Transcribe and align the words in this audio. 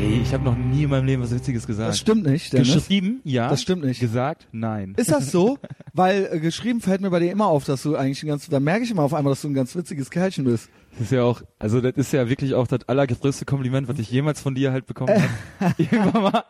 Ey, 0.00 0.22
ich 0.22 0.32
habe 0.32 0.44
noch 0.44 0.56
nie 0.56 0.84
in 0.84 0.90
meinem 0.90 1.04
Leben 1.04 1.22
was 1.22 1.30
Witziges 1.30 1.66
gesagt. 1.66 1.90
Das 1.90 1.98
stimmt 1.98 2.24
nicht, 2.24 2.54
Dennis. 2.54 2.72
Geschrieben? 2.72 3.20
Ja. 3.22 3.50
Das 3.50 3.60
stimmt 3.60 3.84
nicht. 3.84 4.00
Gesagt? 4.00 4.48
Nein. 4.50 4.94
Ist 4.96 5.12
das 5.12 5.30
so? 5.30 5.58
Weil 5.92 6.26
äh, 6.32 6.40
geschrieben 6.40 6.80
fällt 6.80 7.02
mir 7.02 7.10
bei 7.10 7.18
dir 7.18 7.30
immer 7.30 7.48
auf, 7.48 7.64
dass 7.64 7.82
du 7.82 7.96
eigentlich 7.96 8.22
ein 8.22 8.28
ganz, 8.28 8.48
da 8.48 8.60
merke 8.60 8.82
ich 8.82 8.90
immer 8.90 9.02
auf 9.02 9.12
einmal, 9.12 9.32
dass 9.32 9.42
du 9.42 9.48
ein 9.48 9.54
ganz 9.54 9.76
witziges 9.76 10.10
Kerlchen 10.10 10.44
bist. 10.44 10.70
Das 10.92 11.02
ist 11.02 11.12
ja 11.12 11.22
auch, 11.22 11.42
also 11.58 11.82
das 11.82 11.92
ist 11.96 12.14
ja 12.14 12.30
wirklich 12.30 12.54
auch 12.54 12.66
das 12.66 12.88
allergrößte 12.88 13.44
Kompliment, 13.44 13.88
was 13.88 13.98
ich 13.98 14.10
jemals 14.10 14.40
von 14.40 14.54
dir 14.54 14.72
halt 14.72 14.86
bekommen 14.86 15.22
habe. 15.60 15.74
Irgendwann 15.76 16.22
mal, 16.22 16.44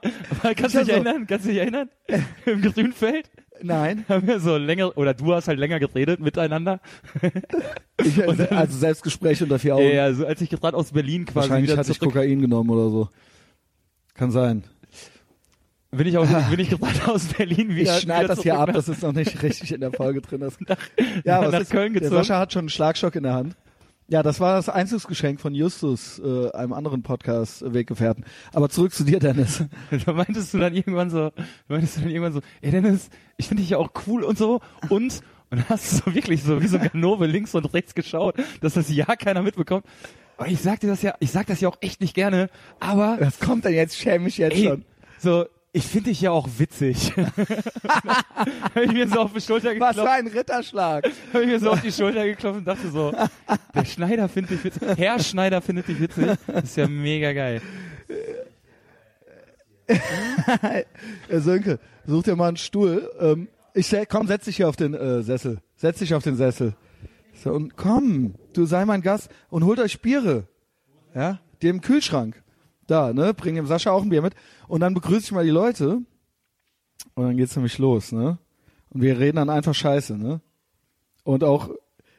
kannst 0.55 0.77
du 0.77 0.79
dich 0.79 0.87
so. 0.87 0.93
erinnern? 0.93 1.27
Kannst 1.27 1.45
du 1.45 1.48
dich 1.48 1.59
erinnern? 1.59 1.89
Im 2.46 2.62
Grünfeld 2.62 3.30
Nein. 3.62 4.05
haben 4.09 4.29
wir 4.29 4.39
so 4.39 4.57
länger, 4.59 4.96
oder 4.96 5.12
du 5.12 5.35
hast 5.35 5.48
halt 5.48 5.59
länger 5.59 5.80
geredet 5.80 6.21
miteinander. 6.21 6.80
Ich, 8.03 8.19
also 8.51 8.79
Selbstgespräch 8.79 9.43
unter 9.43 9.59
vier 9.59 9.76
Augen. 9.76 9.93
Ja, 9.93 10.11
so 10.14 10.25
als 10.25 10.40
ich 10.40 10.48
gerade 10.48 10.75
aus 10.75 10.93
Berlin 10.93 11.26
quasi 11.26 11.51
Wahrscheinlich 11.51 11.71
wieder 11.71 11.79
hatte 11.79 11.93
ich 11.93 12.01
Kokain 12.01 12.40
genommen 12.40 12.71
oder 12.71 12.89
so. 12.89 13.11
Kann 14.21 14.31
sein. 14.33 14.65
bin 15.93 16.07
ich, 16.07 16.19
aus, 16.19 16.29
bin 16.51 16.61
ich 16.61 16.69
gerade 16.79 17.11
aus 17.11 17.25
Berlin 17.29 17.75
wieder. 17.75 17.97
ich 17.97 18.03
schneide 18.03 18.29
das 18.29 18.43
hier 18.43 18.59
ab, 18.59 18.67
nach- 18.69 18.75
das 18.75 18.91
ist 18.91 19.03
noch 19.03 19.15
nicht 19.15 19.43
richtig 19.43 19.73
in 19.73 19.81
der 19.81 19.93
Folge 19.95 20.21
drin. 20.21 20.41
Das, 20.41 20.59
ja, 21.25 21.41
was 21.41 21.53
nach 21.53 21.61
ist, 21.61 21.71
Köln 21.71 21.95
der 21.95 22.03
gezogen. 22.03 22.23
Sascha 22.23 22.39
hat 22.39 22.53
schon 22.53 22.61
einen 22.61 22.69
Schlagstock 22.69 23.17
in 23.17 23.23
der 23.23 23.33
Hand. 23.33 23.57
Ja, 24.09 24.23
das 24.23 24.39
war 24.39 24.57
das 24.57 24.69
Einzugsgeschenk 24.69 25.41
von 25.41 25.55
Justus, 25.55 26.19
äh, 26.19 26.51
einem 26.51 26.75
anderen 26.75 27.03
Podcast 27.03 27.63
äh, 27.63 27.73
Weggefährten. 27.73 28.27
Aber 28.53 28.69
zurück 28.69 28.93
zu 28.93 29.05
dir, 29.05 29.21
Dennis. 29.21 29.65
Da 30.05 30.13
meintest 30.13 30.53
du 30.53 30.59
dann 30.59 30.75
irgendwann 30.75 31.09
so, 31.09 31.31
meintest 31.68 31.96
du 31.96 32.01
dann 32.03 32.11
irgendwann 32.11 32.34
so, 32.34 32.41
ey 32.61 32.73
Dennis, 32.73 33.09
ich 33.39 33.48
finde 33.48 33.62
dich 33.62 33.71
ja 33.71 33.79
auch 33.79 33.89
cool 34.07 34.23
und 34.23 34.37
so 34.37 34.61
und 34.91 35.23
und 35.53 35.59
dann 35.59 35.69
hast 35.71 35.93
du 35.93 35.97
so 36.11 36.15
wirklich 36.15 36.45
so 36.45 36.62
wie 36.62 36.69
so 36.69 36.79
Ganove 36.79 37.27
links 37.27 37.57
und 37.57 37.65
rechts 37.75 37.97
geschaut, 37.97 38.37
dass 38.61 38.75
das 38.75 38.89
ja 38.95 39.17
keiner 39.17 39.43
mitbekommt. 39.43 39.84
Ich 40.47 40.61
sag 40.61 40.80
dir 40.80 40.89
das 40.89 41.03
ja, 41.03 41.14
ich 41.20 41.30
sag 41.30 41.47
das 41.47 41.61
ja 41.61 41.69
auch 41.69 41.78
echt 41.81 42.01
nicht 42.01 42.15
gerne, 42.15 42.48
aber 42.78 43.19
Was 43.20 43.39
kommt 43.41 43.65
denn 43.65 43.75
jetzt? 43.75 43.97
Schäme 43.97 44.25
mich 44.25 44.39
jetzt 44.39 44.56
ey, 44.56 44.65
schon. 44.65 44.84
so 45.19 45.47
ich 45.73 45.84
finde 45.84 46.11
dich 46.11 46.20
ja 46.20 46.33
auch 46.33 46.48
witzig. 46.59 47.12
Hab 48.34 48.77
ich 48.77 48.92
mir 48.92 49.09
so 49.09 49.20
auf 49.20 49.33
die 49.33 49.41
Schulter 49.41 49.69
Was 49.69 49.75
geklopft, 49.75 50.00
für 50.00 50.11
ein 50.11 50.27
Ritterschlag. 50.27 51.05
hab 51.33 51.41
ich 51.42 51.47
mir 51.47 51.61
so 51.61 51.70
auf 51.70 51.81
die 51.81 51.92
Schulter 51.92 52.25
geklopft 52.25 52.59
und 52.59 52.65
dachte 52.65 52.91
so, 52.91 53.12
der 53.75 53.84
Schneider 53.84 54.28
findet 54.28 54.53
dich 54.53 54.65
witzig, 54.65 54.83
Herr 54.97 55.20
Schneider 55.20 55.62
findet 55.62 55.87
dich 55.87 56.00
witzig. 56.00 56.27
Das 56.47 56.65
ist 56.65 56.77
ja 56.77 56.89
mega 56.89 57.33
geil. 57.33 57.62
Äh, 61.28 61.41
Sönke, 61.41 61.81
such 62.06 62.22
dir 62.22 62.37
mal 62.37 62.47
einen 62.47 62.56
Stuhl. 62.56 63.11
Ähm, 63.19 63.48
ich 63.75 63.93
komm, 64.09 64.28
setz 64.28 64.45
dich 64.45 64.56
hier 64.56 64.69
auf 64.69 64.77
den 64.77 64.95
äh, 64.95 65.25
Sessel. 65.25 65.59
Setz 65.75 65.98
dich 65.98 66.15
auf 66.15 66.22
den 66.22 66.37
Sessel. 66.37 66.75
So, 67.43 67.53
und 67.53 67.77
komm, 67.77 68.34
du 68.53 68.67
sei 68.67 68.84
mein 68.84 69.03
Gast 69.03 69.31
und 69.48 69.65
holt 69.65 69.79
euch 69.79 70.01
Biere. 70.01 70.47
Ja, 71.15 71.41
im 71.69 71.81
Kühlschrank. 71.81 72.43
Da, 72.87 73.12
ne, 73.12 73.34
bring 73.34 73.55
dem 73.55 73.67
Sascha 73.67 73.93
auch 73.93 74.03
ein 74.03 74.09
Bier 74.09 74.23
mit. 74.23 74.34
Und 74.67 74.81
dann 74.81 74.95
begrüße 74.95 75.27
ich 75.27 75.33
mal 75.33 75.45
die 75.45 75.51
Leute. 75.51 76.03
Und 77.15 77.25
dann 77.25 77.37
geht's 77.37 77.56
nämlich 77.56 77.78
los, 77.78 78.12
ne? 78.12 78.39
Und 78.91 79.03
wir 79.03 79.19
reden 79.19 79.37
dann 79.37 79.51
einfach 79.51 79.75
Scheiße, 79.75 80.17
ne? 80.17 80.41
Und 81.23 81.45
auch, 81.45 81.71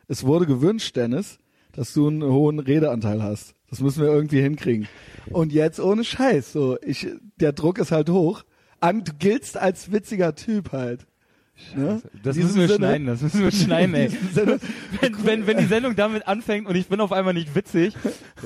es 0.07 0.25
wurde 0.25 0.45
gewünscht, 0.45 0.95
Dennis, 0.95 1.39
dass 1.73 1.93
du 1.93 2.07
einen 2.07 2.23
hohen 2.23 2.59
Redeanteil 2.59 3.21
hast. 3.21 3.55
Das 3.69 3.79
müssen 3.79 4.01
wir 4.01 4.09
irgendwie 4.09 4.41
hinkriegen. 4.41 4.87
Und 5.29 5.53
jetzt 5.53 5.79
ohne 5.79 6.03
Scheiß, 6.03 6.51
so, 6.51 6.77
ich, 6.81 7.07
der 7.37 7.53
Druck 7.53 7.77
ist 7.77 7.91
halt 7.91 8.09
hoch. 8.09 8.43
Du 8.81 9.13
giltst 9.17 9.57
als 9.57 9.91
witziger 9.91 10.35
Typ 10.35 10.71
halt. 10.71 11.07
Ne? 11.75 12.01
Das 12.23 12.35
müssen 12.35 12.55
wir 12.59 12.67
Sinne- 12.67 12.77
schneiden, 12.77 13.07
das 13.07 13.21
müssen 13.21 13.41
wir 13.41 13.51
schneiden, 13.51 13.95
ey. 13.95 14.09
Sinne, 14.33 14.59
Wenn, 14.99 15.25
wenn, 15.25 15.47
wenn 15.47 15.57
die 15.57 15.65
Sendung 15.65 15.95
damit 15.95 16.27
anfängt 16.27 16.67
und 16.67 16.75
ich 16.75 16.87
bin 16.87 16.99
auf 17.01 17.11
einmal 17.11 17.33
nicht 17.33 17.55
witzig, 17.55 17.95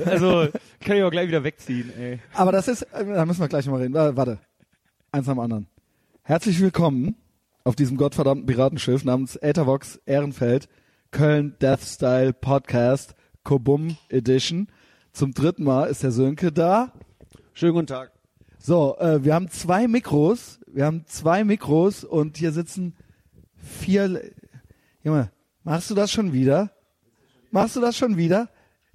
also 0.05 0.47
kann 0.81 0.97
ich 0.97 1.03
auch 1.03 1.11
gleich 1.11 1.27
wieder 1.27 1.43
wegziehen, 1.43 1.91
ey. 1.97 2.19
Aber 2.33 2.51
das 2.51 2.67
ist, 2.67 2.85
da 2.93 3.25
müssen 3.25 3.39
wir 3.41 3.47
gleich 3.47 3.65
mal 3.67 3.81
reden. 3.81 3.93
Warte, 3.93 4.39
eins 5.11 5.27
am 5.29 5.39
anderen. 5.39 5.67
Herzlich 6.23 6.59
willkommen 6.61 7.15
auf 7.63 7.75
diesem 7.75 7.97
gottverdammten 7.97 8.45
Piratenschiff 8.45 9.03
namens 9.03 9.35
Ethervox 9.37 9.99
Ehrenfeld 10.05 10.67
Köln 11.11 11.55
Death 11.61 11.81
Style 11.83 12.33
Podcast 12.33 13.15
Kobum 13.43 13.97
Edition. 14.09 14.67
Zum 15.13 15.33
dritten 15.33 15.63
Mal 15.63 15.85
ist 15.85 16.03
der 16.03 16.11
Sönke 16.11 16.51
da. 16.51 16.91
Schönen 17.53 17.73
guten 17.73 17.87
Tag. 17.87 18.11
So, 18.59 18.97
äh, 18.99 19.23
wir 19.23 19.33
haben 19.33 19.49
zwei 19.49 19.87
Mikros. 19.87 20.59
Wir 20.67 20.85
haben 20.85 21.05
zwei 21.07 21.43
Mikros 21.43 22.03
und 22.03 22.37
hier 22.37 22.51
sitzen 22.51 22.95
vier. 23.65 24.31
Junge, 25.03 25.31
machst 25.63 25.89
du 25.89 25.95
das 25.95 26.11
schon 26.11 26.33
wieder? 26.33 26.71
Machst 27.51 27.75
du 27.75 27.81
das 27.81 27.97
schon 27.97 28.17
wieder? 28.17 28.49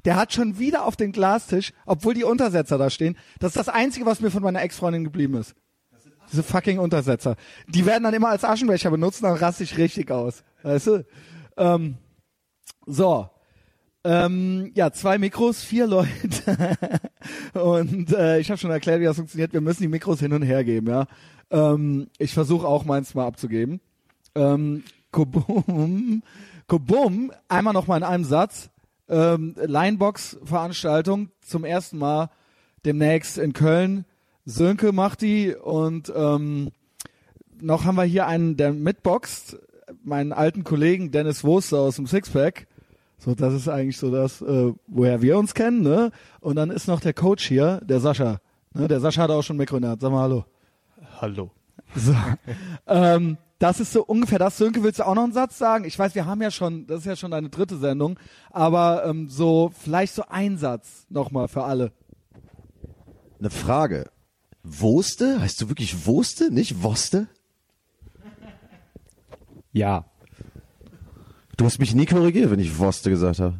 Der 0.04 0.16
hat 0.16 0.32
schon 0.32 0.58
wieder 0.58 0.86
auf 0.86 0.96
den 0.96 1.12
Glastisch, 1.12 1.72
obwohl 1.84 2.14
die 2.14 2.24
Untersetzer 2.24 2.78
da 2.78 2.90
stehen. 2.90 3.16
Das 3.38 3.50
ist 3.50 3.56
das 3.56 3.68
Einzige, 3.68 4.06
was 4.06 4.20
mir 4.20 4.30
von 4.30 4.42
meiner 4.42 4.62
Ex-Freundin 4.62 5.04
geblieben 5.04 5.34
ist. 5.34 5.54
Diese 6.32 6.42
fucking 6.42 6.78
Untersetzer. 6.78 7.36
Die 7.68 7.86
werden 7.86 8.04
dann 8.04 8.14
immer 8.14 8.28
als 8.28 8.44
Aschenbecher 8.44 8.90
benutzt, 8.90 9.22
dann 9.22 9.36
raste 9.36 9.64
ich 9.64 9.76
richtig 9.76 10.10
aus. 10.10 10.44
Weißt 10.62 10.86
du? 10.86 11.06
Ähm, 11.56 11.96
so. 12.86 13.28
Ähm, 14.02 14.72
ja, 14.74 14.92
zwei 14.92 15.18
Mikros, 15.18 15.62
vier 15.62 15.86
Leute. 15.86 16.08
und 17.54 18.12
äh, 18.12 18.38
ich 18.38 18.50
habe 18.50 18.58
schon 18.58 18.70
erklärt, 18.70 19.00
wie 19.00 19.04
das 19.04 19.16
funktioniert. 19.16 19.52
Wir 19.52 19.60
müssen 19.60 19.82
die 19.82 19.88
Mikros 19.88 20.20
hin 20.20 20.32
und 20.32 20.42
her 20.42 20.64
geben, 20.64 20.86
ja. 20.86 21.06
Ähm, 21.50 22.08
ich 22.18 22.32
versuche 22.32 22.66
auch 22.66 22.84
meins 22.84 23.14
mal 23.14 23.26
abzugeben. 23.26 23.80
Ähm, 24.34 24.84
Kobum, 25.12 26.22
Kobum, 26.66 27.32
einmal 27.48 27.74
noch 27.74 27.86
mal 27.86 27.96
in 27.96 28.02
einem 28.02 28.24
Satz. 28.24 28.70
Ähm, 29.08 29.56
Linebox-Veranstaltung 29.60 31.30
zum 31.40 31.64
ersten 31.64 31.98
Mal 31.98 32.30
demnächst 32.84 33.38
in 33.38 33.52
Köln. 33.52 34.04
Sönke 34.44 34.92
macht 34.92 35.22
die 35.22 35.54
und 35.54 36.12
ähm, 36.14 36.70
noch 37.60 37.84
haben 37.84 37.96
wir 37.96 38.04
hier 38.04 38.26
einen, 38.26 38.56
der 38.56 38.72
mitboxt, 38.72 39.58
meinen 40.02 40.32
alten 40.32 40.64
Kollegen 40.64 41.10
Dennis 41.10 41.44
Woster 41.44 41.78
aus 41.78 41.96
dem 41.96 42.06
Sixpack. 42.06 42.66
So, 43.18 43.34
das 43.34 43.52
ist 43.52 43.68
eigentlich 43.68 43.98
so 43.98 44.10
das, 44.10 44.40
äh, 44.40 44.72
woher 44.86 45.20
wir 45.20 45.38
uns 45.38 45.52
kennen, 45.54 45.82
ne? 45.82 46.10
Und 46.40 46.56
dann 46.56 46.70
ist 46.70 46.88
noch 46.88 47.00
der 47.00 47.12
Coach 47.12 47.46
hier, 47.46 47.80
der 47.84 48.00
Sascha. 48.00 48.40
Ne? 48.72 48.88
Der 48.88 49.00
Sascha 49.00 49.22
hat 49.22 49.30
auch 49.30 49.42
schon 49.42 49.58
Mikro 49.58 49.76
in 49.76 49.82
der 49.82 49.90
Hand. 49.90 50.00
Sag 50.00 50.10
mal 50.10 50.22
Hallo. 50.22 50.44
Hallo. 51.20 51.50
So. 51.94 52.14
ähm, 52.86 53.36
das 53.60 53.78
ist 53.78 53.92
so 53.92 54.02
ungefähr 54.02 54.38
das. 54.38 54.56
Sönke, 54.56 54.82
willst 54.82 54.98
du 54.98 55.06
auch 55.06 55.14
noch 55.14 55.22
einen 55.22 55.34
Satz 55.34 55.58
sagen? 55.58 55.84
Ich 55.84 55.96
weiß, 55.96 56.14
wir 56.14 56.24
haben 56.24 56.40
ja 56.40 56.50
schon, 56.50 56.86
das 56.86 57.00
ist 57.00 57.04
ja 57.04 57.14
schon 57.14 57.30
deine 57.30 57.50
dritte 57.50 57.76
Sendung, 57.76 58.18
aber 58.50 59.04
ähm, 59.04 59.28
so, 59.28 59.70
vielleicht 59.78 60.14
so 60.14 60.24
ein 60.28 60.56
Satz 60.56 61.06
nochmal 61.10 61.46
für 61.46 61.62
alle. 61.62 61.92
Eine 63.38 63.50
Frage. 63.50 64.10
Wurste? 64.62 65.40
Heißt 65.40 65.60
du 65.60 65.68
wirklich 65.68 66.06
Wurste, 66.06 66.50
nicht 66.50 66.82
Woste? 66.82 67.28
Ja. 69.72 70.06
Du 71.58 71.66
hast 71.66 71.78
mich 71.78 71.94
nie 71.94 72.06
korrigiert, 72.06 72.50
wenn 72.50 72.60
ich 72.60 72.78
Woste 72.78 73.10
gesagt 73.10 73.40
habe. 73.40 73.58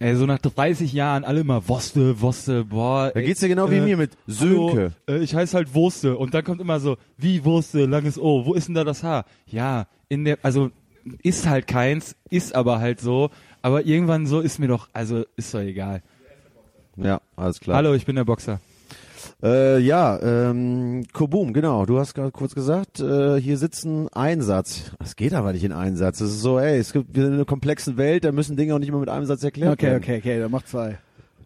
Ey, 0.00 0.16
so 0.16 0.26
nach 0.26 0.38
30 0.38 0.92
Jahren 0.92 1.22
alle 1.22 1.40
immer 1.40 1.68
Woste, 1.68 2.20
Woste, 2.20 2.64
boah. 2.64 3.12
Da 3.14 3.20
ey, 3.20 3.26
geht's 3.26 3.40
dir 3.40 3.48
genau 3.48 3.70
wie 3.70 3.80
mir 3.80 3.96
mit 3.96 4.12
Sönke. 4.26 4.92
Hallo, 5.06 5.20
äh, 5.20 5.22
ich 5.22 5.36
heiße 5.36 5.56
halt 5.56 5.72
Wurste 5.72 6.16
und 6.16 6.34
dann 6.34 6.42
kommt 6.42 6.60
immer 6.60 6.80
so, 6.80 6.96
wie 7.16 7.44
Wurste, 7.44 7.86
langes 7.86 8.18
O, 8.18 8.44
wo 8.44 8.54
ist 8.54 8.66
denn 8.66 8.74
da 8.74 8.82
das 8.82 9.04
Haar? 9.04 9.24
Ja, 9.46 9.86
in 10.08 10.24
der, 10.24 10.38
also 10.42 10.72
ist 11.22 11.46
halt 11.48 11.68
keins, 11.68 12.16
ist 12.28 12.56
aber 12.56 12.80
halt 12.80 13.00
so, 13.00 13.30
aber 13.62 13.86
irgendwann 13.86 14.26
so 14.26 14.40
ist 14.40 14.58
mir 14.58 14.66
doch, 14.66 14.88
also 14.92 15.24
ist 15.36 15.54
doch 15.54 15.60
egal. 15.60 16.02
Ja, 16.96 17.20
alles 17.36 17.60
klar. 17.60 17.76
Hallo, 17.76 17.94
ich 17.94 18.04
bin 18.04 18.16
der 18.16 18.24
Boxer. 18.24 18.60
Äh, 19.42 19.78
ja, 19.78 20.18
ähm, 20.20 21.04
Kobum, 21.12 21.52
genau. 21.52 21.86
Du 21.86 21.98
hast 21.98 22.14
gerade 22.14 22.30
kurz 22.30 22.54
gesagt, 22.54 23.00
äh, 23.00 23.40
hier 23.40 23.58
sitzen 23.58 24.08
Einsatz. 24.12 24.92
Das 24.98 25.16
geht 25.16 25.34
aber 25.34 25.52
nicht 25.52 25.64
in 25.64 25.72
Einsatz. 25.72 26.18
Das 26.18 26.28
ist 26.28 26.40
so, 26.40 26.58
ey, 26.58 26.78
es 26.78 26.92
gibt 26.92 27.14
wir 27.14 27.22
sind 27.22 27.32
in 27.32 27.38
einer 27.38 27.44
komplexen 27.44 27.96
Welt, 27.96 28.24
da 28.24 28.32
müssen 28.32 28.56
Dinge 28.56 28.74
auch 28.74 28.78
nicht 28.78 28.88
immer 28.88 29.00
mit 29.00 29.08
einem 29.08 29.26
Satz 29.26 29.42
erklärt 29.42 29.80
werden. 29.82 30.02
okay, 30.02 30.18
okay, 30.18 30.38
dann 30.40 30.50
mach 30.50 30.62
zwei. 30.64 30.98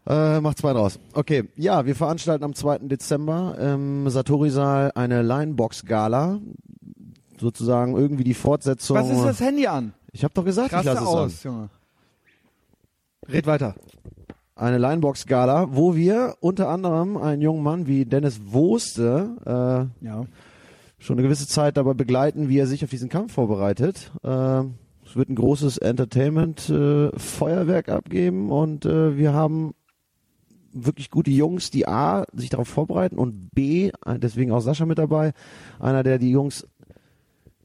Äh, 0.08 0.40
mach 0.40 0.54
zwei 0.54 0.72
draus. 0.72 0.98
Okay, 1.12 1.44
ja, 1.56 1.84
wir 1.84 1.94
veranstalten 1.94 2.42
am 2.42 2.54
2. 2.54 2.78
Dezember 2.78 3.56
im 3.58 4.08
Satori-Saal 4.08 4.92
eine 4.94 5.22
Linebox-Gala. 5.22 6.40
Sozusagen 7.38 7.94
irgendwie 7.94 8.24
die 8.24 8.34
Fortsetzung. 8.34 8.96
Was 8.96 9.10
ist 9.10 9.24
das 9.24 9.40
Handy 9.40 9.66
an? 9.66 9.92
Ich 10.12 10.24
habe 10.24 10.32
doch 10.32 10.44
gesagt, 10.44 10.68
ich 10.68 10.72
Raste 10.72 10.90
lasse 10.90 11.02
es 11.02 11.08
aus, 11.08 11.42
Junge. 11.42 11.68
Red 13.28 13.46
weiter. 13.46 13.74
Eine 14.58 14.76
Linebox-Gala, 14.78 15.74
wo 15.74 15.96
wir 15.96 16.36
unter 16.40 16.68
anderem 16.68 17.16
einen 17.16 17.40
jungen 17.42 17.62
Mann 17.62 17.86
wie 17.86 18.04
Dennis 18.04 18.40
Woste 18.52 19.36
Ja. 20.00 20.22
äh, 20.22 20.26
schon 20.98 21.14
eine 21.14 21.22
gewisse 21.22 21.46
Zeit 21.46 21.76
dabei 21.76 21.94
begleiten, 21.94 22.48
wie 22.48 22.58
er 22.58 22.66
sich 22.66 22.82
auf 22.82 22.90
diesen 22.90 23.08
Kampf 23.08 23.34
vorbereitet. 23.34 24.10
Äh, 24.24 24.64
es 25.06 25.14
wird 25.14 25.28
ein 25.30 25.36
großes 25.36 25.78
Entertainment-Feuerwerk 25.78 27.88
abgeben 27.88 28.50
und 28.50 28.84
äh, 28.84 29.16
wir 29.16 29.32
haben 29.32 29.74
wirklich 30.72 31.10
gute 31.10 31.30
Jungs, 31.30 31.70
die 31.70 31.86
A, 31.88 32.24
sich 32.34 32.50
darauf 32.50 32.68
vorbereiten 32.68 33.16
und 33.16 33.48
B, 33.54 33.90
äh, 34.04 34.18
deswegen 34.18 34.52
auch 34.52 34.60
Sascha 34.60 34.84
mit 34.86 34.98
dabei, 34.98 35.32
einer, 35.78 36.02
der 36.02 36.18
die 36.18 36.30
Jungs 36.30 36.66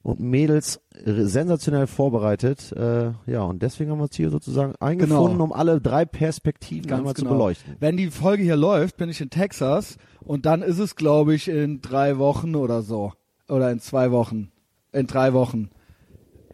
und 0.03 0.19
Mädels 0.19 0.81
r- 1.05 1.25
sensationell 1.25 1.87
vorbereitet. 1.87 2.71
Äh, 2.73 3.11
ja, 3.25 3.41
und 3.43 3.61
deswegen 3.63 3.89
haben 3.91 3.99
wir 3.99 4.03
uns 4.03 4.15
hier 4.15 4.29
sozusagen 4.29 4.75
eingefunden, 4.79 5.31
Genau. 5.33 5.43
um 5.45 5.53
alle 5.53 5.79
drei 5.81 6.05
Perspektiven 6.05 6.87
Ganz 6.87 6.99
einmal 6.99 7.13
genau. 7.13 7.29
zu 7.29 7.33
beleuchten. 7.33 7.75
Wenn 7.79 7.97
die 7.97 8.11
Folge 8.11 8.43
hier 8.43 8.57
läuft, 8.57 8.97
bin 8.97 9.09
ich 9.09 9.21
in 9.21 9.29
Texas 9.29 9.97
und 10.21 10.45
dann 10.45 10.61
ist 10.61 10.79
es, 10.79 10.95
glaube 10.95 11.33
ich, 11.33 11.47
in 11.47 11.81
drei 11.81 12.17
Wochen 12.17 12.55
oder 12.55 12.81
so. 12.81 13.13
Oder 13.49 13.71
in 13.71 13.79
zwei 13.79 14.11
Wochen. 14.11 14.51
In 14.91 15.07
drei 15.07 15.33
Wochen. 15.33 15.69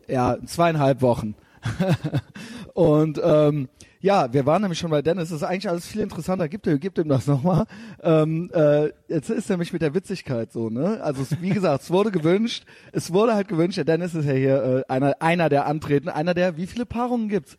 Ja, 0.07 0.33
in 0.33 0.47
zweieinhalb 0.47 1.01
Wochen. 1.01 1.35
und 2.73 3.19
ähm, 3.23 3.67
ja, 4.01 4.31
wir 4.31 4.45
waren 4.45 4.61
nämlich 4.61 4.79
schon 4.79 4.91
bei 4.91 5.01
Dennis. 5.01 5.29
Das 5.29 5.37
ist 5.37 5.43
eigentlich 5.43 5.69
alles 5.69 5.87
viel 5.87 6.01
interessanter. 6.01 6.47
Gib 6.47 6.65
ihm, 6.65 6.79
gib 6.79 6.97
ihm 6.97 7.09
das 7.09 7.27
nochmal. 7.27 7.65
Ähm, 8.01 8.49
äh, 8.53 8.91
jetzt 9.07 9.29
ist 9.29 9.49
nämlich 9.49 9.73
mit 9.73 9.81
der 9.81 9.93
Witzigkeit 9.93 10.51
so, 10.51 10.69
ne? 10.69 10.99
Also 11.03 11.21
es, 11.21 11.41
wie 11.41 11.49
gesagt, 11.49 11.83
es 11.83 11.91
wurde 11.91 12.11
gewünscht. 12.11 12.65
Es 12.91 13.11
wurde 13.11 13.35
halt 13.35 13.47
gewünscht. 13.47 13.77
Der 13.77 13.85
Dennis 13.85 14.15
ist 14.15 14.25
ja 14.25 14.33
hier 14.33 14.63
äh, 14.63 14.91
einer, 14.91 15.21
einer 15.21 15.49
der 15.49 15.65
Antreten. 15.65 16.09
Einer 16.09 16.33
der, 16.33 16.57
wie 16.57 16.67
viele 16.67 16.85
Paarungen 16.85 17.29
gibt's? 17.29 17.57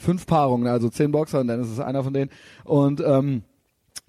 fünf 0.00 0.26
Paarungen, 0.26 0.66
also 0.66 0.88
zehn 0.88 1.12
Boxer 1.12 1.40
und 1.40 1.48
Dennis 1.48 1.68
ist 1.68 1.78
einer 1.78 2.02
von 2.02 2.12
denen. 2.12 2.30
Und 2.64 3.00
ähm, 3.04 3.42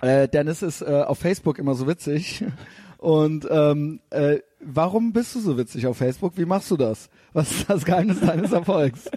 äh, 0.02 0.28
Dennis 0.28 0.62
ist 0.62 0.82
äh, 0.82 1.04
auf 1.06 1.20
Facebook 1.20 1.60
immer 1.60 1.76
so 1.76 1.88
witzig. 1.88 2.44
Und 2.98 3.48
ähm, 3.50 4.00
äh, 4.12 4.42
warum 4.60 5.12
bist 5.12 5.34
du 5.34 5.40
so 5.40 5.58
witzig 5.58 5.88
auf 5.88 5.98
Facebook? 5.98 6.34
Wie 6.36 6.46
machst 6.46 6.70
du 6.70 6.78
das? 6.78 7.10
Was 7.34 7.50
ist 7.50 7.68
das 7.68 7.84
Geheimnis 7.84 8.20
deines 8.20 8.52
Erfolgs? 8.52 9.10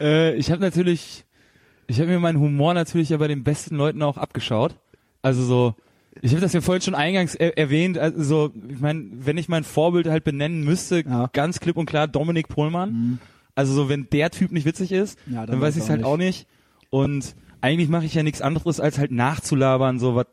Äh, 0.00 0.34
ich 0.36 0.50
habe 0.50 0.60
natürlich, 0.60 1.24
ich 1.86 1.98
habe 2.00 2.08
mir 2.10 2.20
meinen 2.20 2.38
Humor 2.40 2.74
natürlich 2.74 3.08
ja 3.10 3.16
bei 3.16 3.28
den 3.28 3.44
besten 3.44 3.76
Leuten 3.76 4.02
auch 4.02 4.16
abgeschaut. 4.16 4.74
Also 5.22 5.42
so, 5.44 5.74
ich 6.22 6.32
habe 6.32 6.40
das 6.40 6.52
ja 6.52 6.60
vorhin 6.60 6.82
schon 6.82 6.94
eingangs 6.94 7.34
er 7.34 7.58
erwähnt. 7.58 7.98
Also 7.98 8.22
so, 8.22 8.52
ich 8.68 8.80
meine, 8.80 9.06
wenn 9.12 9.36
ich 9.38 9.48
mein 9.48 9.64
Vorbild 9.64 10.06
halt 10.06 10.24
benennen 10.24 10.62
müsste, 10.64 11.04
Ja. 11.06 11.30
ganz 11.32 11.60
klipp 11.60 11.76
und 11.76 11.86
klar 11.86 12.06
Dominik 12.08 12.48
Pohlmann. 12.48 13.18
Also 13.54 13.72
so, 13.72 13.88
wenn 13.88 14.08
der 14.10 14.30
Typ 14.30 14.52
nicht 14.52 14.64
witzig 14.66 14.92
ist, 14.92 15.18
Ja, 15.26 15.40
dann 15.46 15.46
dann, 15.46 15.60
weiß 15.60 15.76
ich 15.76 15.82
es 15.84 15.88
halt 15.88 16.00
nicht. 16.00 16.06
auch 16.06 16.16
nicht. 16.16 16.46
Und 16.90 17.34
eigentlich 17.60 17.88
mache 17.88 18.04
ich 18.04 18.14
ja 18.14 18.22
nichts 18.22 18.42
anderes 18.42 18.78
als 18.80 18.98
halt 18.98 19.10
nachzulabern, 19.10 19.98
so 19.98 20.14
was. 20.14 20.26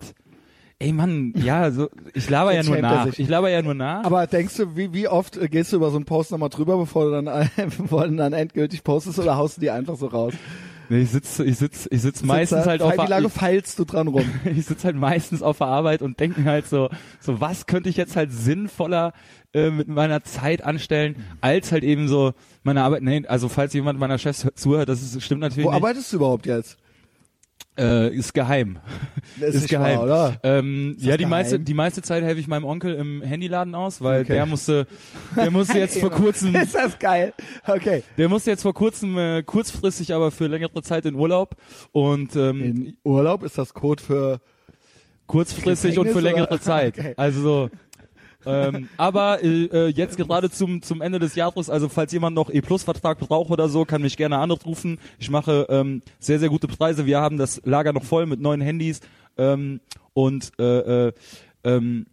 Ey 0.81 0.91
Mann, 0.93 1.33
ja, 1.37 1.69
so 1.71 1.89
ich 2.13 2.27
laber 2.29 2.53
ja 2.53 2.63
nur 2.63 2.77
nach. 2.77 3.05
Ich 3.17 3.29
laber 3.29 3.49
ja 3.49 3.61
nur 3.61 3.75
nach. 3.75 4.03
Aber 4.03 4.25
denkst 4.25 4.57
du, 4.57 4.75
wie, 4.75 4.91
wie 4.93 5.07
oft 5.07 5.39
gehst 5.51 5.71
du 5.71 5.77
über 5.77 5.91
so 5.91 5.97
einen 5.97 6.05
Post 6.05 6.31
nochmal 6.31 6.49
drüber, 6.49 6.77
bevor 6.77 7.05
du 7.05 7.21
dann, 7.21 7.49
bevor 7.77 8.07
du 8.07 8.15
dann 8.15 8.33
endgültig 8.33 8.83
postest 8.83 9.19
oder 9.19 9.37
haust 9.37 9.57
du 9.57 9.61
die 9.61 9.69
einfach 9.69 9.95
so 9.95 10.07
raus? 10.07 10.33
Nee, 10.89 11.03
ich 11.03 11.11
sitz, 11.11 11.39
ich 11.39 11.57
sitz, 11.57 11.87
ich 11.89 12.01
sitz 12.01 12.21
meistens 12.23 12.57
Sitzt 12.57 12.65
da- 12.67 12.71
halt 12.71 12.81
auf 12.81 12.93
Wie 13.05 13.09
lange 13.09 13.27
ich, 13.27 13.31
feilst 13.33 13.79
du 13.79 13.85
dran 13.85 14.07
rum? 14.09 14.25
ich 14.43 14.65
sitze 14.65 14.87
halt 14.87 14.97
meistens 14.97 15.41
auf 15.41 15.59
der 15.59 15.67
Arbeit 15.67 16.01
und 16.01 16.19
denke 16.19 16.43
halt 16.43 16.67
so, 16.67 16.89
so 17.21 17.39
was 17.39 17.65
könnte 17.65 17.87
ich 17.87 17.95
jetzt 17.95 18.15
halt 18.17 18.31
sinnvoller 18.33 19.13
äh, 19.53 19.69
mit 19.69 19.87
meiner 19.87 20.23
Zeit 20.23 20.63
anstellen, 20.63 21.15
als 21.41 21.71
halt 21.71 21.83
eben 21.83 22.07
so 22.09 22.33
meine 22.63 22.81
Arbeit. 22.83 23.03
Nee, 23.03 23.23
also 23.27 23.47
falls 23.47 23.73
jemand 23.73 23.99
meiner 23.99 24.17
Chefs 24.17 24.45
hö- 24.45 24.53
zuhört, 24.55 24.89
das 24.89 25.01
ist, 25.01 25.21
stimmt 25.23 25.41
natürlich 25.41 25.65
Wo 25.67 25.71
nicht. 25.71 25.77
arbeitest 25.81 26.11
du 26.11 26.17
überhaupt 26.17 26.45
jetzt? 26.45 26.77
Äh, 27.77 28.13
ist 28.13 28.33
geheim. 28.33 28.79
Das 29.39 29.55
ist 29.55 29.69
geheim. 29.69 29.97
wahr, 29.99 30.03
oder? 30.03 30.39
Ähm, 30.43 30.95
Ist 30.97 31.05
ja, 31.05 31.15
die 31.15 31.25
meiste, 31.25 31.53
geheim? 31.55 31.65
die 31.65 31.73
meiste 31.73 32.01
Zeit 32.01 32.21
helfe 32.21 32.39
ich 32.41 32.47
meinem 32.47 32.65
Onkel 32.65 32.95
im 32.95 33.21
Handyladen 33.21 33.73
aus, 33.75 34.01
weil 34.01 34.21
Okay. 34.21 34.33
der 34.33 34.45
musste, 34.45 34.87
der 35.37 35.51
musste 35.51 35.79
jetzt 35.79 35.97
vor 35.99 36.09
kurzem, 36.11 36.53
Ist 36.53 36.75
das 36.75 36.99
geil? 36.99 37.33
Okay. 37.65 38.03
der 38.17 38.27
musste 38.27 38.51
jetzt 38.51 38.63
vor 38.63 38.73
kurzem 38.73 39.17
äh, 39.17 39.41
kurzfristig, 39.43 40.13
aber 40.13 40.31
für 40.31 40.47
längere 40.47 40.81
Zeit 40.83 41.05
in 41.05 41.15
Urlaub 41.15 41.55
und 41.93 42.35
ähm, 42.35 42.61
In 42.61 42.97
Urlaub 43.05 43.41
ist 43.43 43.57
das 43.57 43.73
Code 43.73 44.03
für 44.03 44.41
kurzfristig 45.27 45.97
und 45.97 46.07
für 46.07 46.15
Gefängnis 46.15 46.23
längere 46.33 46.49
oder? 46.51 46.61
Zeit. 46.61 46.99
Okay. 46.99 47.13
Also 47.15 47.41
so. 47.41 47.69
Ähm, 48.45 48.89
aber 48.97 49.43
äh, 49.43 49.65
äh, 49.65 49.87
jetzt 49.87 50.17
gerade 50.17 50.49
zum 50.49 50.81
zum 50.81 51.01
Ende 51.01 51.19
des 51.19 51.35
Jahres, 51.35 51.69
also 51.69 51.89
falls 51.89 52.11
jemand 52.11 52.35
noch 52.35 52.49
E-Plus-Vertrag 52.49 53.19
braucht 53.19 53.51
oder 53.51 53.69
so, 53.69 53.85
kann 53.85 54.01
mich 54.01 54.17
gerne 54.17 54.37
anrufen. 54.37 54.99
Ich 55.19 55.29
mache 55.29 55.67
ähm, 55.69 56.01
sehr 56.19 56.39
sehr 56.39 56.49
gute 56.49 56.67
Preise. 56.67 57.05
Wir 57.05 57.19
haben 57.19 57.37
das 57.37 57.61
Lager 57.65 57.93
noch 57.93 58.03
voll 58.03 58.25
mit 58.25 58.41
neuen 58.41 58.61
Handys 58.61 59.01
ähm, 59.37 59.81
und 60.13 60.51
äh, 60.59 61.07
äh, 61.07 61.13
ähm, 61.63 62.07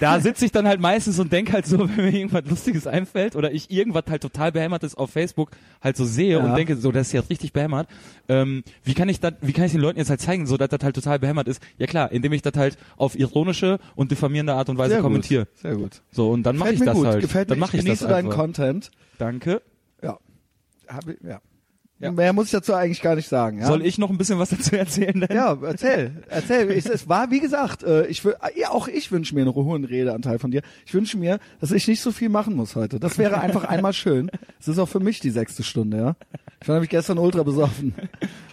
da 0.00 0.20
sitze 0.20 0.44
ich 0.44 0.52
dann 0.52 0.66
halt 0.66 0.80
meistens 0.80 1.18
und 1.18 1.32
denk 1.32 1.52
halt 1.52 1.66
so, 1.66 1.78
wenn 1.96 2.04
mir 2.04 2.12
irgendwas 2.18 2.44
Lustiges 2.48 2.86
einfällt 2.86 3.36
oder 3.36 3.52
ich 3.52 3.70
irgendwas 3.70 4.04
halt 4.08 4.22
total 4.22 4.52
behämmertes 4.52 4.94
auf 4.94 5.10
Facebook 5.10 5.50
halt 5.80 5.96
so 5.96 6.04
sehe 6.04 6.38
Ja. 6.38 6.44
und 6.44 6.54
denke, 6.56 6.76
so, 6.76 6.92
das 6.92 7.08
ist 7.08 7.12
jetzt 7.12 7.30
richtig 7.30 7.52
behämmert. 7.52 7.88
Ähm, 8.28 8.62
wie 8.84 8.94
kann 8.94 9.08
ich 9.08 9.20
das, 9.20 9.34
wie 9.40 9.52
kann 9.52 9.64
ich 9.64 9.72
den 9.72 9.80
Leuten 9.80 9.98
jetzt 9.98 10.10
halt 10.10 10.20
zeigen, 10.20 10.46
so 10.46 10.56
dass 10.56 10.68
das 10.68 10.82
halt 10.82 10.94
total 10.94 11.18
behämmert 11.18 11.48
ist? 11.48 11.62
Ja 11.78 11.86
klar, 11.86 12.10
indem 12.12 12.32
ich 12.32 12.42
das 12.42 12.54
halt 12.56 12.78
auf 12.96 13.18
ironische 13.18 13.78
und 13.94 14.10
diffamierende 14.10 14.54
Art 14.54 14.68
und 14.68 14.78
Weise 14.78 14.94
Sehr 14.94 15.02
kommentiere. 15.02 15.46
Gut. 15.46 15.58
Sehr 15.58 15.74
gut. 15.76 16.02
So 16.10 16.30
und 16.30 16.42
dann 16.44 16.56
mache 16.56 16.72
ich 16.72 16.80
mir 16.80 16.86
das 16.86 16.96
gut. 16.96 17.06
halt. 17.06 17.20
Gefällt 17.20 17.50
dann 17.50 17.58
mache 17.58 17.76
ich 17.76 17.84
genieße 17.84 18.04
das 18.04 18.10
deinen 18.12 18.26
einfach. 18.26 18.38
Content. 18.38 18.90
Danke. 19.18 19.62
Ja. 20.02 20.18
Hab 20.88 21.08
ich, 21.08 21.16
ja. 21.22 21.40
Ja. 22.02 22.10
Mehr 22.10 22.32
muss 22.32 22.46
ich 22.46 22.50
dazu 22.50 22.74
eigentlich 22.74 23.00
gar 23.00 23.14
nicht 23.14 23.28
sagen. 23.28 23.60
Ja? 23.60 23.66
Soll 23.66 23.86
ich 23.86 23.96
noch 23.96 24.10
ein 24.10 24.18
bisschen 24.18 24.40
was 24.40 24.50
dazu 24.50 24.74
erzählen? 24.74 25.20
Denn? 25.20 25.36
Ja, 25.36 25.56
erzähl, 25.62 26.10
erzähl. 26.28 26.70
Ich, 26.72 26.84
es 26.86 27.08
war, 27.08 27.30
wie 27.30 27.38
gesagt, 27.38 27.84
äh, 27.84 28.06
ich 28.06 28.24
ja, 28.56 28.70
auch 28.70 28.88
ich 28.88 29.12
wünsche 29.12 29.36
mir 29.36 29.42
einen 29.42 29.54
hohen 29.54 29.84
Redeanteil 29.84 30.40
von 30.40 30.50
dir. 30.50 30.62
Ich 30.84 30.92
wünsche 30.94 31.16
mir, 31.16 31.38
dass 31.60 31.70
ich 31.70 31.86
nicht 31.86 32.00
so 32.00 32.10
viel 32.10 32.28
machen 32.28 32.56
muss 32.56 32.74
heute. 32.74 32.98
Das 32.98 33.18
wäre 33.18 33.40
einfach 33.40 33.64
einmal 33.64 33.92
schön. 33.92 34.32
Es 34.58 34.66
ist 34.66 34.80
auch 34.80 34.88
für 34.88 34.98
mich 34.98 35.20
die 35.20 35.30
sechste 35.30 35.62
Stunde, 35.62 35.96
ja. 35.96 36.16
Ich 36.60 36.68
war 36.68 36.74
nämlich 36.74 36.90
gestern 36.90 37.18
ultra 37.18 37.44
besoffen. 37.44 37.94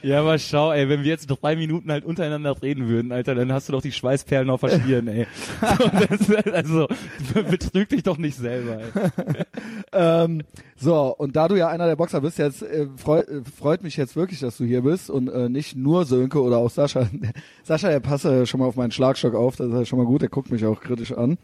Ja, 0.02 0.22
aber 0.22 0.38
schau, 0.38 0.72
ey, 0.72 0.88
wenn 0.88 1.04
wir 1.04 1.10
jetzt 1.10 1.28
drei 1.28 1.56
Minuten 1.56 1.92
halt 1.92 2.06
untereinander 2.06 2.62
reden 2.62 2.88
würden, 2.88 3.12
Alter, 3.12 3.36
dann 3.36 3.52
hast 3.52 3.68
du 3.68 3.74
doch 3.74 3.82
die 3.82 3.92
Schweißperlen 3.92 4.50
auf 4.50 4.62
der 4.62 4.80
Stirn, 4.80 5.08
ey. 5.08 5.28
So, 6.20 6.36
das, 6.36 6.54
also, 6.54 6.88
betrüg 7.34 7.90
dich 7.90 8.04
doch 8.04 8.18
nicht 8.18 8.38
selber, 8.38 8.80
ey. 8.80 9.44
ähm, 9.94 10.44
so, 10.76 11.16
und 11.18 11.36
da 11.36 11.48
du 11.48 11.56
ja 11.56 11.68
einer 11.68 11.88
der 11.88 11.96
Boxer 11.96 12.22
bist, 12.22 12.38
jetzt 12.38 12.62
äh, 12.62 12.88
freu, 12.96 13.20
äh, 13.20 13.42
freut 13.44 13.84
mich 13.84 13.98
jetzt 13.98 14.16
wirklich, 14.16 14.40
dass 14.40 14.58
du 14.58 14.66
hier 14.66 14.82
bist 14.84 15.10
und 15.10 15.28
äh, 15.28 15.50
nicht 15.50 15.76
nur 15.76 16.06
Sönke 16.06 16.42
oder 16.42 16.58
auch 16.58 16.70
Sascha. 16.70 17.10
Sascha, 17.64 17.90
der 17.90 18.00
passt 18.00 18.26
ja 18.26 18.46
schon 18.46 18.62
mal 18.62 18.68
auf 18.68 18.76
meinen 18.76 18.92
Schlagstock 18.92 19.36
auf, 19.36 19.58
das 19.58 19.68
ist 19.68 19.74
ja 19.74 19.86
schon 19.86 20.00
mal 20.00 20.06
gut, 20.06 20.22
der 20.22 20.30
guckt 20.30 20.52
mich 20.52 20.66
auch 20.66 20.80
kritisch 20.80 21.12
an. 21.12 21.38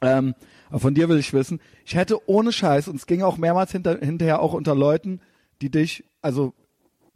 Ähm, 0.00 0.34
aber 0.70 0.80
von 0.80 0.94
dir 0.94 1.08
will 1.08 1.18
ich 1.18 1.32
wissen, 1.32 1.60
ich 1.84 1.94
hätte 1.94 2.18
ohne 2.28 2.52
Scheiß, 2.52 2.88
und 2.88 2.96
es 2.96 3.06
ging 3.06 3.22
auch 3.22 3.36
mehrmals 3.36 3.72
hinter, 3.72 3.98
hinterher 3.98 4.40
auch 4.40 4.54
unter 4.54 4.74
Leuten, 4.74 5.20
die 5.60 5.70
dich, 5.70 6.04
also 6.22 6.54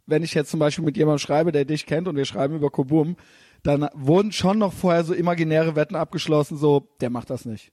wenn 0.09 0.23
ich 0.23 0.33
jetzt 0.33 0.51
zum 0.51 0.59
Beispiel 0.59 0.85
mit 0.85 0.97
jemandem 0.97 1.19
schreibe, 1.19 1.51
der 1.51 1.65
dich 1.65 1.85
kennt 1.85 2.07
und 2.07 2.15
wir 2.15 2.25
schreiben 2.25 2.55
über 2.55 2.69
Kobum, 2.69 3.15
dann 3.63 3.89
wurden 3.93 4.31
schon 4.31 4.57
noch 4.57 4.73
vorher 4.73 5.03
so 5.03 5.13
imaginäre 5.13 5.75
Wetten 5.75 5.95
abgeschlossen, 5.95 6.57
so, 6.57 6.87
der 7.01 7.09
macht 7.09 7.29
das 7.29 7.45
nicht. 7.45 7.71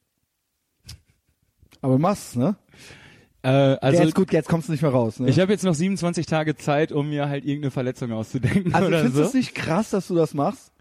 Aber 1.81 1.95
du 1.95 1.99
machst 1.99 2.31
es, 2.31 2.37
ne? 2.37 2.57
Äh, 3.43 3.49
also, 3.49 4.03
jetzt 4.03 4.15
gut, 4.15 4.33
jetzt 4.33 4.49
kommst 4.49 4.69
du 4.69 4.73
nicht 4.73 4.83
mehr 4.83 4.91
raus, 4.91 5.21
ne? 5.21 5.29
ich 5.29 5.39
habe 5.39 5.53
jetzt 5.53 5.65
noch 5.65 5.75
27 5.75 6.27
Tage 6.27 6.57
Zeit, 6.57 6.91
um 6.91 7.09
mir 7.09 7.29
halt 7.29 7.45
irgendeine 7.45 7.71
Verletzung 7.71 8.13
auszudenken 8.13 8.75
also 8.75 8.87
oder 8.89 8.99
findest 8.99 9.17
du 9.17 9.23
so. 9.23 9.29
es 9.29 9.35
nicht 9.35 9.55
krass, 9.55 9.91
dass 9.91 10.09
du 10.09 10.15
das 10.15 10.35
machst? 10.35 10.73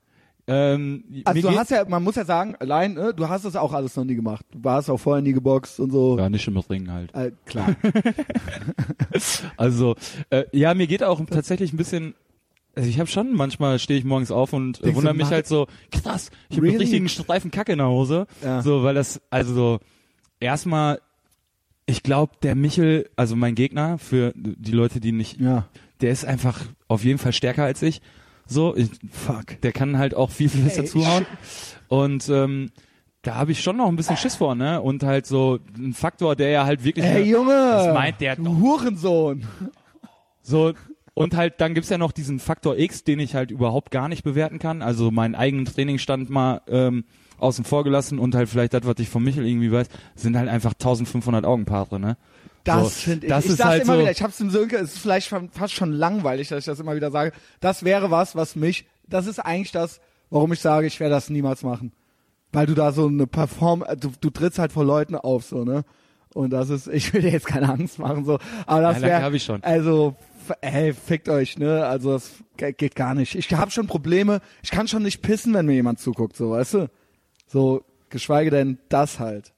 Ähm, 0.48 1.04
Also 1.26 1.42
du 1.50 1.58
hast 1.58 1.72
ja, 1.72 1.86
man 1.88 2.04
muss 2.04 2.16
ja 2.16 2.24
sagen, 2.26 2.56
allein, 2.60 2.94
ne, 2.94 3.14
du 3.16 3.28
hast 3.28 3.46
das 3.46 3.56
auch 3.56 3.74
alles 3.74 3.96
noch 3.96 4.04
nie 4.04 4.14
gemacht. 4.16 4.46
Du 4.52 4.64
warst 4.64 4.90
auch 4.92 4.98
vorher 5.00 5.22
nie 5.24 5.34
geboxt 5.34 5.80
und 5.80 5.92
so. 5.92 6.18
ja, 6.20 6.30
nicht 6.30 6.48
im 6.48 6.58
Ring 6.58 6.92
halt. 6.92 7.14
Äh, 7.16 7.32
klar. 7.46 7.76
Also, 9.58 9.96
äh, 10.30 10.44
ja, 10.52 10.74
mir 10.74 10.88
geht 10.88 11.04
auch 11.04 11.24
tatsächlich 11.26 11.74
ein 11.74 11.78
bisschen. 11.78 12.16
Also 12.76 12.90
ich 12.90 13.00
habe 13.00 13.10
schon 13.10 13.34
manchmal 13.34 13.80
stehe 13.80 13.98
ich 13.98 14.04
morgens 14.06 14.32
auf 14.32 14.52
und 14.52 14.84
äh, 14.84 14.94
wundere 14.94 15.14
mich 15.14 15.30
halt 15.30 15.48
so 15.48 15.68
krass. 15.92 16.30
Ich 16.50 16.58
habe 16.58 16.64
Really? 16.64 16.76
einen 16.76 16.82
richtigen 16.82 17.08
Streifen 17.10 17.50
Kacke 17.50 17.72
in 17.72 17.78
der 17.78 17.88
Hose, 17.88 18.28
Ja. 18.44 18.62
so 18.62 18.84
weil 18.84 18.94
das 18.96 19.22
also 19.30 19.54
so 19.54 19.80
erstmal. 20.42 21.00
Ich 21.88 22.02
glaube, 22.04 22.34
der 22.42 22.56
Michel, 22.56 23.08
also 23.16 23.36
mein 23.36 23.54
Gegner 23.56 24.00
für 24.00 24.34
die 24.36 24.72
Leute, 24.72 25.00
die 25.00 25.12
nicht, 25.12 25.40
ja. 25.40 25.68
der 26.02 26.10
ist 26.12 26.26
einfach 26.26 26.60
auf 26.88 27.04
jeden 27.04 27.20
Fall 27.20 27.32
stärker 27.32 27.64
als 27.64 27.82
ich. 27.84 28.02
So, 28.48 28.76
ich, 28.76 28.90
Fuck. 29.12 29.62
der 29.62 29.72
kann 29.72 29.98
halt 29.98 30.16
auch 30.16 30.30
viel, 30.30 30.50
besser 30.50 30.82
Ey, 30.84 30.88
zuhauen. 30.88 31.26
Und 31.88 32.30
ähm, 32.30 32.72
da 33.22 33.36
habe 33.36 33.52
ich 33.52 33.62
schon 33.62 33.78
noch 33.78 33.88
ein 33.88 33.96
bisschen 33.96 34.18
Schiss 34.18 34.36
vor, 34.36 34.54
ne? 34.56 34.82
Und 34.82 35.04
halt 35.04 35.26
so 35.26 35.60
ein 35.78 35.94
Faktor, 35.94 36.36
der 36.36 36.50
ja 36.50 36.66
halt 36.66 36.84
wirklich 36.84 37.06
Ey, 37.06 37.24
Junge! 37.24 37.54
Das 37.54 37.94
meint 37.94 38.22
der 38.22 38.36
du 38.36 38.60
Hurensohn. 38.60 39.46
so 40.42 40.74
und 41.16 41.36
halt 41.36 41.62
dann 41.62 41.74
gibt's 41.74 41.90
ja 41.90 41.98
noch 41.98 42.12
diesen 42.12 42.40
Faktor 42.40 42.78
X, 42.78 43.04
den 43.04 43.20
ich 43.20 43.36
halt 43.36 43.50
überhaupt 43.50 43.90
gar 43.90 44.10
nicht 44.10 44.24
bewerten 44.24 44.60
kann. 44.60 44.82
Also 44.82 45.12
meinen 45.12 45.34
eigenen 45.34 45.66
Trainingsstand 45.66 46.30
mal 46.30 46.62
ähm, 46.68 47.06
außen 47.40 47.64
vor 47.66 47.84
gelassen 47.84 48.20
und 48.20 48.36
halt 48.36 48.50
vielleicht 48.50 48.74
das, 48.74 48.86
was 48.86 48.96
ich 49.00 49.10
von 49.10 49.24
Michel 49.24 49.48
irgendwie 49.48 49.72
weiß, 49.72 49.88
sind 50.16 50.38
halt 50.38 50.50
einfach 50.50 50.74
1500 50.74 51.46
Augenpaare, 51.46 52.00
ne? 52.00 52.18
Das 52.66 52.84
So, 52.84 52.90
finde 52.90 53.28
ich. 53.28 53.30
das 53.30 53.46
ich 53.46 53.52
ist 53.52 53.58
sag's 53.58 53.70
halt 53.70 53.84
immer 53.84 53.94
so- 53.96 54.02
wieder, 54.02 54.12
ich 54.12 54.22
hab's 54.22 54.38
dem 54.38 54.50
Sönke, 54.50 54.76
es 54.78 54.94
ist 54.96 55.00
vielleicht 55.00 55.34
fast 55.52 55.74
schon 55.74 55.94
langweilig, 55.94 56.50
dass 56.50 56.60
ich 56.60 56.66
das 56.66 56.80
immer 56.82 56.96
wieder 56.96 57.12
sage. 57.12 57.32
Das 57.62 57.84
wäre 57.86 58.12
was, 58.12 58.36
was 58.36 58.56
mich, 58.58 58.86
das 59.08 59.28
ist 59.28 59.40
eigentlich 59.40 59.72
das, 59.72 60.02
warum 60.30 60.52
ich 60.52 60.60
sage, 60.60 60.88
ich 60.88 61.00
werde 61.00 61.14
das 61.16 61.30
niemals 61.30 61.64
machen. 61.64 61.94
Weil 62.52 62.66
du 62.66 62.74
da 62.74 62.92
so 62.92 63.08
eine 63.08 63.28
Perform, 63.28 63.84
äh, 63.88 63.96
du, 63.96 64.12
du 64.20 64.30
trittst 64.30 64.60
halt 64.60 64.72
vor 64.72 64.84
Leuten 64.84 65.16
auf, 65.16 65.46
so, 65.46 65.64
ne? 65.64 65.84
Und 66.34 66.50
das 66.52 66.70
ist, 66.70 66.88
ich 66.92 67.14
will 67.14 67.22
dir 67.22 67.32
jetzt 67.32 67.48
keine 67.48 67.70
Angst 67.70 68.00
machen, 68.00 68.26
so. 68.26 68.40
Aber 68.66 68.82
das 68.82 69.02
wäre, 69.02 69.22
hab 69.22 69.34
ich 69.34 69.44
schon. 69.44 69.64
also, 69.64 70.16
ey, 70.62 70.94
fickt 70.94 71.30
euch, 71.30 71.58
ne? 71.58 71.86
Also, 71.86 72.14
das 72.14 72.32
ge- 72.58 72.74
geht 72.74 72.96
gar 72.96 73.14
nicht. 73.14 73.36
Ich 73.36 73.52
habe 73.54 73.72
schon 73.72 73.88
Probleme, 73.88 74.42
ich 74.64 74.72
kann 74.72 74.88
schon 74.88 75.04
nicht 75.04 75.22
pissen, 75.22 75.54
wenn 75.54 75.66
mir 75.68 75.74
jemand 75.76 76.00
zuguckt, 76.00 76.36
so, 76.36 76.52
weißt 76.52 76.74
du? 76.74 76.90
So, 77.48 77.84
geschweige 78.10 78.50
denn 78.50 78.80
das 78.90 79.20
halt. 79.20 79.54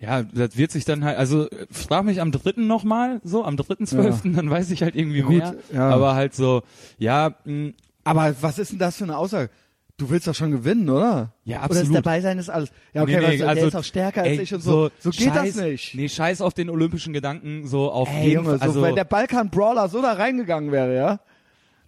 Ja, 0.00 0.22
das 0.22 0.56
wird 0.56 0.70
sich 0.70 0.84
dann 0.84 1.04
halt, 1.04 1.18
also 1.18 1.48
frag 1.70 2.04
mich 2.04 2.20
am 2.20 2.30
dritten 2.30 2.68
nochmal, 2.68 3.20
so, 3.24 3.44
am 3.44 3.56
dritten 3.56 3.86
zwölften, 3.86 4.34
dann 4.34 4.48
weiß 4.48 4.70
ich 4.70 4.82
halt 4.82 4.94
irgendwie 4.94 5.22
Gut, 5.22 5.38
mehr. 5.38 5.56
ja. 5.72 5.88
Aber 5.90 6.14
halt 6.14 6.34
so, 6.34 6.62
ja, 6.98 7.34
mh, 7.44 7.72
Aber 8.04 8.34
was 8.40 8.58
ist 8.58 8.70
denn 8.72 8.78
das 8.78 8.96
für 8.96 9.04
eine 9.04 9.16
Aussage? 9.16 9.50
Du 9.96 10.08
willst 10.10 10.28
doch 10.28 10.34
schon 10.36 10.52
gewinnen, 10.52 10.88
oder? 10.88 11.32
Ja, 11.42 11.56
Oder 11.56 11.64
ist 11.64 11.78
absolut. 11.78 11.96
dabei 11.96 12.20
sein 12.20 12.38
ist 12.38 12.48
alles. 12.48 12.70
Ja, 12.94 13.02
okay, 13.02 13.16
nee, 13.16 13.18
nee, 13.18 13.26
was, 13.30 13.36
der 13.38 13.48
also, 13.48 13.66
ist 13.66 13.74
auch 13.74 13.82
stärker 13.82 14.22
als 14.22 14.30
ey, 14.30 14.42
ich 14.42 14.54
und 14.54 14.60
so. 14.60 14.90
So, 15.00 15.10
geht 15.10 15.34
scheiß, 15.34 15.54
das 15.54 15.64
nicht. 15.64 15.94
Nee, 15.96 16.08
scheiß 16.08 16.40
auf 16.40 16.54
den 16.54 16.70
olympischen 16.70 17.12
Gedanken, 17.12 17.66
so 17.66 17.90
auf 17.90 18.08
Ey, 18.08 18.28
jeden 18.28 18.44
Junge, 18.44 18.50
Fall. 18.50 18.58
Also, 18.60 18.74
so, 18.74 18.82
wenn 18.86 18.94
der 18.94 19.02
Balkan-Brawler 19.02 19.88
so 19.88 20.00
da 20.00 20.12
reingegangen 20.12 20.70
wäre, 20.70 20.94
ja? 20.94 21.20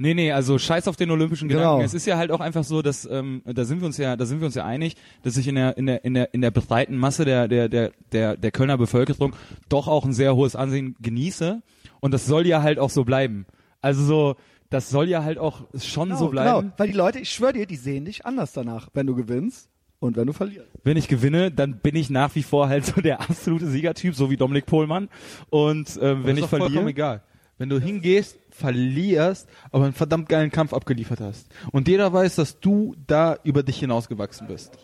Nee, 0.03 0.15
nee, 0.15 0.33
also 0.33 0.59
scheiß 0.59 0.89
auf 0.89 0.97
den 0.97 1.11
olympischen 1.11 1.47
Genau. 1.49 1.61
Gedanken. 1.61 1.85
Es 1.85 1.93
ist 1.93 2.07
ja 2.07 2.17
halt 2.17 2.31
auch 2.31 2.41
einfach 2.41 2.65
so, 2.65 2.81
dass 2.81 3.05
ähm, 3.05 3.43
da 3.45 3.67
sind 3.67 3.81
wir 3.81 3.87
uns 3.87 3.99
ja, 3.99 4.17
da 4.17 4.25
sind 4.25 4.41
wir 4.41 4.47
uns 4.47 4.55
ja 4.55 4.65
einig, 4.65 4.97
dass 5.23 5.37
ich 5.37 5.47
in 5.47 5.57
der 5.57 5.77
in 5.77 5.85
der 5.85 6.05
in 6.07 6.15
der 6.15 6.33
in 6.33 6.41
der 6.41 6.51
breiten 6.51 6.97
Masse 6.97 7.27
der 7.27 7.49
der 7.49 7.69
der 7.69 7.93
der 8.13 8.39
der 8.39 8.51
Kölner 8.51 8.79
Bevölkerung 8.79 9.37
doch 9.69 9.89
auch 9.89 10.07
ein 10.07 10.15
sehr 10.15 10.35
hohes 10.35 10.57
Ansehen 10.57 10.97
genieße 11.03 11.61
und 12.01 12.15
das 12.15 12.25
soll 12.25 12.47
ja 12.47 12.63
halt 12.63 12.79
auch 12.79 12.89
so 12.89 13.05
bleiben. 13.05 13.45
Also 13.83 14.03
so, 14.03 14.37
das 14.71 14.89
soll 14.89 15.07
ja 15.09 15.23
halt 15.23 15.37
auch 15.37 15.65
schon 15.79 16.17
so 16.17 16.29
bleiben. 16.29 16.61
Genau, 16.61 16.73
weil 16.79 16.87
die 16.89 16.97
Leute, 16.97 17.19
ich 17.19 17.31
schwöre 17.31 17.53
dir, 17.53 17.67
die 17.67 17.77
sehen 17.77 18.07
dich 18.07 18.25
anders 18.25 18.53
danach, 18.55 18.89
wenn 18.95 19.07
du 19.07 19.15
gewinnst 19.15 19.69
und 19.99 20.17
wenn 20.17 20.27
du 20.27 20.33
verlierst. 20.33 20.69
Wenn 20.83 20.97
ich 20.97 21.09
gewinne, 21.09 21.51
dann 21.51 21.81
bin 21.81 21.95
ich 21.95 22.09
nach 22.09 22.35
wie 22.35 22.43
vor 22.43 22.69
halt 22.71 22.87
so 22.87 23.03
der 23.03 23.21
absolute 23.21 23.67
Siegertyp, 23.67 24.15
so 24.15 24.31
wie 24.31 24.39
Dominik 24.39 24.65
Pohlmann. 24.65 25.11
Und 25.51 25.99
ähm, 26.01 26.25
wenn 26.25 26.39
ist 26.39 26.45
ich 26.45 26.49
verliere, 26.49 26.87
egal. 26.89 27.23
Wenn 27.59 27.69
du 27.69 27.79
hingehst, 27.79 28.39
verlierst, 28.61 29.49
aber 29.73 29.85
einen 29.85 29.93
verdammt 29.95 30.29
geilen 30.29 30.51
Kampf 30.53 30.73
abgeliefert 30.73 31.21
hast. 31.21 31.49
Und 31.73 31.89
jeder 31.89 32.13
weiß, 32.13 32.37
dass 32.37 32.61
du 32.61 32.95
da 33.07 33.37
über 33.43 33.63
dich 33.63 33.81
hinausgewachsen 33.81 34.47
bist. 34.47 34.79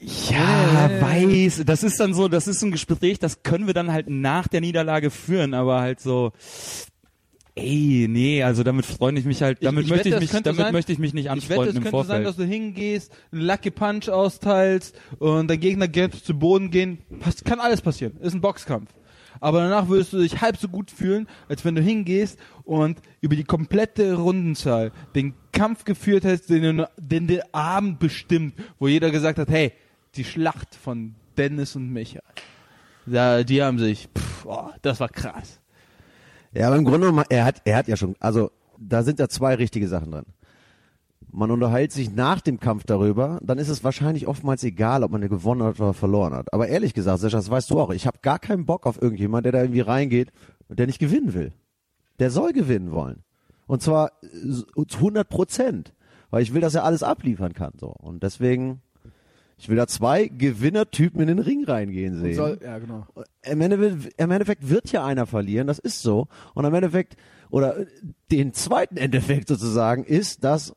Ja, 0.00 0.90
weiß. 1.00 1.62
Das 1.64 1.84
ist 1.84 2.00
dann 2.00 2.12
so, 2.12 2.26
das 2.28 2.48
ist 2.48 2.62
ein 2.62 2.72
Gespräch, 2.72 3.18
das 3.20 3.42
können 3.44 3.66
wir 3.68 3.74
dann 3.74 3.92
halt 3.92 4.10
nach 4.10 4.48
der 4.48 4.60
Niederlage 4.60 5.10
führen, 5.10 5.54
aber 5.54 5.80
halt 5.80 6.00
so, 6.00 6.32
ey, 7.54 8.06
nee, 8.10 8.42
also 8.42 8.64
damit 8.64 8.84
freue 8.84 9.16
ich 9.16 9.24
mich 9.24 9.42
halt, 9.42 9.58
Ich- 9.60 9.64
damit 9.64 9.84
ich 9.84 9.90
möchte 9.90 10.10
wette, 10.10 10.24
ich 10.24 10.32
mich, 10.32 10.42
damit 10.42 10.56
sein- 10.60 10.72
möchte 10.72 10.90
ich 10.92 10.98
mich 10.98 11.14
nicht 11.14 11.26
Ich 11.26 11.30
wette, 11.48 11.60
anfreunden 11.60 11.68
es 11.70 11.76
im 11.76 11.82
könnte 11.84 11.96
sein, 11.98 12.06
Vorfeld. 12.06 12.26
dass 12.26 12.36
du 12.36 12.44
hingehst, 12.44 13.12
einen 13.30 13.42
Lucky 13.42 13.70
Punch 13.70 14.08
austeilst 14.08 14.96
und 15.20 15.48
dein 15.48 15.60
Gegner 15.60 15.86
gelb 15.86 16.14
zu 16.24 16.34
Boden 16.36 16.72
gehen. 16.72 16.98
Pass, 17.20 17.44
kann 17.44 17.60
alles 17.60 17.80
passieren. 17.80 18.16
Ist 18.20 18.34
ein 18.34 18.40
Boxkampf. 18.40 18.90
Aber 19.42 19.60
danach 19.60 19.88
würdest 19.88 20.12
du 20.12 20.18
dich 20.18 20.40
halb 20.40 20.56
so 20.56 20.68
gut 20.68 20.92
fühlen, 20.92 21.26
als 21.48 21.64
wenn 21.64 21.74
du 21.74 21.82
hingehst 21.82 22.38
und 22.62 23.02
über 23.20 23.34
die 23.34 23.42
komplette 23.42 24.14
Rundenzahl 24.14 24.92
den 25.16 25.34
Kampf 25.50 25.84
geführt 25.84 26.24
hast, 26.24 26.48
den, 26.48 26.86
den 26.96 27.26
der 27.26 27.52
Abend 27.52 27.98
bestimmt, 27.98 28.54
wo 28.78 28.86
jeder 28.86 29.10
gesagt 29.10 29.40
hat, 29.40 29.48
hey, 29.48 29.72
die 30.14 30.22
Schlacht 30.22 30.76
von 30.76 31.16
Dennis 31.36 31.74
und 31.74 31.92
Micha. 31.92 32.20
Da, 33.04 33.42
die 33.42 33.60
haben 33.60 33.80
sich, 33.80 34.08
pff, 34.16 34.46
oh, 34.46 34.70
das 34.80 35.00
war 35.00 35.08
krass. 35.08 35.58
Ja, 36.52 36.68
aber 36.68 36.76
im 36.76 36.84
Grunde 36.84 37.08
genommen, 37.08 37.24
er 37.28 37.44
hat, 37.44 37.62
er 37.64 37.78
hat 37.78 37.88
ja 37.88 37.96
schon, 37.96 38.14
also 38.20 38.52
da 38.78 39.02
sind 39.02 39.18
ja 39.18 39.28
zwei 39.28 39.56
richtige 39.56 39.88
Sachen 39.88 40.12
drin. 40.12 40.26
Man 41.34 41.50
unterhält 41.50 41.92
sich 41.92 42.14
nach 42.14 42.42
dem 42.42 42.60
Kampf 42.60 42.84
darüber, 42.84 43.38
dann 43.42 43.58
ist 43.58 43.68
es 43.68 43.82
wahrscheinlich 43.82 44.26
oftmals 44.26 44.62
egal, 44.64 45.02
ob 45.02 45.12
man 45.12 45.26
gewonnen 45.26 45.62
hat 45.62 45.80
oder 45.80 45.94
verloren 45.94 46.34
hat. 46.34 46.52
Aber 46.52 46.68
ehrlich 46.68 46.92
gesagt, 46.92 47.20
Sascha, 47.20 47.38
das 47.38 47.50
weißt 47.50 47.70
du 47.70 47.80
auch, 47.80 47.90
ich 47.90 48.06
habe 48.06 48.18
gar 48.20 48.38
keinen 48.38 48.66
Bock 48.66 48.86
auf 48.86 49.00
irgendjemand, 49.00 49.46
der 49.46 49.52
da 49.52 49.62
irgendwie 49.62 49.80
reingeht 49.80 50.30
und 50.68 50.78
der 50.78 50.86
nicht 50.86 50.98
gewinnen 50.98 51.32
will. 51.32 51.52
Der 52.18 52.30
soll 52.30 52.52
gewinnen 52.52 52.92
wollen. 52.92 53.24
Und 53.66 53.80
zwar 53.82 54.12
zu 54.88 54.98
100 54.98 55.26
Prozent. 55.28 55.94
Weil 56.32 56.42
ich 56.42 56.54
will, 56.54 56.62
dass 56.62 56.74
er 56.74 56.84
alles 56.84 57.02
abliefern 57.02 57.52
kann. 57.52 57.72
So. 57.78 57.88
Und 57.88 58.22
deswegen, 58.22 58.80
ich 59.58 59.68
will 59.68 59.76
da 59.76 59.86
zwei 59.86 60.28
Gewinnertypen 60.28 61.20
in 61.20 61.28
den 61.28 61.38
Ring 61.38 61.64
reingehen 61.64 62.18
sehen 62.18 62.34
Soll, 62.34 62.58
ja, 62.62 62.78
genau. 62.78 63.06
im 63.42 63.60
Endeffekt, 63.60 64.14
im 64.18 64.30
Endeffekt 64.30 64.68
wird 64.70 64.90
ja 64.92 65.04
einer 65.04 65.26
verlieren, 65.26 65.66
das 65.66 65.78
ist 65.78 66.00
so. 66.00 66.28
Und 66.54 66.64
im 66.64 66.72
Endeffekt, 66.72 67.16
oder 67.50 67.86
den 68.30 68.54
zweiten 68.54 68.96
Endeffekt 68.96 69.48
sozusagen, 69.48 70.04
ist, 70.04 70.42
dass 70.42 70.74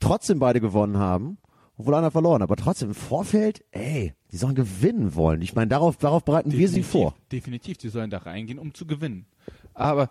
trotzdem 0.00 0.38
beide 0.38 0.60
gewonnen 0.60 0.98
haben, 0.98 1.38
obwohl 1.76 1.94
einer 1.94 2.10
verloren 2.10 2.42
hat. 2.42 2.50
Aber 2.50 2.56
trotzdem 2.56 2.88
im 2.88 2.94
Vorfeld, 2.94 3.64
ey, 3.72 4.14
die 4.30 4.36
sollen 4.36 4.54
gewinnen 4.54 5.14
wollen. 5.14 5.42
Ich 5.42 5.54
meine, 5.54 5.68
darauf, 5.68 5.96
darauf 5.96 6.24
bereiten 6.24 6.52
wir 6.52 6.68
sie 6.68 6.82
vor. 6.82 7.14
Definitiv, 7.32 7.78
die 7.78 7.88
sollen 7.88 8.10
da 8.10 8.18
reingehen, 8.18 8.58
um 8.58 8.74
zu 8.74 8.86
gewinnen. 8.86 9.26
Aber 9.74 10.08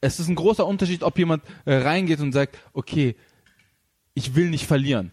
es 0.00 0.20
ist 0.20 0.28
ein 0.28 0.34
großer 0.34 0.66
Unterschied, 0.66 1.02
ob 1.02 1.18
jemand 1.18 1.42
äh, 1.64 1.74
reingeht 1.76 2.20
und 2.20 2.32
sagt, 2.32 2.58
okay, 2.72 3.16
ich 4.14 4.34
will 4.34 4.50
nicht 4.50 4.66
verlieren. 4.66 5.12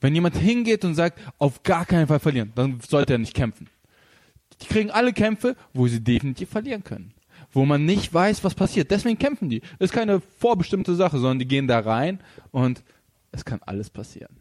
Wenn 0.00 0.14
jemand 0.14 0.36
hingeht 0.36 0.84
und 0.84 0.94
sagt, 0.94 1.18
auf 1.38 1.62
gar 1.62 1.86
keinen 1.86 2.06
Fall 2.06 2.20
verlieren, 2.20 2.52
dann 2.54 2.80
sollte 2.86 3.14
er 3.14 3.18
nicht 3.18 3.34
kämpfen. 3.34 3.70
Die 4.60 4.66
kriegen 4.66 4.90
alle 4.90 5.12
Kämpfe, 5.12 5.56
wo 5.72 5.86
sie 5.88 6.02
definitiv 6.02 6.50
verlieren 6.50 6.84
können. 6.84 7.13
Wo 7.54 7.64
man 7.64 7.84
nicht 7.86 8.12
weiß, 8.12 8.44
was 8.44 8.54
passiert. 8.54 8.90
Deswegen 8.90 9.18
kämpfen 9.18 9.48
die. 9.48 9.60
Das 9.78 9.90
ist 9.90 9.92
keine 9.92 10.20
vorbestimmte 10.20 10.94
Sache, 10.94 11.18
sondern 11.18 11.38
die 11.38 11.46
gehen 11.48 11.66
da 11.68 11.78
rein 11.80 12.20
und 12.50 12.82
es 13.32 13.44
kann 13.44 13.60
alles 13.64 13.88
passieren. 13.90 14.36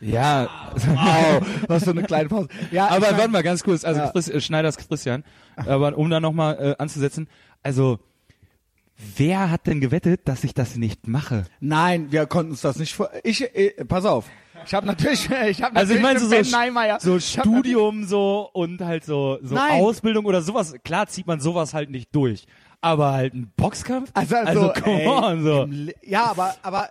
Ja, 0.00 0.48
Wow, 0.74 1.46
was 1.68 1.84
für 1.84 1.90
eine 1.90 2.02
kleine 2.02 2.28
Pause. 2.28 2.48
Ja, 2.70 2.88
aber 2.88 2.96
ich 2.98 3.02
mein- 3.12 3.16
warte 3.18 3.30
mal 3.30 3.42
ganz 3.42 3.62
kurz, 3.64 3.82
also 3.84 4.00
Ja. 4.00 4.10
Chris, 4.10 4.28
äh, 4.28 4.40
Schneiders 4.42 4.76
Christian, 4.76 5.24
aber 5.56 5.96
um 5.96 6.10
da 6.10 6.20
nochmal 6.20 6.58
äh, 6.58 6.74
anzusetzen, 6.82 7.28
also 7.62 7.98
wer 9.16 9.50
hat 9.50 9.66
denn 9.66 9.80
gewettet, 9.80 10.22
dass 10.28 10.44
ich 10.44 10.52
das 10.52 10.76
nicht 10.76 11.08
mache? 11.08 11.44
Nein, 11.60 12.12
wir 12.12 12.26
konnten 12.26 12.50
uns 12.52 12.60
das 12.60 12.78
nicht 12.78 12.94
vor. 12.94 13.08
Ich, 13.24 13.40
äh, 13.56 13.84
pass 13.86 14.04
auf. 14.04 14.26
Ich 14.64 14.74
habe 14.74 14.86
natürlich, 14.86 15.28
ich 15.48 15.62
habe 15.62 15.76
Also 15.76 15.94
ich 15.94 16.00
meine 16.00 16.18
so, 16.18 16.28
so, 16.28 16.98
so 16.98 17.20
Studium 17.20 18.04
so 18.04 18.48
und 18.52 18.80
halt 18.80 19.04
so, 19.04 19.38
so 19.42 19.54
Nein. 19.54 19.82
Ausbildung 19.82 20.24
oder 20.24 20.42
sowas. 20.42 20.74
Klar 20.84 21.06
zieht 21.06 21.26
man 21.26 21.40
sowas 21.40 21.74
halt 21.74 21.90
nicht 21.90 22.14
durch. 22.14 22.46
Aber 22.80 23.12
halt 23.12 23.34
ein 23.34 23.52
Boxkampf? 23.56 24.10
Also, 24.14 24.36
also, 24.36 24.72
come 24.82 25.02
ey, 25.02 25.08
on, 25.08 25.42
so. 25.42 25.68
Ja, 26.02 26.26
aber, 26.26 26.54
aber, 26.62 26.90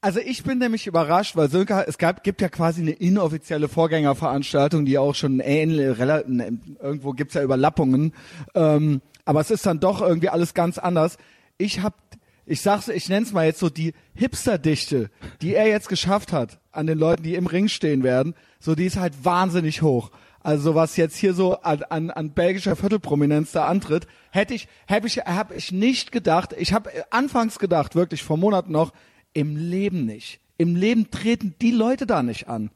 also 0.00 0.20
ich 0.20 0.42
bin 0.42 0.58
nämlich 0.58 0.86
überrascht, 0.86 1.36
weil 1.36 1.48
Sönke, 1.50 1.84
es 1.86 1.98
gab, 1.98 2.22
gibt 2.22 2.40
ja 2.40 2.48
quasi 2.48 2.80
eine 2.80 2.92
inoffizielle 2.92 3.68
Vorgängerveranstaltung, 3.68 4.84
die 4.84 4.98
auch 4.98 5.14
schon 5.14 5.40
ähnlich, 5.40 5.98
ne, 5.98 6.58
irgendwo 6.80 7.12
gibt's 7.12 7.34
ja 7.34 7.42
Überlappungen, 7.42 8.12
ähm, 8.54 9.00
aber 9.24 9.40
es 9.40 9.50
ist 9.50 9.66
dann 9.66 9.80
doch 9.80 10.00
irgendwie 10.00 10.28
alles 10.28 10.54
ganz 10.54 10.78
anders. 10.78 11.18
Ich 11.58 11.82
hab, 11.82 11.94
ich 12.46 12.60
sag's, 12.60 12.88
ich 12.88 13.08
nenn's 13.08 13.32
mal 13.32 13.44
jetzt 13.44 13.58
so 13.58 13.68
die 13.68 13.92
Hipsterdichte, 14.14 15.10
die 15.42 15.54
er 15.54 15.66
jetzt 15.66 15.88
geschafft 15.88 16.32
hat 16.32 16.60
an 16.70 16.86
den 16.86 16.98
Leuten, 16.98 17.24
die 17.24 17.34
im 17.34 17.46
Ring 17.46 17.68
stehen 17.68 18.02
werden, 18.02 18.34
so 18.60 18.74
die 18.74 18.86
ist 18.86 18.96
halt 18.96 19.24
wahnsinnig 19.24 19.82
hoch. 19.82 20.10
Also 20.40 20.76
was 20.76 20.96
jetzt 20.96 21.16
hier 21.16 21.34
so 21.34 21.60
an, 21.62 21.82
an, 21.82 22.10
an 22.10 22.30
belgischer 22.30 22.76
Viertelprominenz 22.76 23.50
da 23.50 23.66
antritt, 23.66 24.06
hätte 24.30 24.54
ich, 24.54 24.68
hätte 24.86 25.08
ich, 25.08 25.18
hab 25.18 25.50
ich 25.50 25.72
nicht 25.72 26.12
gedacht. 26.12 26.54
Ich 26.56 26.72
habe 26.72 26.90
anfangs 27.10 27.58
gedacht, 27.58 27.96
wirklich 27.96 28.22
vor 28.22 28.36
Monaten 28.36 28.70
noch, 28.70 28.92
im 29.32 29.56
Leben 29.56 30.06
nicht. 30.06 30.38
Im 30.56 30.76
Leben 30.76 31.10
treten 31.10 31.56
die 31.60 31.72
Leute 31.72 32.06
da 32.06 32.22
nicht 32.22 32.48
an. 32.48 32.70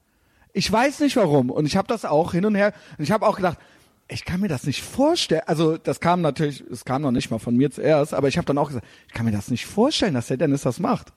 Ich 0.52 0.70
weiß 0.70 0.98
nicht 0.98 1.14
warum. 1.14 1.48
Und 1.48 1.64
ich 1.64 1.76
habe 1.76 1.86
das 1.86 2.04
auch 2.04 2.32
hin 2.32 2.44
und 2.44 2.56
her. 2.56 2.72
Und 2.98 3.04
ich 3.04 3.12
habe 3.12 3.24
auch 3.24 3.36
gedacht, 3.36 3.58
ich 4.10 4.24
kann 4.24 4.40
mir 4.40 4.48
das 4.48 4.64
nicht 4.64 4.82
vorstellen. 4.82 5.42
Also 5.46 5.76
das 5.76 6.00
kam 6.00 6.20
natürlich, 6.20 6.62
es 6.70 6.84
kam 6.84 7.02
noch 7.02 7.10
nicht 7.12 7.30
mal 7.30 7.38
von 7.38 7.56
mir 7.56 7.70
zuerst, 7.70 8.12
aber 8.14 8.28
ich 8.28 8.36
habe 8.36 8.46
dann 8.46 8.58
auch 8.58 8.68
gesagt, 8.68 8.86
ich 9.08 9.14
kann 9.14 9.26
mir 9.26 9.32
das 9.32 9.50
nicht 9.50 9.66
vorstellen, 9.66 10.14
dass 10.14 10.26
der 10.28 10.36
Dennis 10.36 10.62
das 10.62 10.78
macht. 10.80 11.12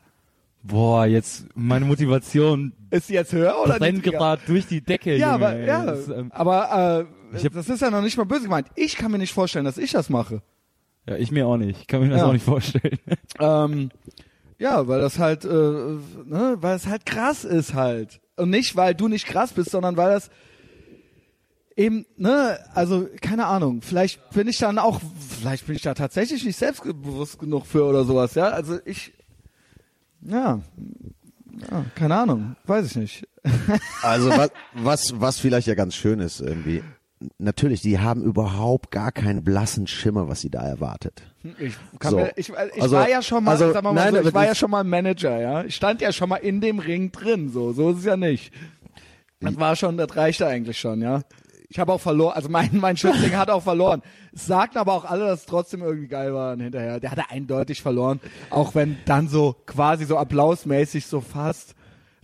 Boah, 0.66 1.06
jetzt 1.06 1.46
meine 1.56 1.84
Motivation 1.86 2.72
Ist 2.90 3.08
sie 3.08 3.16
jetzt 3.16 3.34
höher 3.34 3.56
oder 3.62 3.78
brennt 3.80 4.02
gerade 4.04 4.42
durch 4.48 4.66
die 4.66 4.80
Decke. 4.82 5.18
Ja, 5.18 5.34
Junge, 5.34 5.46
aber 5.48 5.56
ey. 5.58 5.68
ja, 5.68 5.86
Das 5.86 6.08
ähm, 6.08 6.32
aber 6.32 7.06
äh, 7.34 7.38
Ich 7.38 7.44
hab- 7.46 7.54
das 7.54 7.68
ist 7.68 7.82
ja 7.82 7.92
noch 7.92 8.02
nicht 8.02 8.16
mal 8.18 8.24
böse 8.26 8.44
gemeint. 8.44 8.68
Ich 8.76 8.96
kann 8.96 9.12
mir 9.12 9.18
nicht 9.18 9.34
vorstellen, 9.34 9.66
dass 9.66 9.78
ich 9.78 9.92
das 9.92 10.10
mache. 10.10 10.42
ja, 11.08 11.18
ich 11.18 11.32
mir 11.32 11.48
auch 11.48 11.58
nicht. 11.58 11.82
Ich 11.82 11.88
kann 11.88 12.02
mir 12.02 12.10
das 12.10 12.20
Ja. 12.22 12.28
auch 12.28 12.34
nicht 12.34 12.46
vorstellen. 12.46 12.98
Ähm, 13.40 13.90
ja, 14.60 14.88
weil 14.88 15.02
das 15.02 15.18
halt, 15.20 15.44
äh, 15.44 15.48
ne, 15.50 16.56
weil 16.62 16.76
es 16.76 16.88
halt 16.88 17.06
krass 17.06 17.44
ist 17.44 17.74
halt. 17.74 18.22
Und 18.38 18.52
nicht, 18.52 18.76
weil 18.78 18.94
du 18.96 19.08
nicht 19.10 19.26
krass 19.26 19.52
bist, 19.54 19.72
sondern 19.72 19.98
weil 19.98 20.12
das 20.12 20.30
eben, 21.76 22.06
ne, 22.18 22.60
also 22.74 23.08
keine 23.22 23.46
Ahnung, 23.46 23.82
vielleicht 23.82 24.30
bin 24.32 24.48
ich 24.48 24.58
dann 24.58 24.78
auch, 24.78 25.02
vielleicht 25.40 25.68
bin 25.68 25.76
ich 25.76 25.82
da 25.82 25.94
tatsächlich 25.94 26.44
nicht 26.46 26.58
selbstbewusst 26.58 27.40
genug 27.40 27.66
für 27.66 27.86
oder 27.86 28.04
sowas, 28.06 28.36
ja. 28.36 28.50
Also 28.50 28.80
ich, 28.86 29.14
ja, 30.22 30.62
ja 31.72 31.86
keine 31.96 32.16
Ahnung, 32.16 32.56
weiß 32.66 32.88
ich 32.88 32.96
nicht. 32.96 33.28
Also 34.02 34.30
was, 34.30 34.52
was, 34.74 35.20
was 35.20 35.40
vielleicht 35.40 35.68
ja 35.68 35.76
ganz 35.76 35.96
schön 35.96 36.20
ist 36.20 36.40
irgendwie. 36.42 36.82
Natürlich, 37.38 37.82
die 37.82 38.00
haben 38.00 38.22
überhaupt 38.22 38.92
gar 38.92 39.12
keinen 39.14 39.44
blassen 39.44 39.88
Schimmer, 39.88 40.28
was 40.28 40.42
sie 40.42 40.50
da 40.50 40.62
erwartet. 40.62 41.24
Ich, 41.58 41.76
kann 42.00 42.12
So. 42.12 42.18
mir, 42.18 42.32
ich, 42.38 42.50
ich 42.50 42.82
Also- 42.82 42.96
war 42.98 43.10
ja 43.10 43.22
schon 43.22 43.44
mal, 43.46 43.52
also, 43.52 43.72
sagen 43.72 43.86
wir 43.86 43.94
mal 43.94 44.12
nein, 44.12 44.22
so, 44.24 44.28
ich 44.30 44.34
war 44.34 44.46
ja 44.46 44.56
schon 44.56 44.72
mal 44.72 44.84
Manager, 44.84 45.40
ja. 45.40 45.64
Ich 45.64 45.76
stand 45.76 46.02
ja 46.02 46.12
schon 46.12 46.28
mal 46.30 46.38
in 46.38 46.60
dem 46.62 46.80
Ring 46.80 47.12
drin, 47.14 47.50
so, 47.50 47.72
so 47.74 47.92
ist 47.92 48.00
es 48.00 48.06
ja 48.06 48.18
nicht. 48.18 48.54
Das 49.40 49.58
war 49.58 49.76
schon, 49.76 49.98
das 49.98 50.16
reichte 50.16 50.48
eigentlich 50.48 50.80
schon, 50.80 51.02
ja. 51.02 51.22
Ich 51.74 51.80
habe 51.80 51.92
auch 51.92 52.00
verloren, 52.02 52.34
also 52.36 52.50
mein, 52.50 52.70
mein 52.74 52.98
Schützling 52.98 53.36
hat 53.36 53.50
auch 53.50 53.64
verloren. 53.64 54.04
Es 54.32 54.46
sagten 54.46 54.78
aber 54.78 54.94
auch 54.94 55.06
alle, 55.06 55.26
dass 55.26 55.40
es 55.40 55.46
trotzdem 55.48 55.82
irgendwie 55.82 56.08
geil 56.08 56.32
war 56.32 56.56
hinterher. 56.56 57.00
Der 57.00 57.10
hatte 57.10 57.32
eindeutig 57.32 57.82
verloren, 57.82 58.20
auch 58.52 58.76
wenn 58.76 58.96
dann 59.06 59.28
so 59.28 59.56
quasi 59.66 60.06
so 60.06 60.20
applausmäßig 60.20 61.08
so 61.08 61.20
fast 61.20 61.74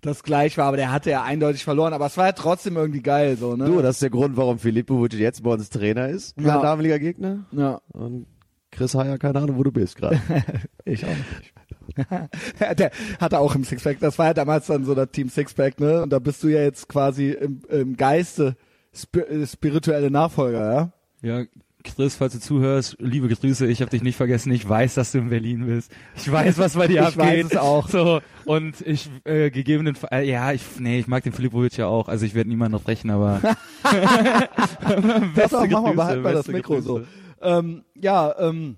das 0.01 0.22
gleich 0.22 0.56
war, 0.60 0.68
aber 0.68 0.77
der 0.77 0.91
hatte 0.91 1.10
ja 1.10 1.24
eindeutig 1.24 1.63
verloren, 1.63 1.94
aber 1.94 2.06
es 2.06 2.15
war 2.15 2.27
ja 2.27 2.32
trotzdem 2.34 2.77
irgendwie 2.77 3.01
geil, 3.01 3.38
so, 3.38 3.56
ne? 3.56 3.65
Du, 3.65 3.82
das 3.82 3.96
ist 3.96 4.01
der 4.03 4.12
Grund, 4.12 4.38
warum 4.38 4.60
Filippovic 4.60 5.13
jetzt 5.13 5.41
bei 5.41 5.50
uns 5.50 5.70
Trainer 5.72 6.10
ist, 6.10 6.38
mein 6.38 6.46
Ja. 6.46 6.62
damaliger 6.62 7.00
Gegner. 7.00 7.46
ja, 7.51 7.82
Und 7.94 8.27
Chris 8.72 8.94
Heyer, 8.94 9.18
keine 9.18 9.39
Ahnung, 9.39 9.58
wo 9.58 9.63
du 9.63 9.72
bist 9.72 9.96
gerade. 9.96 10.22
ich 10.86 11.03
auch 11.03 11.10
nicht. 11.10 11.53
der 12.77 12.91
hatte 13.20 13.39
auch 13.39 13.56
im 13.56 13.63
Sixpack, 13.63 14.00
das 14.00 14.20
war 14.20 14.27
ja 14.27 14.34
damals 14.36 14.68
dann 14.68 14.86
so 14.86 14.94
das 14.94 15.10
Team 15.12 15.27
Sixpack, 15.27 15.79
ne? 15.79 16.03
Und 16.03 16.12
da 16.12 16.20
bist 16.20 16.44
du 16.44 16.50
ja 16.50 16.62
jetzt 16.62 16.88
quasi 16.88 17.32
im, 17.32 17.62
im 17.70 17.98
Geiste 17.98 18.56
spirituelle 18.93 20.12
Nachfolger, 20.12 20.74
ja? 20.74 21.39
Ja, 21.39 21.46
Chris, 21.84 22.15
falls 22.15 22.34
du 22.34 22.39
zuhörst, 22.39 22.98
liebe 23.00 23.29
Grüße, 23.29 23.65
ich 23.67 23.81
habe 23.81 23.89
dich 23.89 24.01
nicht 24.03 24.17
vergessen, 24.17 24.51
ich 24.51 24.67
weiß, 24.67 24.96
dass 24.96 25.13
du 25.13 25.19
in 25.19 25.29
Berlin 25.29 25.65
bist. 25.65 25.91
Ich 26.17 26.29
weiß, 26.29 26.58
was 26.58 26.74
bei 26.75 26.88
dir 26.88 27.01
Ich 27.01 27.08
abgeht. 27.08 27.46
weiß 27.46 27.46
es 27.51 27.58
auch. 27.58 27.88
So, 27.88 28.22
und 28.46 28.81
ich 28.86 29.10
äh, 29.24 29.50
gegebenenfalls, 29.50 30.12
äh, 30.12 30.29
ja, 30.29 30.51
ich, 30.51 30.62
nee, 30.79 31.00
ich 31.00 31.08
mag 31.08 31.24
den 31.24 31.31
Filipovic 31.31 31.77
ja 31.77 31.88
auch, 31.88 32.10
also 32.10 32.25
ich 32.25 32.36
werde 32.36 32.50
niemanden 32.50 32.79
brechen, 32.79 33.10
aber 33.12 33.39
Das 35.36 35.53
auch, 35.53 35.67
mach 35.67 35.81
mal, 35.81 35.93
behalt 35.96 36.24
mal 36.24 36.34
das 36.34 36.48
Mikro 36.48 36.75
Grüße. 36.75 36.88
so. 36.88 37.01
Ähm, 37.41 37.84
ja, 37.96 38.36
ähm, 38.39 38.75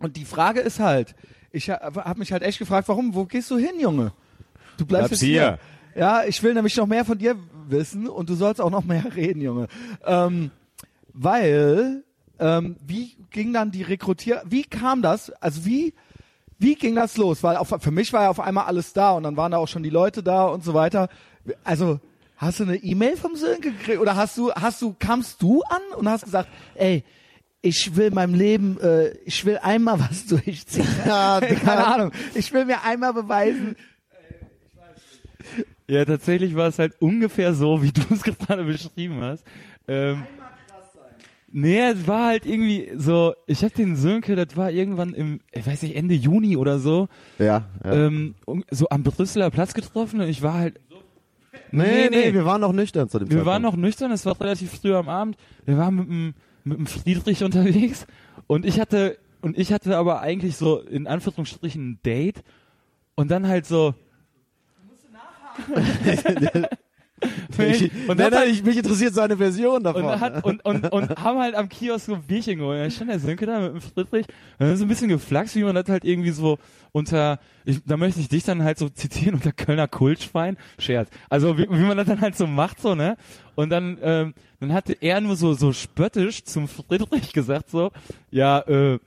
und 0.00 0.16
die 0.16 0.24
Frage 0.24 0.60
ist 0.60 0.80
halt, 0.80 1.14
ich 1.52 1.70
habe 1.70 2.04
hab 2.04 2.18
mich 2.18 2.32
halt 2.32 2.42
echt 2.42 2.58
gefragt, 2.58 2.88
warum, 2.88 3.14
wo 3.14 3.24
gehst 3.24 3.50
du 3.50 3.56
hin, 3.58 3.78
Junge? 3.78 4.12
Du 4.78 4.86
bleibst 4.86 5.10
Bleib's 5.10 5.22
jetzt 5.22 5.28
hier. 5.28 5.58
Ja, 5.94 6.24
ich 6.24 6.42
will 6.42 6.54
nämlich 6.54 6.76
noch 6.76 6.86
mehr 6.86 7.04
von 7.04 7.18
dir 7.18 7.36
wissen 7.70 8.08
und 8.08 8.28
du 8.28 8.34
sollst 8.34 8.60
auch 8.60 8.70
noch 8.70 8.84
mehr 8.84 9.04
reden, 9.16 9.40
Junge. 9.40 9.68
Ähm, 10.04 10.50
weil, 11.12 12.04
ähm, 12.38 12.76
wie 12.86 13.16
ging 13.30 13.52
dann 13.52 13.70
die 13.70 13.82
Rekrutier, 13.82 14.42
wie 14.46 14.64
kam 14.64 15.02
das, 15.02 15.30
also 15.40 15.64
wie, 15.64 15.94
wie 16.58 16.74
ging 16.74 16.94
das 16.94 17.16
los? 17.16 17.42
Weil 17.42 17.56
auf, 17.56 17.74
für 17.80 17.90
mich 17.90 18.12
war 18.12 18.22
ja 18.22 18.30
auf 18.30 18.40
einmal 18.40 18.64
alles 18.64 18.92
da 18.92 19.12
und 19.12 19.24
dann 19.24 19.36
waren 19.36 19.52
da 19.52 19.58
auch 19.58 19.68
schon 19.68 19.82
die 19.82 19.90
Leute 19.90 20.22
da 20.22 20.46
und 20.46 20.64
so 20.64 20.74
weiter. 20.74 21.08
Also, 21.64 22.00
hast 22.36 22.60
du 22.60 22.64
eine 22.64 22.76
E-Mail 22.76 23.16
vom 23.16 23.36
Sönke 23.36 23.72
gekriegt 23.72 24.00
oder 24.00 24.16
hast 24.16 24.36
du, 24.38 24.52
hast 24.52 24.80
du, 24.82 24.94
kamst 24.98 25.42
du 25.42 25.62
an 25.62 25.82
und 25.96 26.08
hast 26.08 26.24
gesagt, 26.24 26.48
ey, 26.74 27.04
ich 27.62 27.94
will 27.94 28.10
meinem 28.10 28.34
Leben, 28.34 28.78
äh, 28.80 29.10
ich 29.24 29.44
will 29.44 29.58
einmal 29.58 30.00
was 30.00 30.26
durchziehen. 30.26 30.86
Ja, 31.06 31.40
Keine 31.40 31.86
Ahnung. 31.86 32.12
Ich 32.34 32.52
will 32.52 32.64
mir 32.64 32.82
einmal 32.82 33.14
beweisen. 33.14 33.76
Ja, 35.92 36.06
tatsächlich 36.06 36.54
war 36.56 36.68
es 36.68 36.78
halt 36.78 36.94
ungefähr 37.00 37.52
so, 37.52 37.82
wie 37.82 37.92
du 37.92 38.00
es 38.10 38.22
gerade 38.22 38.64
beschrieben 38.64 39.20
hast. 39.20 39.44
Ähm, 39.86 40.22
nee, 41.52 41.80
es 41.80 42.06
war 42.06 42.28
halt 42.28 42.46
irgendwie 42.46 42.92
so, 42.96 43.34
ich 43.46 43.62
hab 43.62 43.74
den 43.74 43.96
Sönke, 43.96 44.34
das 44.34 44.56
war 44.56 44.70
irgendwann 44.70 45.12
im, 45.12 45.40
ich 45.52 45.66
weiß 45.66 45.82
nicht, 45.82 45.94
Ende 45.94 46.14
Juni 46.14 46.56
oder 46.56 46.78
so, 46.78 47.08
ja, 47.38 47.66
ja. 47.84 47.92
ähm, 47.92 48.34
so 48.70 48.88
am 48.88 49.02
Brüsseler 49.02 49.50
Platz 49.50 49.74
getroffen 49.74 50.22
und 50.22 50.28
ich 50.28 50.40
war 50.40 50.54
halt, 50.54 50.80
nee, 51.72 52.08
nee, 52.08 52.08
nee, 52.08 52.32
wir 52.32 52.46
waren 52.46 52.62
noch 52.62 52.72
nüchtern 52.72 53.10
zu 53.10 53.18
dem 53.18 53.28
wir 53.28 53.36
Zeitpunkt. 53.36 53.46
waren 53.52 53.62
noch 53.62 53.76
nüchtern, 53.76 54.12
es 54.12 54.24
war 54.24 54.40
relativ 54.40 54.70
früh 54.70 54.94
am 54.94 55.10
Abend, 55.10 55.36
wir 55.66 55.76
waren 55.76 55.94
mit 55.94 56.08
dem, 56.08 56.34
mit 56.64 56.78
dem 56.78 56.86
Friedrich 56.86 57.44
unterwegs 57.44 58.06
und 58.46 58.64
ich 58.64 58.80
hatte, 58.80 59.18
und 59.42 59.58
ich 59.58 59.74
hatte 59.74 59.98
aber 59.98 60.22
eigentlich 60.22 60.56
so 60.56 60.80
in 60.80 61.06
Anführungsstrichen 61.06 61.90
ein 61.90 61.98
Date 62.02 62.42
und 63.14 63.30
dann 63.30 63.46
halt 63.46 63.66
so, 63.66 63.94
Ich, 67.58 67.90
und 68.08 68.16
nein, 68.16 68.16
dann 68.16 68.32
nein, 68.32 68.50
ich, 68.50 68.64
mich 68.64 68.76
interessiert 68.76 69.14
seine 69.14 69.36
Version 69.36 69.84
davon. 69.84 70.04
Und, 70.04 70.20
hat, 70.20 70.44
und, 70.44 70.64
und, 70.64 70.92
und 70.92 71.10
haben 71.22 71.38
halt 71.38 71.54
am 71.54 71.68
Kiosk 71.68 72.06
so 72.06 72.14
ein 72.14 72.22
Bierchen 72.22 72.58
geholt. 72.58 72.80
Da 72.80 72.90
stand 72.90 73.10
der 73.10 73.20
Sönke 73.20 73.46
da 73.46 73.60
mit 73.60 73.74
dem 73.74 73.80
Friedrich. 73.80 74.26
Und 74.58 74.66
dann 74.66 74.76
so 74.76 74.84
ein 74.84 74.88
bisschen 74.88 75.08
geflaxt, 75.08 75.54
wie 75.54 75.62
man 75.62 75.74
das 75.74 75.88
halt 75.88 76.04
irgendwie 76.04 76.30
so 76.30 76.58
unter, 76.92 77.38
ich, 77.64 77.82
da 77.84 77.96
möchte 77.96 78.20
ich 78.20 78.28
dich 78.28 78.44
dann 78.44 78.64
halt 78.64 78.78
so 78.78 78.88
zitieren, 78.88 79.34
unter 79.34 79.52
Kölner 79.52 79.88
Kultschwein. 79.88 80.56
Scherz. 80.78 81.08
Also 81.28 81.58
wie, 81.58 81.68
wie 81.70 81.84
man 81.84 81.96
das 81.96 82.06
dann 82.06 82.20
halt 82.20 82.36
so 82.36 82.46
macht, 82.46 82.80
so, 82.80 82.94
ne? 82.94 83.16
Und 83.54 83.70
dann, 83.70 83.98
ähm, 84.02 84.34
dann 84.60 84.72
hatte 84.72 84.96
er 85.00 85.20
nur 85.20 85.36
so, 85.36 85.54
so 85.54 85.72
spöttisch 85.72 86.44
zum 86.44 86.68
Friedrich 86.68 87.32
gesagt, 87.32 87.70
so, 87.70 87.90
ja, 88.30 88.60
äh, 88.60 88.98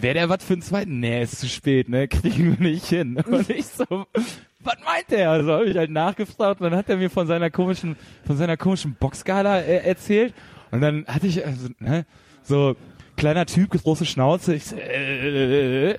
Wäre 0.00 0.14
der 0.14 0.28
was 0.28 0.44
für 0.44 0.54
einen 0.54 0.62
zweiten? 0.62 1.00
Nee, 1.00 1.22
ist 1.22 1.38
zu 1.38 1.48
spät, 1.48 1.88
ne? 1.88 2.08
Kriegen 2.08 2.58
wir 2.58 2.68
nicht 2.68 2.86
hin. 2.86 3.16
Und 3.16 3.48
ich 3.48 3.66
so, 3.66 4.06
was 4.64 4.76
meint 4.84 5.10
der? 5.10 5.30
Also 5.30 5.52
habe 5.52 5.66
ich 5.66 5.76
halt 5.76 5.90
nachgefragt 5.90 6.60
und 6.60 6.70
dann 6.70 6.78
hat 6.78 6.88
er 6.88 6.96
mir 6.96 7.10
von 7.10 7.26
seiner 7.26 7.50
komischen, 7.50 7.96
von 8.26 8.36
seiner 8.36 8.56
komischen 8.56 8.94
Boxskala 8.94 9.60
äh, 9.60 9.86
erzählt. 9.86 10.34
Und 10.70 10.80
dann 10.80 11.04
hatte 11.06 11.26
ich, 11.26 11.44
also, 11.44 11.68
ne, 11.78 12.06
so 12.42 12.76
kleiner 13.16 13.46
Typ, 13.46 13.70
große 13.70 14.06
Schnauze. 14.06 14.54
Ich 14.54 14.64
so, 14.64 14.76
äh, 14.76 15.98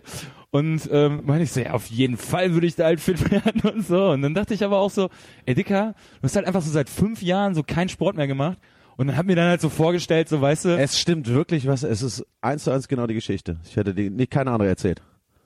und 0.51 0.89
ähm, 0.91 1.21
meine 1.25 1.43
ich 1.43 1.51
so, 1.51 1.59
ja, 1.59 1.71
auf 1.71 1.87
jeden 1.87 2.15
Fall 2.15 2.53
würde 2.53 2.65
ich 2.65 2.75
da 2.75 2.85
halt 2.85 3.01
fit 3.01 3.29
werden 3.31 3.61
und 3.61 3.85
so. 3.85 4.11
Und 4.11 4.21
dann 4.21 4.33
dachte 4.33 4.53
ich 4.53 4.63
aber 4.63 4.79
auch 4.79 4.89
so, 4.89 5.09
ey 5.45 5.53
Dicker, 5.53 5.95
du 6.21 6.23
hast 6.23 6.35
halt 6.35 6.47
einfach 6.47 6.61
so 6.61 6.71
seit 6.71 6.89
fünf 6.89 7.21
Jahren 7.21 7.55
so 7.55 7.63
keinen 7.63 7.89
Sport 7.89 8.15
mehr 8.15 8.27
gemacht. 8.27 8.57
Und 8.95 9.07
dann 9.07 9.17
hat 9.17 9.25
mir 9.25 9.35
dann 9.35 9.49
halt 9.49 9.59
so 9.59 9.67
vorgestellt, 9.67 10.29
so 10.29 10.39
weißt 10.39 10.65
du, 10.65 10.77
es 10.77 10.97
stimmt 10.97 11.27
wirklich 11.27 11.67
was, 11.67 11.83
es 11.83 12.01
ist 12.01 12.25
eins 12.39 12.63
zu 12.63 12.71
eins 12.71 12.87
genau 12.87 13.05
die 13.07 13.13
Geschichte. 13.13 13.57
Ich 13.65 13.75
hätte 13.75 13.93
die, 13.93 14.09
nicht 14.09 14.31
keine 14.31 14.51
andere 14.51 14.69
erzählt. 14.69 15.01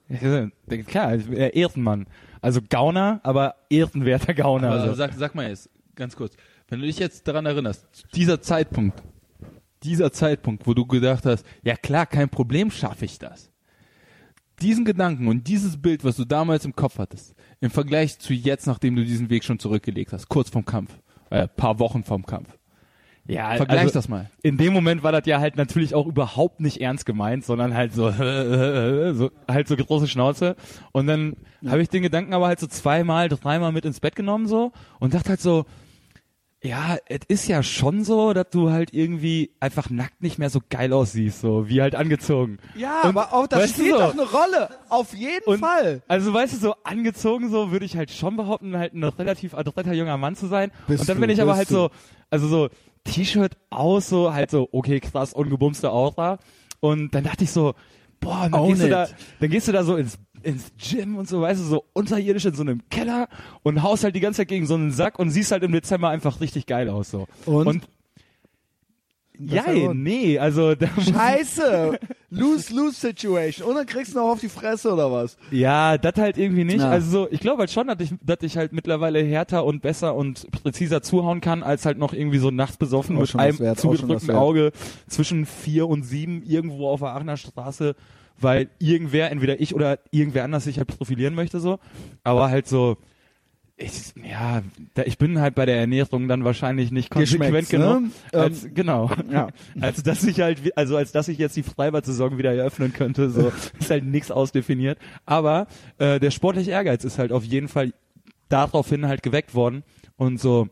Ja, 0.09 0.47
klar, 0.87 1.13
äh, 1.13 1.57
Ehrenmann. 1.57 2.07
Also 2.41 2.61
Gauner, 2.67 3.19
aber 3.23 3.55
ehrenwerter 3.69 4.33
Gauner. 4.33 4.71
Also 4.71 4.83
Also, 4.85 4.95
sag, 4.95 5.13
sag 5.13 5.35
mal 5.35 5.49
jetzt, 5.49 5.69
ganz 5.95 6.15
kurz, 6.15 6.35
wenn 6.67 6.79
du 6.79 6.85
dich 6.85 6.99
jetzt 6.99 7.27
daran 7.27 7.45
erinnerst, 7.45 7.85
dieser 8.15 8.41
Zeitpunkt, 8.41 9.03
dieser 9.83 10.11
Zeitpunkt, 10.11 10.65
wo 10.67 10.73
du 10.73 10.85
gedacht 10.85 11.25
hast, 11.25 11.45
ja 11.63 11.75
klar, 11.75 12.05
kein 12.05 12.29
Problem, 12.29 12.71
schaffe 12.71 13.05
ich 13.05 13.19
das. 13.19 13.51
Diesen 14.61 14.83
Gedanken 14.83 15.27
und 15.27 15.47
dieses 15.47 15.81
Bild, 15.81 16.03
was 16.03 16.17
du 16.17 16.25
damals 16.25 16.65
im 16.65 16.75
Kopf 16.75 16.97
hattest, 16.97 17.33
im 17.61 17.71
Vergleich 17.71 18.19
zu 18.19 18.33
jetzt, 18.33 18.67
nachdem 18.67 18.95
du 18.95 19.05
diesen 19.05 19.29
Weg 19.29 19.43
schon 19.43 19.59
zurückgelegt 19.59 20.11
hast, 20.11 20.27
kurz 20.27 20.49
vorm 20.49 20.65
Kampf, 20.65 20.99
äh, 21.29 21.47
paar 21.47 21.79
Wochen 21.79 22.03
vorm 22.03 22.25
Kampf. 22.25 22.58
Ja, 23.29 23.55
Vergleich 23.55 23.81
also, 23.81 23.93
das 23.93 24.09
mal. 24.09 24.29
In 24.41 24.57
dem 24.57 24.73
Moment 24.73 25.03
war 25.03 25.11
das 25.11 25.25
ja 25.25 25.39
halt 25.39 25.55
natürlich 25.55 25.93
auch 25.93 26.07
überhaupt 26.07 26.59
nicht 26.59 26.81
ernst 26.81 27.05
gemeint, 27.05 27.45
sondern 27.45 27.75
halt 27.75 27.93
so, 27.93 28.09
so 28.11 29.31
halt 29.47 29.67
so 29.67 29.75
große 29.75 30.07
Schnauze. 30.07 30.55
Und 30.91 31.07
dann 31.07 31.35
habe 31.65 31.81
ich 31.81 31.89
den 31.89 32.01
Gedanken 32.01 32.33
aber 32.33 32.47
halt 32.47 32.59
so 32.59 32.67
zweimal, 32.67 33.29
dreimal 33.29 33.71
mit 33.71 33.85
ins 33.85 33.99
Bett 33.99 34.15
genommen 34.15 34.47
so 34.47 34.71
und 34.99 35.13
dachte 35.13 35.29
halt 35.29 35.41
so, 35.41 35.65
ja, 36.61 36.97
es 37.05 37.19
ist 37.27 37.47
ja 37.47 37.63
schon 37.63 38.03
so, 38.03 38.33
dass 38.33 38.49
du 38.49 38.69
halt 38.69 38.93
irgendwie 38.93 39.51
einfach 39.61 39.89
nackt 39.89 40.21
nicht 40.21 40.39
mehr 40.39 40.49
so 40.49 40.59
geil 40.69 40.91
aussiehst, 40.91 41.39
so 41.39 41.69
wie 41.69 41.81
halt 41.81 41.95
angezogen. 41.95 42.57
Ja, 42.75 43.01
Und, 43.03 43.09
aber 43.09 43.33
auch 43.33 43.47
das 43.47 43.69
spielt 43.69 43.91
so, 43.91 43.99
doch 43.99 44.13
eine 44.13 44.23
Rolle. 44.23 44.69
Auf 44.89 45.13
jeden 45.13 45.45
Und, 45.45 45.59
Fall. 45.59 46.01
Also 46.09 46.33
weißt 46.33 46.53
du, 46.53 46.57
so 46.57 46.75
angezogen 46.83 47.49
so 47.49 47.71
würde 47.71 47.85
ich 47.85 47.95
halt 47.95 48.11
schon 48.11 48.35
behaupten, 48.35 48.75
halt 48.75 48.93
ein 48.93 49.03
relativ 49.03 49.53
adretter 49.53 49.93
junger 49.93 50.17
Mann 50.17 50.35
zu 50.35 50.47
sein. 50.47 50.71
Bist 50.87 51.01
und 51.01 51.09
dann 51.09 51.21
bin 51.21 51.29
ich 51.29 51.41
aber 51.41 51.55
halt 51.55 51.69
du. 51.69 51.75
so, 51.75 51.89
also 52.29 52.47
so 52.47 52.69
T-Shirt 53.09 53.57
aus, 53.69 54.09
so 54.09 54.33
halt 54.33 54.51
so, 54.51 54.69
okay, 54.71 54.99
krass, 54.99 55.33
ungebumste 55.33 55.91
Aura. 55.91 56.39
Und 56.79 57.13
dann 57.13 57.23
dachte 57.23 57.43
ich 57.43 57.51
so, 57.51 57.73
boah, 58.19 58.45
und 58.45 58.53
dann 58.53 58.61
Own 58.61 58.69
gehst, 58.69 58.83
du 58.83 58.89
da, 58.89 59.07
dann 59.39 59.49
gehst 59.49 59.67
du 59.67 59.71
da 59.71 59.83
so 59.83 59.95
ins, 59.97 60.17
ins 60.43 60.71
Gym 60.77 61.17
und 61.17 61.27
so, 61.27 61.41
weißt 61.41 61.59
du, 61.61 61.65
so 61.65 61.85
unterirdisch 61.93 62.45
in 62.45 62.53
so 62.53 62.61
einem 62.61 62.81
Keller 62.89 63.27
und 63.63 63.83
haust 63.83 64.03
halt 64.03 64.15
die 64.15 64.19
ganze 64.19 64.37
Zeit 64.37 64.47
gegen 64.47 64.65
so 64.65 64.75
einen 64.75 64.91
Sack 64.91 65.19
und 65.19 65.29
siehst 65.31 65.51
halt 65.51 65.63
im 65.63 65.71
Dezember 65.71 66.09
einfach 66.09 66.41
richtig 66.41 66.65
geil 66.65 66.89
aus, 66.89 67.11
so. 67.11 67.27
Und? 67.45 67.87
Ja, 69.39 69.93
nee, 69.93 70.37
also 70.37 70.75
da 70.75 70.87
muss 70.95 71.09
Scheiße. 71.09 71.97
Lose-lose-Situation. 72.29 73.67
Und 73.67 73.75
dann 73.75 73.85
kriegst 73.85 74.13
du 74.13 74.19
noch 74.19 74.29
auf 74.29 74.39
die 74.39 74.49
Fresse 74.49 74.93
oder 74.93 75.11
was? 75.11 75.37
Ja, 75.49 75.97
das 75.97 76.15
halt 76.17 76.37
irgendwie 76.37 76.65
nicht. 76.65 76.79
Ja. 76.79 76.89
Also 76.89 77.09
so, 77.09 77.27
ich 77.31 77.39
glaube 77.39 77.61
halt 77.61 77.71
schon, 77.71 77.87
dass 77.87 77.99
ich, 77.99 78.11
dass 78.21 78.39
ich 78.41 78.57
halt 78.57 78.73
mittlerweile 78.73 79.23
härter 79.23 79.65
und 79.65 79.81
besser 79.81 80.13
und 80.15 80.51
präziser 80.51 81.01
zuhauen 81.01 81.41
kann, 81.41 81.63
als 81.63 81.85
halt 81.85 81.97
noch 81.97 82.13
irgendwie 82.13 82.37
so 82.39 82.51
nachts 82.51 82.77
besoffen 82.77 83.15
Auch 83.17 83.21
mit 83.21 83.35
einem 83.35 83.59
wert, 83.59 83.79
zugedrückten. 83.79 84.31
Auge 84.31 84.71
zwischen 85.07 85.45
vier 85.45 85.87
und 85.87 86.03
sieben 86.03 86.43
irgendwo 86.43 86.89
auf 86.89 86.99
der 86.99 87.09
Aachener 87.09 87.37
Straße, 87.37 87.95
weil 88.39 88.69
irgendwer, 88.79 89.31
entweder 89.31 89.59
ich 89.59 89.73
oder 89.73 89.99
irgendwer 90.11 90.43
anders 90.43 90.65
sich 90.65 90.77
halt 90.77 90.87
profilieren 90.87 91.33
möchte 91.33 91.59
so. 91.59 91.79
Aber 92.23 92.49
halt 92.49 92.67
so, 92.67 92.97
ich, 93.81 94.13
ja, 94.29 94.61
da, 94.93 95.03
ich 95.03 95.17
bin 95.17 95.39
halt 95.39 95.55
bei 95.55 95.65
der 95.65 95.77
Ernährung 95.79 96.27
dann 96.27 96.43
wahrscheinlich 96.43 96.91
nicht 96.91 97.09
konsequent 97.09 97.69
Geschmeckt's, 97.69 97.69
genug. 97.69 98.01
ne? 98.33 98.39
Als, 98.39 98.67
genau. 98.73 99.09
Ja. 99.31 99.47
Als 99.81 100.03
dass 100.03 100.23
ich 100.25 100.41
halt, 100.41 100.59
also 100.77 100.97
als 100.97 101.11
dass 101.13 101.29
ich 101.29 101.37
jetzt 101.37 101.55
die 101.55 101.63
Freibad-Saison 101.63 102.37
wieder 102.37 102.53
eröffnen 102.53 102.91
könnte, 102.91 103.29
so 103.29 103.51
ist 103.79 103.89
halt 103.89 104.03
nichts 104.03 104.31
ausdefiniert. 104.31 104.99
Aber 105.25 105.67
äh, 105.97 106.19
der 106.19 106.31
sportliche 106.31 106.71
Ehrgeiz 106.71 107.03
ist 107.05 107.17
halt 107.19 107.31
auf 107.31 107.43
jeden 107.45 107.69
Fall 107.69 107.93
daraufhin 108.49 109.07
halt 109.07 109.23
geweckt 109.23 109.55
worden 109.55 109.83
und 110.17 110.39
so. 110.39 110.67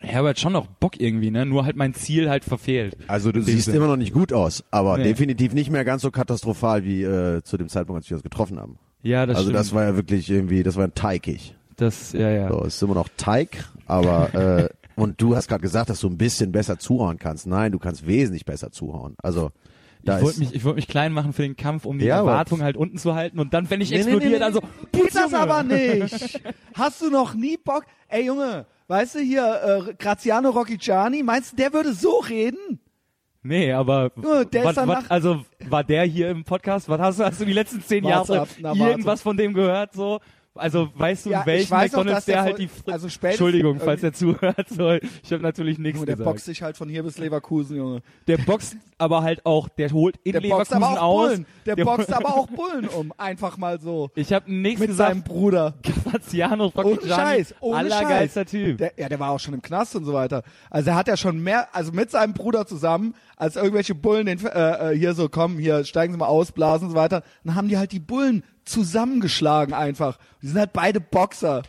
Ich 0.00 0.14
habe 0.14 0.28
halt 0.28 0.38
schon 0.38 0.52
noch 0.52 0.66
Bock 0.66 1.00
irgendwie, 1.00 1.30
ne? 1.30 1.44
Nur 1.44 1.64
halt 1.64 1.74
mein 1.76 1.92
Ziel 1.94 2.30
halt 2.30 2.44
verfehlt. 2.44 2.96
Also 3.08 3.32
du 3.32 3.42
siehst 3.42 3.66
immer 3.68 3.88
noch 3.88 3.96
nicht 3.96 4.12
gut 4.12 4.32
aus, 4.32 4.64
aber 4.70 4.96
Nee. 4.98 5.04
definitiv 5.04 5.52
nicht 5.54 5.70
mehr 5.70 5.84
ganz 5.84 6.02
so 6.02 6.10
katastrophal 6.12 6.84
wie 6.84 7.02
äh, 7.02 7.42
zu 7.42 7.56
dem 7.56 7.68
Zeitpunkt, 7.68 8.02
als 8.02 8.10
wir 8.10 8.16
uns 8.16 8.22
getroffen 8.22 8.58
haben. 8.60 8.78
Ja, 9.02 9.26
das 9.26 9.36
also 9.38 9.48
stimmt. 9.50 9.58
das 9.60 9.72
war 9.72 9.84
ja 9.84 9.96
wirklich 9.96 10.30
irgendwie, 10.30 10.62
das 10.62 10.76
war 10.76 10.84
ein 10.84 10.94
teigig. 10.94 11.54
Das, 11.78 12.12
ja, 12.12 12.30
ja. 12.30 12.48
So, 12.52 12.64
es 12.64 12.74
ist 12.76 12.82
immer 12.82 12.94
noch 12.94 13.08
Teig, 13.16 13.64
aber 13.86 14.34
äh, 14.34 14.68
und 15.00 15.20
du 15.22 15.34
hast 15.36 15.48
gerade 15.48 15.62
gesagt, 15.62 15.88
dass 15.90 16.00
du 16.00 16.08
ein 16.08 16.18
bisschen 16.18 16.52
besser 16.52 16.78
zuhauen 16.78 17.18
kannst. 17.18 17.46
Nein, 17.46 17.72
du 17.72 17.78
kannst 17.78 18.06
wesentlich 18.06 18.44
besser 18.44 18.70
zuhauen. 18.72 19.16
Also 19.22 19.50
Da 20.04 20.18
ich 20.18 20.24
wollte 20.24 20.38
mich, 20.40 20.54
ich 20.54 20.64
wollte 20.64 20.76
mich 20.76 20.88
klein 20.88 21.12
machen 21.12 21.32
für 21.32 21.42
den 21.42 21.56
Kampf, 21.56 21.84
um 21.86 21.98
die 21.98 22.06
Ja, 22.06 22.16
Erwartung 22.16 22.62
halt 22.62 22.76
unten 22.76 22.98
zu 22.98 23.14
halten 23.14 23.38
und 23.38 23.54
dann, 23.54 23.70
wenn 23.70 23.80
ich 23.80 23.90
Nee, 23.90 23.96
explodiere, 23.98 24.24
nee, 24.32 24.34
nee, 24.34 24.40
dann 24.40 24.52
so, 24.54 24.60
Geht 24.92 25.14
das 25.14 25.32
aber 25.34 25.62
nicht. 25.62 26.40
Hast 26.74 27.00
du 27.00 27.10
noch 27.10 27.34
nie 27.34 27.56
Bock? 27.56 27.84
Ey 28.08 28.26
Junge, 28.26 28.66
weißt 28.88 29.14
du 29.16 29.18
hier, 29.20 29.86
äh, 29.88 29.94
Graziano 29.94 30.50
Rocchiciani, 30.50 31.22
meinst 31.22 31.52
du, 31.52 31.56
der 31.56 31.72
würde 31.72 31.92
so 31.92 32.18
reden? 32.18 32.80
Nee, 33.42 33.72
aber 33.72 34.10
Ja, 34.22 34.44
der 34.44 34.64
was, 34.64 34.76
nach- 34.76 35.08
also 35.10 35.44
war 35.68 35.84
der 35.84 36.02
hier 36.04 36.28
im 36.30 36.42
Podcast? 36.42 36.88
Was 36.88 37.00
hast 37.00 37.20
du, 37.20 37.24
hast 37.24 37.40
du 37.40 37.44
die 37.44 37.52
letzten 37.52 37.80
zehn 37.82 38.04
Jahre 38.04 38.40
ab, 38.40 38.48
na, 38.60 38.74
irgendwas 38.74 39.22
von 39.22 39.36
dem 39.36 39.54
gehört? 39.54 39.92
So, 39.94 40.18
also 40.58 40.88
weißt 40.94 41.26
du, 41.26 41.30
Ja, 41.30 41.40
auch, 41.40 41.70
McDonald's 41.70 42.26
der 42.26 42.34
der, 42.34 42.42
halt 42.42 42.58
die 42.58 42.68
Fr 42.68 42.92
also 42.92 43.08
Entschuldigung, 43.20 43.80
falls 43.80 44.02
er 44.02 44.12
zuhört. 44.12 44.66
So, 44.68 44.92
ich 44.92 45.32
habe 45.32 45.42
natürlich 45.42 45.78
nichts 45.78 46.04
der 46.04 46.14
gesagt. 46.14 46.30
boxt 46.30 46.44
sich 46.44 46.62
halt 46.62 46.76
von 46.76 46.88
hier 46.88 47.02
bis 47.02 47.18
Leverkusen, 47.18 47.76
Junge. 47.76 48.02
der 48.26 48.38
boxt 48.38 48.76
aber 48.98 49.22
halt 49.22 49.46
auch, 49.46 49.68
der 49.68 49.90
holt 49.90 50.16
in 50.24 50.32
Der 50.32 50.40
boxt 50.40 50.70
Leverkusen 50.70 50.82
aber 50.82 51.02
auch 51.02 51.20
aus. 51.20 51.28
Bullen. 51.28 51.46
Der 51.66 51.76
boxt 51.76 52.12
aber 52.12 52.34
auch 52.34 52.46
Bullen 52.48 52.88
um. 52.88 53.12
Einfach 53.16 53.56
mal 53.56 53.80
so. 53.80 54.10
Ich 54.14 54.32
habe 54.32 54.52
nichts 54.52 54.80
Mit 54.80 54.94
seinem 54.94 55.22
gesagt. 55.22 55.28
Bruder. 55.28 55.74
Graziano 56.04 56.72
Ohne 56.74 57.00
Scheiß, 57.02 57.54
ohne 57.60 57.78
allergeilster 57.78 58.42
Scheiß. 58.42 58.50
Typ. 58.50 58.78
Der, 58.78 58.92
ja, 58.96 59.08
der 59.08 59.20
war 59.20 59.30
auch 59.30 59.40
schon 59.40 59.54
im 59.54 59.62
Knast 59.62 59.96
und 59.96 60.04
so 60.04 60.12
weiter. 60.12 60.42
Also 60.70 60.90
er 60.90 60.96
hat 60.96 61.08
ja 61.08 61.16
schon 61.16 61.42
mehr, 61.42 61.74
also 61.74 61.92
mit 61.92 62.10
seinem 62.10 62.34
Bruder 62.34 62.66
zusammen, 62.66 63.14
als 63.36 63.56
irgendwelche 63.56 63.94
Bullen 63.94 64.26
den, 64.26 64.44
äh, 64.44 64.92
äh, 64.92 64.98
hier 64.98 65.14
so 65.14 65.28
kommen, 65.28 65.58
hier 65.58 65.84
steigen 65.84 66.12
sie 66.12 66.18
mal 66.18 66.26
aus, 66.26 66.52
blasen 66.52 66.88
und 66.88 66.92
so 66.92 66.96
weiter, 66.96 67.22
dann 67.44 67.54
haben 67.54 67.68
die 67.68 67.78
halt 67.78 67.92
die 67.92 68.00
Bullen 68.00 68.42
zusammengeschlagen 68.68 69.74
einfach. 69.74 70.18
Die 70.42 70.48
sind 70.48 70.58
halt 70.58 70.72
beide 70.72 71.00
Boxer. 71.00 71.62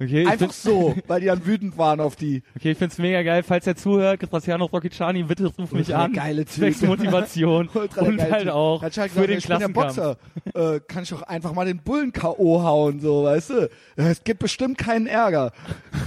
Okay, 0.00 0.26
Einfach 0.26 0.52
so, 0.52 0.96
weil 1.06 1.20
die 1.20 1.28
dann 1.28 1.46
wütend 1.46 1.78
waren 1.78 2.00
auf 2.00 2.16
die. 2.16 2.42
okay, 2.56 2.72
ich 2.72 2.78
find's 2.78 2.98
mega 2.98 3.22
geil, 3.22 3.44
falls 3.44 3.64
er 3.64 3.76
zuhört, 3.76 4.18
Graziano 4.28 4.64
Rocchigiani, 4.64 5.22
bitte 5.22 5.46
ruf 5.46 5.70
mich 5.70 5.86
Ultra 5.88 6.04
an. 6.06 6.12
geile 6.12 6.44
Typ. 6.44 6.54
Zwecks 6.54 6.82
Motivation 6.82 7.68
Ultra 7.74 8.02
und 8.02 8.16
geile 8.16 8.32
halt 8.32 8.42
Typ. 8.42 8.52
auch 8.52 8.82
Hat 8.82 8.92
Schalke 8.92 9.14
für 9.14 9.26
gesagt, 9.28 9.30
den 9.30 9.38
ich 9.38 9.46
bin 9.46 9.58
der 9.60 9.68
Klassenkampf. 9.68 10.18
Boxer. 10.52 10.74
Äh, 10.74 10.80
kann 10.80 11.04
ich 11.04 11.10
doch 11.10 11.22
einfach 11.22 11.52
mal 11.52 11.64
den 11.64 11.78
Bullen 11.84 12.12
K.O. 12.12 12.62
hauen, 12.64 12.98
so, 12.98 13.22
weißt 13.22 13.50
du? 13.50 13.70
Es 13.94 14.24
gibt 14.24 14.40
bestimmt 14.40 14.78
keinen 14.78 15.06
Ärger. 15.06 15.52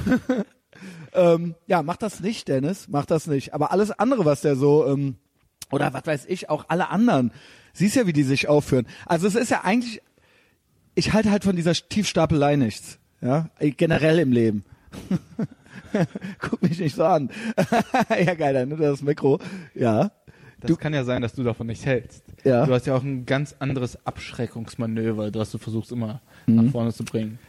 ähm, 1.14 1.56
ja, 1.66 1.82
mach 1.82 1.98
das 1.98 2.20
nicht, 2.20 2.50
Dennis. 2.50 2.88
Mach 2.90 3.06
das 3.06 3.28
nicht. 3.28 3.54
Aber 3.54 3.72
alles 3.72 3.92
andere, 3.92 4.26
was 4.26 4.42
der 4.42 4.58
so, 4.58 4.86
ähm, 4.86 5.16
oder 5.72 5.94
was 5.94 6.06
weiß 6.06 6.26
ich, 6.28 6.50
auch 6.50 6.66
alle 6.68 6.90
anderen. 6.90 7.32
Siehst 7.74 7.96
ja, 7.96 8.06
wie 8.08 8.14
die 8.14 8.24
sich 8.24 8.48
aufführen. 8.50 8.88
Also 9.06 9.28
es 9.28 9.36
ist 9.36 9.50
ja 9.52 9.62
eigentlich, 9.64 10.02
ich 10.98 11.14
halte 11.14 11.32
halt 11.32 11.44
von 11.44 11.56
dieser 11.56 11.74
Tiefstapelei 11.74 12.56
nichts. 12.56 12.98
Ja, 13.22 13.50
generell 13.60 14.20
im 14.20 14.32
Leben. 14.32 14.64
Guck 16.40 16.62
mich 16.62 16.80
nicht 16.80 16.96
so 16.96 17.04
an. 17.06 17.30
ja, 18.10 18.34
geil, 18.36 18.54
dann 18.54 18.70
nimmt 18.70 18.82
er 18.82 18.92
das 18.92 19.02
Mikro. 19.02 19.40
Ja. 19.74 20.12
Das 20.62 20.78
kann 20.80 20.94
ja 20.94 21.04
sein, 21.04 21.22
dass 21.22 21.34
du 21.34 21.44
davon 21.44 21.68
nicht 21.68 21.86
hältst. 21.86 22.24
Ja. 22.44 22.66
Du 22.66 22.74
hast 22.74 22.88
ja 22.88 22.96
auch 22.96 23.04
ein 23.04 23.26
ganz 23.26 23.56
anderes 23.60 24.06
Abschreckungsmanöver, 24.06 25.30
das 25.32 25.52
du 25.52 25.60
versuchst 25.60 25.92
immer 25.92 26.22
Mhm. 26.48 26.56
nach 26.56 26.72
vorne 26.72 26.94
zu 26.94 27.04
bringen. 27.04 27.40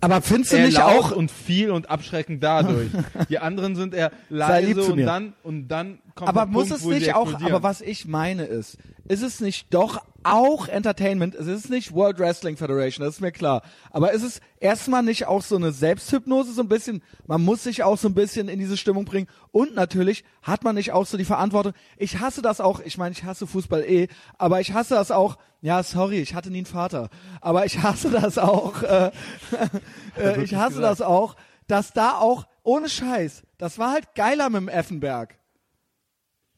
Aber 0.00 0.20
findest 0.20 0.52
du 0.52 0.58
nicht 0.60 0.80
auch, 0.80 1.10
und 1.10 1.30
viel 1.30 1.70
und 1.70 1.88
abschreckend 1.88 2.42
dadurch. 2.42 2.90
Die 3.30 3.38
anderen 3.38 3.74
sind 3.76 3.94
eher 3.94 4.12
leise 4.28 4.82
und 4.84 4.98
dann 4.98 5.32
und 5.42 5.68
dann 5.68 5.98
kommt 6.14 6.28
aber 6.28 6.44
muss 6.44 6.68
Punkt, 6.68 6.82
es 6.82 6.88
nicht 6.88 7.14
auch, 7.14 7.40
aber 7.40 7.62
was 7.62 7.80
ich 7.80 8.06
meine 8.06 8.44
ist, 8.44 8.76
ist 9.08 9.22
es 9.22 9.40
nicht 9.40 9.72
doch 9.72 10.04
auch 10.32 10.68
Entertainment, 10.68 11.34
es 11.34 11.46
ist 11.46 11.70
nicht 11.70 11.92
World 11.94 12.18
Wrestling 12.18 12.56
Federation, 12.56 13.04
das 13.04 13.16
ist 13.16 13.20
mir 13.20 13.32
klar, 13.32 13.62
aber 13.90 14.12
ist 14.12 14.22
es 14.22 14.40
erstmal 14.60 15.02
nicht 15.02 15.26
auch 15.26 15.42
so 15.42 15.56
eine 15.56 15.72
Selbsthypnose 15.72 16.52
so 16.52 16.62
ein 16.62 16.68
bisschen, 16.68 17.02
man 17.26 17.42
muss 17.42 17.62
sich 17.62 17.82
auch 17.82 17.96
so 17.96 18.08
ein 18.08 18.14
bisschen 18.14 18.48
in 18.48 18.58
diese 18.58 18.76
Stimmung 18.76 19.04
bringen. 19.04 19.28
Und 19.52 19.74
natürlich 19.74 20.24
hat 20.42 20.64
man 20.64 20.74
nicht 20.74 20.92
auch 20.92 21.06
so 21.06 21.16
die 21.16 21.24
Verantwortung, 21.24 21.72
ich 21.96 22.18
hasse 22.18 22.42
das 22.42 22.60
auch, 22.60 22.80
ich 22.80 22.98
meine, 22.98 23.12
ich 23.12 23.24
hasse 23.24 23.46
Fußball 23.46 23.84
eh, 23.84 24.08
aber 24.38 24.60
ich 24.60 24.72
hasse 24.72 24.94
das 24.94 25.10
auch, 25.10 25.36
ja, 25.60 25.82
sorry, 25.82 26.18
ich 26.18 26.34
hatte 26.34 26.50
nie 26.50 26.58
einen 26.58 26.66
Vater, 26.66 27.08
aber 27.40 27.64
ich 27.64 27.82
hasse 27.82 28.10
das 28.10 28.38
auch, 28.38 28.82
äh, 28.82 29.10
äh, 30.18 30.42
ich 30.42 30.54
hasse 30.54 30.80
das 30.80 31.00
auch, 31.00 31.36
dass 31.66 31.92
da 31.92 32.18
auch, 32.18 32.46
ohne 32.62 32.88
Scheiß, 32.88 33.44
das 33.58 33.78
war 33.78 33.92
halt 33.92 34.14
geiler 34.14 34.50
mit 34.50 34.60
dem 34.60 34.68
Effenberg 34.68 35.36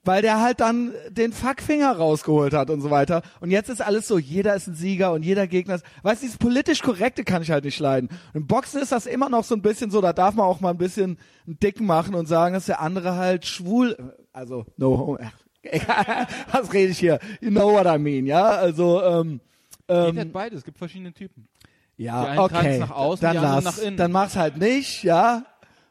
weil 0.04 0.22
der 0.22 0.40
halt 0.40 0.61
dann 0.61 0.92
den 1.11 1.32
Fuckfinger 1.32 1.92
rausgeholt 1.92 2.54
hat 2.54 2.70
und 2.70 2.80
so 2.80 2.90
weiter. 2.90 3.22
Und 3.40 3.50
jetzt 3.50 3.68
ist 3.68 3.82
alles 3.82 4.08
so, 4.08 4.18
jeder 4.18 4.54
ist 4.54 4.66
ein 4.66 4.74
Sieger 4.74 5.12
und 5.12 5.22
jeder 5.22 5.46
Gegner 5.46 5.76
ist, 5.76 5.84
weißt 6.02 6.22
du, 6.22 6.26
dieses 6.26 6.38
politisch 6.38 6.82
Korrekte 6.82 7.24
kann 7.24 7.42
ich 7.42 7.50
halt 7.50 7.64
nicht 7.64 7.78
leiden. 7.78 8.08
Und 8.08 8.42
Im 8.42 8.46
Boxen 8.46 8.80
ist 8.80 8.92
das 8.92 9.06
immer 9.06 9.28
noch 9.28 9.44
so 9.44 9.54
ein 9.54 9.62
bisschen 9.62 9.90
so, 9.90 10.00
da 10.00 10.12
darf 10.12 10.34
man 10.34 10.46
auch 10.46 10.61
mal 10.61 10.70
ein 10.70 10.78
bisschen 10.78 11.18
einen 11.46 11.58
Dicken 11.58 11.87
machen 11.87 12.14
und 12.14 12.26
sagen, 12.26 12.54
dass 12.54 12.66
der 12.66 12.80
andere 12.80 13.16
halt 13.16 13.46
schwul, 13.46 14.14
also, 14.32 14.64
no, 14.76 15.18
was 16.52 16.72
rede 16.72 16.92
ich 16.92 16.98
hier? 16.98 17.18
You 17.40 17.50
know 17.50 17.72
what 17.72 17.87
I 17.87 17.98
mean, 17.98 18.26
ja? 18.26 18.44
Also, 18.44 19.02
ähm, 19.02 19.40
Geht 19.88 19.96
ähm, 19.96 20.18
halt 20.18 20.32
beides, 20.32 20.58
es 20.58 20.64
gibt 20.64 20.78
verschiedene 20.78 21.12
Typen. 21.12 21.48
Ja, 21.96 22.38
okay. 22.42 22.78
nach 22.78 22.90
außen, 22.90 23.22
dann 23.22 23.37
lass. 23.42 23.64
nach 23.64 23.78
innen. 23.78 23.96
Dann 23.96 24.12
mach's 24.12 24.37
halt 24.37 24.56
nicht, 24.56 25.02
ja. 25.02 25.44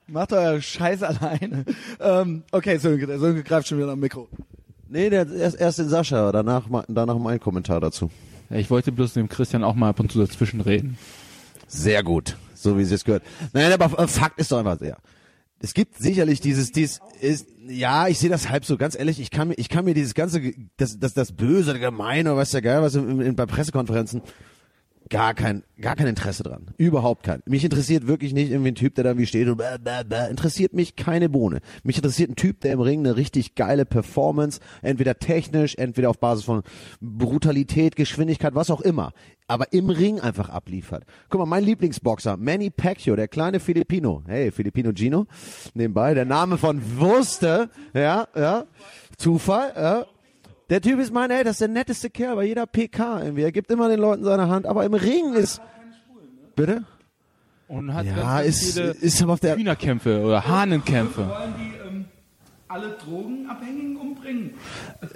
Macht 0.08 0.32
euer 0.34 0.62
Scheiß 0.62 1.04
alleine. 1.04 1.66
ähm, 2.00 2.44
okay, 2.52 2.78
Sönke, 2.78 3.08
der 3.08 3.20
Sönke 3.20 3.44
greift 3.44 3.68
schon 3.68 3.78
wieder 3.78 3.90
am 3.92 4.00
Mikro. 4.00 4.28
Nee, 4.90 5.10
der, 5.10 5.30
erst, 5.30 5.60
erst 5.60 5.80
den 5.80 5.90
Sascha, 5.90 6.32
danach, 6.32 6.68
mein- 6.70 6.86
danach 6.88 7.18
mein 7.18 7.40
Kommentar 7.40 7.82
dazu. 7.82 8.10
Ja, 8.50 8.56
ich 8.58 8.70
wollte 8.70 8.92
bloß 8.94 9.14
dem 9.14 9.28
Christian 9.28 9.64
auch 9.64 9.76
mal 9.76 9.90
ab 9.90 10.00
und 10.00 10.12
zu 10.12 10.20
dazwischen 10.20 10.62
reden. 10.62 10.98
Sehr 11.68 12.04
gut, 12.04 12.38
so 12.56 12.78
wie 12.78 12.84
es 12.84 12.92
jetzt 12.92 13.04
gehört. 13.04 13.24
Nein, 13.52 13.72
aber 13.74 14.00
äh, 14.00 14.08
Fakt 14.08 14.40
ist 14.40 14.52
doch 14.52 14.60
einfach 14.60 14.80
sehr. 14.80 14.98
Es 15.60 15.74
gibt 15.74 15.98
sicherlich 15.98 16.40
dieses, 16.40 16.72
dies 16.72 17.00
ist, 17.20 17.48
ja, 17.68 18.08
ich 18.08 18.20
sehe 18.20 18.30
das 18.30 18.50
halb 18.50 18.64
so, 18.64 18.78
ganz 18.78 18.98
ehrlich, 18.98 19.20
ich 19.20 19.32
kann 19.32 19.50
mir, 19.50 19.56
ich 19.56 19.68
kann 19.70 19.84
mir 19.86 19.94
dieses 19.96 20.14
ganze, 20.14 20.40
das, 20.78 21.00
das, 21.00 21.14
das 21.16 21.32
Böse, 21.34 21.78
Gemeine, 21.80 22.38
was 22.38 22.52
der 22.52 22.62
geil, 22.62 22.82
was 22.82 22.96
in, 22.96 23.20
in, 23.20 23.36
bei 23.36 23.46
Pressekonferenzen, 23.48 24.22
gar 25.10 25.34
kein, 25.34 25.64
gar 25.80 25.96
kein 25.96 26.08
Interesse 26.08 26.44
dran. 26.44 26.68
Überhaupt 26.78 27.24
kein. 27.24 27.42
Mich 27.46 27.64
interessiert 27.64 28.08
wirklich 28.08 28.34
nicht 28.34 28.52
irgendwie 28.52 28.72
ein 28.72 28.76
Typ, 28.76 28.96
der 28.96 29.04
da 29.04 29.10
irgendwie 29.12 29.28
steht 29.28 29.48
und 29.48 29.58
bäh, 29.58 29.78
bäh, 29.80 30.04
bäh. 30.04 30.30
interessiert 30.30 30.74
mich 30.74 30.96
keine 30.96 31.30
Bohne. 31.30 31.60
Mich 31.84 31.98
interessiert 31.98 32.30
ein 32.30 32.36
Typ, 32.36 32.62
der 32.62 32.74
im 32.74 32.82
Ring 32.82 33.00
eine 33.00 33.16
richtig 33.16 33.56
geile 33.56 33.86
Performance, 33.86 34.60
entweder 34.82 35.20
technisch, 35.20 35.76
entweder 35.76 36.10
auf 36.10 36.20
Basis 36.20 36.46
von 36.46 36.64
Brutalität, 37.02 37.96
Geschwindigkeit, 37.96 38.56
was 38.56 38.70
auch 38.70 38.82
immer, 38.82 39.14
aber 39.48 39.72
im 39.74 39.90
Ring 39.90 40.20
einfach 40.20 40.50
abliefert. 40.50 41.06
Guck 41.30 41.40
mal, 41.40 41.46
mein 41.46 41.64
Lieblingsboxer, 41.64 42.38
Manny 42.38 42.70
Pacquiao, 42.70 43.16
der 43.16 43.28
kleine 43.28 43.60
Filipino. 43.60 44.24
Hey, 44.28 44.52
Filipino 44.52 44.92
Gino, 44.94 45.28
nebenbei, 45.74 46.14
der 46.14 46.26
Name 46.26 46.58
von 46.58 46.82
Wurste, 47.00 47.70
ja, 47.94 48.28
ja, 48.36 48.66
Zufall, 49.18 49.74
ja. 49.76 50.06
Der 50.70 50.82
Typ 50.82 51.00
ist 51.00 51.14
mein, 51.14 51.32
ey, 51.32 51.44
das 51.44 51.54
ist 51.54 51.62
der 51.62 51.68
netteste 51.70 52.10
Kerl 52.10 52.36
bei 52.36 52.44
jeder 52.46 52.66
PK 52.66 53.24
irgendwie. 53.24 53.44
Er 53.44 53.52
gibt 53.52 53.72
immer 53.72 53.88
den 53.90 54.00
Leuten 54.00 54.24
seine 54.24 54.50
Hand, 54.50 54.66
aber 54.66 54.84
im 54.86 54.94
Ring 54.94 55.34
ist. 55.34 55.62
Bitte? 56.56 56.84
Und 57.68 57.94
hat 57.94 58.06
Ja, 58.06 58.16
ganz, 58.16 58.48
ist, 58.48 58.74
viele 58.74 58.92
ist 58.92 59.22
aber 59.22 59.34
auf 59.34 59.40
der. 59.40 59.56
Hühnerkämpfe 59.58 60.22
oder 60.22 60.46
Hahnenkämpfe. 60.48 61.28
wollen 61.28 61.54
die 61.60 61.88
ähm, 61.88 62.06
alle 62.68 62.92
Drogenabhängigen 62.98 63.98
umbringen. 63.98 64.54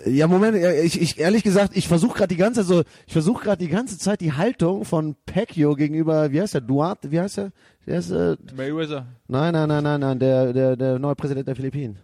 Ja, 0.05 0.27
Moment, 0.27 0.57
ich, 0.83 1.01
ich 1.01 1.19
ehrlich 1.19 1.43
gesagt, 1.43 1.75
ich 1.75 1.87
versuche 1.87 2.17
gerade 2.17 2.27
die 2.29 2.37
ganze 2.37 2.63
so, 2.63 2.83
ich 3.07 3.13
versuche 3.13 3.43
gerade 3.43 3.57
die 3.65 3.69
ganze 3.71 3.97
Zeit 3.97 4.21
die 4.21 4.33
Haltung 4.33 4.85
von 4.85 5.15
Pacquiao 5.25 5.75
gegenüber, 5.75 6.31
wie 6.31 6.41
heißt 6.41 6.53
der, 6.53 6.61
Duarte, 6.61 7.11
wie 7.11 7.19
heißt 7.19 7.37
der? 7.37 7.51
Der 7.87 7.99
ist, 7.99 8.11
äh, 8.11 8.35
Mayweather. 8.55 9.05
nein, 9.27 9.53
nein, 9.53 9.67
nein, 9.67 9.83
nein, 9.83 9.99
nein, 9.99 10.19
der, 10.19 10.53
der, 10.53 10.75
der 10.77 10.99
neue 10.99 11.15
Präsident 11.15 11.47
der 11.47 11.55
Philippinen. 11.55 11.99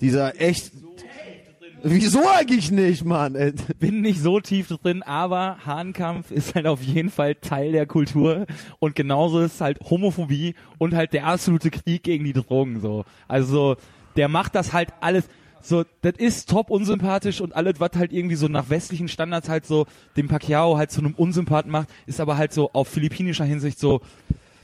Dieser 0.00 0.40
echt. 0.40 0.72
Wieso 1.82 2.20
eigentlich 2.28 2.70
nicht, 2.70 3.04
Mann? 3.04 3.34
Äh, 3.34 3.52
bin 3.78 4.00
nicht 4.00 4.20
so 4.20 4.40
tief 4.40 4.68
drin, 4.68 5.02
aber 5.02 5.58
Hahnkampf 5.64 6.30
ist 6.30 6.54
halt 6.54 6.66
auf 6.66 6.82
jeden 6.82 7.10
Fall 7.10 7.34
Teil 7.34 7.72
der 7.72 7.86
Kultur 7.86 8.46
und 8.78 8.94
genauso 8.94 9.40
ist 9.40 9.60
halt 9.60 9.78
Homophobie 9.88 10.54
und 10.78 10.94
halt 10.94 11.12
der 11.12 11.26
absolute 11.26 11.70
Krieg 11.70 12.02
gegen 12.02 12.24
die 12.24 12.32
Drogen 12.32 12.80
so. 12.80 13.04
Also 13.28 13.76
der 14.16 14.28
macht 14.28 14.54
das 14.54 14.72
halt 14.72 14.90
alles 15.00 15.24
so, 15.62 15.84
das 16.00 16.14
ist 16.16 16.48
top 16.48 16.70
unsympathisch 16.70 17.40
und 17.40 17.54
alles, 17.54 17.74
was 17.80 17.90
halt 17.94 18.12
irgendwie 18.12 18.36
so 18.36 18.48
nach 18.48 18.70
westlichen 18.70 19.08
Standards 19.08 19.48
halt 19.48 19.66
so 19.66 19.86
dem 20.16 20.28
Pacquiao 20.28 20.78
halt 20.78 20.90
zu 20.90 21.00
einem 21.00 21.14
Unsympathen 21.14 21.70
macht, 21.70 21.88
ist 22.06 22.20
aber 22.20 22.38
halt 22.38 22.52
so 22.52 22.70
auf 22.72 22.88
philippinischer 22.88 23.44
Hinsicht 23.44 23.78
so 23.78 24.00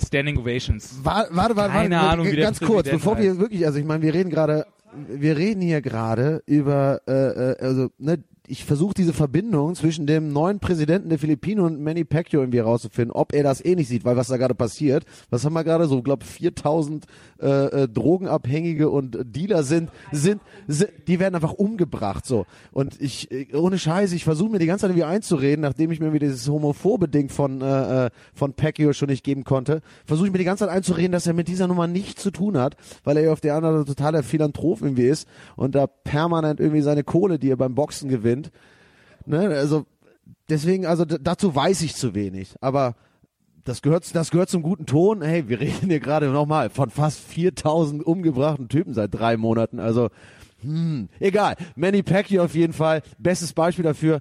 Standing 0.05 0.39
Ovations. 0.39 1.01
Warte, 1.03 1.35
warte, 1.35 1.57
warte, 1.57 1.73
Keine 1.73 1.97
warte, 1.97 2.09
Ahnung, 2.09 2.27
wie 2.27 2.37
der 2.37 2.47
ganz 2.47 2.61
kurz, 2.61 2.89
bevor 2.89 3.19
wir 3.19 3.39
wirklich, 3.39 3.67
also 3.67 3.79
ich 3.79 3.85
meine, 3.85 4.03
wir 4.03 4.15
reden 4.15 4.31
gerade, 4.31 4.67
wir 4.93 5.37
reden 5.37 5.61
hier 5.61 5.81
gerade 5.81 6.43
über, 6.47 7.01
äh, 7.07 7.13
äh, 7.13 7.57
also 7.61 7.91
ne, 7.99 8.23
ich 8.49 8.65
versuche 8.65 8.95
diese 8.95 9.13
Verbindung 9.13 9.75
zwischen 9.75 10.07
dem 10.07 10.33
neuen 10.33 10.59
Präsidenten 10.59 11.09
der 11.09 11.19
Philippinen 11.19 11.61
und 11.61 11.81
Manny 11.81 12.05
Pacquiao 12.05 12.43
irgendwie 12.43 12.59
herauszufinden, 12.59 13.13
ob 13.13 13.35
er 13.35 13.43
das 13.43 13.65
eh 13.65 13.75
nicht 13.75 13.89
sieht, 13.89 14.05
weil 14.05 14.17
was 14.17 14.29
da 14.29 14.37
gerade 14.37 14.55
passiert, 14.55 15.05
was 15.31 15.45
haben 15.45 15.55
wir 15.55 15.65
gerade 15.65 15.87
so, 15.87 16.03
glaube 16.03 16.25
4000 16.25 17.07
äh, 17.41 17.47
äh, 17.47 17.89
Drogenabhängige 17.89 18.91
und 18.91 19.19
Dealer 19.25 19.63
sind, 19.63 19.91
sind, 20.13 20.41
sind, 20.67 20.91
die 21.07 21.21
werden 21.21 21.35
einfach 21.35 21.53
umgebracht 21.53 22.27
so. 22.27 22.47
Und 22.73 23.01
ich, 23.01 23.31
äh, 23.31 23.55
ohne 23.55 23.79
Scheiße, 23.79 24.15
ich 24.15 24.25
versuche 24.25 24.53
mir 24.53 24.59
die 24.59 24.67
ganze 24.67 24.83
Zeit 24.83 24.91
irgendwie 24.91 25.05
einzureden, 25.05 25.63
nachdem 25.63 25.91
ich 25.91 26.01
mir 26.01 26.13
wieder 26.13 26.27
dieses 26.27 26.49
homophobe 26.49 27.09
Ding 27.09 27.29
von 27.29 27.61
äh, 27.61 28.07
äh, 28.07 28.11
von 28.35 28.55
Pacquiao 28.55 28.93
schon 28.93 29.09
nicht 29.09 29.25
geben 29.25 29.45
konnte, 29.45 29.83
versuche 30.05 30.27
ich 30.27 30.33
mir 30.33 30.39
die 30.39 30.45
ganze 30.45 30.65
Zeit 30.65 30.75
einzureden, 30.75 31.13
dass 31.13 31.27
er 31.27 31.35
mit 31.35 31.49
dieser 31.49 31.67
Nummer 31.67 31.87
nichts 31.87 32.23
zu 32.23 32.31
tun 32.31 32.59
hat, 32.59 32.77
weil 33.05 33.17
er 33.17 33.33
auf 33.33 33.41
der 33.41 33.55
anderen 33.55 33.79
Seite 33.79 33.95
totaler 33.95 34.23
Philanthrop 34.23 34.83
irgendwie 34.83 35.07
ist 35.07 35.29
und 35.57 35.75
da 35.75 35.87
permanent 35.87 36.61
irgendwie 36.61 36.83
seine 36.83 37.05
Kohle, 37.05 37.39
die 37.39 37.51
er 37.51 37.57
beim 37.57 37.75
Boxen 37.75 38.09
gewinnt. 38.09 38.36
Ne? 39.25 39.49
Also 39.49 39.87
deswegen, 40.49 40.87
also 40.87 41.05
dazu 41.05 41.55
weiß 41.55 41.83
ich 41.83 41.95
zu 41.95 42.15
wenig. 42.15 42.55
Aber 42.61 42.95
das 43.65 43.83
gehört, 43.83 44.15
das 44.15 44.31
gehört 44.31 44.49
zum 44.49 44.63
guten 44.63 44.87
Ton. 44.87 45.23
Hey, 45.23 45.49
wir 45.49 45.61
reden 45.61 45.89
hier 45.89 46.01
gerade 46.01 46.29
nochmal 46.29 46.71
von 46.71 46.91
fast 46.91 47.19
4000 47.21 48.05
umgebrachten 48.05 48.69
Typen 48.69 48.95
seit 48.95 49.15
drei 49.15 49.37
Monaten. 49.37 49.81
Also, 49.81 50.09
hm, 50.63 51.09
egal. 51.21 51.57
Manny 51.75 52.03
Pacquiao 52.03 52.45
auf 52.45 52.55
jeden 52.55 52.73
Fall. 52.73 53.03
Bestes 53.19 53.53
Beispiel 53.53 53.85
dafür. 53.85 54.21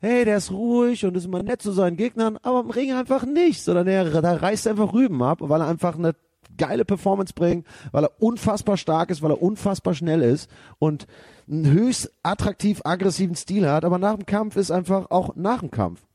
Hey, 0.00 0.24
der 0.24 0.36
ist 0.36 0.52
ruhig 0.52 1.04
und 1.04 1.16
ist 1.16 1.24
immer 1.24 1.42
nett 1.42 1.60
zu 1.60 1.72
seinen 1.72 1.96
Gegnern, 1.96 2.38
aber 2.42 2.60
im 2.60 2.70
Ring 2.70 2.92
einfach 2.92 3.26
nicht, 3.26 3.62
sondern 3.62 3.88
er, 3.88 4.04
da 4.22 4.34
reißt 4.34 4.66
er 4.66 4.72
einfach 4.72 4.92
Rüben 4.92 5.20
ab, 5.24 5.38
weil 5.40 5.60
er 5.60 5.66
einfach 5.66 5.98
eine 5.98 6.14
geile 6.56 6.84
Performance 6.84 7.32
bringt, 7.34 7.66
weil 7.90 8.04
er 8.04 8.22
unfassbar 8.22 8.76
stark 8.76 9.10
ist, 9.10 9.22
weil 9.22 9.32
er 9.32 9.42
unfassbar 9.42 9.94
schnell 9.94 10.22
ist 10.22 10.48
und 10.78 11.08
einen 11.50 11.70
höchst 11.70 12.10
attraktiv 12.22 12.80
aggressiven 12.84 13.36
Stil 13.36 13.68
hat, 13.68 13.84
aber 13.84 13.98
nach 13.98 14.16
dem 14.16 14.26
Kampf 14.26 14.56
ist 14.56 14.70
einfach 14.70 15.10
auch 15.10 15.34
nach 15.36 15.60
dem 15.60 15.70
Kampf. 15.70 16.06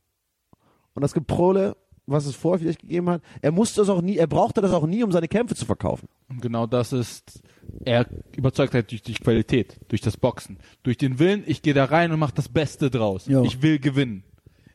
Und 0.94 1.02
das 1.02 1.14
Geprole, 1.14 1.76
was 2.06 2.26
es 2.26 2.36
vorher 2.36 2.60
vielleicht 2.60 2.82
gegeben 2.82 3.10
hat, 3.10 3.22
er 3.42 3.52
musste 3.52 3.82
das 3.82 3.90
auch 3.90 4.02
nie, 4.02 4.18
er 4.18 4.28
brauchte 4.28 4.62
das 4.62 4.72
auch 4.72 4.86
nie, 4.86 5.04
um 5.04 5.12
seine 5.12 5.28
Kämpfe 5.28 5.56
zu 5.56 5.66
verkaufen. 5.66 6.08
Und 6.30 6.42
genau 6.42 6.68
das 6.68 6.94
ist, 6.94 7.42
er 7.86 8.08
überzeugt 8.36 8.74
halt 8.74 8.92
durch 8.92 9.02
die 9.02 9.14
Qualität, 9.14 9.80
durch 9.88 10.02
das 10.02 10.18
Boxen, 10.18 10.58
durch 10.84 10.98
den 10.98 11.20
Willen, 11.20 11.44
ich 11.46 11.62
gehe 11.62 11.74
da 11.74 11.86
rein 11.86 12.12
und 12.12 12.20
mache 12.20 12.36
das 12.36 12.50
Beste 12.50 12.90
draus. 12.90 13.26
Ja. 13.28 13.42
Ich 13.44 13.62
will 13.62 13.80
gewinnen. 13.80 14.24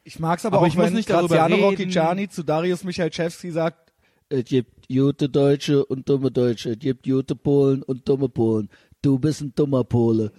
Ich 0.04 0.18
mag's 0.18 0.46
aber, 0.46 0.56
Aber 0.56 0.64
auch, 0.64 0.68
ich 0.68 0.76
muss 0.76 0.92
wenn 0.92 1.04
Graziano. 1.04 1.56
Rocchigiani 1.56 2.28
zu 2.28 2.42
Darius 2.42 2.82
Michalczewski 2.82 3.50
sagt, 3.50 3.92
es 4.30 4.44
gibt 4.44 4.88
gute 4.88 5.28
Deutsche 5.28 5.84
und 5.84 6.08
dumme 6.08 6.30
Deutsche, 6.30 6.70
es 6.70 6.78
gibt 6.78 7.04
gute 7.04 7.34
Polen 7.34 7.82
und 7.82 8.08
dumme 8.08 8.28
Polen. 8.28 8.68
Du 9.00 9.18
bist 9.18 9.40
ein 9.40 9.54
dummer 9.54 9.84
Pole. 9.84 10.32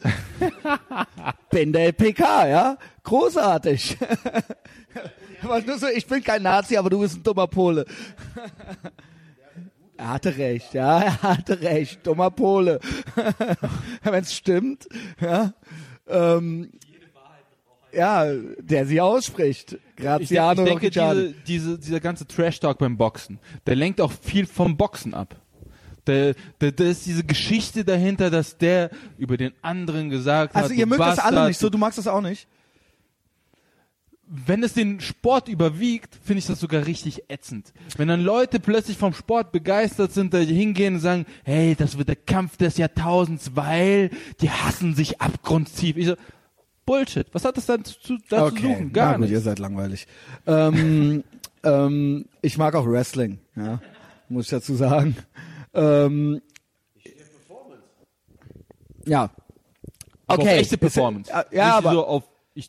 bin 1.49 1.71
der 1.71 1.93
PK, 1.93 2.47
ja? 2.47 2.77
Großartig. 3.03 3.97
Aber 5.41 5.61
nur 5.61 5.77
so, 5.77 5.87
ich 5.87 6.05
bin 6.05 6.21
kein 6.21 6.43
Nazi, 6.43 6.75
aber 6.75 6.89
du 6.89 6.99
bist 6.99 7.15
ein 7.15 7.23
dummer 7.23 7.47
Pole. 7.47 7.85
Er 9.95 10.13
hatte 10.13 10.37
recht, 10.37 10.73
ja, 10.75 11.01
er 11.01 11.21
hatte 11.21 11.59
recht, 11.59 12.07
dummer 12.07 12.31
Pole. 12.31 12.79
Wenn 14.01 14.23
es 14.23 14.33
stimmt, 14.33 14.87
ja. 15.19 15.53
Ähm, 16.07 16.71
ja, 17.91 18.31
der 18.59 18.85
sie 18.85 19.01
ausspricht. 19.01 19.73
Ich, 19.73 19.95
Graziano 19.97 20.61
ich 20.61 20.69
denke, 20.69 20.85
Rocchigiani. 20.85 21.33
diese, 21.45 21.73
diese, 21.73 21.79
dieser 21.79 21.99
ganze 21.99 22.25
Trash-Talk 22.25 22.77
beim 22.77 22.95
Boxen, 22.95 23.39
der 23.67 23.75
lenkt 23.75 23.99
auch 23.99 24.13
viel 24.13 24.45
vom 24.45 24.77
Boxen 24.77 25.13
ab. 25.13 25.35
Da, 26.09 26.33
da, 26.59 26.71
da 26.71 26.83
ist 26.85 27.05
diese 27.05 27.23
Geschichte 27.23 27.85
dahinter, 27.85 28.29
dass 28.29 28.57
der 28.57 28.89
über 29.17 29.37
den 29.37 29.53
anderen 29.61 30.09
gesagt 30.09 30.55
hat, 30.55 30.63
Also 30.63 30.73
ihr 30.73 30.85
mögt 30.85 31.01
das 31.01 31.19
alle 31.19 31.31
Bastard, 31.35 31.47
nicht 31.49 31.59
so, 31.59 31.69
du 31.69 31.77
magst 31.77 31.97
das 31.97 32.07
auch 32.07 32.21
nicht? 32.21 32.47
wenn 34.29 34.61
es 34.61 34.73
den 34.73 34.99
Sport 35.01 35.47
überwiegt, 35.47 36.15
finde 36.23 36.39
ich 36.39 36.45
das 36.45 36.59
sogar 36.59 36.85
richtig 36.85 37.23
ätzend. 37.29 37.73
Wenn 37.97 38.07
dann 38.07 38.21
Leute 38.21 38.59
plötzlich 38.59 38.95
vom 38.95 39.13
Sport 39.13 39.51
begeistert 39.51 40.11
sind, 40.11 40.35
da 40.35 40.37
hingehen 40.37 40.95
und 40.95 40.99
sagen, 40.99 41.25
hey, 41.43 41.75
das 41.75 41.97
wird 41.97 42.09
der 42.09 42.15
Kampf 42.15 42.55
des 42.57 42.77
Jahrtausends, 42.77 43.55
weil 43.55 44.11
die 44.39 44.51
hassen 44.51 44.93
sich 44.93 45.19
abgrundtief. 45.19 45.97
Ich 45.97 46.05
so, 46.05 46.15
Bullshit. 46.85 47.25
Was 47.33 47.43
hat 47.43 47.57
das 47.57 47.65
dann 47.65 47.83
zu, 47.83 48.17
da 48.29 48.49
zu 48.49 48.61
suchen? 48.61 48.93
Gar 48.93 49.05
Na 49.05 49.11
gut, 49.13 49.21
nicht. 49.21 49.31
ihr 49.31 49.41
seid 49.41 49.57
langweilig. 49.57 50.05
ähm, 50.45 51.23
ähm, 51.63 52.25
ich 52.43 52.57
mag 52.57 52.75
auch 52.75 52.85
Wrestling, 52.87 53.39
ja, 53.55 53.81
muss 54.27 54.45
ich 54.45 54.51
dazu 54.51 54.75
sagen. 54.75 55.15
Ähm, 55.79 56.41
ja. 59.05 59.29
Aber 60.27 60.43
Okay. 60.43 60.51
auf 60.53 60.57
echte 60.59 60.77
Performance. 60.77 61.31
Ja, 61.31 61.45
ja 61.51 61.65
Nicht 61.65 61.73
aber, 61.77 61.91
so 61.91 62.05
auf, 62.05 62.23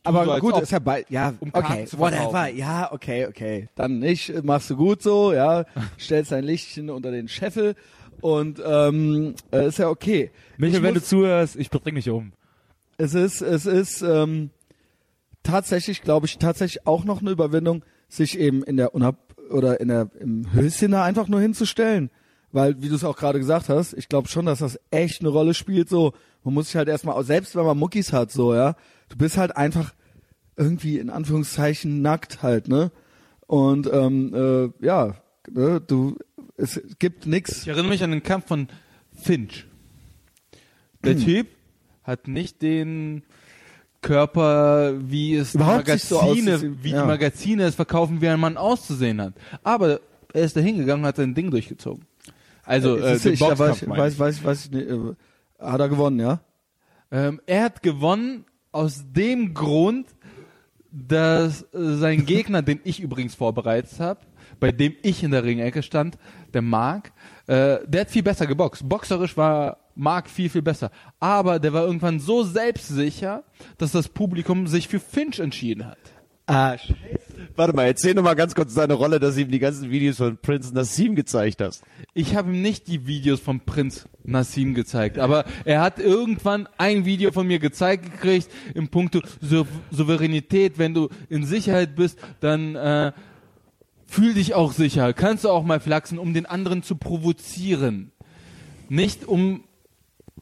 aber 0.05 0.25
so, 0.25 0.40
gut, 0.40 0.59
ist 0.62 0.73
ja 0.73 0.79
bei, 0.79 1.05
ja, 1.11 1.35
um 1.40 1.51
okay, 1.53 1.87
whatever, 1.92 2.49
ja, 2.49 2.90
okay, 2.92 3.27
okay. 3.27 3.68
Dann 3.75 3.99
nicht, 3.99 4.42
machst 4.44 4.70
du 4.70 4.77
gut 4.77 5.03
so, 5.03 5.33
ja, 5.33 5.64
stellst 5.99 6.33
dein 6.33 6.44
Lichtchen 6.44 6.88
unter 6.90 7.11
den 7.11 7.29
Scheffel 7.29 7.75
und 8.23 8.62
ähm, 8.64 9.35
äh, 9.53 9.66
ist 9.66 9.79
ja 9.79 9.88
okay. 9.88 10.31
Michael, 10.57 10.77
Ich 10.79 10.83
wenn 10.83 10.94
du 10.94 11.03
zuhörst, 11.03 11.57
ich 11.57 11.70
bring 11.70 11.96
dich 11.96 12.09
um. 12.09 12.33
es 12.96 13.14
ist, 13.14 13.42
es 13.42 13.66
ist 13.66 14.01
ähm, 14.03 14.51
tatsächlich, 15.42 16.03
glaube 16.03 16.27
ich, 16.27 16.38
tatsächlich 16.38 16.87
auch 16.87 17.05
noch 17.05 17.20
eine 17.20 17.31
Überwindung, 17.31 17.83
sich 18.09 18.38
eben 18.38 18.62
in 18.62 18.77
der 18.77 18.94
Unab 18.94 19.16
oder 19.51 19.81
in 19.81 19.88
der 19.88 20.09
im 20.18 20.53
Höschen 20.53 20.92
da 20.92 21.05
einfach 21.05 21.29
nur 21.29 21.40
hinzustellen. 21.40 22.11
Weil, 22.53 22.83
wie 22.83 22.89
du 22.89 22.97
es 22.97 23.05
auch 23.05 23.17
gerade 23.17 23.39
gesagt 23.39 23.69
hast, 23.69 23.93
ich 23.95 24.09
glaube 24.09 24.29
schon, 24.29 24.47
dass 24.47 24.59
das 24.59 24.79
echt 24.91 25.21
eine 25.21 25.29
Rolle 25.31 25.55
spielt. 25.55 25.89
So, 25.89 26.13
man 26.43 26.55
muss 26.55 26.67
sich 26.67 26.77
halt 26.77 26.89
erstmal, 26.89 27.23
selbst 27.25 27.55
wenn 27.55 27.65
man 27.65 27.79
Muckis 27.79 28.13
hat, 28.13 28.33
so, 28.33 28.55
ja, 28.55 28.75
du 29.09 29.17
bist 29.17 29.37
halt 29.37 29.57
einfach 29.57 29.95
irgendwie 30.57 30.99
in 30.99 31.11
Anführungszeichen 31.11 32.03
nackt 32.03 32.43
halt, 32.43 32.69
ne? 32.69 32.91
Und 33.47 33.89
ähm, 33.93 34.35
äh, 34.35 34.85
ja, 34.85 35.15
ne, 35.51 35.81
du, 35.81 36.17
es 36.57 36.81
gibt 36.99 37.27
nix. 37.27 37.63
Ich 37.63 37.69
erinnere 37.69 37.89
mich 37.91 38.03
an 38.03 38.11
den 38.11 38.23
Kampf 38.23 38.49
von 38.49 38.69
Finch. 39.15 39.67
Der 41.05 41.15
Hm. 41.15 41.25
Typ 41.25 41.47
hat 42.03 42.29
nicht 42.29 42.63
den 42.63 43.23
Körper, 44.03 44.95
wie 45.11 45.35
es 45.37 45.53
die 45.53 45.59
Überhaupt 45.59 45.87
so 46.01 46.17
Magazine, 46.21 46.55
auszusehen. 46.55 46.79
wie 46.83 46.91
Ja. 46.91 47.03
die 47.03 47.07
Magazine 47.09 47.63
es 47.65 47.75
verkaufen, 47.75 48.21
wie 48.21 48.29
ein 48.29 48.41
Mann 48.41 48.57
auszusehen 48.57 49.21
hat. 49.21 49.35
Aber 49.63 50.01
er 50.33 50.43
ist 50.45 50.57
da 50.57 50.61
hingegangen 50.61 51.05
und 51.05 51.09
hat 51.09 51.17
sein 51.17 51.35
Ding 51.35 51.51
durchgezogen. 51.51 52.05
Also 52.70 52.96
äh, 52.98 53.18
den 53.18 53.33
ich, 53.33 53.40
weiß, 53.40 53.59
Boxkampf 53.59 53.98
weiß, 53.98 54.18
weiß, 54.18 54.44
weiß 54.44 54.64
ich 54.66 54.70
nicht, 54.70 54.88
äh, 54.88 55.14
hat 55.59 55.80
er 55.80 55.88
gewonnen, 55.88 56.20
ja? 56.20 56.40
Ähm, 57.11 57.40
er 57.46 57.64
hat 57.64 57.83
gewonnen 57.83 58.44
aus 58.70 59.02
dem 59.11 59.54
Grund, 59.54 60.06
dass 60.92 61.62
äh, 61.62 61.96
sein 61.96 62.26
Gegner, 62.26 62.62
den 62.70 62.78
ich 62.85 63.00
übrigens 63.00 63.35
vorbereitet 63.35 63.98
habe, 63.98 64.20
bei 64.61 64.70
dem 64.70 64.94
ich 65.02 65.24
in 65.24 65.33
der 65.33 65.42
Ringecke 65.42 65.83
stand, 65.83 66.16
der 66.54 66.62
Mark, 66.62 67.12
äh, 67.48 67.78
der 67.88 68.02
hat 68.02 68.11
viel 68.11 68.22
besser 68.22 68.46
geboxt. 68.46 68.88
Boxerisch 68.88 69.37
war 69.37 69.78
Mark 69.96 70.30
viel, 70.30 70.48
viel 70.48 70.62
besser. 70.62 70.92
Aber 71.18 71.59
der 71.59 71.72
war 71.72 71.85
irgendwann 71.85 72.20
so 72.20 72.44
selbstsicher, 72.44 73.42
dass 73.78 73.90
das 73.90 74.09
Publikum 74.09 74.68
sich 74.68 74.87
für 74.87 75.00
Finch 75.00 75.40
entschieden 75.40 75.88
hat. 75.88 75.98
Ah, 76.46 76.76
Warte 77.57 77.74
mal, 77.74 77.85
erzähl 77.85 78.14
noch 78.14 78.22
mal 78.22 78.35
ganz 78.35 78.55
kurz 78.55 78.74
deine 78.74 78.94
Rolle, 78.94 79.20
dass 79.20 79.35
du 79.35 79.42
ihm 79.42 79.50
die 79.50 79.59
ganzen 79.59 79.90
Videos 79.90 80.18
von 80.18 80.37
Prince 80.37 80.74
Nassim 80.74 81.14
gezeigt 81.14 81.61
hast. 81.61 81.83
Ich 82.14 82.37
habe 82.37 82.50
ihm 82.50 82.62
nicht 82.62 82.88
die 82.88 83.07
Videos 83.07 83.40
von 83.40 83.61
Prinz 83.61 84.09
Nassim 84.24 84.74
gezeigt, 84.74 85.18
aber 85.18 85.44
er 85.64 85.81
hat 85.81 85.98
irgendwann 85.98 86.68
ein 86.79 87.05
Video 87.05 87.33
von 87.33 87.46
mir 87.46 87.59
gezeigt 87.59 88.11
gekriegt 88.12 88.48
im 88.74 88.88
Punkto 88.88 89.20
Sou 89.40 89.66
Souveränität. 89.90 90.79
Wenn 90.79 90.94
du 90.94 91.09
in 91.29 91.44
Sicherheit 91.44 91.96
bist, 91.96 92.18
dann 92.40 92.76
äh, 92.76 93.12
fühl 94.07 94.35
dich 94.35 94.55
auch 94.55 94.72
sicher. 94.72 95.12
Kannst 95.12 95.44
du 95.44 95.50
auch 95.50 95.64
mal 95.64 95.81
flachsen, 95.81 96.18
um 96.18 96.35
den 96.35 96.46
anderen 96.46 96.83
zu 96.83 96.96
provozieren. 96.96 98.12
Nicht 98.88 99.26
um... 99.26 99.64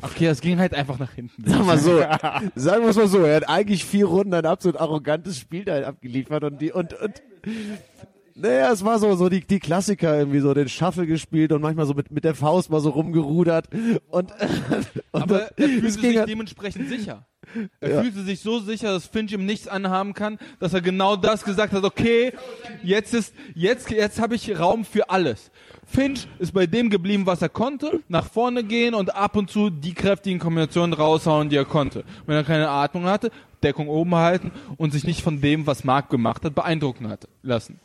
Okay, 0.01 0.27
es 0.27 0.40
ging 0.40 0.59
halt 0.59 0.74
einfach 0.74 0.98
nach 0.98 1.12
hinten. 1.12 1.42
Sag 1.48 1.64
mal 1.66 1.79
so, 1.79 1.98
sagen 2.55 2.83
wir 2.85 2.90
es 2.90 2.96
mal 2.96 3.09
so, 3.09 3.18
er 3.18 3.37
hat 3.37 3.48
eigentlich 3.48 3.85
vier 3.85 4.07
Runden 4.07 4.35
ein 4.35 4.46
absolut 4.46 4.81
arrogantes 4.81 5.38
Spiel 5.38 5.64
da 5.64 5.81
abgeliefert 5.83 6.44
und 6.44 6.61
die 6.61 6.72
und 6.72 6.94
und 6.94 7.22
naja, 8.35 8.70
es 8.72 8.85
war 8.85 9.01
so 9.01 9.16
so 9.16 9.29
die 9.29 9.40
die 9.44 9.59
Klassiker 9.59 10.16
irgendwie 10.16 10.38
so 10.40 10.55
den 10.55 10.68
Shuffle 10.68 11.07
gespielt 11.07 11.51
und 11.53 11.61
manchmal 11.61 11.87
so 11.87 11.94
mit 11.94 12.12
mit 12.12 12.22
der 12.22 12.35
Faust 12.37 12.70
mal 12.70 12.81
so 12.81 12.90
rumgerudert 12.90 13.68
und, 14.09 14.31
und 15.12 15.22
Aber 15.22 15.51
er 15.59 15.68
fühlte 15.68 15.90
sich 15.90 16.16
halt- 16.18 16.29
dementsprechend 16.29 16.88
sicher. 16.88 17.27
Er 17.81 17.90
Ja. 17.90 18.03
fühlte 18.03 18.20
sich 18.24 18.40
so 18.40 18.61
sicher, 18.61 18.92
dass 18.92 19.07
Finch 19.07 19.33
ihm 19.33 19.46
nichts 19.46 19.68
anhaben 19.68 20.12
kann, 20.12 20.38
dass 20.61 20.74
er 20.74 20.83
genau 20.83 21.16
das 21.16 21.44
gesagt 21.44 21.72
hat, 21.72 21.83
okay, 21.83 22.35
jetzt 22.83 23.14
ist, 23.14 23.33
jetzt, 23.55 23.90
jetzt 23.90 24.20
habe 24.20 24.35
ich 24.35 24.59
Raum 24.61 24.85
für 24.85 25.09
alles. 25.09 25.51
Finch 25.88 26.29
ist 26.38 26.53
bei 26.53 26.66
dem 26.66 26.90
geblieben, 26.90 27.24
was 27.27 27.40
er 27.40 27.48
konnte, 27.48 28.01
nach 28.09 28.27
vorne 28.27 28.62
gehen 28.62 28.94
und 28.94 29.16
ab 29.16 29.37
und 29.37 29.51
zu 29.51 29.70
die 29.70 29.94
kräftigen 29.94 30.38
Kombinationen 30.38 30.92
raushauen, 30.92 31.48
die 31.48 31.57
er 31.57 31.64
konnte. 31.64 32.05
Wenn 32.27 32.37
er 32.37 32.44
keine 32.44 32.68
Atmung 32.68 33.05
hatte, 33.05 33.31
Deckung 33.62 33.88
oben 33.88 34.14
halten 34.14 34.53
und 34.77 34.92
sich 34.92 35.05
nicht 35.05 35.22
von 35.22 35.40
dem, 35.40 35.66
was 35.66 35.85
Mark 35.85 36.11
gemacht 36.11 36.44
hat, 36.44 36.55
beeindrucken 36.55 37.09
hatte, 37.09 37.29
lassen. 37.42 37.81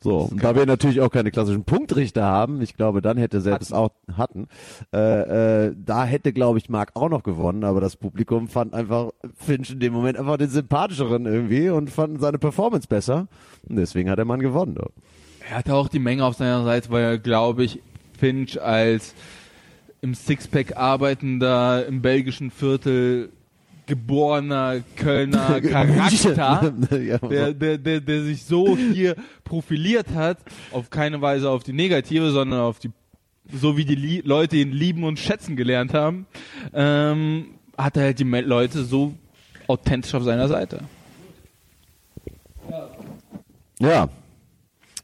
So, 0.00 0.18
und 0.18 0.44
da 0.44 0.54
wir 0.54 0.66
natürlich 0.66 1.00
auch 1.00 1.10
keine 1.10 1.30
klassischen 1.30 1.64
Punktrichter 1.64 2.22
haben, 2.22 2.60
ich 2.60 2.76
glaube, 2.76 3.00
dann 3.00 3.16
hätte 3.16 3.40
selbst 3.40 3.72
auch 3.72 3.90
hatten, 4.16 4.46
äh, 4.92 5.66
äh, 5.68 5.74
da 5.76 6.04
hätte, 6.04 6.32
glaube 6.32 6.58
ich, 6.58 6.68
Marc 6.68 6.90
auch 6.94 7.08
noch 7.08 7.22
gewonnen, 7.22 7.64
aber 7.64 7.80
das 7.80 7.96
Publikum 7.96 8.48
fand 8.48 8.74
einfach 8.74 9.10
Finch 9.34 9.70
in 9.70 9.80
dem 9.80 9.92
Moment 9.92 10.18
einfach 10.18 10.36
den 10.36 10.50
sympathischeren 10.50 11.26
irgendwie 11.26 11.70
und 11.70 11.90
fand 11.90 12.20
seine 12.20 12.38
Performance 12.38 12.86
besser. 12.86 13.26
Und 13.68 13.76
deswegen 13.76 14.10
hat 14.10 14.18
der 14.18 14.26
Mann 14.26 14.40
gewonnen. 14.40 14.74
Doch. 14.74 14.90
Er 15.48 15.58
hatte 15.58 15.74
auch 15.74 15.88
die 15.88 15.98
Menge 15.98 16.24
auf 16.24 16.36
seiner 16.36 16.64
Seite, 16.64 16.90
weil 16.90 17.04
er, 17.04 17.18
glaube 17.18 17.64
ich, 17.64 17.80
Finch 18.18 18.60
als 18.60 19.14
im 20.00 20.14
Sixpack 20.14 20.76
arbeitender, 20.76 21.86
im 21.86 22.02
belgischen 22.02 22.50
Viertel 22.50 23.30
geborener 23.86 24.82
Kölner 24.96 25.60
Charakter, 25.60 26.70
der, 26.90 27.52
der, 27.52 27.78
der, 27.78 28.00
der 28.00 28.22
sich 28.22 28.44
so 28.44 28.76
hier 28.76 29.14
profiliert 29.44 30.08
hat, 30.14 30.38
auf 30.72 30.90
keine 30.90 31.20
Weise 31.20 31.48
auf 31.48 31.62
die 31.62 31.72
negative, 31.72 32.32
sondern 32.32 32.60
auf 32.60 32.80
die, 32.80 32.90
so 33.52 33.76
wie 33.76 33.84
die 33.84 33.94
Lie 33.94 34.22
Leute 34.24 34.56
ihn 34.56 34.72
lieben 34.72 35.04
und 35.04 35.20
schätzen 35.20 35.54
gelernt 35.54 35.94
haben, 35.94 36.26
ähm, 36.74 37.50
hat 37.78 37.96
er 37.96 38.04
halt 38.04 38.18
die 38.18 38.24
Leute 38.24 38.82
so 38.82 39.14
authentisch 39.68 40.14
auf 40.14 40.24
seiner 40.24 40.48
Seite. 40.48 40.80
Ja. 43.78 44.08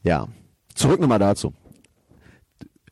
Ja. 0.03 0.27
Zurück 0.75 0.99
nochmal 0.99 1.19
dazu. 1.19 1.53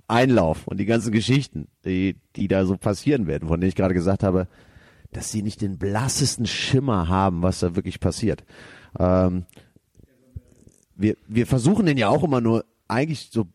Einlauf 0.08 0.68
und 0.68 0.78
die 0.78 0.86
ganzen 0.86 1.12
Geschichten, 1.12 1.68
die, 1.86 2.18
die 2.36 2.48
da 2.48 2.66
so 2.66 2.76
passieren 2.78 3.28
werden, 3.28 3.48
von 3.48 3.60
denen 3.60 3.70
ich 3.70 3.76
gerade 3.76 3.94
gesagt 3.94 4.24
habe, 4.24 4.48
dass 5.12 5.32
sie 5.32 5.42
nicht 5.42 5.62
den 5.62 5.78
blassesten 5.78 6.46
Schimmer 6.46 7.08
haben, 7.08 7.42
was 7.42 7.60
da 7.60 7.76
wirklich 7.76 8.00
passiert. 8.00 8.44
Ähm, 9.00 9.46
wir, 10.96 11.16
wir 11.28 11.48
versuchen 11.48 11.86
denen 11.86 11.98
ja 11.98 12.10
auch 12.10 12.24
immer 12.24 12.42
nur 12.42 12.66
eigentlich 12.88 13.30
so 13.32 13.48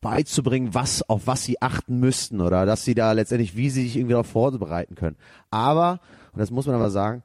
beizubringen, 0.00 0.74
was, 0.74 1.08
auf 1.08 1.26
was 1.26 1.44
sie 1.44 1.60
achten 1.62 2.00
müssten 2.00 2.40
oder 2.40 2.66
dass 2.66 2.84
sie 2.84 2.94
da 2.94 3.12
letztendlich, 3.12 3.56
wie 3.56 3.70
sie 3.70 3.84
sich 3.84 3.96
irgendwie 3.96 4.12
darauf 4.12 4.26
vorbereiten 4.26 4.94
können. 4.94 5.16
Aber, 5.50 6.00
und 6.32 6.40
das 6.40 6.50
muss 6.50 6.66
man 6.66 6.74
aber 6.74 6.90
sagen, 6.90 7.22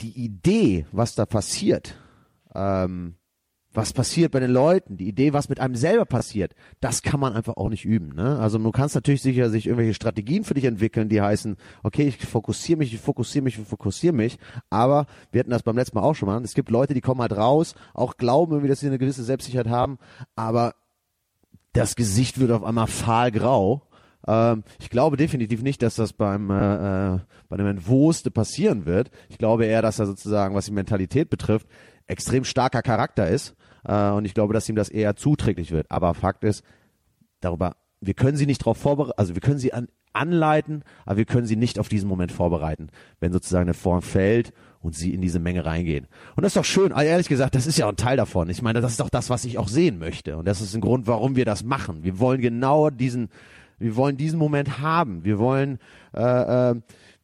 die 0.00 0.24
Idee, 0.24 0.86
was 0.92 1.14
da 1.14 1.26
passiert, 1.26 1.94
ähm, 2.58 3.14
was 3.72 3.92
passiert 3.92 4.32
bei 4.32 4.40
den 4.40 4.50
Leuten, 4.50 4.96
die 4.96 5.08
Idee, 5.08 5.32
was 5.34 5.48
mit 5.48 5.60
einem 5.60 5.76
selber 5.76 6.06
passiert, 6.06 6.54
das 6.80 7.02
kann 7.02 7.20
man 7.20 7.34
einfach 7.34 7.56
auch 7.56 7.68
nicht 7.68 7.84
üben. 7.84 8.14
Ne? 8.14 8.38
Also 8.38 8.58
du 8.58 8.70
kannst 8.70 8.94
natürlich 8.94 9.22
sicher 9.22 9.50
sich 9.50 9.66
irgendwelche 9.66 9.94
Strategien 9.94 10.42
für 10.42 10.54
dich 10.54 10.64
entwickeln, 10.64 11.08
die 11.08 11.20
heißen, 11.20 11.56
okay, 11.82 12.08
ich 12.08 12.16
fokussiere 12.16 12.78
mich, 12.78 12.94
ich 12.94 13.00
fokussiere 13.00 13.44
mich, 13.44 13.58
ich 13.58 13.66
fokussiere 13.66 14.14
mich, 14.14 14.38
aber 14.70 15.06
wir 15.30 15.40
hatten 15.40 15.50
das 15.50 15.62
beim 15.62 15.76
letzten 15.76 15.98
Mal 15.98 16.04
auch 16.04 16.14
schon 16.14 16.28
mal, 16.28 16.42
es 16.42 16.54
gibt 16.54 16.70
Leute, 16.70 16.94
die 16.94 17.02
kommen 17.02 17.20
halt 17.20 17.36
raus, 17.36 17.74
auch 17.94 18.16
glauben 18.16 18.52
irgendwie, 18.52 18.68
dass 18.68 18.80
sie 18.80 18.86
eine 18.86 18.98
gewisse 18.98 19.22
Selbstsicherheit 19.22 19.68
haben, 19.68 19.98
aber 20.34 20.74
das 21.72 21.94
Gesicht 21.94 22.40
wird 22.40 22.50
auf 22.50 22.64
einmal 22.64 22.86
fahlgrau. 22.86 23.82
Ähm, 24.26 24.64
ich 24.80 24.88
glaube 24.90 25.16
definitiv 25.16 25.62
nicht, 25.62 25.82
dass 25.82 25.94
das 25.94 26.14
beim 26.14 26.50
äh, 26.50 27.14
äh, 27.14 27.18
bei 27.48 27.56
dem 27.56 27.66
Entwurste 27.66 28.30
passieren 28.30 28.86
wird. 28.86 29.10
Ich 29.28 29.38
glaube 29.38 29.66
eher, 29.66 29.82
dass 29.82 29.98
er 29.98 30.06
sozusagen, 30.06 30.54
was 30.54 30.66
die 30.66 30.72
Mentalität 30.72 31.30
betrifft, 31.30 31.66
extrem 32.08 32.44
starker 32.44 32.82
Charakter 32.82 33.28
ist. 33.28 33.54
Äh, 33.84 34.10
und 34.10 34.24
ich 34.24 34.34
glaube, 34.34 34.54
dass 34.54 34.68
ihm 34.68 34.76
das 34.76 34.88
eher 34.88 35.16
zuträglich 35.16 35.70
wird. 35.70 35.90
Aber 35.90 36.14
Fakt 36.14 36.44
ist, 36.44 36.64
darüber, 37.40 37.76
wir 38.00 38.14
können 38.14 38.36
sie 38.36 38.46
nicht 38.46 38.62
darauf 38.62 38.78
vorbereiten, 38.78 39.18
also 39.18 39.34
wir 39.34 39.40
können 39.40 39.58
sie 39.58 39.72
an, 39.72 39.88
anleiten, 40.12 40.82
aber 41.04 41.18
wir 41.18 41.24
können 41.24 41.46
sie 41.46 41.56
nicht 41.56 41.78
auf 41.78 41.88
diesen 41.88 42.08
Moment 42.08 42.32
vorbereiten, 42.32 42.88
wenn 43.20 43.32
sozusagen 43.32 43.66
eine 43.66 43.74
Form 43.74 44.02
fällt 44.02 44.52
und 44.80 44.94
sie 44.94 45.12
in 45.12 45.20
diese 45.20 45.38
Menge 45.38 45.64
reingehen. 45.64 46.06
Und 46.36 46.42
das 46.42 46.50
ist 46.50 46.56
doch 46.56 46.64
schön, 46.64 46.92
also 46.92 47.08
ehrlich 47.08 47.28
gesagt, 47.28 47.54
das 47.54 47.66
ist 47.66 47.78
ja 47.78 47.86
auch 47.86 47.90
ein 47.90 47.96
Teil 47.96 48.16
davon. 48.16 48.48
Ich 48.50 48.62
meine, 48.62 48.80
das 48.80 48.92
ist 48.92 49.00
doch 49.00 49.10
das, 49.10 49.30
was 49.30 49.44
ich 49.44 49.58
auch 49.58 49.68
sehen 49.68 49.98
möchte. 49.98 50.36
Und 50.36 50.46
das 50.46 50.60
ist 50.60 50.74
ein 50.74 50.80
Grund, 50.80 51.06
warum 51.06 51.36
wir 51.36 51.44
das 51.44 51.64
machen. 51.64 52.04
Wir 52.04 52.18
wollen 52.18 52.40
genau 52.40 52.90
diesen, 52.90 53.28
wir 53.78 53.96
wollen 53.96 54.16
diesen 54.16 54.38
Moment 54.38 54.80
haben. 54.80 55.24
Wir 55.24 55.38
wollen, 55.38 55.78
äh, 56.14 56.70
äh, 56.70 56.74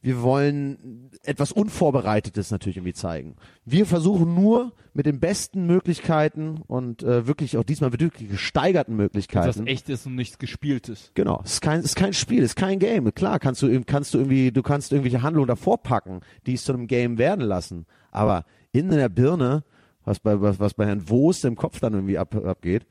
wir 0.05 0.21
wollen 0.21 1.09
etwas 1.23 1.51
Unvorbereitetes 1.51 2.51
natürlich 2.51 2.77
irgendwie 2.77 2.93
zeigen. 2.93 3.37
Wir 3.65 3.87
versuchen 3.87 4.35
nur 4.35 4.73
mit 4.93 5.07
den 5.07 5.19
besten 5.19 5.65
Möglichkeiten 5.65 6.61
und 6.67 7.01
äh, 7.01 7.25
wirklich 7.25 7.57
auch 7.57 7.63
diesmal 7.63 7.91
wirklich 7.91 8.29
gesteigerten 8.29 8.95
Möglichkeiten. 8.95 9.65
echt 9.65 9.89
ist 9.89 10.05
und 10.05 10.13
nichts 10.13 10.37
gespieltes. 10.37 11.09
Genau, 11.15 11.41
es 11.43 11.53
ist 11.53 11.61
kein, 11.61 11.79
es 11.79 11.85
ist 11.85 11.95
kein 11.95 12.13
Spiel, 12.13 12.43
es 12.43 12.51
ist 12.51 12.55
kein 12.55 12.77
Game. 12.77 13.11
Klar, 13.15 13.39
kannst 13.39 13.63
du, 13.63 13.81
kannst 13.83 14.13
du 14.13 14.19
irgendwie, 14.19 14.51
du 14.51 14.61
kannst 14.61 14.91
irgendwelche 14.91 15.23
Handlungen 15.23 15.47
davor 15.47 15.81
packen, 15.81 16.19
die 16.45 16.53
es 16.53 16.65
zu 16.65 16.73
einem 16.73 16.85
Game 16.85 17.17
werden 17.17 17.43
lassen. 17.43 17.87
Aber 18.11 18.45
in 18.73 18.91
der 18.91 19.09
Birne, 19.09 19.63
was 20.03 20.19
bei, 20.19 20.39
was, 20.39 20.59
was 20.59 20.75
bei 20.75 20.85
Herrn 20.85 21.09
Woos 21.09 21.43
im 21.45 21.55
Kopf 21.55 21.79
dann 21.79 21.93
irgendwie 21.95 22.19
ab, 22.19 22.35
abgeht, 22.35 22.85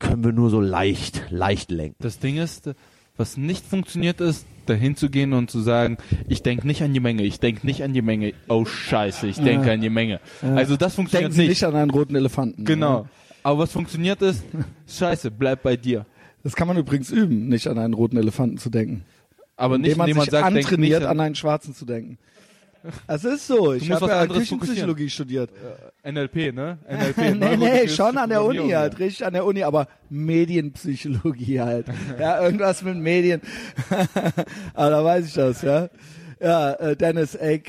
können 0.00 0.24
wir 0.24 0.32
nur 0.32 0.50
so 0.50 0.60
leicht, 0.60 1.30
leicht 1.30 1.70
lenken. 1.70 1.98
Das 2.00 2.18
Ding 2.18 2.36
ist, 2.36 2.74
was 3.16 3.36
nicht 3.36 3.64
funktioniert 3.64 4.20
ist, 4.20 4.44
dahin 4.66 4.96
zu 4.96 5.10
gehen 5.10 5.32
und 5.32 5.50
zu 5.50 5.60
sagen, 5.60 5.98
ich 6.28 6.42
denke 6.42 6.66
nicht 6.66 6.82
an 6.82 6.92
die 6.92 7.00
Menge, 7.00 7.22
ich 7.22 7.40
denke 7.40 7.66
nicht 7.66 7.82
an 7.82 7.92
die 7.92 8.02
Menge. 8.02 8.34
Oh 8.48 8.64
Scheiße, 8.64 9.26
ich 9.26 9.38
denke 9.38 9.72
an 9.72 9.80
die 9.80 9.90
Menge. 9.90 10.20
Also 10.42 10.76
das 10.76 10.94
funktioniert 10.94 11.32
Denken 11.32 11.40
nicht. 11.40 11.48
nicht 11.48 11.64
an 11.64 11.76
einen 11.76 11.90
roten 11.90 12.14
Elefanten. 12.16 12.64
Genau. 12.64 13.06
Aber 13.42 13.60
was 13.60 13.72
funktioniert 13.72 14.22
ist, 14.22 14.44
Scheiße, 14.86 15.30
bleib 15.30 15.62
bei 15.62 15.76
dir. 15.76 16.06
Das 16.42 16.54
kann 16.54 16.68
man 16.68 16.76
übrigens 16.76 17.10
üben, 17.10 17.48
nicht 17.48 17.66
an 17.68 17.78
einen 17.78 17.94
roten 17.94 18.16
Elefanten 18.16 18.58
zu 18.58 18.70
denken. 18.70 19.04
Aber 19.56 19.78
nicht, 19.78 19.88
indem 19.92 19.98
man 19.98 20.08
indem 20.08 20.16
man 20.18 20.24
sich 20.24 20.30
sagt, 20.32 20.54
nicht 20.54 20.64
antrainiert, 20.66 21.02
an, 21.04 21.10
an 21.10 21.20
einen 21.20 21.34
Schwarzen 21.34 21.74
zu 21.74 21.84
denken. 21.84 22.18
Es 23.06 23.24
ist 23.24 23.46
so. 23.46 23.74
Ich 23.74 23.90
habe 23.90 24.06
ja 24.06 24.26
Küchenpsychologie 24.26 25.08
studiert. 25.08 25.50
NLP, 26.02 26.52
ne? 26.54 26.78
NLP. 26.88 27.36
nee, 27.38 27.56
nee, 27.56 27.88
schon 27.88 28.16
an 28.16 28.28
der 28.30 28.42
Uni 28.44 28.70
halt, 28.70 28.98
richtig 28.98 29.24
an 29.24 29.32
der 29.32 29.44
Uni, 29.44 29.62
aber 29.62 29.86
Medienpsychologie 30.10 31.60
halt. 31.60 31.86
ja, 32.18 32.42
irgendwas 32.42 32.82
mit 32.82 32.96
Medien. 32.96 33.40
aber 34.74 34.90
da 34.90 35.04
weiß 35.04 35.26
ich 35.26 35.34
das, 35.34 35.62
ja. 35.62 35.88
Ja, 36.40 36.72
äh, 36.72 36.96
Dennis, 36.96 37.36
ey, 37.36 37.62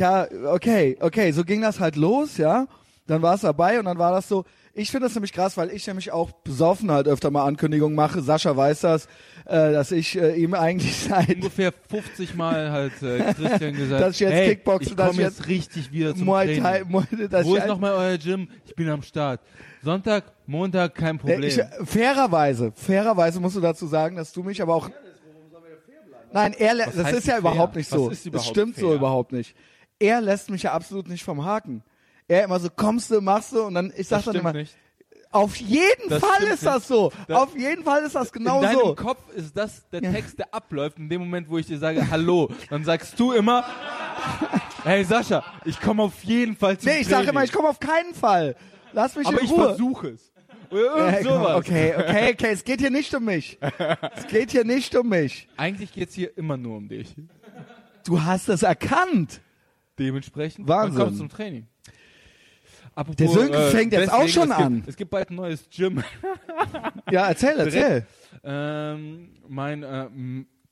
okay, 0.48 0.98
okay, 1.00 1.32
so 1.32 1.44
ging 1.44 1.62
das 1.62 1.80
halt 1.80 1.96
los, 1.96 2.38
ja. 2.38 2.68
Dann 3.06 3.22
war 3.22 3.36
es 3.36 3.42
dabei 3.42 3.78
und 3.78 3.86
dann 3.86 4.00
war 4.00 4.12
das 4.12 4.28
so, 4.28 4.46
ich 4.76 4.90
finde 4.90 5.06
das 5.06 5.14
nämlich 5.14 5.34
krass, 5.34 5.56
weil 5.56 5.70
ich 5.70 5.86
nämlich 5.86 6.12
auch 6.12 6.32
besoffen 6.32 6.90
halt 6.90 7.08
öfter 7.08 7.30
mal 7.30 7.46
Ankündigungen 7.46 7.96
mache. 7.96 8.22
Sascha 8.22 8.58
weiß 8.58 8.82
das, 8.82 9.06
äh, 9.46 9.72
dass 9.72 9.92
ich 9.92 10.18
äh, 10.20 10.36
ihm 10.36 10.56
eigentlich 10.56 10.96
seit 11.10 11.30
Ungefähr 11.36 11.72
50 11.90 12.34
Mal 12.36 12.72
hat 12.72 13.02
äh, 13.04 13.34
Christian 13.34 13.76
gesagt, 13.76 14.02
Dass 14.02 14.16
ich 14.16 14.20
jetzt 14.22 14.32
hey, 14.34 14.50
Kickboxen, 14.50 14.92
ich 14.94 14.96
dass 14.96 15.12
ich 15.14 15.20
jetzt 15.20 15.48
richtig 15.48 15.92
wieder 15.92 16.16
zum 16.16 16.26
Muay. 16.26 16.60
Thai, 16.60 16.84
Muay, 16.88 17.04
Wo 17.12 17.54
ist 17.54 17.62
halt- 17.62 17.68
nochmal 17.68 17.94
euer 17.94 18.18
Gym? 18.18 18.48
Ich 18.66 18.76
bin 18.76 18.90
am 18.90 19.04
Start. 19.04 19.42
Sonntag, 19.84 20.24
Montag, 20.48 20.96
kein 20.96 21.20
Problem. 21.20 21.44
Ich, 21.44 21.60
fairerweise, 21.84 22.72
fairerweise 22.74 23.40
musst 23.40 23.56
du 23.58 23.62
dazu 23.62 23.86
sagen, 23.86 24.16
dass 24.16 24.32
du 24.32 24.42
mich 24.42 24.62
aber 24.62 24.76
auch. 24.76 24.90
Nein, 26.32 26.54
er, 26.58 26.76
das 26.76 26.96
ist 26.96 27.28
ja 27.28 27.34
fair? 27.34 27.38
überhaupt 27.40 27.76
nicht 27.76 27.88
so. 27.90 28.10
ist 28.10 28.22
Das 28.22 28.26
überhaupt 28.26 28.50
stimmt 28.50 28.76
so 28.76 28.88
fair? 28.88 28.96
überhaupt 28.96 29.32
nicht. 29.34 29.56
Er 30.00 30.20
lässt 30.20 30.50
mich 30.50 30.64
ja 30.64 30.72
absolut 30.74 31.08
nicht 31.08 31.24
vom 31.24 31.46
Haken. 31.46 31.84
Er 32.28 32.44
immer 32.46 32.60
so, 32.60 32.70
kommst 32.76 33.12
du, 33.12 33.22
machst 33.22 33.52
du 33.54 33.64
und 33.64 33.74
dann, 33.76 33.94
ich 33.96 34.08
sag 34.08 34.18
das 34.20 34.26
dann 34.26 34.36
immer, 34.36 34.54
nicht. 34.54 34.76
auf 35.32 35.56
jeden 35.58 36.10
Das 36.10 36.22
Fall 36.24 36.44
ist 36.44 36.66
das 36.66 36.88
so. 36.88 37.12
Das- 37.28 37.38
auf 37.38 37.58
jeden 37.58 37.84
Fall 37.84 38.04
ist 38.04 38.16
das 38.16 38.32
genau 38.32 38.58
in 38.58 38.64
deinem 38.64 38.80
so. 38.80 38.96
Kopf 38.96 39.30
ist 39.36 39.56
das 39.58 39.88
der 39.90 40.02
Text, 40.02 40.40
der 40.40 40.54
abläuft. 40.54 40.98
In 40.98 41.10
dem 41.10 41.22
Moment, 41.22 41.50
wo 41.50 41.58
ich 41.58 41.66
dir 41.68 41.78
sage, 41.80 42.10
hallo, 42.10 42.50
dann 42.70 42.84
sagst 42.86 43.20
du 43.20 43.32
immer, 43.34 43.66
hey 44.84 45.04
Sascha, 45.04 45.44
ich 45.66 45.80
komme 45.80 46.04
auf 46.04 46.24
jeden 46.24 46.56
Fall 46.56 46.78
zum 46.78 46.90
Nee, 46.92 47.00
ich 47.02 47.08
sag 47.08 47.28
immer, 47.28 47.44
ich 47.44 47.52
komme 47.52 47.68
auf 47.70 47.80
keinen 47.80 48.14
Fall. 48.14 48.56
Lass 48.94 49.16
mich 49.16 49.28
Aber 49.28 49.40
in 49.40 49.46
ich 49.46 49.52
Ruhe. 49.52 49.66
versuche 49.70 50.08
es. 50.10 50.32
Oder 50.70 50.82
Ja, 50.82 51.10
irgend 51.12 51.28
komm, 51.28 51.42
sowas. 51.42 51.56
okay, 51.58 51.94
okay, 51.98 52.32
okay, 52.34 52.50
es 52.52 52.64
geht 52.64 52.80
hier 52.80 52.90
nicht 52.92 53.14
um 53.14 53.26
mich. 53.26 53.60
Es 54.16 54.28
geht 54.28 54.52
hier 54.52 54.64
nicht 54.64 54.96
um 54.96 55.10
mich. 55.10 55.48
Eigentlich 55.58 55.92
geht's 55.94 56.16
hier 56.16 56.36
immer 56.38 56.58
nur 56.58 56.78
um 56.78 56.88
dich. 56.88 57.16
Du 58.06 58.24
hast 58.24 58.50
es 58.50 58.64
erkannt. 58.64 59.42
Dementsprechend, 60.00 60.68
Wahnsinn. 60.68 60.98
man 60.98 61.06
kommt 61.08 61.18
zum 61.18 61.30
Training. 61.30 61.68
Apropos, 62.96 63.16
Der 63.18 63.30
Sönke 63.30 63.60
fängt 63.72 63.94
jetzt 63.94 64.12
auch 64.14 64.28
schon 64.28 64.52
es 64.52 64.58
gibt, 64.58 64.66
an. 64.66 64.84
Es 64.88 64.96
gibt 64.96 65.12
bald 65.12 65.30
ein 65.32 65.36
neues 65.36 65.68
Gym. 65.76 66.04
Ja, 67.12 67.28
erzähl, 67.28 67.60
erzähl. 67.60 68.06
ähm, 68.44 69.30
mein 69.48 69.84
äh, 69.84 70.08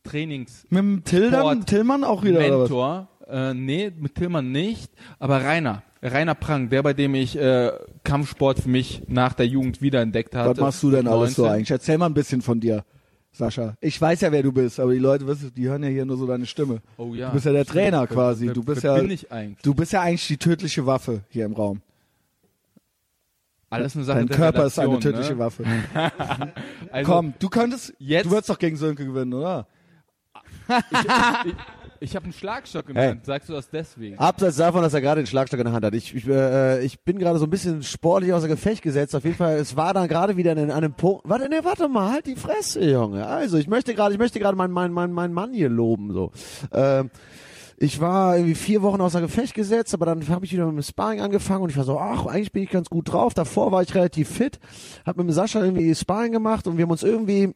Trainings 0.03 0.65
Mit 0.69 0.79
dem 0.79 1.03
Sport. 1.05 1.67
Tillmann 1.67 2.03
auch 2.03 2.23
wieder? 2.23 2.39
Mentor, 2.39 3.07
äh, 3.27 3.53
nee, 3.53 3.91
mit 3.97 4.15
Tillmann 4.15 4.51
nicht, 4.51 4.91
aber 5.19 5.43
Rainer. 5.43 5.83
Rainer 6.03 6.33
Prang, 6.33 6.69
der, 6.69 6.81
bei 6.81 6.93
dem 6.93 7.13
ich 7.13 7.37
äh, 7.37 7.71
Kampfsport 8.03 8.61
für 8.61 8.69
mich 8.69 9.03
nach 9.07 9.33
der 9.33 9.45
Jugend 9.47 9.81
wiederentdeckt 9.83 10.33
hatte. 10.35 10.49
Was 10.49 10.57
machst 10.57 10.83
du 10.83 10.89
denn 10.91 11.07
alles 11.07 11.35
so 11.35 11.43
19. 11.43 11.55
eigentlich? 11.55 11.71
Erzähl 11.71 11.97
mal 11.99 12.07
ein 12.07 12.15
bisschen 12.15 12.41
von 12.41 12.59
dir, 12.59 12.83
Sascha. 13.31 13.75
Ich 13.81 14.01
weiß 14.01 14.21
ja, 14.21 14.31
wer 14.31 14.41
du 14.41 14.51
bist, 14.51 14.79
aber 14.79 14.93
die 14.93 14.99
Leute, 14.99 15.27
wissen, 15.27 15.51
die 15.55 15.67
hören 15.69 15.83
ja 15.83 15.89
hier 15.89 16.05
nur 16.05 16.17
so 16.17 16.25
deine 16.25 16.47
Stimme. 16.47 16.81
Oh 16.97 17.13
ja. 17.13 17.27
Du 17.27 17.33
bist 17.33 17.45
ja 17.45 17.51
der 17.51 17.65
Trainer 17.65 18.07
quasi. 18.07 18.47
Du 18.47 18.63
bist 18.63 18.83
ja-? 18.83 18.99
Du 19.61 19.75
bist 19.75 19.93
ja 19.93 20.01
eigentlich 20.01 20.27
die 20.27 20.37
tödliche 20.37 20.87
Waffe 20.87 21.21
hier 21.29 21.45
im 21.45 21.53
Raum. 21.53 21.81
Alles 23.71 23.95
eine 23.95 24.05
Sache 24.05 24.19
Dein 24.19 24.29
Körper 24.29 24.65
ist 24.65 24.77
eine 24.77 24.99
tödliche 24.99 25.33
ne? 25.33 25.39
Waffe. 25.39 25.63
Also, 26.91 27.11
Komm, 27.11 27.33
du 27.39 27.49
könntest, 27.49 27.93
jetzt- 27.99 28.25
du 28.25 28.31
würdest 28.31 28.49
doch 28.49 28.59
gegen 28.59 28.75
Sönke 28.75 29.05
gewinnen, 29.05 29.33
oder? 29.33 29.65
Ich 31.99 32.15
habe 32.15 32.23
einen 32.23 32.33
Schlagstock 32.33 32.89
in 32.89 32.95
der 32.95 33.03
Hey. 33.03 33.09
Hand. 33.11 33.25
Sagst 33.25 33.47
du 33.47 33.53
das 33.53 33.69
deswegen? 33.69 34.17
Abseits 34.17 34.57
davon, 34.57 34.81
dass 34.81 34.93
er 34.93 35.01
gerade 35.01 35.21
den 35.21 35.27
Schlagstock 35.27 35.59
in 35.59 35.65
der 35.65 35.73
Hand 35.73 35.85
hat. 35.85 35.93
Ich, 35.93 36.15
ich, 36.15 36.27
äh, 36.27 36.83
ich 36.83 36.99
bin 37.01 37.19
gerade 37.19 37.37
so 37.37 37.45
ein 37.45 37.49
bisschen 37.49 37.83
sportlich 37.83 38.33
außer 38.33 38.47
Gefecht 38.47 38.81
gesetzt. 38.81 39.15
Auf 39.15 39.23
jeden 39.23 39.35
Fall, 39.37 39.57
es 39.57 39.75
war 39.75 39.93
dann 39.93 40.07
gerade 40.07 40.35
wieder 40.35 40.51
an 40.51 40.71
einem 40.71 40.93
Punkt. 40.93 41.21
Warte, 41.29 41.47
nee, 41.47 41.59
warte 41.63 41.87
mal, 41.87 42.11
halt 42.11 42.25
die 42.25 42.35
Fresse, 42.35 42.83
Junge. 42.83 43.27
Also, 43.27 43.57
ich 43.57 43.67
möchte 43.67 43.93
gerade, 43.93 44.13
ich 44.13 44.19
möchte 44.19 44.39
gerade 44.39 44.57
meinen 44.57 44.71
mein, 44.73 44.91
mein, 44.91 45.11
mein 45.13 45.31
Mann 45.31 45.53
hier 45.53 45.69
loben, 45.69 46.11
so. 46.11 46.31
Ähm, 46.73 47.11
ich 47.81 47.99
war 47.99 48.35
irgendwie 48.37 48.53
vier 48.53 48.83
Wochen 48.83 49.01
außer 49.01 49.21
Gefecht 49.21 49.55
gesetzt, 49.55 49.95
aber 49.95 50.05
dann 50.05 50.27
habe 50.29 50.45
ich 50.45 50.53
wieder 50.53 50.67
mit 50.67 50.75
dem 50.75 50.83
Sparring 50.83 51.19
angefangen 51.19 51.63
und 51.63 51.71
ich 51.71 51.77
war 51.77 51.83
so, 51.83 51.97
ach, 51.97 52.27
eigentlich 52.27 52.51
bin 52.51 52.61
ich 52.61 52.69
ganz 52.69 52.91
gut 52.91 53.11
drauf. 53.11 53.33
Davor 53.33 53.71
war 53.71 53.81
ich 53.81 53.95
relativ 53.95 54.29
fit, 54.29 54.59
hab 55.03 55.17
mit 55.17 55.25
dem 55.25 55.31
Sascha 55.31 55.63
irgendwie 55.63 55.95
Sparring 55.95 56.31
gemacht 56.31 56.67
und 56.67 56.77
wir 56.77 56.83
haben 56.83 56.91
uns 56.91 57.01
irgendwie, 57.01 57.55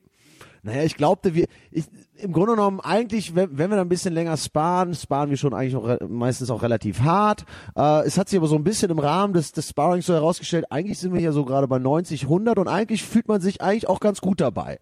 naja, 0.63 0.82
ich 0.82 0.95
glaubte, 0.95 1.36
wir, 1.36 1.45
ich, 1.69 1.86
im 2.15 2.34
Grunde 2.34 2.53
genommen 2.53 2.80
eigentlich, 2.80 3.36
wenn, 3.36 3.55
wenn 3.55 3.69
wir 3.69 3.78
dann 3.78 3.86
ein 3.86 3.89
bisschen 3.89 4.15
länger 4.15 4.36
sparen, 4.36 4.95
sparen 4.95 5.30
wir 5.30 5.38
schon 5.38 5.53
eigentlich 5.53 5.76
auch 5.76 5.95
meistens 6.09 6.49
auch 6.49 6.63
relativ 6.63 7.01
hart. 7.01 7.45
Äh, 7.78 8.07
es 8.07 8.17
hat 8.17 8.28
sich 8.28 8.39
aber 8.39 8.47
so 8.47 8.55
ein 8.55 8.63
bisschen 8.63 8.89
im 8.89 8.97
Rahmen 8.97 9.36
des, 9.36 9.51
des 9.51 9.69
Sparrings 9.69 10.07
so 10.07 10.15
herausgestellt, 10.15 10.65
eigentlich 10.71 10.97
sind 10.97 11.13
wir 11.13 11.21
ja 11.21 11.34
so 11.34 11.45
gerade 11.45 11.67
bei 11.67 11.78
90, 11.78 12.23
100 12.23 12.57
und 12.57 12.67
eigentlich 12.67 13.03
fühlt 13.03 13.28
man 13.28 13.41
sich 13.41 13.61
eigentlich 13.61 13.88
auch 13.88 13.99
ganz 13.99 14.21
gut 14.21 14.41
dabei. 14.41 14.80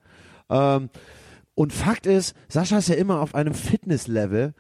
Ähm, 0.50 0.90
und 1.54 1.74
Fakt 1.74 2.06
ist, 2.06 2.34
Sascha 2.48 2.78
ist 2.78 2.88
ja 2.88 2.96
immer 2.96 3.20
auf 3.20 3.36
einem 3.36 3.54
Fitnesslevel, 3.54 4.54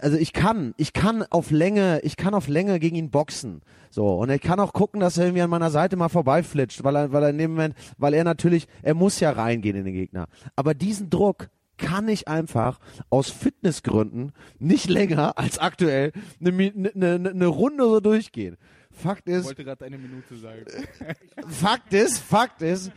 also 0.00 0.16
ich 0.16 0.32
kann, 0.32 0.74
ich 0.76 0.92
kann 0.92 1.24
auf 1.30 1.50
Länge, 1.50 2.00
ich 2.02 2.16
kann 2.16 2.34
auf 2.34 2.48
Länge 2.48 2.78
gegen 2.80 2.96
ihn 2.96 3.10
boxen. 3.10 3.62
So. 3.90 4.14
Und 4.14 4.30
ich 4.30 4.40
kann 4.40 4.60
auch 4.60 4.72
gucken, 4.72 5.00
dass 5.00 5.18
er 5.18 5.26
irgendwie 5.26 5.42
an 5.42 5.50
meiner 5.50 5.70
Seite 5.70 5.96
mal 5.96 6.08
vorbeiflitscht, 6.08 6.84
weil 6.84 6.96
er, 6.96 7.12
weil 7.12 7.22
er 7.22 7.30
in 7.30 7.38
dem 7.38 7.52
Moment, 7.52 7.74
weil 7.98 8.14
er 8.14 8.24
natürlich, 8.24 8.66
er 8.82 8.94
muss 8.94 9.20
ja 9.20 9.30
reingehen 9.30 9.76
in 9.76 9.84
den 9.84 9.94
Gegner. 9.94 10.28
Aber 10.56 10.74
diesen 10.74 11.10
Druck 11.10 11.48
kann 11.76 12.08
ich 12.08 12.28
einfach 12.28 12.78
aus 13.08 13.30
Fitnessgründen 13.30 14.32
nicht 14.58 14.88
länger 14.88 15.38
als 15.38 15.58
aktuell 15.58 16.12
eine, 16.40 16.50
eine, 16.50 16.90
eine, 16.94 17.30
eine 17.30 17.46
Runde 17.46 17.84
so 17.84 18.00
durchgehen. 18.00 18.56
Fakt 18.90 19.28
Ich 19.28 19.34
ist, 19.34 19.46
wollte 19.46 19.64
gerade 19.64 19.84
eine 19.84 19.98
Minute 19.98 20.36
sagen. 20.36 20.64
Fakt 21.48 21.94
ist, 21.94 22.18
Fakt 22.18 22.60
ist, 22.60 22.92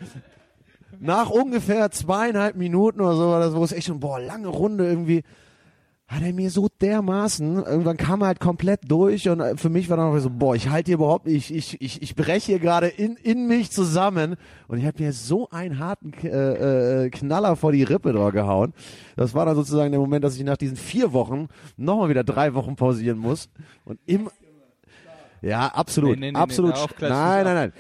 nach 1.00 1.30
ungefähr 1.30 1.92
zweieinhalb 1.92 2.56
Minuten 2.56 3.02
oder 3.02 3.16
so, 3.16 3.30
war 3.30 3.40
das, 3.40 3.56
wo 3.56 3.64
es 3.64 3.72
echt 3.72 3.88
schon, 3.88 4.00
boah, 4.00 4.20
lange 4.20 4.48
Runde 4.48 4.86
irgendwie, 4.86 5.24
hat 6.14 6.24
er 6.24 6.34
mir 6.34 6.50
so 6.50 6.68
dermaßen, 6.82 7.64
irgendwann 7.64 7.98
kam 7.98 8.22
er 8.22 8.28
halt 8.28 8.40
komplett 8.40 8.82
durch 8.90 9.30
und 9.30 9.40
äh, 9.40 9.58
für 9.58 9.70
mich 9.70 9.90
war 9.90 9.98
dann 9.98 10.14
auch 10.14 10.20
so, 10.20 10.30
boah, 10.30 10.56
ich 10.56 10.70
halte 10.70 10.88
hier 10.88 10.96
überhaupt 10.96 11.26
nicht, 11.26 11.52
ich, 11.52 11.82
ich, 11.82 12.02
ich 12.02 12.16
breche 12.16 12.46
hier 12.46 12.60
gerade 12.60 12.88
in, 12.88 13.16
in 13.16 13.48
mich 13.48 13.72
zusammen 13.72 14.36
und 14.68 14.78
ich 14.78 14.86
habe 14.86 15.02
mir 15.02 15.14
so 15.14 15.50
einen 15.50 15.80
harten 15.80 16.14
äh, 16.24 17.06
äh, 17.06 17.10
Knaller 17.10 17.56
vor 17.56 17.72
die 17.72 17.84
Rippe 17.84 18.14
drauf 18.14 18.32
gehauen. 18.32 18.74
Das 19.16 19.34
war 19.34 19.46
dann 19.46 19.56
sozusagen 19.56 19.92
der 19.92 20.00
Moment, 20.00 20.24
dass 20.24 20.36
ich 20.36 20.44
nach 20.44 20.58
diesen 20.58 20.78
vier 20.78 21.14
Wochen 21.14 21.48
nochmal 21.78 22.10
wieder 22.10 22.24
drei 22.24 22.54
Wochen 22.54 22.76
pausieren 22.76 23.18
muss 23.18 23.50
und 23.86 24.00
im, 24.06 24.30
ja, 25.42 25.68
absolut, 25.68 26.20
Nee, 26.20 26.28
nee, 26.28 26.32
nee, 26.32 26.40
absolut, 26.40 26.74
nein, 27.02 27.44
nein, 27.44 27.56
nein. 27.56 27.74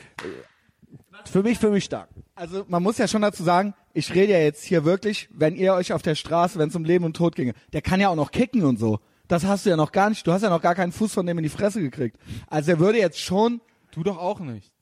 Für 1.25 1.43
mich, 1.43 1.57
für 1.57 1.69
mich 1.69 1.85
stark. 1.85 2.09
Also 2.35 2.65
man 2.67 2.83
muss 2.83 2.97
ja 2.97 3.07
schon 3.07 3.21
dazu 3.21 3.43
sagen, 3.43 3.73
ich 3.93 4.13
rede 4.13 4.33
ja 4.33 4.39
jetzt 4.39 4.63
hier 4.63 4.85
wirklich, 4.85 5.29
wenn 5.31 5.55
ihr 5.55 5.73
euch 5.73 5.93
auf 5.93 6.01
der 6.01 6.15
Straße, 6.15 6.57
wenn 6.59 6.69
es 6.69 6.75
um 6.75 6.83
Leben 6.83 7.05
und 7.05 7.15
Tod 7.15 7.35
ginge, 7.35 7.53
der 7.71 7.81
kann 7.81 7.99
ja 7.99 8.09
auch 8.09 8.15
noch 8.15 8.31
kicken 8.31 8.63
und 8.63 8.77
so. 8.77 8.99
Das 9.27 9.45
hast 9.45 9.65
du 9.65 9.69
ja 9.69 9.77
noch 9.77 9.91
gar 9.91 10.09
nicht. 10.09 10.25
Du 10.27 10.31
hast 10.31 10.41
ja 10.41 10.49
noch 10.49 10.61
gar 10.61 10.75
keinen 10.75 10.91
Fuß 10.91 11.13
von 11.13 11.25
dem 11.25 11.37
in 11.37 11.43
die 11.43 11.49
Fresse 11.49 11.81
gekriegt. 11.81 12.17
Also 12.47 12.71
er 12.71 12.79
würde 12.79 12.99
jetzt 12.99 13.19
schon. 13.19 13.61
Du 13.91 14.03
doch 14.03 14.17
auch 14.17 14.39
nicht. 14.39 14.72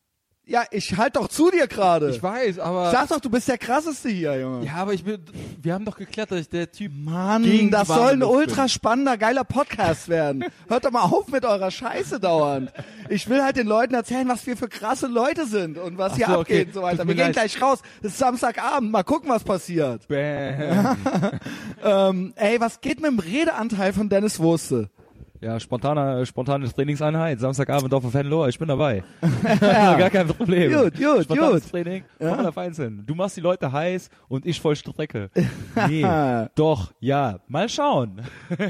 Ja, 0.44 0.64
ich 0.72 0.98
halt 0.98 1.16
doch 1.16 1.28
zu 1.28 1.52
dir 1.52 1.68
gerade. 1.68 2.10
Ich 2.10 2.22
weiß, 2.22 2.60
aber. 2.60 2.90
Sag 2.92 3.10
doch, 3.10 3.20
du 3.20 3.30
bist 3.30 3.48
der 3.48 3.60
krasseste 3.60 4.10
hier, 4.10 4.40
Junge. 4.40 4.66
ja, 4.66 4.74
aber 4.76 4.94
ich 4.94 5.04
bin. 5.04 5.24
Wir 5.62 5.74
haben 5.74 5.86
doch 5.86 5.96
geklärt, 5.96 6.32
dass 6.32 6.40
ich 6.40 6.50
der 6.50 6.72
Typ. 6.72 6.92
Mann, 6.94 7.44
gegen 7.44 7.70
das 7.70 7.88
soll 7.88 8.14
ein 8.14 8.24
ultra 8.24 8.68
spannender, 8.68 9.18
geiler 9.18 9.44
Podcast 9.44 10.10
werden. 10.10 10.44
Hört 10.68 10.84
doch 10.86 10.92
mal 10.92 11.04
auf 11.04 11.28
mit 11.28 11.46
eurer 11.46 11.70
Scheiße 11.70 12.20
dauernd. 12.20 12.72
Ich 13.10 13.30
will 13.30 13.44
halt 13.44 13.56
den 13.56 13.68
Leuten 13.68 13.94
erzählen, 13.94 14.28
was 14.28 14.46
wir 14.48 14.58
für 14.58 14.68
krasse 14.68 15.08
Leute 15.08 15.46
sind 15.46 15.78
und 15.78 15.98
was 16.00 16.14
Ach 16.14 16.18
hier 16.18 16.26
so, 16.28 16.40
abgeht 16.42 16.56
okay. 16.56 16.66
und 16.66 16.74
so 16.74 16.82
weiter. 16.82 17.08
Wir 17.08 17.16
gehen 17.16 17.32
gleich 17.32 17.62
raus. 17.62 17.80
Es 18.02 18.14
ist 18.14 18.18
Samstagabend. 18.18 18.92
Mal 18.92 19.04
gucken, 19.04 19.30
was 19.30 19.44
passiert. 19.44 20.08
Bäm. 20.08 20.98
Ähm, 21.84 22.34
ey, 22.36 22.60
was 22.62 22.82
geht 22.82 23.02
mit 23.02 23.10
dem 23.10 23.20
Redeanteil 23.20 23.94
von 23.94 24.08
Dennis 24.08 24.40
Wurste? 24.40 24.90
Ja, 25.42 25.60
spontane, 25.60 26.24
spontane 26.28 26.72
Trainingseinheit, 26.72 27.40
Samstagabend 27.40 27.92
auf 27.96 28.04
dem 28.04 28.12
Fanlohr, 28.12 28.48
ich 28.48 28.60
bin 28.60 28.68
dabei. 28.68 29.04
Gar 29.60 30.12
kein 30.12 30.28
Problem. 30.28 30.72
Gut, 30.72 30.94
gut, 30.94 31.24
Spontanes 31.24 31.64
gut. 31.64 31.72
Training, 31.72 32.04
Ja. 32.20 32.44
ja. 32.44 32.48
auf 32.50 32.58
einzeln. 32.60 33.04
Du 33.08 33.16
machst 33.16 33.38
die 33.38 33.42
Leute 33.42 33.72
heiß 33.72 34.10
und 34.28 34.46
ich 34.46 34.62
voll 34.62 34.76
Strecke. 34.76 35.32
Nee, 35.88 36.06
doch, 36.56 36.92
ja, 37.00 37.40
mal 37.48 37.70
schauen. 37.70 38.22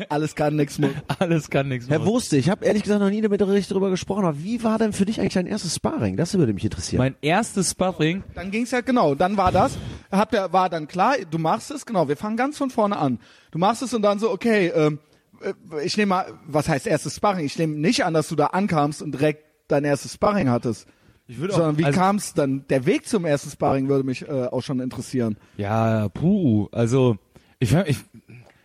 Alles 0.07 0.34
kann, 0.36 0.55
nix 0.55 0.78
muss. 0.80 0.91
Alles 1.19 1.49
kann 1.49 1.67
nichts 1.67 1.89
Herr 1.89 2.05
Wurste, 2.05 2.38
ich 2.38 2.49
habe 2.49 2.63
ehrlich 2.63 2.84
gesagt 2.84 3.01
noch 3.01 3.09
nie 3.09 3.22
damit 3.22 3.41
richtig 3.41 3.67
drüber 3.69 3.89
gesprochen, 3.89 4.24
aber 4.24 4.38
wie 4.41 4.63
war 4.63 4.78
denn 4.78 4.93
für 4.93 5.05
dich 5.05 5.19
eigentlich 5.19 5.34
dein 5.34 5.47
erstes 5.47 5.76
Sparring? 5.76 6.15
Das 6.15 6.38
würde 6.38 6.53
mich 6.53 6.63
interessieren. 6.63 6.99
Mein 6.99 7.15
erstes 7.22 7.72
Sparring, 7.72 8.24
Dann 8.36 8.49
ging's 8.51 8.72
halt 8.72 8.86
genau. 8.86 9.15
Dann 9.15 9.36
war 9.36 9.51
das, 9.51 9.78
habt 10.11 10.34
ihr, 10.34 10.53
war 10.53 10.69
dann 10.69 10.88
klar, 10.88 11.15
du 11.30 11.38
machst 11.38 11.72
es, 11.72 11.86
genau, 11.86 12.07
wir 12.07 12.15
fangen 12.15 12.38
ganz 12.38 12.57
von 12.57 12.69
vorne 12.69 12.97
an. 12.97 13.19
Du 13.51 13.57
machst 13.59 13.82
es 13.82 13.93
und 13.93 14.03
dann 14.03 14.19
so, 14.19 14.30
okay, 14.32 14.67
ähm, 14.67 14.99
äh, 14.99 15.11
ich 15.84 15.98
nehme 15.98 16.10
mal, 16.10 16.34
was 16.48 16.70
heißt 16.70 16.88
erstes 16.88 17.16
Sparring? 17.16 17.46
Ich 17.46 17.58
nehme 17.58 17.76
nicht 17.76 18.06
an, 18.06 18.14
dass 18.14 18.28
du 18.30 18.36
da 18.36 18.48
ankamst 18.48 19.02
und 19.02 19.12
direkt 19.14 19.46
dein 19.68 19.84
erstes 19.84 20.14
Sparring 20.14 20.50
hattest. 20.50 20.88
ich 21.28 21.39
würde 21.39 21.54
Sondern 21.54 21.78
wie 21.78 21.86
also, 21.86 22.00
kam's 22.00 22.34
dann? 22.34 22.66
Der 22.70 22.86
Weg 22.86 23.08
zum 23.08 23.26
ersten 23.26 23.50
Sparring 23.50 23.88
würde 23.88 24.04
mich 24.04 24.28
äh, 24.28 24.46
auch 24.46 24.62
schon 24.62 24.80
interessieren. 24.80 25.38
Ja, 25.58 26.10
puh, 26.10 26.68
also 26.72 27.18
ich, 27.60 27.74
ich 27.74 27.98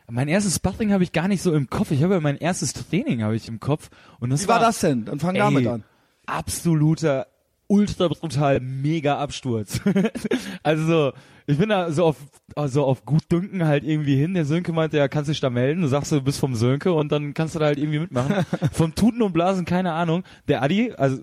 mein 0.08 0.28
erstes 0.28 0.56
Sparring 0.56 0.92
habe 0.92 1.02
ich 1.04 1.12
gar 1.12 1.28
nicht 1.28 1.42
so 1.42 1.52
im 1.52 1.68
Kopf. 1.68 1.90
Ich 1.90 2.02
habe 2.02 2.14
ja 2.14 2.20
mein 2.20 2.36
erstes 2.36 2.72
Training 2.72 3.22
habe 3.22 3.36
ich 3.36 3.48
im 3.48 3.60
Kopf 3.60 3.90
und 4.20 4.30
das 4.30 4.44
Wie 4.44 4.48
war 4.48 4.60
das 4.60 4.80
denn? 4.80 5.04
Dann 5.04 5.18
fang 5.18 5.34
Ey, 5.34 5.40
damit 5.40 5.66
an. 5.66 5.84
absoluter 6.26 7.26
ultra 7.68 8.08
brutal 8.08 8.60
mega 8.60 9.18
Absturz. 9.18 9.80
also 10.62 10.86
so, 10.86 11.12
ich 11.46 11.58
bin 11.58 11.68
da 11.68 11.90
so 11.90 12.04
auf 12.04 12.16
also 12.54 12.84
auf 12.84 13.04
gut 13.04 13.22
dünken 13.30 13.66
halt 13.66 13.84
irgendwie 13.84 14.16
hin. 14.16 14.34
Der 14.34 14.44
Sönke 14.44 14.72
meinte, 14.72 14.96
ja, 14.96 15.08
kannst 15.08 15.30
dich 15.30 15.40
da 15.40 15.50
melden. 15.50 15.82
Du 15.82 15.88
sagst, 15.88 16.10
du 16.12 16.20
bist 16.20 16.38
vom 16.38 16.54
Sönke 16.54 16.92
und 16.92 17.12
dann 17.12 17.34
kannst 17.34 17.54
du 17.54 17.58
da 17.58 17.66
halt 17.66 17.78
irgendwie 17.78 17.98
mitmachen. 17.98 18.46
vom 18.72 18.94
Tuten 18.94 19.22
und 19.22 19.32
Blasen 19.32 19.64
keine 19.64 19.92
Ahnung. 19.92 20.24
Der 20.48 20.62
Adi, 20.62 20.92
also 20.96 21.18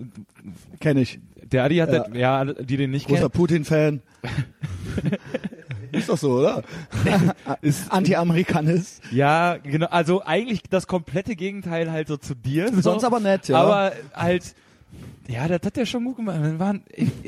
Kenn 0.79 0.97
ich. 0.97 1.19
der 1.51 1.63
Adi 1.63 1.77
hat 1.77 1.91
Ja. 1.91 1.99
das, 2.03 2.17
ja, 2.17 2.45
die 2.45 2.77
den 2.77 2.91
nicht 2.91 3.07
Großer 3.07 3.21
kennen. 3.29 3.31
Putin-Fan. 3.31 4.01
Ist 5.91 6.09
doch 6.09 6.17
so, 6.17 6.39
oder? 6.39 6.63
Ist, 7.61 7.91
Anti-Amerikanist. 7.91 9.03
ja, 9.11 9.57
genau. 9.57 9.87
Also 9.87 10.23
eigentlich 10.23 10.63
das 10.69 10.87
komplette 10.87 11.35
Gegenteil 11.35 11.91
halt 11.91 12.07
so 12.07 12.17
zu 12.17 12.33
dir. 12.33 12.73
So. 12.73 12.81
Sonst 12.81 13.03
aber 13.03 13.19
nett, 13.19 13.47
ja. 13.47 13.61
Aber 13.61 13.91
halt, 14.13 14.55
ja, 15.27 15.47
das 15.47 15.61
hat 15.63 15.77
er 15.77 15.85
schon 15.85 16.05
gut 16.05 16.17
gemacht. 16.17 16.37
Dann 16.41 16.59
waren 16.59 16.83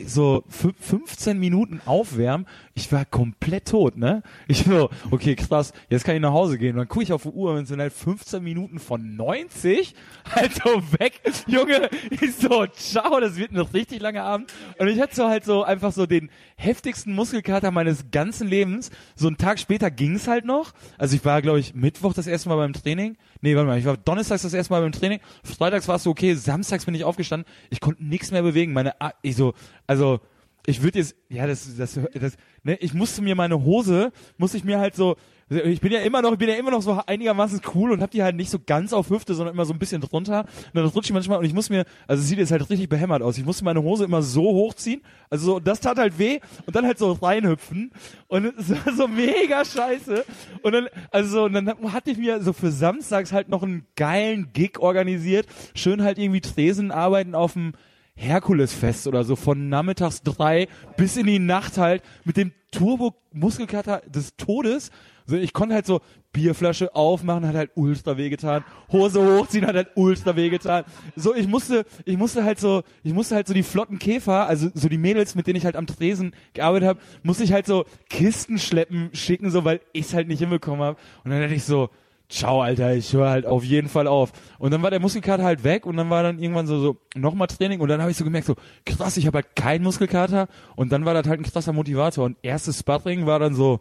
so 0.06 0.44
fü- 0.50 0.74
15 0.80 1.40
Minuten 1.40 1.82
Aufwärmen. 1.86 2.46
Ich 2.78 2.92
war 2.92 3.06
komplett 3.06 3.70
tot, 3.70 3.96
ne? 3.96 4.22
Ich 4.50 4.66
so, 4.66 4.90
okay, 5.10 5.36
krass, 5.38 5.72
jetzt 5.90 6.04
kann 6.04 6.14
ich 6.16 6.22
nach 6.22 6.34
Hause 6.34 6.58
gehen. 6.58 6.72
Und 6.72 6.80
dann 6.80 6.88
gucke 6.90 7.04
ich 7.04 7.14
auf 7.14 7.24
die 7.24 7.30
Uhr 7.30 7.54
und 7.54 7.66
sind 7.68 7.80
halt 7.80 7.94
15 7.94 8.44
Minuten 8.44 8.80
von 8.80 9.16
90 9.16 9.96
halt 10.36 10.52
so 10.56 10.84
weg. 11.00 11.22
Junge, 11.48 11.90
ich 12.12 12.36
so, 12.36 12.66
ciao, 12.68 13.22
das 13.22 13.38
wird 13.38 13.52
ein 13.54 13.60
richtig 13.60 14.02
langer 14.02 14.24
Abend. 14.26 14.52
Und 14.78 14.90
ich 14.90 15.00
hatte 15.00 15.16
so 15.16 15.28
halt 15.30 15.46
so 15.46 15.64
einfach 15.64 15.94
so 15.94 16.06
den 16.06 16.30
heftigsten 16.58 17.16
Muskelkater 17.16 17.72
meines 17.72 18.12
ganzen 18.12 18.50
Lebens. 18.50 18.92
So 19.16 19.28
einen 19.28 19.38
Tag 19.38 19.58
später 19.60 19.90
ging's 19.90 20.28
halt 20.28 20.44
noch. 20.44 20.74
Also 20.98 21.16
ich 21.16 21.24
war, 21.24 21.42
glaube 21.42 21.62
ich, 21.62 21.76
Mittwoch 21.76 22.14
das 22.14 22.28
erste 22.28 22.50
Mal 22.50 22.58
beim 22.58 22.74
Training. 22.74 23.16
Nee, 23.40 23.56
warte 23.56 23.68
mal, 23.68 23.80
ich 23.80 23.86
war 23.86 23.96
donnerstags 23.96 24.42
das 24.42 24.54
erste 24.54 24.74
Mal 24.74 24.82
beim 24.82 24.92
Training. 24.92 25.22
Freitags 25.46 25.88
war 25.88 25.96
es 25.96 26.04
so 26.04 26.10
okay, 26.10 26.34
samstags 26.34 26.84
bin 26.86 26.94
ich 26.94 27.06
aufgestanden. 27.06 27.50
Ich 27.70 27.80
konnte 27.80 28.04
nichts 28.04 28.32
mehr 28.32 28.42
bewegen. 28.42 28.74
Meine, 28.74 29.00
A- 29.00 29.14
ich 29.22 29.38
so, 29.38 29.54
also, 29.88 30.20
ich 30.66 30.82
würde 30.82 31.00
jetzt, 31.00 31.16
ja, 31.30 31.46
das, 31.48 31.76
das, 31.78 32.00
das, 32.14 32.38
ne, 32.64 32.76
ich 32.78 32.94
musste 32.94 33.22
mir 33.22 33.36
meine 33.36 33.64
Hose, 33.64 34.12
musste 34.38 34.58
ich 34.58 34.64
mir 34.64 34.80
halt 34.80 34.96
so, 34.96 35.16
ich 35.48 35.80
bin 35.80 35.92
ja 35.92 36.00
immer 36.00 36.24
noch, 36.24 36.32
ich 36.32 36.40
bin 36.40 36.50
ja 36.50 36.56
immer 36.56 36.72
noch 36.72 36.82
so 36.82 37.00
einigermaßen 37.06 37.62
cool 37.76 37.92
und 37.92 38.02
hab 38.02 38.10
die 38.10 38.24
halt 38.24 38.36
nicht 38.36 38.50
so 38.50 38.58
ganz 38.66 38.94
auf 38.94 39.12
Hüfte, 39.12 39.36
sondern 39.36 39.54
immer 39.54 39.66
so 39.66 39.74
ein 39.74 39.80
bisschen 39.80 40.02
drunter. 40.02 40.40
Und 40.40 40.76
dann 40.76 40.86
rutsche 40.86 41.10
ich 41.10 41.14
manchmal 41.14 41.38
und 41.38 41.46
ich 41.46 41.54
muss 41.54 41.70
mir, 41.70 41.86
also 42.08 42.22
es 42.22 42.28
sieht 42.28 42.40
jetzt 42.40 42.52
halt 42.52 42.68
richtig 42.68 42.90
behämmert 42.90 43.22
aus. 43.22 43.38
Ich 43.38 43.46
musste 43.46 43.64
meine 43.64 43.84
Hose 43.84 44.06
immer 44.06 44.24
so 44.24 44.42
hochziehen, 44.42 45.02
also 45.30 45.46
so, 45.46 45.60
das 45.60 45.82
tat 45.82 46.00
halt 46.00 46.18
weh 46.18 46.40
und 46.66 46.76
dann 46.76 46.86
halt 46.86 46.98
so 46.98 47.12
reinhüpfen 47.12 47.92
und 48.28 48.46
es 48.58 48.70
war 48.86 48.94
so 48.94 49.08
mega 49.08 49.64
scheiße. 49.64 50.26
Und 50.64 50.72
dann, 50.72 50.88
also 51.12 51.30
so, 51.30 51.44
und 51.44 51.54
dann 51.54 51.94
hatte 51.94 52.10
ich 52.10 52.18
mir 52.18 52.42
so 52.42 52.52
für 52.52 52.72
samstags 52.72 53.32
halt 53.32 53.48
noch 53.48 53.62
einen 53.62 53.86
geilen 53.96 54.50
Gig 54.52 54.80
organisiert, 54.80 55.46
schön 55.76 56.02
halt 56.02 56.18
irgendwie 56.18 56.42
Tresen 56.42 56.90
arbeiten 56.92 57.36
auf 57.36 57.54
dem 57.54 57.74
Herkulesfest 58.16 59.08
oder 59.08 59.24
so 59.24 59.36
von 59.36 59.70
nachmittags 59.70 60.22
drei 60.22 60.68
bis 60.98 61.18
in 61.18 61.28
die 61.28 61.40
Nacht 61.40 61.78
halt 61.78 62.02
mit 62.24 62.38
dem 62.38 62.54
Turbo-Muskelkater 62.72 64.02
des 64.08 64.36
Todes. 64.38 64.92
So, 65.28 65.36
ich 65.36 65.54
konnte 65.54 65.74
halt 65.74 65.86
so 65.86 66.02
Bierflasche 66.34 66.94
aufmachen, 66.94 67.48
hat 67.48 67.56
halt 67.56 67.72
ultra 67.76 68.18
wehgetan. 68.18 68.64
Hose 68.92 69.22
hochziehen, 69.22 69.66
hat 69.66 69.76
halt 69.76 69.90
ultra 69.96 70.36
wehgetan. 70.36 70.84
So, 71.16 71.34
ich 71.34 71.48
musste, 71.48 71.86
ich 72.04 72.18
musste 72.18 72.44
halt 72.44 72.60
so, 72.60 72.84
ich 73.04 73.14
musste 73.14 73.36
halt 73.36 73.48
so 73.48 73.54
die 73.54 73.64
flotten 73.64 73.98
Käfer, 73.98 74.48
also 74.48 74.70
so 74.74 74.88
die 74.88 74.98
Mädels, 74.98 75.34
mit 75.34 75.48
denen 75.48 75.58
ich 75.58 75.66
halt 75.66 75.76
am 75.76 75.88
Tresen 75.88 76.36
gearbeitet 76.54 76.90
habe, 76.90 77.00
musste 77.24 77.44
ich 77.44 77.54
halt 77.54 77.66
so 77.66 77.86
Kisten 78.10 78.60
schleppen, 78.60 79.10
schicken, 79.14 79.50
so, 79.50 79.66
weil 79.66 79.82
ich's 79.94 80.14
halt 80.14 80.28
nicht 80.28 80.40
hinbekommen 80.40 80.86
habe. 80.86 81.00
Und 81.24 81.32
dann 81.32 81.42
dachte 81.42 81.56
ich 81.56 81.64
so, 81.64 81.90
ciao, 82.30 82.62
Alter, 82.62 82.96
ich 82.96 83.14
höre 83.14 83.30
halt 83.30 83.46
auf 83.46 83.64
jeden 83.64 83.90
Fall 83.90 84.08
auf. 84.08 84.32
Und 84.58 84.72
dann 84.72 84.82
war 84.84 84.90
der 84.92 85.00
Muskelkater 85.00 85.44
halt 85.44 85.64
weg 85.64 85.86
und 85.86 85.98
dann 85.98 86.10
war 86.10 86.24
dann 86.24 86.40
irgendwann 86.40 86.68
so, 86.68 86.80
so 86.80 86.98
nochmal 87.16 87.48
Training 87.48 87.80
und 87.80 87.88
dann 87.90 88.02
habe 88.02 88.12
ich 88.12 88.18
so 88.18 88.24
gemerkt, 88.24 88.48
so 88.48 88.56
krass, 88.86 89.18
ich 89.18 89.28
habe 89.28 89.38
halt 89.38 89.56
keinen 89.56 89.84
Muskelkater 89.84 90.48
und 90.76 90.92
dann 90.92 91.06
war 91.06 91.14
das 91.14 91.28
halt 91.28 91.40
ein 91.40 91.44
krasser 91.44 91.74
Motivator 91.74 92.26
und 92.26 92.38
erstes 92.42 92.80
Sparring 92.80 93.26
war 93.26 93.40
dann 93.40 93.54
so, 93.54 93.80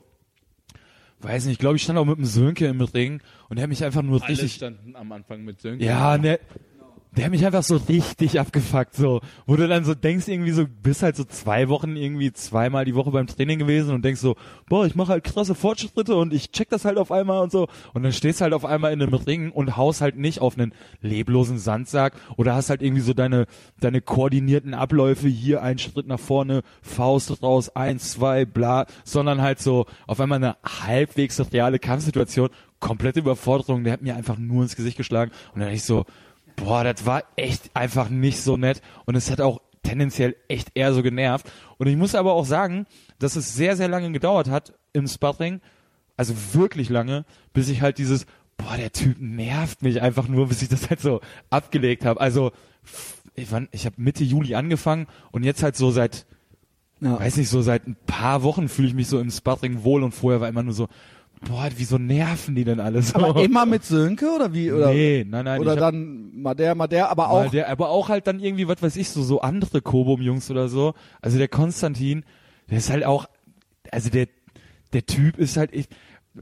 weiß 1.21 1.45
nicht, 1.47 1.55
ich 1.55 1.59
glaube, 1.59 1.77
ich 1.77 1.83
stand 1.83 1.99
auch 1.99 2.05
mit 2.05 2.19
dem 2.19 2.25
Sönke 2.27 2.67
im 2.67 2.81
Ring 2.81 3.21
und 3.49 3.57
der 3.57 3.65
hat 3.65 3.71
mich 3.71 3.85
einfach 3.85 4.03
nur 4.03 4.21
Alle 4.23 4.31
richtig 4.31 4.55
standen 4.55 4.95
am 4.97 5.11
Anfang 5.13 5.43
mit 5.43 5.61
Sönke. 5.61 5.85
ja, 5.85 6.19
ne, 6.19 6.39
der 7.17 7.27
hat 7.27 7.31
mich 7.31 7.47
einfach 7.47 7.63
so 7.63 7.77
richtig 7.77 8.41
abgefuckt, 8.41 8.95
so, 8.95 9.21
wo 9.47 9.55
du 9.57 9.69
dann 9.69 9.85
so 9.85 9.95
denkst, 9.95 10.27
irgendwie 10.27 10.51
so, 10.51 10.67
bist 10.67 11.03
halt 11.03 11.17
so 11.17 11.25
zwei 11.25 11.69
Wochen 11.69 11.97
irgendwie 11.97 12.33
zweimal 12.33 12.85
die 12.85 12.95
Woche 12.95 13.13
beim 13.13 13.27
Training 13.27 13.59
gewesen 13.59 13.95
und 13.95 14.05
denkst 14.05 14.21
so, 14.21 14.35
boah, 14.69 14.85
ich 14.85 14.97
mache 14.97 15.13
halt 15.13 15.25
krasse 15.25 15.55
Fortschritte 15.55 16.17
und 16.17 16.33
ich 16.33 16.51
check 16.51 16.71
das 16.71 16.85
halt 16.85 16.99
auf 16.99 17.13
einmal 17.13 17.43
und 17.43 17.53
so. 17.53 17.69
Und 17.93 18.03
dann 18.03 18.13
stehst 18.13 18.41
halt 18.41 18.53
auf 18.53 18.65
einmal 18.65 18.93
in 18.93 19.01
einem 19.01 19.15
Ring 19.15 19.53
und 19.53 19.77
haust 19.77 20.01
halt 20.01 20.17
nicht 20.17 20.41
auf 20.41 20.59
einen 20.59 20.75
leblosen 21.03 21.59
Sandsack 21.59 22.15
oder 22.37 22.55
hast 22.55 22.71
halt 22.71 22.83
irgendwie 22.83 23.03
so 23.03 23.15
deine, 23.15 23.47
deine 23.81 24.01
koordinierten 24.01 24.75
Abläufe, 24.75 25.29
hier 25.29 25.63
ein 25.63 25.79
Schritt 25.79 26.09
nach 26.09 26.21
vorne, 26.21 26.63
Faust 26.83 27.43
raus, 27.43 27.75
eins, 27.77 28.13
zwei, 28.13 28.45
bla, 28.45 28.87
sondern 29.05 29.41
halt 29.41 29.61
so 29.61 29.87
auf 30.09 30.21
einmal 30.21 30.37
eine 30.37 30.57
halbwegs 30.65 31.41
reale 31.53 31.79
Kampfsituation, 31.79 32.51
komplette 32.81 33.21
Überforderung, 33.21 33.85
der 33.85 33.93
hat 33.93 34.03
mir 34.03 34.17
einfach 34.17 34.37
nur 34.37 34.63
ins 34.63 34.77
Gesicht 34.77 34.97
geschlagen 34.97 35.31
und 35.55 35.61
dann 35.61 35.71
ich 35.71 35.85
so, 35.85 36.05
boah, 36.57 36.85
das 36.85 37.05
war 37.07 37.25
echt 37.37 37.71
einfach 37.75 38.09
nicht 38.09 38.41
so 38.41 38.57
nett 38.57 38.81
und 39.07 39.15
es 39.15 39.31
hat 39.31 39.41
auch 39.41 39.61
tendenziell 39.83 40.35
echt 40.49 40.71
eher 40.75 40.95
so 40.95 41.03
genervt. 41.03 41.51
Und 41.79 41.87
ich 41.89 41.97
muss 41.97 42.15
aber 42.15 42.33
auch 42.33 42.47
sagen, 42.47 42.87
dass 43.19 43.37
es 43.37 43.55
sehr, 43.55 43.77
sehr 43.77 43.89
lange 43.89 44.11
gedauert 44.13 44.49
hat 44.49 44.73
im 44.93 45.07
Sparring, 45.07 45.61
also 46.17 46.35
wirklich 46.53 46.89
lange, 46.89 47.25
bis 47.53 47.69
ich 47.69 47.83
halt 47.83 47.99
dieses, 47.99 48.27
boah, 48.57 48.77
der 48.77 48.93
Typ 48.93 49.17
nervt 49.21 49.83
mich 49.83 50.01
einfach 50.01 50.29
nur, 50.29 50.49
bis 50.49 50.63
ich 50.63 50.69
das 50.69 50.89
halt 50.89 51.01
so 51.01 51.21
abgelegt 51.51 52.05
habe. 52.05 52.21
Also 52.21 52.53
ich, 53.35 53.51
wann- 53.53 53.69
ich 53.73 53.85
habe 53.85 53.97
Mitte 53.99 54.25
Juli 54.25 54.55
angefangen 54.55 55.07
und 55.33 55.43
jetzt 55.45 55.63
halt 55.63 55.77
so 55.77 55.91
seit, 55.91 56.25
Ja. 57.01 57.19
weiß 57.19 57.37
nicht, 57.37 57.49
so 57.51 57.61
seit 57.63 57.87
ein 57.87 57.97
paar 58.07 58.43
Wochen 58.43 58.69
fühle 58.69 58.89
ich 58.89 58.95
mich 58.95 59.09
so 59.09 59.19
im 59.19 59.31
Sparring 59.31 59.83
wohl 59.85 60.03
und 60.03 60.13
vorher 60.13 60.41
war 60.41 60.49
immer 60.49 60.63
nur 60.63 60.73
so, 60.75 60.89
boah, 61.43 61.69
wieso 61.77 61.99
nerven 61.99 62.55
die 62.55 62.65
denn 62.65 62.81
alle 62.81 63.03
so? 63.03 63.17
Aber 63.19 63.43
immer 63.43 63.67
mit 63.67 63.85
Sönke 63.85 64.31
oder 64.35 64.53
wie? 64.55 64.73
Oder, 64.73 64.93
nee, 64.93 65.25
nein, 65.29 65.45
nein. 65.45 65.61
oder 65.61 65.75
ich 65.75 65.81
dann 65.81 66.31
mal 66.41 66.55
der, 66.55 66.75
mal 66.75 66.87
der, 66.87 67.11
aber 67.11 67.29
Mal 67.29 67.47
auch. 67.47 67.51
der, 67.51 67.69
aber 67.69 67.89
auch 67.91 68.09
halt 68.09 68.27
dann 68.27 68.41
irgendwie, 68.41 68.69
was 68.69 68.83
weiß 68.83 68.97
ich, 68.97 69.09
so, 69.11 69.23
so 69.23 69.41
andere 69.41 69.83
Kobum-Jungs 69.83 70.51
oder 70.51 70.69
so. 70.69 70.95
Also 71.21 71.39
der 71.39 71.49
Konstantin, 71.49 72.25
der 72.71 72.79
ist 72.79 72.91
halt 72.91 73.05
auch, 73.05 73.27
also 73.91 74.11
der, 74.11 74.29
der 74.93 75.07
Typ 75.07 75.39
ist 75.39 75.57
halt 75.57 75.73
echt, 75.75 75.91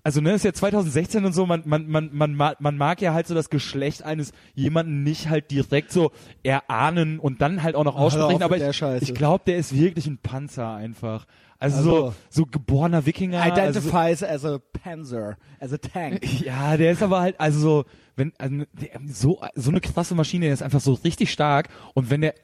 also 0.04 0.22
ne, 0.22 0.32
ist 0.32 0.44
ja 0.44 0.54
2016 0.54 1.24
und 1.24 1.34
so, 1.34 1.44
man, 1.44 1.62
man, 1.66 1.86
man, 1.86 2.08
man, 2.12 2.34
ma- 2.34 2.54
man 2.60 2.78
mag 2.78 3.02
ja 3.02 3.12
halt 3.12 3.26
so 3.26 3.34
das 3.34 3.50
Geschlecht 3.50 4.02
eines 4.04 4.32
jemanden 4.54 5.02
nicht 5.02 5.28
halt 5.28 5.50
direkt 5.50 5.92
so 5.92 6.12
erahnen 6.42 7.18
und 7.18 7.42
dann 7.42 7.62
halt 7.62 7.74
auch 7.74 7.84
noch 7.84 7.96
aussprechen, 7.96 8.42
aber 8.42 8.56
ich, 8.56 9.02
ich 9.02 9.14
glaube, 9.14 9.44
der 9.46 9.58
ist 9.58 9.74
wirklich 9.76 10.06
ein 10.06 10.16
Panzer 10.18 10.72
einfach. 10.74 11.26
Also, 11.62 11.76
Also- 11.78 11.90
so, 11.90 12.14
so 12.30 12.46
geborener 12.46 13.06
Wikinger. 13.06 13.40
Also, 13.40 13.54
Identifies 13.60 14.22
as 14.24 14.44
a 14.44 14.58
Panzer, 14.72 15.36
as 15.60 15.72
a 15.72 15.78
tank. 15.78 16.20
ja, 16.44 16.76
der 16.76 16.92
ist 16.92 17.02
aber 17.02 17.20
halt, 17.20 17.38
also 17.38 17.60
so, 17.60 17.84
wenn, 18.16 18.32
also, 18.38 18.64
der, 18.72 18.88
so, 19.06 19.40
so 19.54 19.70
eine 19.70 19.80
krasse 19.80 20.14
Maschine, 20.16 20.46
der 20.46 20.54
ist 20.54 20.62
einfach 20.62 20.80
so 20.80 20.94
richtig 20.94 21.30
stark 21.30 21.68
und 21.94 22.10
wenn 22.10 22.20
der, 22.22 22.34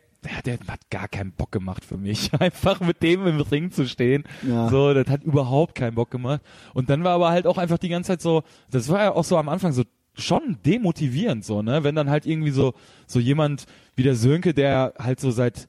der, 0.45 0.57
der 0.57 0.67
hat 0.69 0.89
gar 0.91 1.09
keinen 1.09 1.33
Bock 1.33 1.51
gemacht 1.51 1.85
für 1.85 1.97
mich, 1.97 2.33
einfach 2.41 2.81
mit 2.81 3.03
dem 3.03 3.27
im 3.27 3.41
Ring 3.41 3.73
zu 3.73 3.87
stehen. 3.89 4.23
Ja. 4.47 4.69
So, 4.69 4.95
das 4.95 5.09
hat 5.09 5.25
überhaupt 5.25 5.75
keinen 5.75 5.95
Bock 5.97 6.11
gemacht. 6.13 6.41
Und 6.75 6.89
dann 6.89 7.03
war 7.03 7.13
aber 7.15 7.31
halt 7.31 7.47
auch 7.47 7.59
einfach 7.59 7.79
die 7.79 7.89
ganze 7.89 8.09
Zeit 8.13 8.23
so, 8.23 8.43
das 8.71 8.89
war 8.89 9.03
ja 9.03 9.15
auch 9.15 9.25
so 9.25 9.37
am 9.37 9.49
Anfang 9.49 9.73
so 9.73 9.83
schon 10.15 10.59
demotivierend, 10.65 11.45
so, 11.45 11.63
ne, 11.63 11.85
wenn 11.85 11.95
dann 11.95 12.11
halt 12.11 12.27
irgendwie 12.27 12.51
so, 12.51 12.75
so 13.07 13.21
jemand 13.21 13.67
wie 13.97 14.03
der 14.03 14.15
Sönke, 14.17 14.55
der 14.55 14.95
halt 14.99 15.21
so 15.21 15.31
seit, 15.31 15.69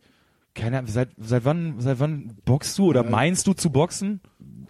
keine 0.56 0.80
Ahnung, 0.80 0.91
seit, 0.91 1.10
seit 1.18 1.45
wann, 1.45 1.76
seit 1.80 2.00
wann 2.00 2.36
boxst 2.45 2.78
du 2.78 2.86
oder 2.88 3.04
meinst 3.04 3.47
du 3.47 3.54
zu 3.54 3.70
boxen? 3.72 4.22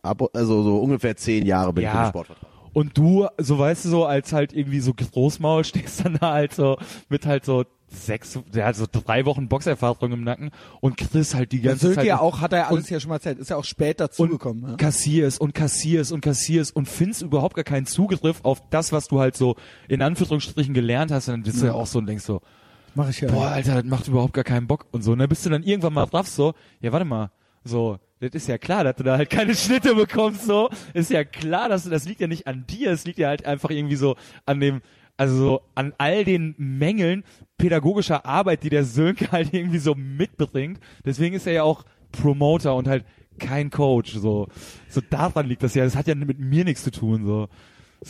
Ab, 0.02 0.22
also 0.34 0.64
so 0.64 0.78
ungefähr 0.80 1.16
zehn 1.18 1.46
Jahre 1.46 1.74
bin 1.74 1.84
ich 1.84 1.90
Ja. 1.94 2.04
im 2.06 2.10
Sportvertrag. 2.10 2.50
Und 2.72 2.98
du, 2.98 3.28
so 3.40 3.58
weißt 3.58 3.86
du 3.86 3.90
so, 3.90 4.06
als 4.06 4.32
halt 4.32 4.54
irgendwie 4.54 4.80
so 4.80 4.94
Großmaul 4.94 5.64
stehst 5.66 6.06
dann 6.06 6.18
da 6.22 6.34
halt 6.34 6.54
so 6.54 6.78
mit 7.10 7.26
halt 7.26 7.44
so 7.44 7.66
sechs, 7.92 8.38
der 8.54 8.68
hat 8.68 8.76
so 8.76 8.86
drei 8.90 9.26
Wochen 9.26 9.48
Boxerfahrung 9.50 10.12
im 10.12 10.24
Nacken 10.24 10.52
und 10.80 10.96
Chris 10.96 11.34
halt 11.34 11.52
die 11.52 11.60
ganze 11.62 11.92
Zeit 11.96 12.06
ja 12.06 12.20
auch, 12.20 12.40
hat 12.40 12.54
er 12.54 12.68
alles 12.68 12.84
und- 12.86 12.90
ja 12.92 13.00
schon 13.00 13.10
mal 13.10 13.16
erzählt, 13.16 13.40
ist 13.40 13.50
ja 13.50 13.56
auch 13.58 13.64
spät 13.66 14.00
und 14.00 14.02
dazugekommen. 14.12 14.70
Ja? 14.70 14.76
kassierst 14.76 15.42
und 15.42 15.56
kassierst 15.56 16.12
und 16.12 16.22
kassierst 16.22 16.76
und 16.76 16.88
findest 16.88 17.24
überhaupt 17.24 17.56
gar 17.56 17.64
keinen 17.64 17.88
Zugriff 17.88 18.42
auf 18.44 18.62
das, 18.70 18.92
was 18.92 19.08
du 19.08 19.20
halt 19.20 19.36
so 19.36 19.56
in 19.88 20.04
Anführungsstrichen 20.04 20.76
gelernt 20.76 21.12
hast 21.12 21.28
und 21.30 21.34
dann 21.34 21.44
bist 21.44 21.64
du 21.64 21.66
ja 21.66 21.74
auch 21.74 21.88
so 21.88 21.98
und 21.98 22.06
denkst 22.06 22.24
so, 22.24 22.42
Mach 23.00 23.10
ich 23.10 23.22
ja. 23.22 23.32
boah, 23.32 23.48
Alter, 23.48 23.76
das 23.76 23.86
macht 23.86 24.10
überhaupt 24.10 24.34
gar 24.34 24.44
keinen 24.44 24.68
Bock 24.68 24.86
und 24.92 25.04
so. 25.04 25.14
Und 25.14 25.20
dann 25.20 25.30
bist 25.30 25.46
du 25.46 25.50
dann 25.50 25.64
irgendwann 25.64 25.94
mal 25.94 26.06
drauf 26.06 26.28
so, 26.28 26.54
ja, 26.82 26.92
warte 26.92 27.06
mal, 27.06 27.32
so, 27.64 27.98
das 28.20 28.32
ist 28.32 28.50
ja 28.50 28.58
klar, 28.58 28.84
dass 28.84 28.98
du 28.98 29.04
da 29.04 29.16
halt 29.16 29.30
keine 29.30 29.56
Schnitte 29.56 29.96
bekommst, 29.96 30.46
so. 30.46 30.70
Ist 30.94 31.10
ja 31.10 31.24
klar, 31.24 31.70
dass 31.70 31.86
du, 31.86 31.90
das 31.90 32.04
liegt 32.04 32.20
ja 32.20 32.28
nicht 32.28 32.46
an 32.46 32.66
dir, 32.68 32.92
es 32.92 33.06
liegt 33.06 33.18
ja 33.18 33.30
halt 33.30 33.46
einfach 33.46 33.70
irgendwie 33.70 33.96
so 33.96 34.18
an 34.46 34.60
dem, 34.60 34.82
also 35.16 35.38
so 35.38 35.62
an 35.76 35.94
all 35.98 36.26
den 36.26 36.56
Mängeln 36.58 37.24
pädagogischer 37.58 38.26
Arbeit, 38.26 38.64
die 38.64 38.70
der 38.70 38.84
Sönke 38.84 39.32
halt 39.32 39.54
irgendwie 39.54 39.80
so 39.80 39.96
mitbringt. 39.96 40.82
Deswegen 41.06 41.38
ist 41.38 41.48
er 41.48 41.54
ja 41.54 41.64
auch 41.64 41.86
Promoter 42.12 42.76
und 42.76 42.90
halt 42.90 43.06
kein 43.40 43.70
Coach, 43.70 44.12
so. 44.16 44.50
So 44.90 45.00
daran 45.10 45.48
liegt 45.48 45.64
das 45.64 45.74
ja, 45.74 45.86
das 45.86 45.96
hat 45.96 46.08
ja 46.08 46.16
mit 46.16 46.38
mir 46.38 46.66
nichts 46.66 46.84
zu 46.84 46.92
tun, 46.92 47.26
so. 47.26 47.48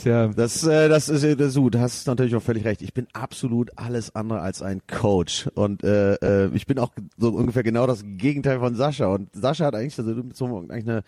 Ja, 0.04 0.28
Das, 0.28 0.64
äh, 0.64 0.88
das 0.88 1.10
ist, 1.10 1.40
das 1.40 1.56
gut. 1.56 1.76
Du 1.76 1.80
hast 1.80 2.06
natürlich 2.08 2.36
auch 2.36 2.42
völlig 2.42 2.66
recht. 2.66 2.82
Ich 2.82 2.94
bin 2.94 3.08
absolut 3.14 3.72
alles 3.78 4.16
andere 4.16 4.42
als 4.42 4.62
ein 4.62 4.82
Coach. 4.88 5.48
Und 5.56 5.84
äh, 5.84 6.16
äh, 6.16 6.50
ich 6.54 6.68
bin 6.68 6.80
auch 6.80 6.92
so 7.18 7.30
ungefähr 7.30 7.64
genau 7.64 7.88
das 7.88 8.04
Gegenteil 8.06 8.60
von 8.60 8.76
Sascha. 8.76 9.08
Und 9.08 9.30
Sascha 9.34 9.66
hat 9.66 9.76
eigentlich, 9.76 9.98
also 9.98 10.14
du 10.14 10.30
so 10.34 10.46
eigentlich 10.46 10.88
eine, 10.88 11.04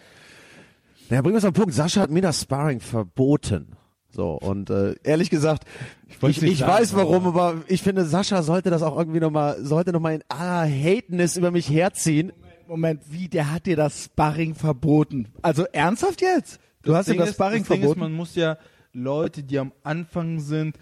naja, 1.09 1.21
bringen 1.21 1.35
wir 1.35 1.39
es 1.39 1.45
auf 1.45 1.51
den 1.51 1.61
Punkt. 1.61 1.73
Sascha 1.73 2.01
hat 2.01 2.09
mir 2.09 2.21
das 2.21 2.41
Sparring 2.41 2.79
verboten. 2.79 3.75
So, 4.13 4.33
und 4.33 4.69
äh, 4.69 4.95
ehrlich 5.03 5.29
gesagt, 5.29 5.63
ich, 6.09 6.21
ich, 6.23 6.41
nicht 6.41 6.59
sagen, 6.59 6.73
weiß 6.73 6.95
warum, 6.95 7.27
aber 7.27 7.61
ich 7.67 7.81
finde, 7.81 8.03
Sascha 8.05 8.43
sollte 8.43 8.69
das 8.69 8.81
auch 8.81 8.97
irgendwie 8.97 9.21
nochmal, 9.21 9.63
sollte 9.63 9.93
nochmal 9.93 10.15
in 10.15 10.23
aller 10.27 10.69
Hateness 10.69 11.37
über 11.37 11.51
mich 11.51 11.69
herziehen. 11.69 12.33
Moment, 12.67 13.01
wie, 13.09 13.29
der 13.29 13.51
hat 13.51 13.65
dir 13.67 13.77
das 13.77 14.05
Sparring 14.05 14.53
verboten? 14.55 15.29
Also 15.41 15.63
ernsthaft 15.71 16.21
jetzt? 16.21 16.59
Du 16.83 16.95
hast 16.95 17.07
Ding 17.09 17.17
das 17.17 17.29
ist- 17.29 17.35
Sparring 17.35 17.59
das 17.59 17.67
Ding 17.67 17.77
ist, 17.77 17.81
verboten? 17.81 17.99
man 17.99 18.13
muss 18.13 18.35
ja 18.35 18.57
Leute, 18.93 19.43
die 19.43 19.57
am 19.59 19.71
Anfang 19.83 20.39
sind, 20.39 20.77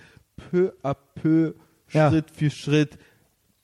peu 0.52 0.72
à 0.84 0.96
peu, 1.16 1.54
Ja. 1.92 2.10
Schritt 2.10 2.32
für 2.32 2.50
Schritt 2.50 2.98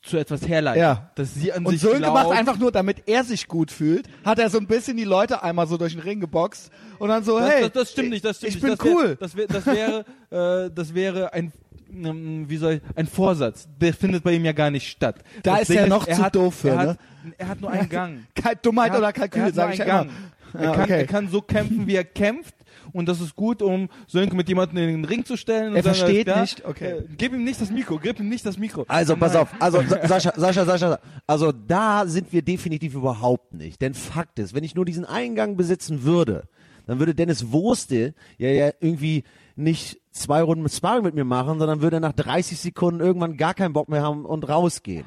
zu 0.02 0.18
etwas 0.18 0.48
herleiten. 0.48 0.80
Ja. 0.82 1.10
Dass 1.16 1.34
sie 1.34 1.52
an 1.52 1.66
Und 1.66 1.72
sich 1.74 1.82
Sönke 1.82 2.02
macht 2.12 2.26
glauben- 2.26 2.38
einfach 2.38 2.58
nur, 2.60 2.72
damit 2.72 3.08
er 3.08 3.24
sich 3.24 3.48
gut 3.48 3.72
fühlt, 3.72 4.08
hat 4.24 4.38
er 4.38 4.50
so 4.52 4.60
ein 4.60 4.68
bisschen 4.68 4.98
die 4.98 5.04
Leute 5.04 5.42
einmal 5.42 5.66
so 5.68 5.78
durch 5.78 5.94
den 5.94 6.02
Ring 6.02 6.20
geboxt 6.20 6.70
und 7.00 7.10
dann 7.10 7.24
so, 7.24 7.40
Das, 7.40 7.50
hey, 7.50 7.62
das, 7.64 7.72
das 7.72 7.92
stimmt 7.92 8.10
nicht, 8.12 8.24
das 8.26 8.38
stimmt 8.38 8.50
ich 8.56 8.62
nicht. 8.62 8.62
bin 8.64 8.72
das 8.78 8.86
wär- 8.86 8.96
cool. 8.96 9.18
das, 9.20 9.36
wär, 9.36 9.48
das 9.48 9.66
wäre, 9.66 10.06
äh, 10.66 10.70
das 10.76 10.94
wäre 10.94 11.34
ein, 11.34 11.52
ähm, 11.92 12.46
wie 12.48 12.58
soll 12.58 12.74
ich, 12.74 12.82
ein 12.96 13.08
Vorsatz. 13.08 13.68
Der 13.80 13.94
findet 13.96 14.24
bei 14.24 14.34
ihm 14.34 14.46
ja 14.46 14.52
gar 14.52 14.70
nicht 14.70 14.88
statt. 14.88 15.24
Da 15.42 15.54
Das 15.54 15.62
ist 15.62 15.70
Ding 15.70 15.78
er 15.78 15.88
noch 15.88 16.06
zu 16.06 16.18
hat, 16.18 16.36
doof 16.36 16.54
für, 16.54 16.70
er 16.70 16.76
ne? 16.76 16.90
Hat, 16.90 16.98
er 17.40 17.48
hat 17.48 17.62
nur 17.62 17.72
einen 17.72 17.90
Gang. 17.90 18.20
Dummheit 18.62 18.90
Er 18.90 18.94
hat- 18.94 18.98
oder 19.00 19.08
er 19.08 19.14
Kalkül, 19.14 19.42
hat 19.44 19.56
sag 19.56 19.66
nur 19.66 19.74
ich 19.74 19.80
ja 19.80 20.02
einen 20.02 20.10
immer. 20.10 20.18
Er, 20.58 20.64
Ja, 20.66 20.72
kann, 20.74 20.84
okay. 20.84 20.98
er 21.00 21.08
kann 21.08 21.28
so 21.30 21.42
kämpfen, 21.42 21.88
wie 21.88 21.96
er 21.96 22.04
kämpft. 22.04 22.56
Und 22.94 23.08
das 23.10 23.20
ist 23.20 23.36
gut, 23.36 23.62
um 23.62 23.90
Sönke 24.08 24.36
mit 24.36 24.48
jemandem 24.48 24.78
in 24.78 24.88
den 25.02 25.06
Ring 25.06 25.26
zu 25.26 25.38
stellen. 25.38 25.70
Und 25.72 25.76
Er 25.78 25.84
sagen, 25.84 25.96
versteht 25.96 26.30
alles 26.30 26.58
nicht, 26.58 26.66
okay. 26.66 26.92
äh, 27.00 27.04
Gib 27.18 27.34
ihm 27.34 27.44
nicht 27.44 27.60
das 27.60 27.72
Mikro, 27.72 27.98
gib 28.00 28.20
ihm 28.20 28.30
nicht 28.30 28.46
das 28.46 28.58
Mikro. 28.58 28.86
Also, 28.88 29.16
pass 29.18 29.36
auf. 29.36 29.50
Also, 29.60 29.82
Sa- 29.88 30.08
Sascha, 30.08 30.34
Sascha, 30.36 30.66
Sascha, 30.66 31.00
also 31.26 31.52
da 31.52 32.06
sind 32.06 32.32
wir 32.32 32.42
definitiv 32.42 32.94
überhaupt 32.94 33.54
nicht. 33.54 33.82
Denn 33.82 33.94
Fakt 33.94 34.40
ist, 34.40 34.54
wenn 34.54 34.64
ich 34.64 34.76
nur 34.76 34.86
diesen 34.86 35.06
Eingang 35.06 35.58
besitzen 35.58 36.04
würde, 36.04 36.44
dann 36.86 37.00
würde 37.00 37.16
Dennis 37.16 37.52
Wurste 37.52 38.14
ja, 38.38 38.50
ja 38.50 38.70
irgendwie 38.80 39.24
nicht 39.56 40.00
zwei 40.12 40.42
Runden 40.44 40.62
mit 40.64 40.72
Sparring 40.74 41.04
mit 41.04 41.16
mir 41.16 41.24
machen, 41.26 41.58
sondern 41.60 41.82
würde 41.82 42.00
nach 42.00 42.14
30 42.14 42.60
Sekunden 42.60 43.00
irgendwann 43.00 43.38
gar 43.38 43.54
keinen 43.56 43.74
Bock 43.74 43.90
mehr 43.90 44.04
haben 44.04 44.26
und 44.26 44.48
rausgehen. 44.48 45.06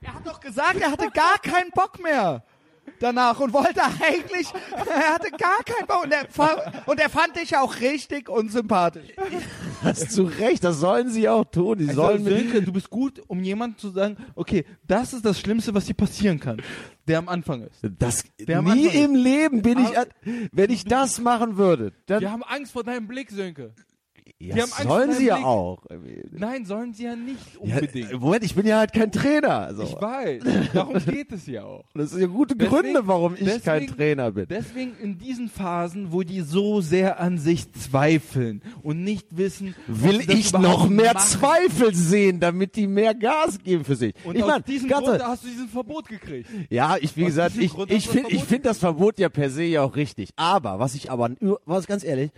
Er 0.00 0.14
hat 0.14 0.26
doch 0.26 0.40
gesagt, 0.40 0.76
er 0.80 0.90
hatte 0.90 1.10
gar 1.12 1.38
keinen 1.42 1.70
Bock 1.74 2.02
mehr 2.02 2.44
danach 3.04 3.38
und 3.40 3.52
wollte 3.52 3.80
eigentlich, 3.82 4.48
er 4.72 5.14
hatte 5.14 5.30
gar 5.30 5.62
keinen 5.64 5.86
Bock 5.86 6.04
und 6.04 6.12
er, 6.12 6.82
und 6.86 6.98
er 7.00 7.08
fand 7.10 7.36
dich 7.36 7.50
ja 7.50 7.60
auch 7.62 7.80
richtig 7.80 8.28
unsympathisch. 8.28 9.08
Hast 9.82 10.16
du 10.16 10.22
recht, 10.24 10.64
das 10.64 10.78
sollen 10.78 11.10
sie 11.10 11.28
auch 11.28 11.44
tun. 11.44 11.78
Die 11.78 11.88
Also, 11.88 12.02
sollen 12.02 12.24
Sönke, 12.24 12.62
du 12.62 12.72
bist 12.72 12.90
gut, 12.90 13.20
um 13.28 13.42
jemandem 13.42 13.78
zu 13.78 13.90
sagen, 13.90 14.16
okay, 14.34 14.64
das 14.86 15.12
ist 15.12 15.24
das 15.24 15.38
Schlimmste, 15.38 15.74
was 15.74 15.84
dir 15.84 15.94
passieren 15.94 16.40
kann, 16.40 16.62
der 17.06 17.18
am 17.18 17.28
Anfang 17.28 17.62
ist. 17.62 17.80
das, 17.98 18.24
Der 18.38 18.62
nie 18.62 18.70
Anfang 18.70 18.86
ist- 18.86 18.94
im 18.94 19.14
Leben 19.14 19.62
bin 19.62 19.78
ich, 19.78 19.96
Aber- 19.98 20.06
wenn 20.52 20.70
ich 20.70 20.84
das 20.84 21.20
machen 21.20 21.56
würde, 21.56 21.92
dann, 22.06 22.20
Wir 22.22 22.32
haben 22.32 22.42
Angst 22.42 22.72
vor 22.72 22.82
deinem 22.84 23.06
Blick, 23.06 23.30
Sönke. 23.30 23.74
Ja, 24.48 24.54
Die 24.54 24.62
haben 24.62 24.72
Angst 24.72 24.88
sollen 24.88 25.12
sie 25.12 25.26
ja 25.26 25.36
auch. 25.36 25.78
Nein, 26.32 26.64
sollen 26.64 26.92
sie 26.92 27.04
ja 27.04 27.16
nicht 27.16 27.38
Ja, 27.62 27.76
unbedingt. 27.76 28.12
äh, 28.12 28.16
Moment, 28.16 28.44
ich 28.44 28.54
bin 28.54 28.66
ja 28.66 28.78
halt 28.78 28.92
kein 28.92 29.10
Trainer. 29.12 29.74
So. 29.74 29.82
ich 29.84 29.92
weiß. 29.94 30.42
Darum 30.72 30.94
geht 31.06 31.32
es 31.32 31.46
ja 31.46 31.64
auch. 31.64 31.84
Das 31.94 32.10
sind 32.10 32.20
ja 32.20 32.26
gute 32.26 32.54
Deswegen- 32.56 32.74
Gründe, 32.82 33.06
warum 33.06 33.34
ich 33.34 33.40
kein 33.62 33.80
deswegen- 33.80 33.96
Trainer 33.96 34.30
bin. 34.32 34.46
Deswegen 34.48 34.92
in 35.02 35.18
diesen 35.18 35.48
Phasen, 35.48 36.12
wo 36.12 36.22
die 36.22 36.40
so 36.40 36.80
sehr 36.80 37.20
an 37.20 37.38
sich 37.38 37.72
zweifeln 37.72 38.62
und 38.82 39.02
nicht 39.02 39.36
wissen, 39.36 39.74
Will 39.86 40.20
ich 40.30 40.52
noch 40.52 40.88
mehr 40.88 41.14
machen. 41.14 41.26
Zweifel 41.26 41.94
sehen, 41.94 42.40
damit 42.40 42.76
die 42.76 42.86
mehr 42.86 43.14
Gas 43.14 43.58
geben 43.62 43.84
für 43.84 43.96
sich. 43.96 44.14
Und 44.24 44.36
ich 44.36 44.42
aus 44.42 44.48
meine, 44.50 44.62
diesem 44.62 44.88
Grund 44.88 45.22
hast 45.24 45.44
du 45.44 45.48
diesen 45.48 45.68
Verbot 45.68 46.08
gekriegt. 46.08 46.48
ja, 46.70 46.96
ich 47.00 47.16
wie 47.16 47.22
aus 47.22 47.28
gesagt, 47.28 47.56
ich 47.58 47.72
Grund 47.72 47.90
ich 47.90 48.08
finde 48.08 48.30
ich 48.30 48.44
finde 48.44 48.68
das 48.68 48.78
Verbot 48.78 49.18
ja 49.18 49.28
per 49.28 49.50
se 49.50 49.62
ja 49.64 49.82
auch 49.82 49.96
richtig. 49.96 50.30
Aber 50.36 50.78
was 50.78 50.94
ich 50.94 51.10
aber 51.10 51.30
was 51.64 51.86
ganz 51.86 52.04
ehrlich, 52.04 52.30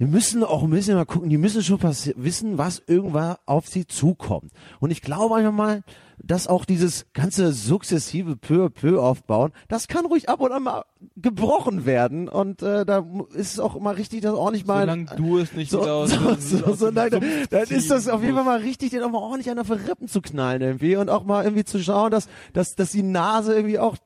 wir 0.00 0.06
müssen 0.06 0.42
auch 0.44 0.62
ein 0.62 0.70
bisschen 0.70 0.94
mal 0.94 1.04
gucken, 1.04 1.28
die 1.28 1.36
müssen 1.36 1.62
schon 1.62 1.78
wissen, 1.82 2.56
was 2.56 2.82
irgendwann 2.86 3.36
auf 3.44 3.68
sie 3.68 3.86
zukommt. 3.86 4.50
Und 4.80 4.90
ich 4.90 5.02
glaube 5.02 5.36
einfach 5.36 5.52
mal, 5.52 5.82
dass 6.16 6.46
auch 6.46 6.64
dieses 6.64 7.04
ganze 7.12 7.52
sukzessive 7.52 8.34
peu 8.36 8.64
à 8.64 8.70
peu 8.70 8.98
aufbauen, 8.98 9.52
das 9.68 9.88
kann 9.88 10.06
ruhig 10.06 10.30
ab 10.30 10.40
und 10.40 10.52
an 10.52 10.62
mal 10.62 10.84
gebrochen 11.16 11.84
werden. 11.84 12.30
Und 12.30 12.62
äh, 12.62 12.86
da 12.86 13.04
ist 13.34 13.52
es 13.52 13.60
auch 13.60 13.76
immer 13.76 13.94
richtig, 13.98 14.22
dass 14.22 14.32
ordentlich 14.32 14.64
mal 14.64 14.86
Solange 14.86 15.04
du 15.16 15.36
es 15.36 15.52
nicht 15.52 15.70
so, 15.70 15.82
wieder 15.82 15.94
aus, 15.94 16.10
so, 16.12 16.34
so, 16.38 16.74
so, 16.74 16.90
nein, 16.90 17.10
Sumpf 17.10 17.48
dann 17.50 17.64
ist 17.64 17.90
das 17.90 18.08
auf 18.08 18.22
jeden 18.22 18.36
Fall 18.36 18.44
mal 18.44 18.60
richtig, 18.60 18.92
den 18.92 19.02
auch 19.02 19.10
mal 19.10 19.18
ordentlich 19.18 19.50
einer 19.50 19.66
für 19.66 19.86
Rippen 19.86 20.08
zu 20.08 20.22
knallen 20.22 20.62
irgendwie 20.62 20.96
und 20.96 21.10
auch 21.10 21.24
mal 21.24 21.44
irgendwie 21.44 21.64
zu 21.64 21.78
schauen, 21.78 22.10
dass, 22.10 22.26
dass, 22.54 22.74
dass 22.74 22.90
die 22.90 23.02
Nase 23.02 23.54
irgendwie 23.54 23.78
auch 23.78 23.98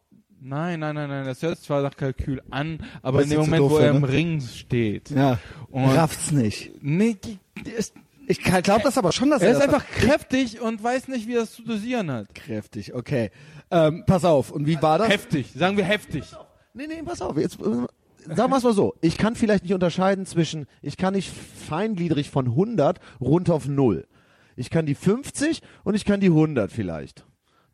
Nein, 0.46 0.80
nein, 0.80 0.94
nein, 0.94 1.08
nein. 1.08 1.24
Das 1.24 1.40
hört 1.40 1.56
sich 1.56 1.66
zwar 1.66 1.80
nach 1.80 1.96
Kalkül 1.96 2.42
an, 2.50 2.78
aber 3.00 3.20
Weißt 3.20 3.32
in 3.32 3.38
dem 3.38 3.40
Moment, 3.40 3.60
doof 3.62 3.70
wo 3.72 3.78
er 3.78 3.90
im 3.92 4.02
ne? 4.02 4.08
Ring 4.10 4.40
steht. 4.42 5.08
Ja. 5.08 5.38
Und 5.70 5.86
Rafft's 5.86 6.32
nicht. 6.32 6.70
nee, 6.82 7.16
ist, 7.76 7.94
Ich 8.26 8.40
glaube 8.42 8.82
das 8.84 8.98
aber 8.98 9.12
schon, 9.12 9.30
dass 9.30 9.40
er 9.40 9.48
er, 9.48 9.54
ist 9.54 9.60
das 9.60 9.68
einfach 9.74 9.86
kräftig 9.86 10.60
und 10.60 10.82
weiß 10.82 11.08
nicht, 11.08 11.26
wie 11.28 11.36
er 11.36 11.44
es 11.44 11.52
zu 11.52 11.62
dosieren 11.62 12.10
hat. 12.10 12.34
kräftig. 12.34 12.94
Okay. 12.94 13.30
Ähm, 13.70 14.04
pass 14.06 14.26
auf. 14.26 14.50
Und 14.50 14.66
wie 14.66 14.80
war 14.82 14.98
das? 14.98 15.08
Heftig, 15.08 15.52
sagen 15.56 15.78
wir 15.78 15.84
heftig. 15.84 16.24
Nee, 16.74 16.88
nee, 16.88 17.02
pass 17.02 17.22
auf, 17.22 17.38
jetzt 17.38 17.58
äh, 17.60 17.64
sagen 18.34 18.50
wir 18.50 18.56
es 18.58 18.64
mal 18.64 18.74
so, 18.74 18.94
ich 19.00 19.16
kann 19.16 19.36
vielleicht 19.36 19.62
nicht 19.64 19.72
unterscheiden 19.72 20.26
zwischen, 20.26 20.66
ich 20.82 20.98
kann 20.98 21.14
nicht 21.14 21.32
feingliedrig 21.68 22.28
von 22.28 22.48
100 22.48 23.00
runter 23.18 23.54
auf 23.54 23.66
0. 23.66 24.06
Ich 24.56 24.68
kann 24.68 24.84
die 24.84 24.94
50 24.94 25.62
und 25.84 25.94
ich 25.94 26.04
kann 26.04 26.20
die 26.20 26.26
100 26.26 26.70
vielleicht. 26.70 27.24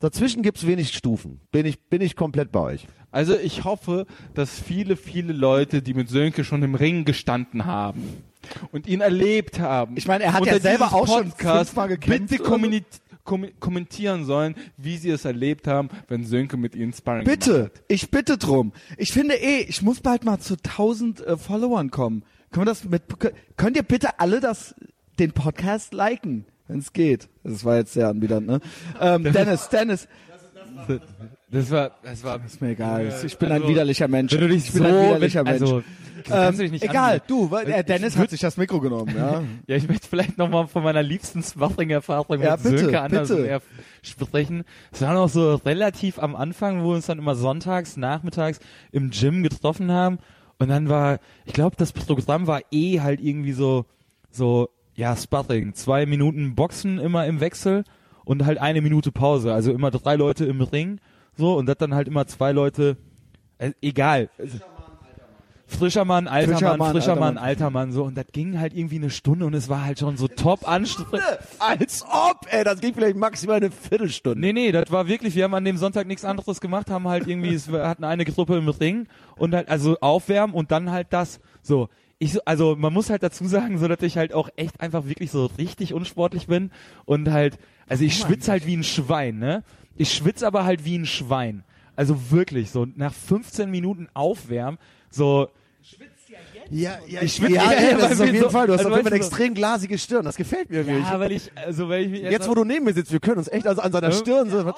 Dazwischen 0.00 0.42
gibt's 0.42 0.66
wenig 0.66 0.88
Stufen. 0.88 1.40
Bin 1.52 1.66
ich, 1.66 1.78
bin 1.78 2.00
ich 2.00 2.16
komplett 2.16 2.50
bei 2.50 2.60
euch. 2.60 2.86
Also 3.10 3.36
ich 3.36 3.64
hoffe, 3.64 4.06
dass 4.34 4.58
viele, 4.58 4.96
viele 4.96 5.34
Leute, 5.34 5.82
die 5.82 5.94
mit 5.94 6.08
Sönke 6.08 6.42
schon 6.42 6.62
im 6.62 6.74
Ring 6.74 7.04
gestanden 7.04 7.66
haben 7.66 8.02
und 8.72 8.86
ihn 8.86 9.02
erlebt 9.02 9.60
haben. 9.60 9.96
Ich 9.96 10.06
meine, 10.06 10.24
er 10.24 10.32
hat 10.32 10.46
ja 10.46 10.58
selber 10.58 10.92
auch 10.92 11.06
schon 11.06 11.30
fünfmal 11.32 11.88
gekämpft 11.88 12.30
Bitte 12.30 12.42
oder 12.42 12.44
so. 12.44 12.50
kommuni 12.50 12.84
kom 13.24 13.46
kommentieren 13.60 14.24
sollen, 14.24 14.54
wie 14.78 14.96
sie 14.96 15.10
es 15.10 15.26
erlebt 15.26 15.66
haben, 15.66 15.90
wenn 16.08 16.24
Sönke 16.24 16.56
mit 16.56 16.74
ihnen 16.74 16.94
Sparring 16.94 17.24
gemacht 17.24 17.40
Bitte, 17.40 17.64
hat. 17.64 17.82
ich 17.88 18.10
bitte 18.10 18.38
drum. 18.38 18.72
Ich 18.96 19.12
finde 19.12 19.34
eh, 19.34 19.60
ich 19.68 19.82
muss 19.82 20.00
bald 20.00 20.24
mal 20.24 20.38
zu 20.38 20.54
1000 20.54 21.20
äh, 21.20 21.36
Followern 21.36 21.90
kommen. 21.90 22.24
Können 22.50 22.66
wir 22.66 22.70
das 22.70 22.84
mit, 22.84 23.02
könnt 23.56 23.76
ihr 23.76 23.82
bitte 23.82 24.18
alle 24.18 24.40
das, 24.40 24.74
den 25.18 25.32
Podcast 25.32 25.92
liken, 25.92 26.46
wenn 26.70 26.78
es 26.78 26.92
geht? 26.92 27.28
Das 27.44 27.64
war 27.64 27.76
jetzt 27.76 27.92
sehr 27.92 28.08
anbiedernd, 28.08 28.46
ne? 28.46 28.60
Ähm, 29.00 29.24
Dennis, 29.32 29.68
Dennis, 29.68 30.08
Das 31.50 31.70
war, 31.70 31.90
das 32.02 32.22
war, 32.22 32.40
ist 32.44 32.60
mir 32.62 32.70
egal. 32.70 33.12
Ich 33.24 33.36
bin 33.38 33.50
Also, 33.50 33.64
ein 33.64 33.70
widerlicher 33.70 34.08
Mensch. 34.08 34.32
Wenn 34.32 34.40
du 34.40 34.48
dich 34.48 34.66
ich 34.68 34.72
bin 34.72 34.82
so, 34.82 34.88
ein 34.88 35.06
widerlicher 35.08 35.42
Mensch. 35.42 35.62
also, 35.62 35.80
du 35.80 36.32
ähm, 36.32 36.70
nicht 36.70 36.84
egal, 36.84 37.14
anbieten. 37.14 37.24
du, 37.28 37.50
weil, 37.50 37.68
äh, 37.70 37.82
Dennis 37.82 38.16
hat 38.16 38.30
sich 38.30 38.40
das 38.40 38.56
Mikro 38.56 38.78
genommen, 38.80 39.12
ja. 39.16 39.42
Ja, 39.66 39.76
ich 39.76 39.88
möchte 39.88 40.06
vielleicht 40.06 40.38
nochmal 40.38 40.68
von 40.68 40.82
meiner 40.84 41.02
liebsten 41.02 41.42
Sparring-Erfahrung 41.42 42.40
Ja, 42.40 42.52
mit 42.56 42.62
bitte, 42.62 42.78
Sönke 42.78 43.00
Andersen 43.00 43.36
bitte. 43.38 43.48
eher 43.48 43.62
sprechen. 44.02 44.64
Es 44.92 45.00
war 45.02 45.14
noch 45.14 45.28
so 45.28 45.54
relativ 45.56 46.18
am 46.18 46.36
Anfang, 46.36 46.82
wo 46.84 46.90
wir 46.90 46.96
uns 46.96 47.06
dann 47.06 47.18
immer 47.18 47.34
sonntags, 47.34 47.96
nachmittags 47.96 48.60
im 48.92 49.10
Gym 49.10 49.42
getroffen 49.42 49.90
haben. 49.90 50.18
Und 50.58 50.68
dann 50.68 50.88
war, 50.88 51.18
ich 51.46 51.54
glaube, 51.54 51.74
das 51.78 51.92
Programm 51.92 52.46
war 52.46 52.60
eh 52.70 53.00
halt 53.00 53.20
irgendwie 53.20 53.52
so, 53.52 53.86
so, 54.30 54.68
ja, 55.00 55.16
Sparring. 55.16 55.72
Zwei 55.72 56.04
Minuten 56.04 56.54
Boxen 56.54 56.98
immer 56.98 57.26
im 57.26 57.40
Wechsel 57.40 57.84
und 58.24 58.44
halt 58.44 58.58
eine 58.58 58.82
Minute 58.82 59.10
Pause. 59.10 59.54
Also 59.54 59.72
immer 59.72 59.90
drei 59.90 60.14
Leute 60.14 60.44
im 60.44 60.60
Ring. 60.60 61.00
So, 61.36 61.56
und 61.56 61.64
das 61.64 61.78
dann 61.78 61.94
halt 61.94 62.06
immer 62.06 62.26
zwei 62.26 62.52
Leute, 62.52 62.98
äh, 63.56 63.72
egal. 63.80 64.28
Frischer 65.66 66.04
Mann, 66.04 66.28
alter 66.28 66.52
Frischer 66.52 66.68
Mann, 66.68 66.78
Mann, 66.78 66.90
frischer 66.92 67.10
alter 67.12 67.20
Mann, 67.20 67.34
Mann. 67.36 67.44
alter 67.44 67.70
Mann, 67.70 67.92
so. 67.92 68.04
Und 68.04 68.14
das 68.14 68.26
ging 68.32 68.60
halt 68.60 68.74
irgendwie 68.74 68.96
eine 68.96 69.08
Stunde 69.08 69.46
und 69.46 69.54
es 69.54 69.70
war 69.70 69.86
halt 69.86 70.00
schon 70.00 70.18
so 70.18 70.28
top 70.28 70.68
anstrengend. 70.68 71.24
Als 71.58 72.04
ob, 72.04 72.46
ey, 72.50 72.62
das 72.62 72.80
ging 72.80 72.92
vielleicht 72.92 73.16
maximal 73.16 73.56
eine 73.56 73.70
Viertelstunde. 73.70 74.38
Nee, 74.38 74.52
nee, 74.52 74.70
das 74.70 74.90
war 74.90 75.08
wirklich, 75.08 75.34
wir 75.34 75.44
haben 75.44 75.54
an 75.54 75.64
dem 75.64 75.78
Sonntag 75.78 76.06
nichts 76.06 76.26
anderes 76.26 76.60
gemacht, 76.60 76.90
haben 76.90 77.08
halt 77.08 77.26
irgendwie, 77.26 77.54
es, 77.54 77.72
wir 77.72 77.88
hatten 77.88 78.04
eine 78.04 78.26
Gruppe 78.26 78.58
im 78.58 78.68
Ring 78.68 79.06
und 79.36 79.54
halt, 79.54 79.70
also 79.70 79.96
aufwärmen 80.00 80.54
und 80.54 80.70
dann 80.70 80.90
halt 80.90 81.06
das, 81.10 81.40
so. 81.62 81.88
Ich, 82.22 82.34
so- 82.34 82.40
also 82.44 82.76
man 82.76 82.92
muss 82.92 83.08
halt 83.10 83.22
dazu 83.22 83.46
sagen, 83.48 83.78
so 83.78 83.88
dass 83.88 84.02
ich 84.02 84.16
halt 84.18 84.32
auch 84.34 84.50
echt 84.56 84.80
einfach 84.80 85.06
wirklich 85.06 85.30
so 85.30 85.46
richtig 85.58 85.94
unsportlich 85.94 86.46
bin 86.46 86.70
und 87.06 87.30
halt, 87.30 87.58
also 87.88 88.04
ich 88.04 88.16
schwitze 88.16 88.52
halt 88.52 88.66
wie 88.66 88.76
ein 88.76 88.84
Schwein, 88.84 89.38
ne? 89.38 89.64
Ich 89.96 90.12
schwitze 90.14 90.46
aber 90.46 90.64
halt 90.64 90.84
wie 90.84 90.96
ein 90.98 91.06
Schwein. 91.06 91.64
Also 91.96 92.30
wirklich, 92.30 92.70
so 92.70 92.86
nach 92.94 93.12
15 93.12 93.70
Minuten 93.70 94.06
aufwärmen, 94.14 94.78
so, 95.10 95.48
Ja, 96.70 96.98
ja, 97.08 97.22
Ich 97.22 97.34
schwitze- 97.34 97.54
ja, 97.54 97.72
ja, 97.72 97.72
ja, 97.72 97.90
ja, 97.90 97.96
das 97.98 98.12
ist 98.12 98.20
auf 98.20 98.26
jeden 98.26 98.40
so- 98.42 98.50
Fall. 98.50 98.66
Du 98.68 98.74
hast 98.74 98.80
also 98.80 98.90
auf 98.90 98.96
jeden 98.96 99.08
Fall 99.08 99.12
eine 99.14 99.20
du, 99.20 99.26
extrem 99.26 99.54
glasige 99.54 99.98
Stirn. 99.98 100.24
Das 100.24 100.36
gefällt 100.36 100.70
mir 100.70 100.76
irgendwie. 100.82 101.00
ja, 101.00 101.18
weil 101.18 101.32
ich, 101.32 101.50
also 101.56 101.88
weil 101.88 102.02
ich 102.04 102.10
mich 102.10 102.20
Jetzt, 102.22 102.48
wo 102.48 102.54
du 102.54 102.64
neben 102.64 102.84
mir 102.84 102.92
sitzt, 102.92 103.10
wir 103.10 103.18
können 103.18 103.38
uns 103.38 103.48
echt 103.48 103.66
also 103.66 103.82
an 103.82 103.90
seiner 103.90 104.10
Ja. 104.10 104.14
Stirn 104.14 104.48
so, 104.50 104.72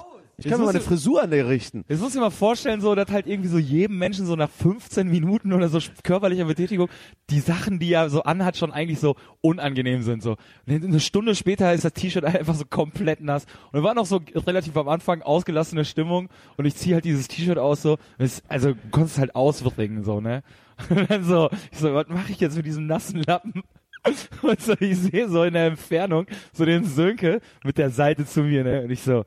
ich 0.45 0.51
kann 0.51 0.61
mir 0.61 0.67
meine 0.67 0.81
Frisur 0.81 1.23
an 1.23 1.31
der 1.31 1.49
richten. 1.49 1.85
Jetzt 1.89 2.01
muss 2.01 2.11
ich 2.11 2.17
mir 2.17 2.23
mal 2.23 2.31
vorstellen, 2.31 2.81
so, 2.81 2.95
dass 2.95 3.11
halt 3.11 3.27
irgendwie 3.27 3.49
so 3.49 3.59
jedem 3.59 3.99
Menschen 3.99 4.27
so 4.27 4.37
nach 4.37 4.51
15 4.51 5.09
Minuten 5.09 5.53
oder 5.53 5.69
so 5.69 5.79
körperlicher 6.03 6.45
Betätigung 6.45 6.89
die 7.31 7.41
Sachen, 7.41 7.79
die 7.79 7.93
er 7.93 8.11
so 8.11 8.23
anhat, 8.23 8.57
schon 8.57 8.73
eigentlich 8.73 9.01
so 9.01 9.17
unangenehm 9.41 10.03
sind, 10.03 10.23
so. 10.23 10.37
Und 10.67 10.85
eine 10.85 11.01
Stunde 11.01 11.35
später 11.35 11.73
ist 11.73 11.85
das 11.85 11.93
T-Shirt 11.93 12.25
einfach 12.25 12.55
so 12.55 12.65
komplett 12.65 13.21
nass. 13.21 13.47
Und 13.67 13.81
wir 13.81 13.83
waren 13.83 13.97
noch 13.97 14.07
so 14.07 14.21
relativ 14.35 14.77
am 14.77 14.89
Anfang 14.89 15.23
ausgelassene 15.23 15.85
Stimmung 15.85 16.29
und 16.57 16.65
ich 16.65 16.77
ziehe 16.77 16.95
halt 16.95 17.05
dieses 17.05 17.29
T-Shirt 17.29 17.59
aus, 17.59 17.83
so. 17.83 17.99
Es, 18.19 18.43
also, 18.49 18.73
du 18.73 18.91
konntest 18.91 19.19
halt 19.19 19.35
ausbringen, 19.35 20.05
so, 20.05 20.21
ne? 20.21 20.43
Und 20.89 21.11
dann 21.11 21.25
so, 21.25 21.51
ich 21.71 21.79
so, 21.79 21.95
was 21.95 22.09
mache 22.09 22.33
ich 22.33 22.41
jetzt 22.41 22.57
mit 22.57 22.67
diesem 22.67 22.87
nassen 22.87 23.23
Lappen? 23.23 23.63
Und 24.43 24.61
so, 24.61 24.75
ich 24.81 24.99
sehe 24.99 25.29
so 25.29 25.45
in 25.45 25.55
der 25.55 25.67
Entfernung 25.67 26.27
so 26.53 26.65
den 26.65 26.85
Sönke 26.85 27.41
mit 27.63 27.79
der 27.79 27.91
Seite 27.91 28.27
zu 28.27 28.43
mir, 28.43 28.65
ne? 28.65 28.83
Und 28.83 28.91
ich 28.91 29.03
so, 29.03 29.25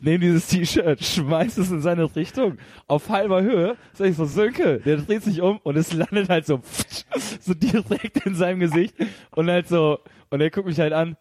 nehm 0.00 0.20
dieses 0.20 0.46
T-Shirt, 0.48 1.02
schmeiß 1.02 1.58
es 1.58 1.70
in 1.70 1.80
seine 1.80 2.14
Richtung, 2.14 2.58
auf 2.86 3.08
halber 3.08 3.42
Höhe, 3.42 3.76
sag 3.92 4.08
ich 4.08 4.16
so, 4.16 4.26
Sönke, 4.26 4.80
der 4.80 4.98
dreht 4.98 5.22
sich 5.22 5.40
um 5.40 5.58
und 5.58 5.76
es 5.76 5.92
landet 5.92 6.28
halt 6.28 6.46
so, 6.46 6.60
so 7.40 7.54
direkt 7.54 8.24
in 8.26 8.34
seinem 8.34 8.60
Gesicht. 8.60 8.94
Und 9.30 9.50
halt 9.50 9.68
so, 9.68 9.98
und 10.30 10.40
er 10.40 10.50
guckt 10.50 10.66
mich 10.66 10.78
halt 10.78 10.92
an, 10.92 11.16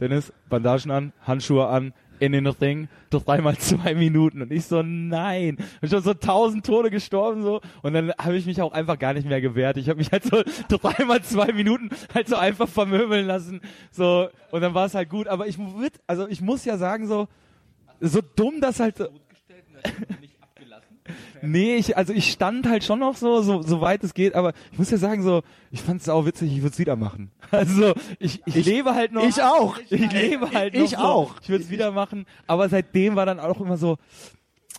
Dennis, 0.00 0.32
Bandagen 0.48 0.90
an, 0.90 1.12
Handschuhe 1.20 1.66
an, 1.66 1.92
in 2.20 2.32
den 2.32 2.46
Ring, 2.46 2.88
dreimal 3.10 3.56
zwei 3.58 3.94
Minuten. 3.94 4.42
Und 4.42 4.52
ich 4.52 4.66
so, 4.66 4.82
nein, 4.82 5.58
und 5.80 5.88
schon 5.88 6.02
so 6.02 6.14
tausend 6.14 6.64
Tode 6.66 6.90
gestorben 6.90 7.42
so. 7.42 7.60
Und 7.82 7.94
dann 7.94 8.12
habe 8.18 8.36
ich 8.36 8.46
mich 8.46 8.60
auch 8.60 8.72
einfach 8.72 8.98
gar 8.98 9.14
nicht 9.14 9.28
mehr 9.28 9.40
gewehrt, 9.40 9.76
ich 9.76 9.88
habe 9.88 9.98
mich 9.98 10.10
halt 10.12 10.24
so 10.24 10.42
dreimal 10.76 11.22
zwei 11.22 11.52
Minuten 11.52 11.90
halt 12.14 12.28
so 12.28 12.36
einfach 12.36 12.68
vermöbeln 12.68 13.26
lassen, 13.26 13.60
so, 13.90 14.28
und 14.50 14.60
dann 14.60 14.74
war 14.74 14.86
es 14.86 14.94
halt 14.94 15.08
gut, 15.08 15.28
aber 15.28 15.46
ich 15.46 15.58
also 16.06 16.28
ich 16.28 16.40
muss 16.40 16.64
ja 16.64 16.76
sagen 16.76 17.06
so, 17.06 17.28
so 18.00 18.20
dumm, 18.36 18.60
dass 18.60 18.80
halt. 18.80 18.98
Nee, 21.46 21.76
ich, 21.76 21.96
also 21.96 22.12
ich 22.12 22.30
stand 22.30 22.68
halt 22.68 22.84
schon 22.84 22.98
noch 22.98 23.16
so, 23.16 23.42
so, 23.42 23.62
so 23.62 23.80
weit 23.80 24.02
es 24.04 24.14
geht, 24.14 24.34
aber 24.34 24.52
ich 24.72 24.78
muss 24.78 24.90
ja 24.90 24.98
sagen, 24.98 25.22
so, 25.22 25.42
ich 25.70 25.80
fand 25.80 26.00
es 26.00 26.08
auch 26.08 26.26
witzig, 26.26 26.52
ich 26.52 26.62
würde 26.62 26.72
es 26.72 26.78
wieder 26.78 26.96
machen. 26.96 27.30
Also 27.50 27.94
ich, 28.18 28.42
ich, 28.46 28.66
lebe 28.66 28.94
halt 28.94 29.12
noch. 29.12 29.26
Ich 29.26 29.40
auch. 29.40 29.78
Ich 29.90 30.12
lebe 30.12 30.50
halt 30.50 30.74
noch. 30.74 30.82
Ich 30.82 30.90
so, 30.90 30.96
auch. 30.96 31.34
Ich 31.40 31.48
würde 31.48 31.62
es 31.62 31.70
wieder 31.70 31.92
machen, 31.92 32.26
aber 32.48 32.68
seitdem 32.68 33.14
war 33.14 33.26
dann 33.26 33.38
auch 33.38 33.60
immer 33.60 33.76
so, 33.76 33.96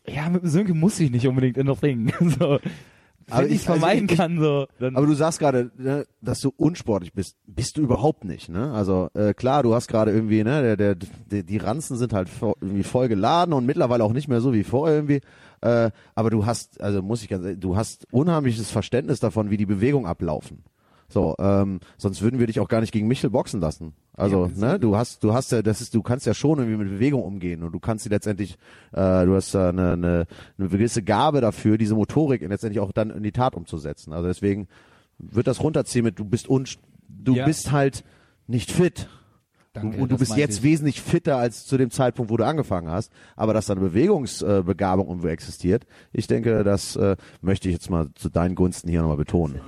ja, 0.08 0.30
mit 0.30 0.44
dem 0.44 0.50
Sönke 0.50 0.74
muss 0.74 1.00
ich 1.00 1.10
nicht 1.10 1.28
unbedingt 1.28 1.58
in 1.58 1.68
den 1.68 1.76
Ring. 1.76 2.14
So, 2.40 2.60
Aber 3.30 3.48
ich- 3.48 3.56
es 3.58 3.64
vermeiden 3.64 4.08
also 4.10 4.22
kann, 4.22 4.40
so. 4.40 4.68
Dann, 4.80 4.96
Aber 4.96 5.06
du 5.08 5.14
sagst 5.14 5.40
gerade, 5.40 5.72
ne, 5.78 6.06
dass 6.22 6.42
du 6.42 6.54
unsportlich 6.56 7.14
bist. 7.14 7.36
Bist 7.48 7.78
du 7.78 7.82
überhaupt 7.82 8.24
nicht, 8.24 8.50
ne? 8.50 8.72
Also 8.74 9.10
äh, 9.16 9.34
klar, 9.34 9.64
du 9.64 9.74
hast 9.74 9.88
gerade 9.88 10.12
irgendwie, 10.12 10.44
ne, 10.44 10.76
der, 10.78 10.96
der, 10.96 11.44
die 11.44 11.58
Ranzen 11.58 11.98
sind 11.98 12.14
halt 12.14 12.30
vo 12.30 12.56
irgendwie 12.62 12.84
voll 12.84 13.08
geladen 13.08 13.54
und 13.54 13.66
mittlerweile 13.66 14.04
auch 14.04 14.14
nicht 14.14 14.28
mehr 14.28 14.42
so 14.42 14.54
wie 14.54 14.64
vorher 14.64 14.96
irgendwie. 14.98 15.22
Äh, 15.62 15.90
aber 16.14 16.30
du 16.30 16.46
hast, 16.46 16.80
also 16.82 17.02
muss 17.02 17.24
ich 17.24 17.30
ganz 17.30 17.46
du 17.60 17.76
hast 17.76 18.06
unheimliches 18.12 18.70
Verständnis 18.70 19.20
davon, 19.20 19.50
wie 19.50 19.58
die 19.58 19.66
Bewegungen 19.66 20.06
ablaufen. 20.06 20.64
So, 21.08 21.36
ähm, 21.40 21.80
sonst 21.98 22.22
würden 22.22 22.40
wir 22.40 22.48
dich 22.48 22.60
auch 22.60 22.68
gar 22.68 22.82
nicht 22.82 22.92
gegen 22.92 23.08
Michel 23.08 23.30
boxen 23.30 23.62
lassen. 23.62 23.94
Also, 24.18 24.50
ne, 24.56 24.80
du 24.80 24.96
hast, 24.98 25.24
du 25.24 25.34
hast 25.34 25.52
ja, 25.52 25.62
das 25.62 25.82
ist, 25.82 25.94
du 25.94 26.02
kannst 26.02 26.26
ja 26.26 26.34
schon 26.34 26.58
irgendwie 26.58 26.78
mit 26.78 26.90
Bewegung 26.90 27.22
umgehen 27.24 27.64
und 27.64 27.74
du 27.74 27.80
kannst 27.80 28.04
sie 28.06 28.10
letztendlich, 28.10 28.58
äh, 28.94 29.26
du 29.26 29.36
hast 29.36 29.54
da 29.54 29.70
eine, 29.70 29.92
eine, 29.94 30.26
eine 30.58 30.70
gewisse 30.70 31.04
Gabe 31.04 31.42
dafür, 31.42 31.78
diese 31.78 31.96
Motorik 31.96 32.42
letztendlich 32.42 32.80
auch 32.80 32.92
dann 32.92 33.10
in 33.12 33.24
die 33.24 33.32
Tat 33.34 33.56
umzusetzen. 33.56 34.14
Also 34.14 34.28
deswegen 34.28 34.68
wird 35.20 35.48
das 35.48 35.62
runterziehen 35.62 36.04
mit, 36.06 36.18
du 36.18 36.26
bist 36.26 36.50
un, 36.50 36.66
Du 37.08 37.36
Ja. 37.36 37.46
bist 37.46 37.72
halt 37.72 38.04
nicht 38.48 38.72
fit. 38.72 39.08
Danke, 39.74 39.98
und 40.02 40.10
du 40.12 40.18
bist 40.18 40.38
jetzt 40.38 40.60
ich. 40.60 40.64
wesentlich 40.64 41.02
fitter 41.02 41.38
als 41.38 41.66
zu 41.66 41.78
dem 41.78 41.92
Zeitpunkt, 41.92 42.32
wo 42.32 42.38
du 42.38 42.46
angefangen 42.46 42.90
hast. 42.90 43.12
Aber 43.36 43.54
dass 43.54 43.66
da 43.66 43.74
eine 43.74 43.82
Bewegungsbegabung 43.82 45.08
irgendwo 45.10 45.28
existiert, 45.28 45.86
ich 46.14 46.28
denke, 46.28 46.64
das 46.64 46.96
äh, 46.96 47.18
möchte 47.42 47.68
ich 47.68 47.74
jetzt 47.74 47.90
mal 47.90 48.08
zu 48.16 48.30
deinen 48.30 48.56
Gunsten 48.56 48.90
hier 48.90 49.02
nochmal 49.02 49.18
betonen. 49.18 49.60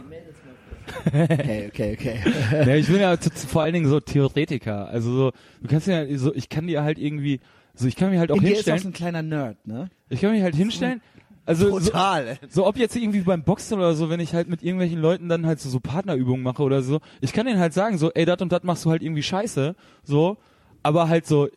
Okay, 1.08 1.68
okay, 1.68 1.98
okay. 2.00 2.20
Ja, 2.66 2.76
ich 2.76 2.88
bin 2.88 3.00
ja 3.00 3.20
zu, 3.20 3.30
zu, 3.32 3.48
vor 3.48 3.64
allen 3.64 3.74
Dingen 3.74 3.88
so 3.88 4.00
Theoretiker. 4.00 4.88
Also 4.88 5.12
so, 5.12 5.32
du 5.62 5.68
kannst 5.68 5.88
ja 5.88 6.06
so, 6.18 6.34
ich 6.34 6.50
kann 6.50 6.68
dir 6.68 6.84
halt 6.84 6.98
irgendwie, 6.98 7.40
so 7.74 7.88
ich 7.88 7.96
kann 7.96 8.10
mir 8.12 8.20
halt 8.20 8.32
auch 8.32 8.38
In 8.38 8.42
dir 8.44 8.54
ist 8.54 8.70
auch 8.70 8.74
hinstellen. 8.74 8.80
so 8.80 8.88
ein 8.90 8.94
kleiner 8.94 9.22
Nerd, 9.22 9.68
ne? 9.68 9.90
Ich 10.10 10.22
kann 10.22 10.32
mich 10.32 10.42
halt 10.42 10.56
hinstellen. 10.56 11.02
Also 11.46 11.80
so, 11.80 11.92
Total. 11.92 12.38
so 12.50 12.68
ob 12.68 12.78
jetzt 12.78 12.96
irgendwie 12.98 13.22
beim 13.22 13.44
Boxen 13.44 13.78
oder 13.78 13.94
so, 13.94 14.10
wenn 14.10 14.20
ich 14.20 14.34
halt 14.34 14.50
mit 14.50 14.64
irgendwelchen 14.64 15.00
Leuten 15.00 15.30
dann 15.30 15.46
halt 15.46 15.62
so, 15.62 15.70
so 15.70 15.80
Partnerübungen 15.80 16.44
mache 16.44 16.62
oder 16.62 16.82
so, 16.82 17.00
ich 17.22 17.32
kann 17.32 17.46
denen 17.46 17.60
halt 17.60 17.74
sagen, 17.74 17.98
so, 17.98 18.12
ey, 18.12 18.26
dat 18.26 18.42
und 18.42 18.52
dat 18.52 18.66
machst 18.66 18.84
du 18.84 18.90
halt 18.92 19.02
irgendwie 19.02 19.24
scheiße, 19.24 19.76
so, 20.04 20.38
aber 20.84 21.08
halt 21.08 21.26
so, 21.26 21.48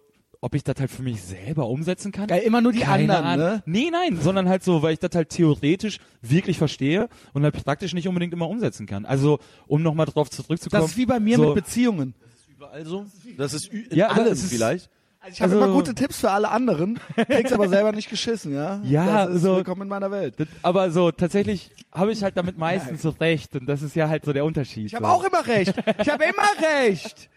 ob 0.43 0.55
ich 0.55 0.65
das 0.65 0.77
halt 0.79 0.91
für 0.91 1.03
mich 1.03 1.23
selber 1.23 1.67
umsetzen 1.69 2.13
kann? 2.13 2.27
Geil, 2.27 2.43
immer 2.43 2.61
nur 2.61 2.73
die 2.73 2.81
Keine 2.81 3.17
anderen, 3.19 3.25
Ahnung. 3.25 3.47
ne? 3.57 3.63
Nee, 3.67 3.91
nein, 3.93 4.19
sondern 4.21 4.49
halt 4.49 4.65
so, 4.65 4.83
weil 4.83 4.95
ich 4.95 4.99
das 4.99 5.11
halt 5.15 5.29
theoretisch 5.31 5.99
wirklich 6.23 6.57
verstehe 6.59 7.09
und 7.35 7.43
halt 7.43 7.63
praktisch 7.63 7.93
nicht 7.93 8.09
unbedingt 8.09 8.33
immer 8.33 8.49
umsetzen 8.49 8.87
kann. 8.87 9.05
Also, 9.05 9.39
um 9.67 9.83
nochmal 9.83 10.07
drauf 10.07 10.31
zurückzukommen. 10.31 10.83
Das 10.83 10.93
ist 10.93 10.97
wie 10.97 11.07
bei 11.07 11.21
mir 11.21 11.37
so, 11.37 11.47
mit 11.47 11.65
Beziehungen. 11.65 12.15
Überall 12.57 12.85
so? 12.87 13.07
Das 13.37 13.53
ist 13.55 13.73
ü- 13.73 13.87
in 13.91 13.97
Ja, 13.99 14.11
aber 14.11 14.23
allem 14.23 14.33
es 14.33 14.43
ist- 14.45 14.51
vielleicht. 14.53 14.89
Also 15.23 15.35
ich 15.35 15.43
habe 15.43 15.53
Also- 15.53 15.65
immer 15.67 15.75
gute 15.75 15.95
Tipps 15.95 16.19
für 16.21 16.31
alle 16.31 16.49
anderen, 16.51 16.99
krieg's 17.15 17.53
aber 17.53 17.69
selber 17.69 17.93
nicht 17.93 18.09
geschissen, 18.09 18.55
ja? 18.55 18.81
Ja, 18.85 19.27
das 19.27 19.37
ist 19.37 19.43
so- 19.43 19.57
willkommen 19.57 19.83
in 19.83 19.89
meiner 19.89 20.11
Welt. 20.11 20.37
Das, 20.39 20.49
aber 20.63 20.91
so, 20.91 21.11
tatsächlich 21.11 21.71
habe 21.93 22.13
ich 22.13 22.23
halt 22.23 22.39
damit 22.39 22.57
meistens 22.57 23.03
so 23.03 23.11
recht 23.11 23.55
und 23.55 23.67
das 23.67 23.83
ist 23.83 23.95
ja 23.95 24.09
halt 24.09 24.25
so 24.25 24.33
der 24.33 24.47
Unterschied. 24.47 24.87
Ich 24.87 24.95
habe 24.95 25.05
so. 25.05 25.11
auch 25.13 25.23
immer 25.25 25.47
recht. 25.47 25.75
Ich 25.99 26.09
habe 26.09 26.25
immer 26.25 26.49
recht. 26.87 27.29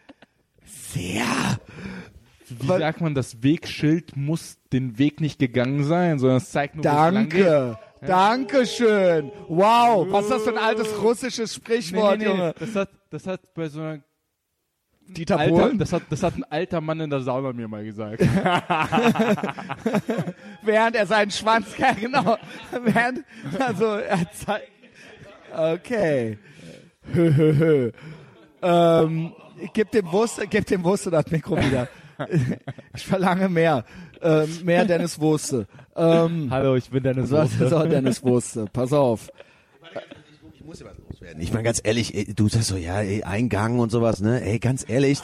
Sehr. 0.66 1.26
Wie 2.60 2.68
sagt 2.68 3.02
man, 3.02 3.16
das 3.16 3.44
Wegschild 3.44 4.16
muss 4.16 4.58
den 4.72 4.98
Weg 4.98 5.22
nicht 5.22 5.40
gegangen 5.40 5.84
sein, 5.84 6.20
sondern 6.20 6.38
es 6.38 6.52
zeigt 6.52 6.76
nur. 6.76 6.84
Danke. 6.84 7.78
Dankeschön. 8.06 9.32
Wow. 9.48 10.08
Was 10.10 10.26
ist 10.26 10.32
das 10.32 10.44
für 10.44 10.52
ein 10.52 10.58
altes 10.58 11.02
russisches 11.02 11.58
Nee, 11.58 11.64
Sprichwort, 11.64 12.20
nee, 12.20 12.26
nee, 12.26 12.32
Junge? 12.32 12.54
das 12.60 12.76
hat, 12.76 12.90
das 13.10 13.26
hat 13.28 13.54
bei 13.54 13.70
so 13.70 13.80
einer 13.80 14.00
Dieter 15.08 15.38
alter, 15.38 15.52
Bohlen? 15.54 15.78
das 15.78 15.92
hat, 15.92 16.04
das 16.10 16.24
hat 16.24 16.36
ein 16.38 16.46
alter 16.46 16.80
Mann 16.82 17.00
in 17.02 17.10
der 17.10 17.20
Sauna 17.22 17.52
mir 17.54 17.68
mal 17.68 17.84
gesagt. 17.84 18.22
Während 20.62 20.96
er 20.96 21.06
seinen 21.06 21.32
Schwanz, 21.32 21.78
ja 21.78 21.92
genau. 21.94 22.38
Während, 22.84 23.24
also 23.60 23.86
er 23.86 24.32
zeigt. 24.32 24.72
Okay. 25.56 26.38
Hö, 27.14 27.34
hö, 27.36 27.54
hö. 27.58 27.92
ähm, 28.62 29.34
gib 29.74 29.92
dem 29.92 30.10
Wurst, 30.12 30.42
gib 30.50 30.66
dem 30.68 30.84
Wurste 30.84 31.12
das 31.12 31.30
Mikro 31.30 31.58
wieder. 31.58 31.90
Ich 32.96 33.06
verlange 33.06 33.50
mehr. 33.50 33.86
Ähm, 34.22 34.48
mehr 34.64 34.86
Dennis 34.86 35.20
Wurste. 35.20 35.68
Ähm, 35.96 36.48
Hallo, 36.50 36.76
ich 36.76 36.90
bin 36.90 37.04
so, 37.26 37.38
Soße. 37.38 37.70
so, 37.70 37.84
Dennis 37.86 38.24
Wurste. 38.24 38.66
Pass 38.72 38.94
auf. 38.94 39.30
Ich 40.54 40.64
muss 40.64 40.80
ja 40.80 40.86
was 40.86 40.98
loswerden. 40.98 41.42
Ich 41.42 41.52
meine, 41.52 41.64
ganz 41.64 41.82
ehrlich, 41.84 42.16
ey, 42.16 42.34
du 42.34 42.48
sagst 42.48 42.68
so, 42.70 42.78
ja, 42.78 43.02
ey, 43.02 43.24
Eingang 43.24 43.80
und 43.80 43.92
sowas, 43.92 44.22
ne? 44.22 44.42
Ey, 44.46 44.60
ganz 44.60 44.86
ehrlich, 44.88 45.20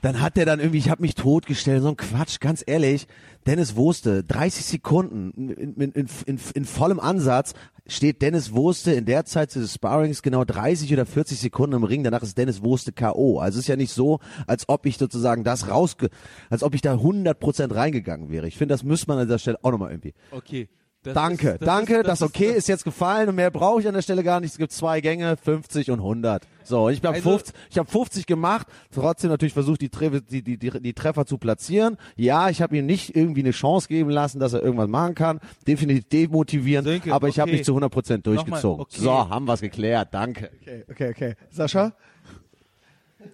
dann 0.00 0.20
hat 0.20 0.36
der 0.36 0.46
dann 0.46 0.60
irgendwie, 0.60 0.78
ich 0.78 0.90
habe 0.90 1.02
mich 1.02 1.14
totgestellt, 1.14 1.82
so 1.82 1.88
ein 1.88 1.96
Quatsch, 1.96 2.40
ganz 2.40 2.62
ehrlich. 2.66 3.06
Dennis 3.46 3.76
Wurste, 3.76 4.24
30 4.24 4.64
Sekunden 4.64 5.30
in, 5.54 5.90
in, 5.92 6.08
in, 6.26 6.40
in, 6.54 6.64
vollem 6.64 7.00
Ansatz 7.00 7.54
steht 7.86 8.20
Dennis 8.20 8.52
Wurste 8.52 8.92
in 8.92 9.06
der 9.06 9.24
Zeit 9.24 9.54
des 9.54 9.72
Sparrings 9.72 10.22
genau 10.22 10.44
30 10.44 10.92
oder 10.92 11.06
40 11.06 11.38
Sekunden 11.38 11.76
im 11.76 11.84
Ring, 11.84 12.04
danach 12.04 12.22
ist 12.22 12.36
Dennis 12.36 12.62
Wurste 12.62 12.92
K.O. 12.92 13.38
Also 13.38 13.58
es 13.58 13.64
ist 13.64 13.68
ja 13.68 13.76
nicht 13.76 13.92
so, 13.92 14.20
als 14.46 14.68
ob 14.68 14.84
ich 14.84 14.98
sozusagen 14.98 15.44
das 15.44 15.68
rausge, 15.68 16.10
als 16.50 16.62
ob 16.62 16.74
ich 16.74 16.82
da 16.82 16.94
100% 16.94 17.74
reingegangen 17.74 18.30
wäre. 18.30 18.46
Ich 18.46 18.58
finde, 18.58 18.74
das 18.74 18.82
müsste 18.82 19.08
man 19.08 19.18
an 19.18 19.26
dieser 19.26 19.38
Stelle 19.38 19.58
auch 19.62 19.70
nochmal 19.70 19.92
irgendwie. 19.92 20.14
Okay. 20.30 20.68
Das 21.04 21.14
Danke, 21.14 21.50
ist, 21.50 21.62
das 21.62 21.66
danke, 21.66 21.96
ist, 21.98 22.08
das, 22.08 22.22
okay 22.22 22.50
ist, 22.50 22.68
jetzt 22.68 22.82
gefallen 22.82 23.28
und 23.28 23.36
mehr 23.36 23.52
brauche 23.52 23.80
ich 23.80 23.86
an 23.86 23.94
der 23.94 24.02
Stelle 24.02 24.24
gar 24.24 24.40
nicht. 24.40 24.50
Es 24.50 24.58
gibt 24.58 24.72
zwei 24.72 25.00
Gänge, 25.00 25.36
50 25.36 25.92
und 25.92 26.00
100. 26.00 26.42
So, 26.64 26.88
ich 26.88 26.98
habe 27.04 27.14
Also- 27.14 27.30
50, 27.30 27.54
ich 27.70 27.78
habe 27.78 27.88
50 27.88 28.26
gemacht, 28.26 28.66
trotzdem 28.90 29.30
natürlich 29.30 29.52
versucht, 29.54 29.80
die, 29.80 29.90
Tre 29.90 30.20
die, 30.20 30.42
die, 30.42 30.58
die, 30.58 30.70
die 30.70 30.92
Treffer 30.94 31.24
zu 31.24 31.38
platzieren. 31.38 31.98
Ja, 32.16 32.50
ich 32.50 32.60
habe 32.60 32.76
ihm 32.76 32.84
nicht 32.86 33.14
irgendwie 33.14 33.40
eine 33.42 33.52
Chance 33.52 33.86
geben 33.86 34.10
lassen, 34.10 34.40
dass 34.40 34.52
er 34.54 34.62
irgendwas 34.62 34.88
machen 34.88 35.14
kann. 35.14 35.38
Definitiv 35.68 36.08
demotivierend, 36.08 36.88
Sönke, 36.88 37.14
aber 37.14 37.28
ich 37.28 37.38
habe 37.38 37.50
okay. 37.50 37.58
nicht 37.58 37.64
zu 37.64 37.76
100% 37.76 38.22
durchgezogen. 38.22 38.80
okay. 38.82 39.00
So, 39.00 39.12
haben 39.12 39.46
wir's 39.46 39.60
geklärt, 39.60 40.08
danke. 40.10 40.50
Okay, 40.60 40.84
okay, 40.90 41.10
okay. 41.10 41.34
Sascha? 41.50 41.92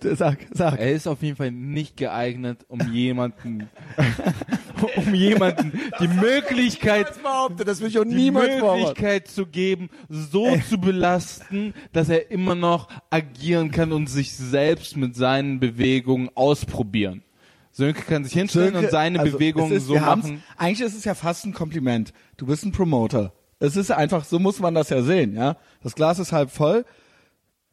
Sag, 0.01 0.47
sag. 0.51 0.79
Er 0.79 0.93
ist 0.93 1.07
auf 1.07 1.23
jeden 1.23 1.37
Fall 1.37 1.51
nicht 1.51 1.97
geeignet, 1.97 2.65
um 2.69 2.81
jemanden, 2.93 3.69
um 4.97 5.15
jemanden 5.15 5.79
die 6.01 6.09
Möglichkeit, 6.09 7.13
Das 7.65 7.81
will 7.81 7.89
ich 7.89 7.99
auch 7.99 8.05
die 8.05 8.31
Möglichkeit 8.31 9.29
zu 9.29 9.47
geben, 9.47 9.91
so 10.09 10.57
zu 10.71 10.79
belasten, 10.79 11.75
dass 11.93 12.09
er 12.09 12.31
immer 12.31 12.55
noch 12.55 12.89
agieren 13.11 13.71
kann 13.71 13.93
und 13.93 14.09
sich 14.09 14.35
selbst 14.35 14.97
mit 14.97 15.15
seinen 15.17 15.61
Bewegungen 15.61 16.31
ausprobieren. 16.35 17.23
Sönke 17.71 18.03
kann 18.03 18.25
sich 18.25 18.33
hinstellen 18.33 18.73
Sönke, 18.73 18.87
und 18.87 18.91
seine 18.91 19.21
also, 19.21 19.33
Bewegungen 19.33 19.73
ist, 19.73 19.87
so 19.87 19.97
machen. 19.97 20.43
Eigentlich 20.57 20.87
ist 20.87 20.97
es 20.97 21.05
ja 21.05 21.15
fast 21.15 21.45
ein 21.45 21.53
Kompliment. 21.53 22.13
Du 22.37 22.47
bist 22.47 22.65
ein 22.65 22.73
Promoter. 22.73 23.33
Es 23.59 23.77
ist 23.77 23.91
einfach, 23.91 24.25
so 24.25 24.39
muss 24.39 24.61
man 24.61 24.75
das 24.75 24.89
ja 24.91 25.03
sehen, 25.03 25.35
ja. 25.35 25.57
Das 25.83 25.95
Glas 25.95 26.19
ist 26.19 26.33
halb 26.33 26.51
voll. 26.51 26.85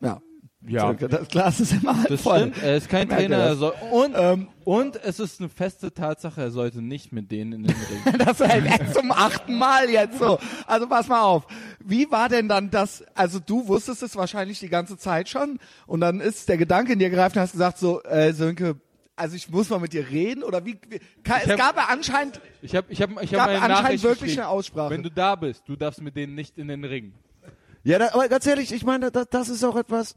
Ja. 0.01 0.21
Ja. 0.67 0.93
Das 0.93 1.27
Glas 1.29 1.59
ist 1.59 1.71
immer 1.73 1.97
halb 1.97 2.07
Das 2.09 2.21
voll. 2.21 2.39
stimmt, 2.39 2.61
er 2.63 2.77
ist 2.77 2.87
kein 2.87 3.07
Merkt 3.07 3.23
ihr 3.23 3.27
Trainer. 3.29 3.43
Er 3.45 3.55
soll, 3.55 3.73
und, 3.91 4.13
Ähm, 4.15 4.47
und 4.63 4.95
es 5.03 5.19
ist 5.19 5.39
eine 5.39 5.49
feste 5.49 5.91
Tatsache, 5.91 6.39
er 6.39 6.51
sollte 6.51 6.83
nicht 6.83 7.11
mit 7.11 7.31
denen 7.31 7.53
in 7.53 7.63
den 7.63 7.75
Ring. 7.75 8.17
Das 8.19 8.39
ist 8.39 8.47
halt 8.47 8.65
echt 8.67 8.93
zum 8.93 9.11
achten 9.11 9.57
Mal 9.57 9.89
jetzt 9.89 10.19
so. 10.19 10.37
Also 10.67 10.87
pass 10.87 11.07
mal 11.07 11.21
auf. 11.23 11.47
Wie 11.83 12.11
war 12.11 12.29
denn 12.29 12.47
dann 12.47 12.69
das, 12.69 13.03
also 13.15 13.39
du 13.39 13.67
wusstest 13.67 14.03
es 14.03 14.15
wahrscheinlich 14.15 14.59
die 14.59 14.69
ganze 14.69 14.97
Zeit 14.99 15.29
schon 15.29 15.57
und 15.87 15.99
dann 16.01 16.19
ist 16.19 16.47
der 16.47 16.57
Gedanke 16.57 16.93
in 16.93 16.99
dir 16.99 17.09
gereift 17.09 17.35
und 17.35 17.41
hast 17.41 17.53
gesagt 17.53 17.79
so, 17.79 18.03
äh, 18.03 18.31
Sönke, 18.33 18.75
also 19.15 19.35
ich 19.35 19.49
muss 19.49 19.67
mal 19.71 19.79
mit 19.79 19.93
dir 19.93 20.09
reden 20.11 20.43
oder 20.43 20.63
wie, 20.63 20.77
wie 20.89 20.99
ka- 21.23 21.39
es 21.43 21.49
hab- 21.49 21.57
gab 21.57 21.75
ja 21.77 21.85
anscheinend, 21.89 22.39
Ich 22.61 22.75
habe 22.75 22.85
ich 22.91 23.01
hab, 23.01 23.09
ich 23.23 23.31
gab 23.31 23.41
hab 23.41 23.47
meine 23.47 23.61
anscheinend 23.61 23.83
Nachricht 23.83 24.03
wirklich 24.03 24.37
eine 24.39 24.47
Aussprache. 24.47 24.91
Wenn 24.91 25.01
du 25.01 25.09
da 25.09 25.35
bist, 25.35 25.63
du 25.67 25.75
darfst 25.75 26.01
mit 26.01 26.15
denen 26.15 26.35
nicht 26.35 26.59
in 26.59 26.67
den 26.67 26.83
Ring. 26.85 27.13
Ja, 27.83 27.97
da, 27.97 28.09
aber 28.13 28.27
ganz 28.29 28.45
ehrlich, 28.45 28.71
ich 28.71 28.85
meine, 28.85 29.09
das, 29.09 29.25
das 29.31 29.49
ist 29.49 29.63
auch 29.63 29.75
etwas. 29.75 30.15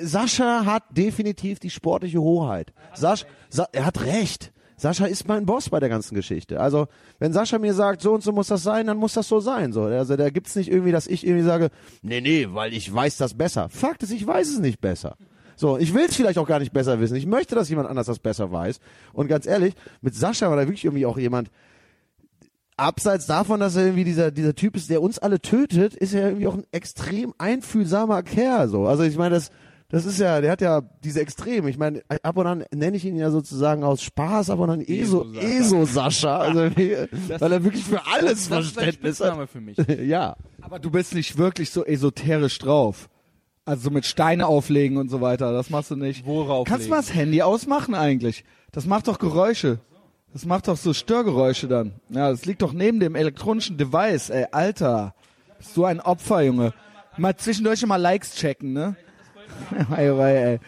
Sascha 0.00 0.64
hat 0.64 0.84
definitiv 0.90 1.58
die 1.58 1.70
sportliche 1.70 2.20
Hoheit. 2.20 2.72
Sascha, 2.94 3.26
Sa 3.48 3.66
er 3.72 3.86
hat 3.86 4.04
recht. 4.04 4.52
Sascha 4.76 5.06
ist 5.06 5.26
mein 5.26 5.44
Boss 5.44 5.70
bei 5.70 5.80
der 5.80 5.88
ganzen 5.88 6.14
Geschichte. 6.14 6.60
Also, 6.60 6.86
wenn 7.18 7.32
Sascha 7.32 7.58
mir 7.58 7.74
sagt, 7.74 8.00
so 8.00 8.14
und 8.14 8.22
so 8.22 8.30
muss 8.30 8.46
das 8.46 8.62
sein, 8.62 8.86
dann 8.86 8.96
muss 8.96 9.14
das 9.14 9.26
so 9.26 9.40
sein. 9.40 9.72
So, 9.72 9.82
also, 9.84 10.16
da 10.16 10.30
gibt's 10.30 10.54
nicht 10.54 10.70
irgendwie, 10.70 10.92
dass 10.92 11.08
ich 11.08 11.26
irgendwie 11.26 11.44
sage, 11.44 11.70
nee, 12.02 12.20
nee, 12.20 12.46
weil 12.50 12.72
ich 12.72 12.92
weiß 12.92 13.16
das 13.16 13.34
besser. 13.34 13.68
Fakt 13.68 14.04
ist, 14.04 14.12
ich 14.12 14.24
weiß 14.24 14.48
es 14.48 14.58
nicht 14.60 14.80
besser. 14.80 15.16
So, 15.56 15.76
ich 15.78 15.92
will 15.92 16.04
es 16.04 16.14
vielleicht 16.14 16.38
auch 16.38 16.46
gar 16.46 16.60
nicht 16.60 16.72
besser 16.72 17.00
wissen. 17.00 17.16
Ich 17.16 17.26
möchte, 17.26 17.56
dass 17.56 17.68
jemand 17.68 17.88
anders 17.88 18.06
das 18.06 18.20
besser 18.20 18.52
weiß. 18.52 18.78
Und 19.12 19.26
ganz 19.26 19.46
ehrlich, 19.46 19.74
mit 20.00 20.14
Sascha 20.14 20.48
war 20.48 20.56
da 20.56 20.62
wirklich 20.62 20.84
irgendwie 20.84 21.06
auch 21.06 21.18
jemand, 21.18 21.50
abseits 22.78 23.26
davon, 23.26 23.60
dass 23.60 23.76
er 23.76 23.86
irgendwie 23.86 24.04
dieser, 24.04 24.30
dieser 24.30 24.54
Typ 24.54 24.76
ist, 24.76 24.88
der 24.88 25.02
uns 25.02 25.18
alle 25.18 25.40
tötet, 25.40 25.94
ist 25.94 26.14
er 26.14 26.28
irgendwie 26.28 26.46
auch 26.46 26.54
ein 26.54 26.66
extrem 26.70 27.34
einfühlsamer 27.36 28.22
Kerl, 28.22 28.68
so. 28.68 28.86
Also 28.86 29.02
ich 29.02 29.16
meine, 29.16 29.34
das, 29.34 29.50
das 29.90 30.04
ist 30.04 30.18
ja, 30.20 30.40
der 30.40 30.52
hat 30.52 30.60
ja 30.60 30.82
diese 31.02 31.20
Extreme. 31.20 31.70
Ich 31.70 31.78
meine, 31.78 32.02
ab 32.22 32.36
und 32.36 32.46
an 32.46 32.64
nenne 32.74 32.96
ich 32.96 33.04
ihn 33.06 33.16
ja 33.16 33.30
sozusagen 33.30 33.84
aus 33.84 34.02
Spaß, 34.02 34.50
aber 34.50 34.66
dann 34.66 34.82
ESO, 34.82 35.32
ESO 35.32 35.86
Sascha, 35.86 36.38
also, 36.38 36.60
weil 36.76 37.52
er 37.52 37.64
wirklich 37.64 37.84
für 37.84 38.00
alles 38.06 38.48
Das 38.48 38.66
ist 38.66 38.74
Verständnis 38.74 39.20
hat. 39.20 39.28
Spitzname 39.28 39.46
für 39.46 39.60
mich. 39.60 39.78
Ja. 40.08 40.36
aber 40.60 40.78
du 40.78 40.90
bist 40.90 41.14
nicht 41.14 41.38
wirklich 41.38 41.70
so 41.70 41.84
esoterisch 41.84 42.58
drauf. 42.58 43.08
Also 43.64 43.84
so 43.84 43.90
mit 43.90 44.06
Steine 44.06 44.46
auflegen 44.46 44.96
und 44.96 45.10
so 45.10 45.20
weiter, 45.20 45.52
das 45.52 45.68
machst 45.70 45.90
du 45.90 45.96
nicht. 45.96 46.24
Worauf 46.26 46.66
Kannst 46.66 46.86
du 46.86 46.90
mal 46.90 46.96
das 46.96 47.14
Handy 47.14 47.42
ausmachen 47.42 47.94
eigentlich? 47.94 48.44
Das 48.72 48.86
macht 48.86 49.08
doch 49.08 49.18
Geräusche. 49.18 49.78
Das 50.32 50.44
macht 50.44 50.68
doch 50.68 50.76
so 50.76 50.92
Störgeräusche 50.92 51.68
dann. 51.68 51.92
Ja, 52.10 52.30
das 52.30 52.44
liegt 52.44 52.60
doch 52.62 52.72
neben 52.72 53.00
dem 53.00 53.14
elektronischen 53.14 53.76
Device, 53.78 54.30
ey, 54.30 54.46
Alter. 54.52 55.14
Bist 55.58 55.76
du 55.76 55.84
ein 55.86 56.00
Opfer, 56.00 56.42
Junge. 56.42 56.72
Mal 57.16 57.36
zwischendurch 57.36 57.84
mal 57.86 57.96
Likes 57.96 58.34
checken, 58.34 58.72
ne? 58.72 58.96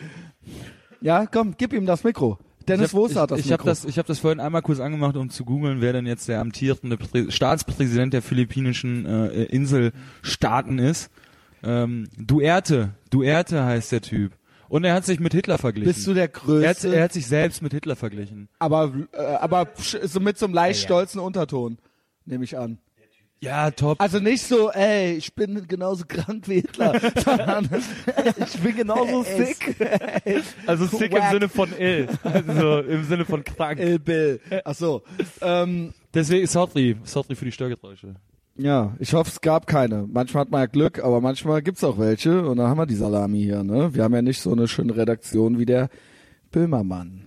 Ja, 1.02 1.24
komm, 1.26 1.54
gib 1.56 1.72
ihm 1.72 1.86
das 1.86 2.04
Mikro. 2.04 2.38
Dennis 2.68 2.92
Woster 2.92 3.22
hat 3.22 3.30
das 3.30 3.40
ich, 3.40 3.46
ich 3.46 3.50
Mikro. 3.50 3.60
habe 3.62 3.70
das, 3.70 3.84
ich 3.84 3.98
hab 3.98 4.06
das 4.06 4.18
vorhin 4.18 4.38
einmal 4.38 4.62
kurz 4.62 4.80
angemacht, 4.80 5.16
um 5.16 5.30
zu 5.30 5.44
googeln, 5.44 5.80
wer 5.80 5.92
denn 5.92 6.06
jetzt 6.06 6.28
der 6.28 6.40
amtierende 6.40 6.98
Prä 6.98 7.30
Staatspräsident 7.30 8.12
der 8.12 8.22
philippinischen 8.22 9.06
äh, 9.06 9.44
Inselstaaten 9.44 10.78
ist. 10.78 11.10
Ähm, 11.62 12.08
Duerte, 12.18 12.90
Duerte 13.10 13.64
heißt 13.64 13.92
der 13.92 14.02
Typ. 14.02 14.32
Und 14.68 14.84
er 14.84 14.94
hat 14.94 15.04
sich 15.04 15.18
mit 15.18 15.32
Hitler 15.34 15.58
verglichen. 15.58 15.92
Bist 15.92 16.06
du 16.06 16.14
der 16.14 16.24
er, 16.24 16.28
hat, 16.28 16.34
Größte? 16.34 16.94
er 16.94 17.04
hat 17.04 17.12
sich 17.12 17.26
selbst 17.26 17.60
mit 17.60 17.72
Hitler 17.72 17.96
verglichen. 17.96 18.48
aber, 18.60 18.92
äh, 19.12 19.20
aber 19.20 19.68
so 19.74 20.20
mit 20.20 20.38
so 20.38 20.46
einem 20.46 20.54
leicht 20.54 20.82
stolzen 20.82 21.20
Unterton, 21.20 21.78
nehme 22.24 22.44
ich 22.44 22.56
an. 22.56 22.78
Ja, 23.42 23.70
top. 23.70 23.98
Also 24.00 24.18
nicht 24.18 24.42
so, 24.42 24.70
ey, 24.70 25.14
ich 25.14 25.34
bin 25.34 25.66
genauso 25.66 26.04
krank 26.06 26.46
wie 26.46 26.56
Hitler, 26.56 27.00
sondern 27.24 27.70
ich 28.36 28.60
bin 28.60 28.76
genauso 28.76 29.22
sick. 29.22 29.76
Also 30.66 30.84
sick 30.86 31.12
Wack. 31.12 31.24
im 31.24 31.30
Sinne 31.32 31.48
von 31.48 31.72
ill. 31.78 32.06
Also 32.22 32.80
im 32.80 33.04
Sinne 33.04 33.24
von 33.24 33.42
krank. 33.42 33.80
Ey, 33.80 33.98
Bill. 33.98 34.40
Ach 34.64 34.74
so. 34.74 35.02
Ähm, 35.40 35.94
Deswegen 36.12 36.46
sorry, 36.46 36.96
sorry 37.04 37.34
für 37.34 37.46
die 37.46 37.52
Störgeräusche. 37.52 38.14
ja, 38.56 38.94
ich 38.98 39.14
hoffe, 39.14 39.30
es 39.30 39.40
gab 39.40 39.66
keine. 39.66 40.06
Manchmal 40.06 40.42
hat 40.42 40.50
man 40.50 40.60
ja 40.60 40.66
Glück, 40.66 41.02
aber 41.02 41.22
manchmal 41.22 41.62
gibt's 41.62 41.82
auch 41.82 41.98
welche 41.98 42.46
und 42.46 42.58
dann 42.58 42.66
haben 42.68 42.78
wir 42.78 42.86
die 42.86 42.94
Salami 42.94 43.40
hier, 43.42 43.62
ne? 43.62 43.94
Wir 43.94 44.04
haben 44.04 44.14
ja 44.14 44.20
nicht 44.22 44.40
so 44.42 44.52
eine 44.52 44.68
schöne 44.68 44.94
Redaktion 44.94 45.58
wie 45.58 45.64
der 45.66 45.88
Böhmermann. 46.50 47.22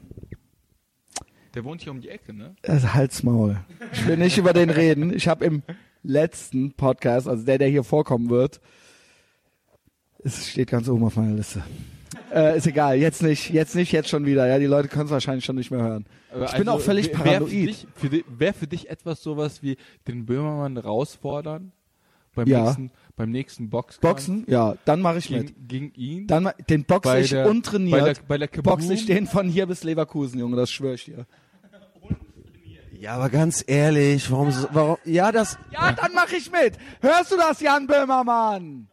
Der 1.56 1.64
wohnt 1.64 1.82
hier 1.82 1.92
um 1.92 2.02
die 2.02 2.10
Ecke, 2.10 2.34
ne? 2.34 2.56
Also 2.68 2.94
Halsmaul. 2.94 3.58
Ich 3.94 4.06
will 4.08 4.18
nicht 4.18 4.38
über 4.38 4.54
den 4.54 4.70
reden. 4.70 5.12
Ich 5.14 5.28
habe 5.28 5.46
im 5.46 5.64
letzten 6.04 6.74
Podcast, 6.74 7.28
also 7.28 7.44
der, 7.46 7.58
der 7.58 7.68
hier 7.70 7.84
vorkommen 7.84 8.30
wird, 8.30 8.60
es 10.24 10.50
steht 10.50 10.70
ganz 10.70 10.88
oben 10.88 11.04
auf 11.06 11.16
meiner 11.16 11.36
Liste. 11.36 11.64
Äh, 12.34 12.58
ist 12.58 12.68
egal, 12.68 12.98
jetzt 12.98 13.22
nicht, 13.22 13.50
jetzt 13.52 13.76
nicht, 13.76 13.92
jetzt 13.92 14.10
schon 14.10 14.26
wieder. 14.26 14.48
Ja, 14.48 14.58
die 14.60 14.66
Leute 14.66 14.88
können 14.88 15.06
es 15.06 15.12
wahrscheinlich 15.12 15.46
schon 15.46 15.56
nicht 15.56 15.72
mehr 15.72 15.82
hören. 15.82 16.06
Aber 16.34 16.46
Ich 16.46 16.54
bin 16.54 16.68
auch 16.70 16.80
völlig 16.80 17.08
wär- 17.10 17.18
wär 17.18 17.24
paranoid. 17.24 17.50
Für 17.50 17.66
dich, 17.66 17.88
für 17.96 18.10
di- 18.10 18.26
Wäre 18.38 18.54
für 18.54 18.68
dich 18.68 18.90
etwas 18.90 19.22
sowas 19.22 19.62
wie 19.62 19.78
den 20.08 20.26
Böhmermann 20.26 20.76
herausfordern? 20.76 21.72
Beim 22.36 22.48
Ja. 22.48 22.64
nächsten, 22.64 22.92
beim 23.16 23.30
nächsten 23.30 23.70
Boxkampf? 23.70 24.02
Boxen? 24.02 24.44
Ja, 24.48 24.76
dann 24.86 25.02
mache 25.02 25.20
ich 25.20 25.30
mit. 25.30 25.54
Gegen, 25.68 25.92
gegen 25.94 25.94
ihn? 25.94 26.28
Dann 26.28 26.50
den 26.70 26.86
ich 27.22 27.30
der- 27.30 27.48
untrainiert. 27.48 28.00
bei 28.00 28.38
der- 28.38 28.48
bei 28.48 28.48
der 28.48 28.62
boxe 28.64 28.94
ich 28.94 29.06
den 29.06 29.28
von 29.28 29.48
hier 29.50 29.68
bis 29.68 29.84
Leverkusen, 29.84 30.40
Junge, 30.40 30.56
das 30.56 30.72
schwöre 30.72 30.96
ich 30.96 31.06
dir. 31.06 31.28
Ja, 33.04 33.16
aber 33.16 33.30
ganz 33.30 33.66
ehrlich, 33.68 34.32
warum, 34.32 34.50
so- 34.50 34.70
warum, 34.72 34.96
ja, 35.04 35.30
das, 35.34 35.58
Ja, 35.72 35.92
dann 35.92 36.14
mache 36.14 36.38
ich 36.38 36.50
mit. 36.50 36.78
Hörst 37.02 37.34
du 37.34 37.36
das, 37.36 37.60
Jan 37.60 37.86
Böhmermann? 37.86 38.88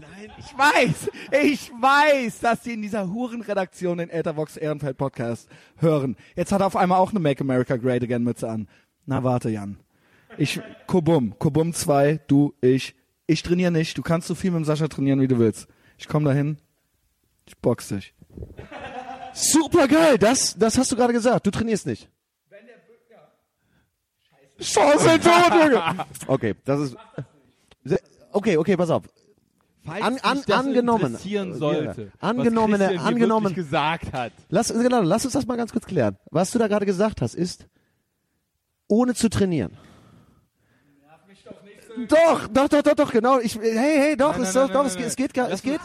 Nein, 0.00 0.32
ich 0.36 0.58
weiß, 0.58 1.10
ich 1.44 1.70
weiß, 1.80 2.40
dass 2.40 2.62
die 2.62 2.72
in 2.72 2.82
dieser 2.82 3.08
Hurenredaktion 3.12 3.98
den 3.98 4.10
Ethervox 4.10 4.56
Ehrenfeld 4.56 4.96
Podcast 4.98 5.48
hören. 5.76 6.16
Jetzt 6.34 6.50
hat 6.50 6.60
er 6.60 6.66
auf 6.66 6.74
einmal 6.74 6.98
auch 6.98 7.10
eine 7.10 7.20
Make 7.20 7.42
America 7.42 7.76
Great 7.76 8.02
Again 8.02 8.24
Mütze 8.24 8.48
an. 8.50 8.66
Na 9.06 9.22
warte, 9.22 9.48
Jan. 9.48 9.78
Ich, 10.38 10.60
Kobum, 10.88 11.38
Kobum 11.38 11.72
2, 11.72 12.18
du, 12.26 12.52
ich. 12.60 12.96
Ich 13.28 13.44
trainiere 13.44 13.70
nicht. 13.70 13.96
Du 13.96 14.02
kannst 14.02 14.26
so 14.26 14.34
viel 14.34 14.50
mit 14.50 14.58
dem 14.58 14.64
Sascha 14.64 14.88
trainieren, 14.88 15.20
wie 15.20 15.28
du 15.28 15.38
willst. 15.38 15.68
Ich 15.98 16.08
komme 16.08 16.24
dahin. 16.28 16.58
Ich 17.46 17.56
box 17.58 17.90
dich. 17.90 18.12
Super 19.36 19.86
geil, 19.88 20.18
das, 20.18 20.56
das 20.58 20.76
hast 20.78 20.90
du 20.92 20.96
gerade 20.96 21.12
gesagt, 21.12 21.46
du 21.46 21.50
trainierst 21.50 21.86
nicht. 21.86 22.08
Chance 24.58 25.20
tot, 25.20 25.52
Junge. 25.52 26.06
Okay, 26.26 26.54
das 26.64 26.80
ist, 26.80 26.96
okay, 28.32 28.56
okay, 28.56 28.76
pass 28.76 28.88
auf. 28.90 29.02
Falls 29.84 30.02
An- 30.02 30.18
an- 30.22 30.42
das 30.46 30.58
angenommen- 30.58 31.06
interessieren 31.06 31.50
Ja. 31.50 31.56
sollte, 31.58 32.12
Angenommen- 32.20 32.72
was 32.72 32.78
Christian 32.88 33.06
angenommen- 33.06 33.54
gesagt 33.54 34.12
hat. 34.12 34.32
Lass, 34.48 34.72
genau, 34.72 35.02
lass 35.02 35.24
uns 35.26 35.34
das 35.34 35.46
mal 35.46 35.56
ganz 35.56 35.72
kurz 35.72 35.84
klären. 35.86 36.16
Was 36.30 36.50
du 36.52 36.58
da 36.58 36.68
gerade 36.68 36.86
gesagt 36.86 37.20
hast, 37.20 37.34
ist, 37.34 37.66
ohne 38.88 39.14
zu 39.14 39.28
trainieren. 39.28 39.76
Doch, 42.08 42.48
doch, 42.48 42.68
doch, 42.68 42.82
doch, 42.82 42.94
doch, 42.94 43.12
genau. 43.12 43.38
Ich, 43.40 43.56
hey, 43.58 43.72
hey, 43.74 44.16
doch, 44.16 44.32
Nein, 44.32 44.42
es, 44.42 44.54
nein, 44.54 44.68
doch, 44.68 44.74
nein, 44.74 44.84
doch, 44.86 44.94
nein, 44.94 45.02
es, 45.04 45.08
es 45.12 45.16
geht, 45.16 45.32
gar- 45.34 45.48
Lass 45.48 45.54
es 45.60 45.62
geht, 45.62 45.80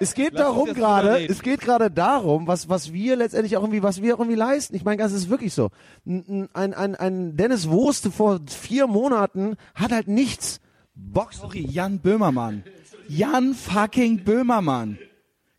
es 0.00 0.14
geht 0.14 0.34
lass 0.34 0.42
darum 0.42 0.72
gerade, 0.74 1.24
es 1.26 1.42
geht 1.42 1.60
gerade 1.60 1.90
darum, 1.90 2.46
was, 2.46 2.68
was 2.68 2.92
wir 2.92 3.16
letztendlich 3.16 3.56
auch 3.56 3.62
irgendwie, 3.62 3.82
was 3.82 4.02
wir 4.02 4.14
auch 4.14 4.18
irgendwie 4.20 4.38
leisten. 4.38 4.74
Ich 4.74 4.84
meine, 4.84 5.02
das 5.02 5.12
ist 5.12 5.28
wirklich 5.28 5.54
so. 5.54 5.70
Ein, 6.06 6.48
ein, 6.54 6.94
ein, 6.94 7.36
Dennis 7.36 7.68
Wurste 7.68 8.10
vor 8.10 8.40
vier 8.46 8.86
Monaten 8.86 9.56
hat 9.74 9.92
halt 9.92 10.08
nichts. 10.08 10.60
Box. 10.94 11.38
Sorry, 11.38 11.66
Jan 11.66 12.00
Böhmermann. 12.00 12.64
Jan 13.08 13.54
fucking 13.54 14.24
Böhmermann. 14.24 14.98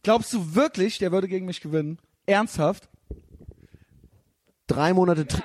Glaubst 0.04 0.34
du 0.34 0.56
wirklich, 0.56 0.98
der 1.00 1.12
würde 1.12 1.28
gegen 1.28 1.46
mich 1.46 1.62
gewinnen? 1.62 1.98
Ernsthaft? 2.26 2.90
Drei 4.68 4.94
Monate, 4.94 5.24
Tra- 5.24 5.44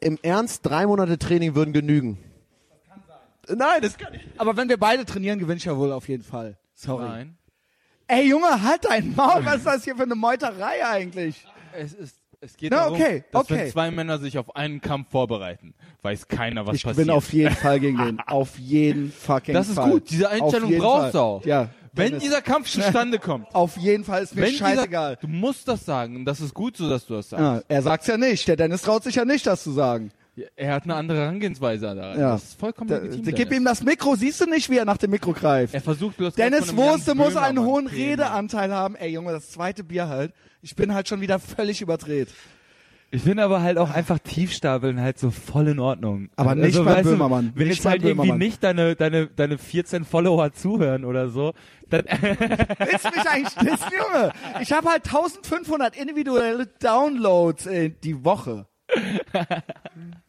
im 0.00 0.18
Ernst, 0.22 0.64
drei 0.64 0.86
Monate 0.86 1.18
Training 1.18 1.54
würden 1.54 1.72
genügen. 1.72 2.18
Nein, 3.48 3.80
das 3.80 3.96
kann 3.96 4.12
ich. 4.12 4.20
Aber 4.36 4.56
wenn 4.56 4.68
wir 4.68 4.76
beide 4.76 5.04
trainieren, 5.04 5.38
gewinne 5.38 5.56
ich 5.56 5.64
ja 5.64 5.76
wohl 5.76 5.92
auf 5.92 6.08
jeden 6.08 6.22
Fall. 6.22 6.58
Sorry. 6.74 7.08
Nein. 7.08 7.37
Ey 8.08 8.28
Junge, 8.28 8.62
halt 8.62 8.84
dein 8.88 9.14
Maul, 9.14 9.44
was 9.44 9.56
ist 9.56 9.66
das 9.66 9.84
hier 9.84 9.94
für 9.96 10.04
eine 10.04 10.14
Meuterei 10.14 10.84
eigentlich? 10.86 11.44
Es 11.78 11.92
ist, 11.92 12.16
es 12.40 12.56
geht 12.56 12.70
Na, 12.70 12.84
darum, 12.84 12.94
okay, 12.94 13.24
dass 13.30 13.42
okay. 13.44 13.56
wenn 13.56 13.70
zwei 13.70 13.90
Männer 13.90 14.18
sich 14.18 14.38
auf 14.38 14.56
einen 14.56 14.80
Kampf 14.80 15.10
vorbereiten, 15.10 15.74
weiß 16.02 16.26
keiner, 16.28 16.66
was 16.66 16.76
Ich 16.76 16.84
passiert. 16.84 16.96
gewinne 17.06 17.14
auf 17.14 17.32
jeden 17.32 17.54
Fall 17.54 17.80
gegen 17.80 17.98
den. 17.98 18.20
Auf 18.26 18.58
jeden 18.58 19.12
fucking 19.12 19.52
das 19.54 19.68
ist 19.68 19.74
Fall. 19.74 19.90
gut. 19.90 20.10
Diese 20.10 20.28
Einstellung 20.30 20.76
brauchst 20.78 21.02
Fall. 21.02 21.12
du 21.12 21.18
auch. 21.18 21.44
Ja. 21.44 21.68
Wenn 21.92 22.18
dieser 22.18 22.40
Kampf 22.42 22.70
zustande 22.70 23.18
kommt, 23.20 23.52
auf 23.54 23.76
jeden 23.76 24.04
Fall 24.04 24.22
ist 24.22 24.34
mir 24.34 24.42
wenn 24.42 24.54
scheißegal. 24.54 25.16
dieser, 25.16 25.28
du 25.28 25.28
musst 25.28 25.66
das 25.68 25.84
sagen. 25.84 26.16
Und 26.16 26.24
das 26.24 26.40
ist 26.40 26.54
gut 26.54 26.76
so, 26.76 26.88
dass 26.88 27.06
du 27.06 27.14
das 27.14 27.28
sagst. 27.30 27.42
Ja, 27.42 27.60
er 27.66 27.82
sagt's 27.82 28.06
ja 28.06 28.16
nicht. 28.16 28.46
Der 28.46 28.56
Dennis 28.56 28.82
traut 28.82 29.02
sich 29.04 29.16
ja 29.16 29.24
nicht, 29.24 29.46
das 29.46 29.62
zu 29.64 29.72
sagen. 29.72 30.10
Er 30.56 30.74
hat 30.74 30.84
eine 30.84 30.94
andere 30.94 31.18
Herangehensweise 31.18 31.94
da. 31.94 32.16
Ja. 32.16 32.32
Das 32.32 32.44
ist 32.44 32.60
vollkommen 32.60 32.88
Da, 32.90 32.98
legitim. 32.98 33.24
da, 33.24 33.30
gib 33.32 33.52
ihm 33.52 33.64
das 33.64 33.82
Mikro. 33.82 34.14
Siehst 34.16 34.40
du 34.40 34.46
nicht, 34.46 34.68
wie 34.70 34.76
er 34.78 34.84
nach 34.84 34.96
dem 34.98 35.10
Mikro 35.10 35.32
greift? 35.32 35.74
er 35.74 35.80
versucht 35.80 36.16
bloß 36.16 36.34
Dennis 36.34 36.76
Wurste 36.76 37.14
muss 37.14 37.36
einen 37.36 37.56
Böhmermann 37.56 37.72
hohen 37.74 37.88
Thema. 37.88 38.10
Redeanteil 38.10 38.72
haben. 38.72 38.96
Ey 38.96 39.10
Junge, 39.10 39.32
das 39.32 39.50
zweite 39.50 39.84
Bier 39.84 40.08
halt. 40.08 40.32
Ich 40.62 40.74
bin 40.76 40.92
halt 40.94 41.08
schon 41.08 41.20
wieder 41.20 41.38
völlig 41.38 41.80
überdreht. 41.80 42.28
Ich 43.10 43.22
finde 43.22 43.42
aber 43.42 43.62
halt 43.62 43.78
auch 43.78 43.88
einfach 43.90 44.18
Tiefstapeln 44.18 45.00
halt 45.00 45.18
so 45.18 45.30
voll 45.30 45.68
in 45.68 45.78
Ordnung. 45.78 46.28
Aber 46.36 46.54
nicht 46.54 46.76
bei 46.76 46.84
weißt 46.84 47.06
du, 47.06 47.10
Böhmermann. 47.12 47.52
Wenn 47.54 47.68
Nicht 47.68 47.78
jetzt 47.78 47.86
halt 47.86 48.02
irgendwie 48.02 48.16
Böhmermann. 48.28 48.38
nicht 48.38 48.62
deine, 48.62 48.96
deine, 48.96 49.28
deine 49.28 49.56
14 49.56 50.04
Follower 50.04 50.52
zuhören 50.52 51.06
oder 51.06 51.30
so, 51.30 51.54
dann, 51.88 52.02
Willst 52.06 53.04
du 53.06 53.08
mich 53.08 53.26
eigentlich 53.26 53.54
dissen, 53.54 53.90
Junge? 54.12 54.32
Ich 54.60 54.72
habe 54.72 54.90
halt 54.90 55.06
1500 55.06 55.96
individuelle 55.96 56.66
Downloads 56.80 57.64
äh, 57.66 57.88
die 58.04 58.24
Woche. 58.26 58.66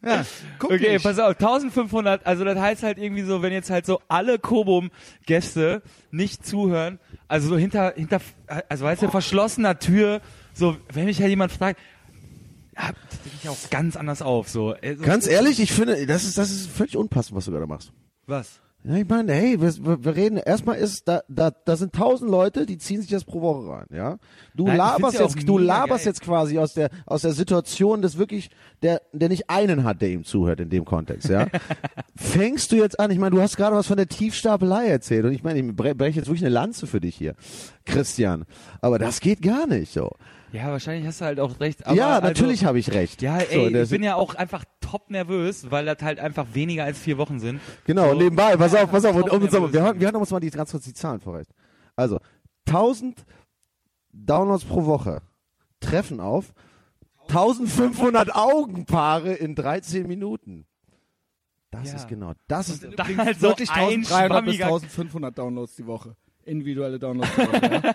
Ja, 0.02 0.24
guck 0.58 0.70
okay, 0.70 0.94
nicht. 0.94 1.02
pass 1.02 1.18
auf, 1.18 1.32
1500, 1.32 2.24
also 2.26 2.42
das 2.44 2.58
heißt 2.58 2.82
halt 2.82 2.96
irgendwie 2.96 3.22
so, 3.22 3.42
wenn 3.42 3.52
jetzt 3.52 3.68
halt 3.68 3.84
so 3.84 4.00
alle 4.08 4.38
Kobum-Gäste 4.38 5.82
nicht 6.10 6.46
zuhören, 6.46 6.98
also 7.28 7.50
so 7.50 7.58
hinter, 7.58 7.92
hinter, 7.94 8.20
also 8.70 8.86
weißt 8.86 9.02
du, 9.02 9.10
verschlossener 9.10 9.78
Tür, 9.78 10.22
so, 10.54 10.76
wenn 10.92 11.04
mich 11.04 11.20
halt 11.20 11.28
jemand 11.28 11.52
fragt, 11.52 11.78
ja, 12.76 12.88
das 13.10 13.20
denke 13.20 13.38
ich 13.42 13.48
auch 13.50 13.70
ganz 13.70 13.96
anders 13.96 14.22
auf, 14.22 14.48
so. 14.48 14.74
Also, 14.82 15.02
Ganz 15.04 15.26
ehrlich, 15.26 15.60
ich 15.60 15.72
finde, 15.72 16.06
das 16.06 16.24
ist, 16.24 16.38
das 16.38 16.50
ist 16.50 16.70
völlig 16.70 16.96
unpassend, 16.96 17.36
was 17.36 17.44
du 17.44 17.52
gerade 17.52 17.66
machst. 17.66 17.92
Was? 18.26 18.60
Ja, 18.82 18.94
ich 18.96 19.06
meine, 19.06 19.34
hey, 19.34 19.60
wir, 19.60 20.02
wir 20.04 20.16
reden, 20.16 20.38
erstmal 20.38 20.76
ist, 20.76 21.06
da, 21.06 21.20
da, 21.28 21.50
da 21.50 21.76
sind 21.76 21.92
tausend 21.92 22.30
Leute, 22.30 22.64
die 22.64 22.78
ziehen 22.78 23.02
sich 23.02 23.10
das 23.10 23.24
pro 23.24 23.42
Woche 23.42 23.68
rein, 23.68 23.86
ja. 23.92 24.16
Du 24.54 24.66
Nein, 24.66 24.78
laberst 24.78 25.18
ja 25.18 25.26
jetzt, 25.26 25.46
du 25.46 25.58
laberst 25.58 26.04
geil. 26.04 26.10
jetzt 26.12 26.22
quasi 26.22 26.58
aus 26.58 26.72
der, 26.72 26.88
aus 27.04 27.20
der 27.20 27.32
Situation 27.32 28.00
des 28.00 28.16
wirklich, 28.16 28.48
der, 28.82 29.02
der 29.12 29.28
nicht 29.28 29.50
einen 29.50 29.84
hat, 29.84 30.00
der 30.00 30.08
ihm 30.08 30.24
zuhört 30.24 30.60
in 30.60 30.70
dem 30.70 30.86
Kontext, 30.86 31.28
ja. 31.28 31.46
Fängst 32.16 32.72
du 32.72 32.76
jetzt 32.76 32.98
an, 32.98 33.10
ich 33.10 33.18
meine, 33.18 33.36
du 33.36 33.42
hast 33.42 33.58
gerade 33.58 33.76
was 33.76 33.86
von 33.86 33.98
der 33.98 34.08
Tiefstapelei 34.08 34.86
erzählt 34.88 35.26
und 35.26 35.32
ich 35.32 35.42
meine, 35.42 35.58
ich 35.58 35.64
bre- 35.66 35.94
breche 35.94 36.16
jetzt 36.18 36.28
wirklich 36.28 36.42
eine 36.44 36.54
Lanze 36.54 36.86
für 36.86 37.00
dich 37.02 37.16
hier, 37.16 37.34
Christian. 37.84 38.44
Aber 38.80 38.98
das 38.98 39.20
geht 39.20 39.42
gar 39.42 39.66
nicht, 39.66 39.92
so. 39.92 40.10
Ja, 40.52 40.68
wahrscheinlich 40.70 41.06
hast 41.06 41.20
du 41.20 41.26
halt 41.26 41.38
auch 41.38 41.60
recht. 41.60 41.80
Ja, 41.92 42.14
also, 42.16 42.26
natürlich 42.26 42.64
habe 42.64 42.78
ich 42.78 42.92
recht. 42.92 43.22
Ja, 43.22 43.38
So, 43.40 43.44
ey, 43.50 43.72
der- 43.72 43.82
ich 43.84 43.90
bin 43.90 44.02
ja 44.02 44.16
auch 44.16 44.34
einfach 44.34 44.64
top 44.90 45.10
nervös, 45.10 45.70
weil 45.70 45.84
das 45.86 45.98
halt 46.02 46.18
einfach 46.20 46.46
weniger 46.52 46.84
als 46.84 46.98
vier 46.98 47.18
Wochen 47.18 47.38
sind. 47.40 47.60
Genau, 47.84 48.04
So. 48.06 48.10
und 48.12 48.18
nebenbei, 48.18 48.56
pass 48.56 48.74
auf, 48.74 48.90
pass 48.90 49.04
auf, 49.04 49.14
und, 49.16 49.30
und, 49.30 49.42
nervös. 49.52 49.72
wir, 49.72 49.82
hören, 49.82 50.00
wir 50.00 50.06
hören 50.06 50.16
uns 50.16 50.30
mal 50.30 50.40
die, 50.40 50.50
ganz 50.50 50.70
kurz 50.70 50.84
die 50.84 50.94
Zahlen 50.94 51.20
vorrecht. 51.20 51.50
Also, 51.96 52.18
1000 52.66 53.24
Downloads 54.12 54.64
pro 54.64 54.84
Woche 54.86 55.22
treffen 55.80 56.20
auf 56.20 56.52
1500 57.28 58.34
Augenpaare 58.34 59.32
in 59.34 59.54
13 59.54 60.06
Minuten. 60.06 60.66
Das 61.70 61.88
Ja. 61.90 61.96
ist 61.96 62.08
genau, 62.08 62.32
das 62.48 62.68
ist, 62.68 62.84
Dann 62.96 63.16
halt 63.16 63.38
so 63.38 63.48
wirklich 63.48 63.70
ein 63.70 64.00
1300 64.04 64.44
bis 64.44 64.56
schwammiger 64.56 64.64
1500 64.66 65.38
Downloads 65.38 65.76
die 65.76 65.86
Woche. 65.86 66.16
Individuelle 66.44 66.98
Downloads 66.98 67.30
die 67.36 67.40
Woche. 67.42 67.80
Ja? 67.84 67.94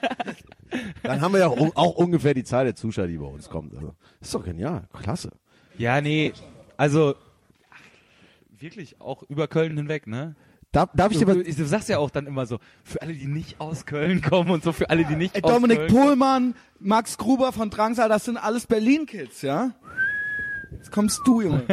dann 1.03 1.19
haben 1.19 1.33
wir 1.33 1.39
ja 1.41 1.47
auch, 1.47 1.75
auch 1.75 1.95
ungefähr 1.95 2.33
die 2.33 2.45
Zahl 2.45 2.63
der 2.65 2.75
Zuschauer, 2.75 3.07
die 3.07 3.17
bei 3.17 3.25
uns 3.25 3.49
kommt. 3.49 3.73
Also, 3.75 3.93
ist 4.21 4.33
doch 4.33 4.45
genial, 4.45 4.87
klasse. 4.93 5.31
Ja, 5.77 5.99
nee, 5.99 6.31
also 6.77 7.15
ach, 7.71 8.59
wirklich 8.59 9.01
auch 9.01 9.23
über 9.23 9.47
Köln 9.47 9.77
hinweg, 9.77 10.07
ne? 10.07 10.35
Darf, 10.71 10.89
darf 10.93 11.11
ich 11.13 11.19
dir 11.19 11.25
du, 11.25 11.41
du 11.41 11.65
sagst 11.65 11.87
ja 11.87 11.99
auch 11.99 12.09
dann 12.09 12.27
immer 12.27 12.45
so, 12.45 12.59
für 12.83 13.01
alle, 13.01 13.13
die 13.13 13.27
nicht 13.27 13.61
aus 13.61 13.85
Köln 13.85 14.21
kommen 14.21 14.49
und 14.49 14.61
so, 14.61 14.73
für 14.73 14.89
alle, 14.89 15.05
die 15.05 15.15
nicht 15.15 15.33
Ey, 15.33 15.41
aus 15.41 15.51
Dominik 15.53 15.77
Köln 15.77 15.89
Pohlmann, 15.93 16.55
Max 16.79 17.17
Gruber 17.17 17.53
von 17.53 17.69
Drangsal, 17.69 18.09
das 18.09 18.25
sind 18.25 18.35
alles 18.35 18.67
Berlin-Kids, 18.67 19.41
ja? 19.41 19.71
Jetzt 20.71 20.91
kommst 20.91 21.21
du, 21.25 21.41
Junge. 21.41 21.63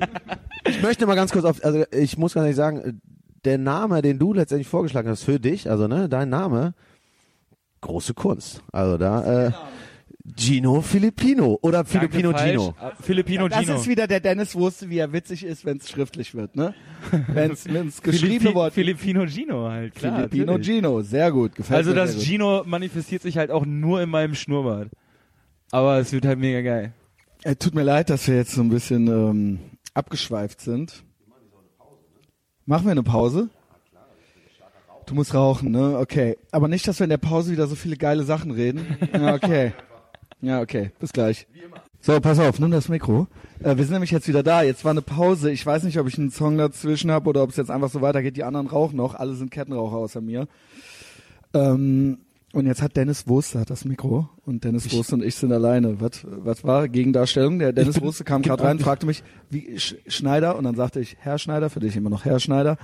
ich 0.68 0.82
möchte 0.82 1.06
mal 1.06 1.14
ganz 1.14 1.32
kurz 1.32 1.46
auf, 1.46 1.64
also 1.64 1.84
ich 1.90 2.18
muss 2.18 2.34
ganz 2.34 2.44
ehrlich 2.44 2.56
sagen, 2.56 3.00
der 3.46 3.56
Name, 3.56 4.02
den 4.02 4.18
du 4.18 4.34
letztendlich 4.34 4.68
vorgeschlagen 4.68 5.08
hast 5.08 5.22
für 5.22 5.40
dich, 5.40 5.70
also 5.70 5.88
ne, 5.88 6.10
dein 6.10 6.28
Name, 6.28 6.74
große 7.80 8.12
Kunst. 8.12 8.62
Also 8.72 8.98
da, 8.98 9.46
äh, 9.46 9.52
Gino 10.36 10.80
Filipino 10.80 11.58
oder 11.60 11.84
Filipino 11.84 12.32
Danke, 12.32 12.50
Gino. 12.52 12.72
falsch. 12.72 12.94
Ah, 12.98 13.02
Filipino 13.02 13.46
Das 13.48 13.60
Gino. 13.60 13.74
ist 13.76 13.86
wieder 13.88 14.06
der 14.06 14.20
Dennis 14.20 14.54
wusste, 14.54 14.88
wie 14.88 14.96
er 14.98 15.12
witzig 15.12 15.44
ist, 15.44 15.66
wenn 15.66 15.76
es 15.76 15.90
schriftlich 15.90 16.34
wird, 16.34 16.56
ne? 16.56 16.74
Wenn 17.28 17.50
es 17.50 18.00
geschriebene 18.02 18.50
Filipi- 18.50 18.54
Wort 18.54 18.72
Filipino 18.72 19.26
Gino 19.26 19.68
halt, 19.68 19.94
klar. 19.94 20.16
Filipino 20.16 20.52
natürlich. 20.52 20.66
Gino, 20.82 21.02
sehr 21.02 21.30
gut, 21.30 21.54
gefällt 21.54 21.76
Also 21.76 21.90
mir 21.90 21.96
das 21.96 22.10
sehr 22.12 22.18
gut. 22.20 22.26
Gino 22.26 22.62
manifestiert 22.64 23.20
sich 23.20 23.36
halt 23.36 23.50
auch 23.50 23.66
nur 23.66 24.00
in 24.00 24.08
meinem 24.08 24.34
Schnurrbart. 24.34 24.88
Aber 25.70 25.98
es 25.98 26.10
wird 26.12 26.24
halt 26.24 26.38
mega 26.38 26.62
geil. 26.62 26.94
Äh, 27.42 27.56
tut 27.56 27.74
mir 27.74 27.82
leid, 27.82 28.08
dass 28.08 28.26
wir 28.26 28.36
jetzt 28.36 28.52
so 28.52 28.62
ein 28.62 28.70
bisschen 28.70 29.06
ähm, 29.08 29.58
abgeschweift 29.92 30.62
sind. 30.62 31.04
Machen 32.64 32.86
wir 32.86 32.92
eine 32.92 33.02
Pause? 33.02 33.50
Du 35.04 35.14
musst 35.14 35.34
rauchen, 35.34 35.70
ne? 35.70 35.98
Okay. 35.98 36.38
Aber 36.50 36.66
nicht, 36.68 36.88
dass 36.88 36.98
wir 36.98 37.04
in 37.04 37.10
der 37.10 37.18
Pause 37.18 37.52
wieder 37.52 37.66
so 37.66 37.74
viele 37.74 37.98
geile 37.98 38.22
Sachen 38.22 38.50
reden. 38.52 38.86
Okay. 39.12 39.72
Ja, 40.44 40.60
okay. 40.60 40.90
Bis 41.00 41.12
gleich. 41.12 41.46
So, 42.00 42.20
pass 42.20 42.38
auf, 42.38 42.58
nimm 42.58 42.70
das 42.70 42.90
Mikro. 42.90 43.26
Äh, 43.62 43.78
wir 43.78 43.84
sind 43.84 43.94
nämlich 43.94 44.10
jetzt 44.10 44.28
wieder 44.28 44.42
da. 44.42 44.62
Jetzt 44.62 44.84
war 44.84 44.90
eine 44.90 45.00
Pause. 45.00 45.50
Ich 45.50 45.64
weiß 45.64 45.84
nicht, 45.84 45.98
ob 45.98 46.06
ich 46.06 46.18
einen 46.18 46.30
Song 46.30 46.58
dazwischen 46.58 47.10
habe 47.10 47.30
oder 47.30 47.42
ob 47.42 47.50
es 47.50 47.56
jetzt 47.56 47.70
einfach 47.70 47.88
so 47.88 48.02
weitergeht. 48.02 48.36
Die 48.36 48.44
anderen 48.44 48.66
rauchen 48.66 48.96
noch. 48.96 49.14
Alle 49.14 49.34
sind 49.34 49.50
Kettenraucher 49.50 49.96
außer 49.96 50.20
mir. 50.20 50.46
Ähm, 51.54 52.18
und 52.52 52.66
jetzt 52.66 52.82
hat 52.82 52.96
Dennis 52.96 53.26
Wurst 53.26 53.54
hat 53.54 53.70
das 53.70 53.84
Mikro 53.84 54.28
und 54.44 54.62
Dennis 54.62 54.92
Wurst 54.92 55.12
und 55.12 55.24
ich 55.24 55.34
sind 55.34 55.50
alleine. 55.50 56.00
Was, 56.00 56.24
was 56.24 56.62
war 56.62 56.88
Gegendarstellung? 56.88 57.58
Der 57.58 57.72
Dennis 57.72 58.00
Wurst 58.00 58.24
kam 58.26 58.42
gerade 58.42 58.62
rein, 58.62 58.78
fragte 58.78 59.06
mich, 59.06 59.24
wie 59.50 59.76
Sch 59.78 59.96
Schneider 60.06 60.56
und 60.56 60.64
dann 60.64 60.76
sagte 60.76 61.00
ich, 61.00 61.16
Herr 61.18 61.38
Schneider, 61.38 61.68
für 61.70 61.80
dich 61.80 61.96
immer 61.96 62.10
noch 62.10 62.24
Herr 62.24 62.38
Schneider. 62.38 62.76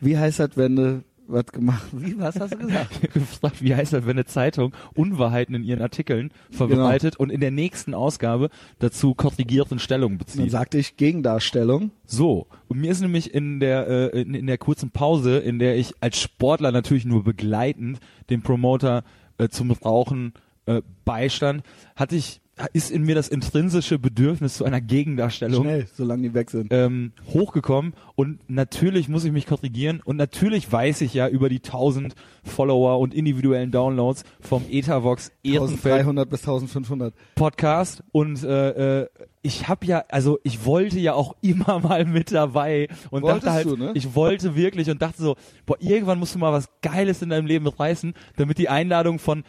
Wie 0.00 0.16
heißt 0.16 0.38
das, 0.38 0.50
wenn 0.56 0.76
du 0.76 1.02
was 1.28 1.46
gemacht? 1.46 1.86
Wie, 1.92 2.18
was 2.18 2.40
hast 2.40 2.54
du 2.54 2.58
gesagt? 2.58 3.12
gefragt, 3.12 3.62
wie 3.62 3.74
heißt 3.74 3.92
das, 3.92 4.04
wenn 4.06 4.16
eine 4.16 4.24
Zeitung 4.24 4.74
Unwahrheiten 4.94 5.54
in 5.54 5.62
ihren 5.62 5.82
Artikeln 5.82 6.30
verbreitet 6.50 7.16
und 7.16 7.30
in 7.30 7.40
der 7.40 7.50
nächsten 7.50 7.94
Ausgabe 7.94 8.50
dazu 8.78 9.14
korrigierten 9.14 9.78
Stellung 9.78 10.12
Dann 10.12 10.18
bezieht. 10.18 10.50
sagte 10.50 10.78
ich 10.78 10.96
Gegendarstellung. 10.96 11.90
So, 12.06 12.46
und 12.68 12.80
mir 12.80 12.90
ist 12.90 13.00
nämlich 13.00 13.34
in 13.34 13.60
der 13.60 13.86
äh, 13.88 14.20
in, 14.20 14.34
in 14.34 14.46
der 14.46 14.58
kurzen 14.58 14.90
Pause, 14.90 15.38
in 15.38 15.58
der 15.58 15.76
ich 15.76 15.94
als 16.00 16.18
Sportler 16.20 16.72
natürlich 16.72 17.04
nur 17.04 17.24
begleitend 17.24 18.00
dem 18.30 18.42
Promoter 18.42 19.04
äh, 19.38 19.48
zum 19.48 19.70
Rauchen 19.70 20.32
äh, 20.66 20.82
beistand, 21.04 21.62
hatte 21.96 22.16
ich 22.16 22.40
ist 22.72 22.90
in 22.90 23.02
mir 23.02 23.14
das 23.14 23.28
intrinsische 23.28 23.98
Bedürfnis 23.98 24.54
zu 24.54 24.64
einer 24.64 24.80
Gegendarstellung 24.80 25.62
Schnell, 25.62 25.86
solange 25.92 26.22
die 26.22 26.34
weg 26.34 26.50
sind. 26.50 26.72
ähm, 26.72 27.12
hochgekommen 27.32 27.94
und 28.14 28.40
natürlich 28.48 29.08
muss 29.08 29.24
ich 29.24 29.32
mich 29.32 29.46
korrigieren 29.46 30.00
und 30.04 30.16
natürlich 30.16 30.70
weiß 30.70 31.00
ich 31.02 31.14
ja 31.14 31.28
über 31.28 31.48
die 31.48 31.62
1000 31.62 32.14
Follower 32.44 32.98
und 32.98 33.14
individuellen 33.14 33.70
Downloads 33.70 34.24
vom 34.40 34.64
Etavox 34.70 35.32
Ehrenfeld 35.42 36.06
1300 36.06 36.30
bis 36.30 36.40
1500. 36.40 37.14
Podcast 37.34 38.02
und 38.12 38.42
äh, 38.42 39.02
äh, 39.02 39.08
ich 39.42 39.68
habe 39.68 39.86
ja, 39.86 40.04
also 40.08 40.38
ich 40.42 40.64
wollte 40.64 40.98
ja 40.98 41.14
auch 41.14 41.36
immer 41.40 41.78
mal 41.82 42.04
mit 42.04 42.32
dabei 42.32 42.88
und 43.10 43.22
Wolltest 43.22 43.46
dachte 43.46 43.54
halt, 43.54 43.66
du, 43.66 43.76
ne? 43.76 43.92
ich 43.94 44.14
wollte 44.14 44.54
wirklich 44.56 44.90
und 44.90 45.00
dachte 45.00 45.22
so, 45.22 45.36
boah, 45.66 45.76
irgendwann 45.80 46.18
musst 46.18 46.34
du 46.34 46.38
mal 46.38 46.52
was 46.52 46.68
Geiles 46.82 47.22
in 47.22 47.30
deinem 47.30 47.46
Leben 47.46 47.66
reißen, 47.66 48.14
damit 48.36 48.58
die 48.58 48.68
Einladung 48.68 49.18
von 49.18 49.44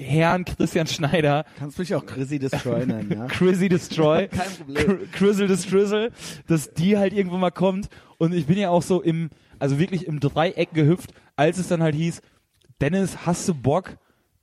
Herrn 0.00 0.44
Christian 0.44 0.86
Schneider, 0.86 1.44
Kannst 1.58 1.78
mich 1.78 1.94
auch 1.94 2.04
Chrissy 2.06 2.38
Destroy 2.38 2.86
nennen, 2.86 3.12
ja? 3.12 3.26
Chrissy 3.28 3.68
Destroy, 3.68 4.28
Kein 4.32 4.50
Problem. 4.56 5.10
Crizzle 5.12 5.46
Destrizzle, 5.46 6.10
dass 6.46 6.72
die 6.74 6.96
halt 6.98 7.12
irgendwann 7.12 7.40
mal 7.40 7.50
kommt 7.50 7.88
und 8.18 8.32
ich 8.34 8.46
bin 8.46 8.58
ja 8.58 8.70
auch 8.70 8.82
so 8.82 9.00
im, 9.02 9.30
also 9.58 9.78
wirklich 9.78 10.06
im 10.06 10.20
Dreieck 10.20 10.72
gehüpft, 10.72 11.12
als 11.36 11.58
es 11.58 11.68
dann 11.68 11.82
halt 11.82 11.94
hieß, 11.94 12.22
Dennis, 12.80 13.26
hast 13.26 13.48
du 13.48 13.54
Bock 13.54 13.96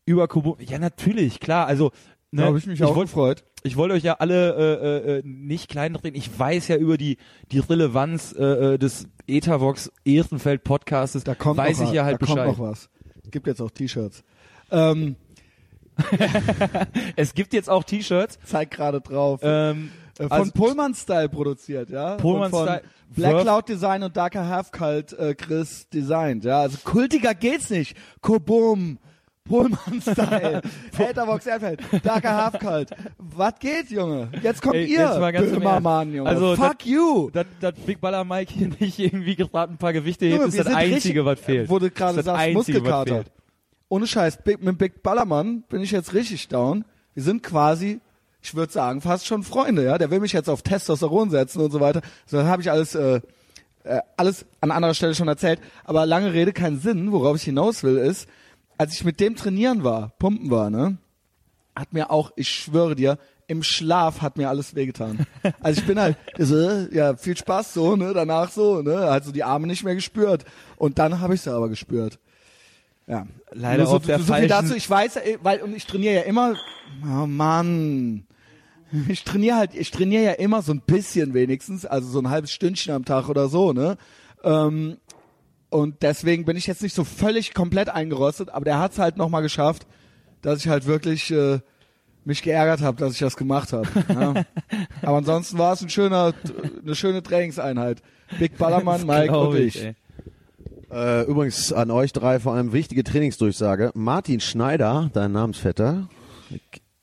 über 0.06 0.28
Kubo? 0.28 0.58
Ja, 0.60 0.80
natürlich, 0.80 1.40
klar, 1.40 1.68
also 1.68 1.92
Da 2.32 2.44
habe 2.46 2.58
ich 2.58 2.68
mich 2.68 2.84
auch 2.84 2.96
wollt- 2.96 3.08
gefreut. 3.08 3.44
ich 3.64 3.76
wollte 3.78 3.96
euch 3.96 4.04
ja 4.04 4.14
alle 4.20 4.54
äh, 4.56 5.18
äh, 5.18 5.22
nicht 5.26 5.70
kleinreden. 5.70 6.16
Ich 6.16 6.38
weiß 6.38 6.68
ja 6.68 6.76
über 6.78 6.98
die 6.98 7.18
die 7.52 7.60
Relevanz 7.60 8.34
äh, 8.38 8.44
äh, 8.74 8.78
des 8.78 9.08
Etavox 9.28 9.92
Ehrenfeld 10.06 10.64
Podcastes. 10.64 11.24
Da 11.24 11.36
kommt 11.36 11.58
weiß 11.58 11.80
noch, 11.80 11.88
ich 11.90 11.94
ja 11.96 12.04
halt 12.06 12.16
da 12.16 12.18
Bescheid. 12.26 12.46
kommt 12.46 12.60
noch 12.60 12.70
was. 12.70 12.90
Gibt 13.32 13.48
jetzt 13.48 13.62
auch 13.62 13.72
T-Shirts. 13.72 14.24
Ähm, 14.72 15.16
Es 17.16 17.34
gibt 17.34 17.54
jetzt 17.54 17.70
auch 17.70 17.84
T-Shirts. 17.84 18.40
zeig 18.46 18.72
gerade 18.72 19.02
drauf. 19.02 19.40
Ähm, 19.44 19.92
Äh, 20.20 20.24
von 20.24 20.32
also- 20.32 20.52
Pullman 20.52 20.96
Style 20.96 21.30
produziert, 21.30 21.90
ja. 21.92 22.16
Pullman 22.16 22.50
Style- 22.50 22.82
Black 23.16 23.36
Verf- 23.36 23.42
Cloud 23.44 23.70
Design 23.70 24.02
und 24.04 24.18
Darker 24.18 24.48
Half 24.48 24.72
Cult 24.72 25.14
äh, 25.14 25.36
Chris 25.36 25.88
designt, 25.90 26.44
ja. 26.44 26.62
Also 26.62 26.80
kultiger 26.84 27.34
geht's 27.36 27.70
nicht. 27.70 27.96
Kobum. 28.22 28.98
Pullman 29.48 30.02
Style. 30.02 30.62
Haterbox 30.98 31.46
Airfeld. 31.46 31.82
Darker 32.04 32.36
Half 32.36 32.60
Cult. 32.60 32.90
Was 33.18 33.60
geht, 33.60 33.92
Junge? 33.92 34.28
Jetzt 34.42 34.62
kommt 34.62 34.76
Ey, 34.76 34.88
ihr. 34.88 35.00
jetzt 35.02 35.20
mal 35.20 35.32
ganz 35.32 35.52
Böhmermann, 35.52 36.12
Junge. 36.14 36.30
Also, 36.30 36.56
Fuck 36.58 36.86
you. 36.86 37.30
dass 37.30 37.46
dass 37.62 37.76
Big 37.76 38.02
Baller 38.02 38.26
Mike 38.26 38.52
hier 38.54 38.70
nicht 38.80 38.98
irgendwie 39.00 39.36
gerade 39.36 39.72
ein 39.72 39.78
paar 39.78 39.94
Gewichte 39.94 40.26
hebt, 40.26 40.44
ist 40.48 40.60
das 40.60 40.68
Einzige, 40.68 40.96
richtig- 40.96 41.26
was 41.26 41.40
fehlt. 41.40 41.70
Du 41.70 41.80
gerade 41.92 42.16
Das 42.18 42.26
das 42.26 42.38
was 42.38 42.54
Muskelkater. 42.54 43.24
Ohne 43.90 44.08
Scheiß, 44.08 44.44
Big, 44.44 44.62
mit 44.62 44.78
Big 44.78 45.02
Ballermann 45.04 45.64
bin 45.64 45.82
ich 45.82 45.92
jetzt 45.92 46.14
richtig 46.14 46.48
down. 46.50 46.84
Wir 47.14 47.24
sind 47.24 47.42
quasi, 47.42 48.02
ich 48.42 48.54
würde 48.54 48.72
sagen, 48.72 49.02
fast 49.02 49.26
schon 49.26 49.44
Freunde, 49.44 49.84
ja. 49.84 49.98
Der 49.98 50.12
will 50.12 50.20
mich 50.20 50.34
jetzt 50.34 50.50
auf 50.50 50.62
Testosteron 50.62 51.30
setzen 51.30 51.62
und 51.62 51.72
so 51.72 51.80
weiter. 51.80 52.02
So, 52.26 52.38
dann 52.38 52.48
habe 52.48 52.62
ich 52.62 52.70
alles, 52.70 52.96
äh, 52.96 53.22
äh, 53.84 54.02
alles 54.18 54.46
an 54.62 54.72
anderer 54.72 54.94
Stelle 54.94 55.16
schon 55.16 55.28
erzählt. 55.28 55.60
Aber 55.86 56.06
lange 56.06 56.34
Rede, 56.34 56.54
keinen 56.54 56.80
Sinn. 56.80 57.12
Worauf 57.12 57.38
ich 57.38 57.44
hinaus 57.44 57.84
will, 57.84 57.98
ist, 57.98 58.28
als 58.78 58.94
ich 58.94 59.04
mit 59.04 59.20
dem 59.20 59.36
trainieren 59.36 59.84
war, 59.84 60.10
pumpen 60.20 60.52
war, 60.52 60.70
ne, 60.70 60.98
hat 61.76 61.94
mir 61.94 62.12
auch, 62.12 62.32
ich 62.36 62.50
schwöre 62.50 62.96
dir, 62.96 63.18
im 63.48 63.64
Schlaf 63.64 64.22
hat 64.22 64.38
mir 64.38 64.50
alles 64.50 64.76
wehgetan. 64.76 65.26
Also 65.62 65.82
ich 65.82 65.88
bin 65.88 66.00
halt, 66.00 66.18
so, 66.38 66.56
ja, 66.92 67.16
viel 67.16 67.38
Spaß 67.38 67.74
so, 67.74 67.96
ne, 67.96 68.14
danach 68.14 68.52
so, 68.52 68.82
ne, 68.82 69.10
halt 69.10 69.24
so 69.24 69.32
die 69.32 69.44
Arme 69.44 69.68
nicht 69.68 69.84
mehr 69.84 69.96
gespürt. 69.96 70.44
Und 70.76 71.00
dann 71.00 71.22
habe 71.22 71.36
ich 71.36 71.42
sie 71.42 71.54
aber 71.54 71.70
gespürt. 71.70 72.20
Ja. 73.08 73.26
Leider 73.52 73.88
so, 73.88 73.96
auf 73.96 74.06
der 74.06 74.20
so 74.20 74.34
viel 74.34 74.48
dazu. 74.48 74.76
Ich 74.76 74.90
weiß, 74.90 75.18
äh, 75.18 75.38
weil, 75.42 75.62
und 75.62 75.76
ich 75.76 75.86
trainiere 75.86 76.16
ja 76.16 76.22
immer, 76.22 76.56
oh 77.04 77.26
Mann. 77.26 78.24
Ich 79.10 79.26
trainiere 79.26 79.58
halt, 79.58 79.76
ich 79.76 79.92
trainiere 79.92 80.24
ja 80.24 80.32
immer 80.32 80.62
so 80.62 80.72
ein 80.72 80.80
bisschen 80.80 81.34
wenigstens, 81.34 81.86
also 81.86 82.08
so 82.08 82.20
ein 82.20 82.30
halbes 82.30 82.54
Stündchen 82.54 82.94
am 82.94 83.04
Tag 83.04 83.28
oder 83.28 83.50
so, 83.50 83.74
ne. 83.74 83.98
Ähm, 84.46 84.96
und 85.70 86.04
deswegen 86.04 86.46
bin 86.46 86.56
ich 86.56 86.68
jetzt 86.68 86.82
nicht 86.82 86.96
so 86.96 87.04
völlig 87.04 87.54
komplett 87.54 87.90
eingerostet, 87.90 88.50
aber 88.50 88.64
der 88.64 88.80
hat 88.80 88.94
es 88.94 89.00
halt 89.00 89.18
nochmal 89.18 89.42
geschafft, 89.42 89.86
dass 90.42 90.60
ich 90.60 90.70
halt 90.70 90.86
wirklich 90.86 91.30
äh, 91.32 91.60
mich 92.24 92.44
geärgert 92.44 92.82
habe, 92.82 92.98
dass 92.98 93.12
ich 93.14 93.20
das 93.20 93.36
gemacht 93.36 93.74
habe. 93.74 93.88
Ja. 94.10 94.46
aber 95.02 95.18
ansonsten 95.18 95.58
war 95.58 95.74
es 95.74 95.82
ein 95.82 95.90
schöner, 95.90 96.34
eine 96.82 96.96
schöne 96.96 97.22
Trainingseinheit. 97.22 98.02
Big 98.40 98.58
Ballermann, 98.58 99.06
Mike 99.06 99.38
und 99.38 99.58
ich. 99.58 99.84
ey. 99.84 99.96
Äh, 100.98 101.26
übrigens 101.26 101.72
an 101.72 101.92
euch 101.92 102.12
drei 102.12 102.40
vor 102.40 102.54
allem 102.56 102.74
wichtige 102.74 103.04
Trainingsdurchsage. 103.04 103.92
Martin 103.94 104.40
Schneider, 104.40 105.12
dein 105.14 105.32
Namensvetter, 105.32 106.10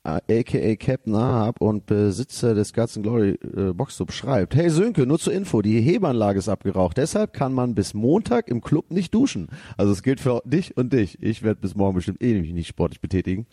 äh, 0.03 0.39
aka 0.39 0.75
Captain 0.75 1.15
Ahab 1.15 1.61
und 1.61 1.85
Besitzer 1.85 2.53
des 2.55 2.73
Guts 2.73 2.97
and 2.97 3.05
Glory 3.05 3.39
äh, 3.55 3.71
Boxclub 3.71 4.11
schreibt, 4.11 4.53
hey 4.53 4.69
Sönke, 4.69 5.05
nur 5.05 5.17
zur 5.17 5.31
Info, 5.31 5.61
die 5.61 5.79
Hebanlage 5.79 6.39
ist 6.39 6.49
abgeraucht, 6.49 6.97
deshalb 6.97 7.31
kann 7.31 7.53
man 7.53 7.73
bis 7.73 7.93
Montag 7.93 8.49
im 8.49 8.59
Club 8.59 8.91
nicht 8.91 9.13
duschen. 9.13 9.47
Also 9.77 9.93
es 9.93 10.03
gilt 10.03 10.19
für 10.19 10.41
dich 10.43 10.75
und 10.75 10.91
dich. 10.91 11.17
Ich 11.23 11.41
werde 11.41 11.61
bis 11.61 11.73
morgen 11.73 11.95
bestimmt 11.95 12.21
eh 12.21 12.37
mich 12.37 12.51
nicht 12.51 12.67
sportlich 12.67 12.99
betätigen. 12.99 13.45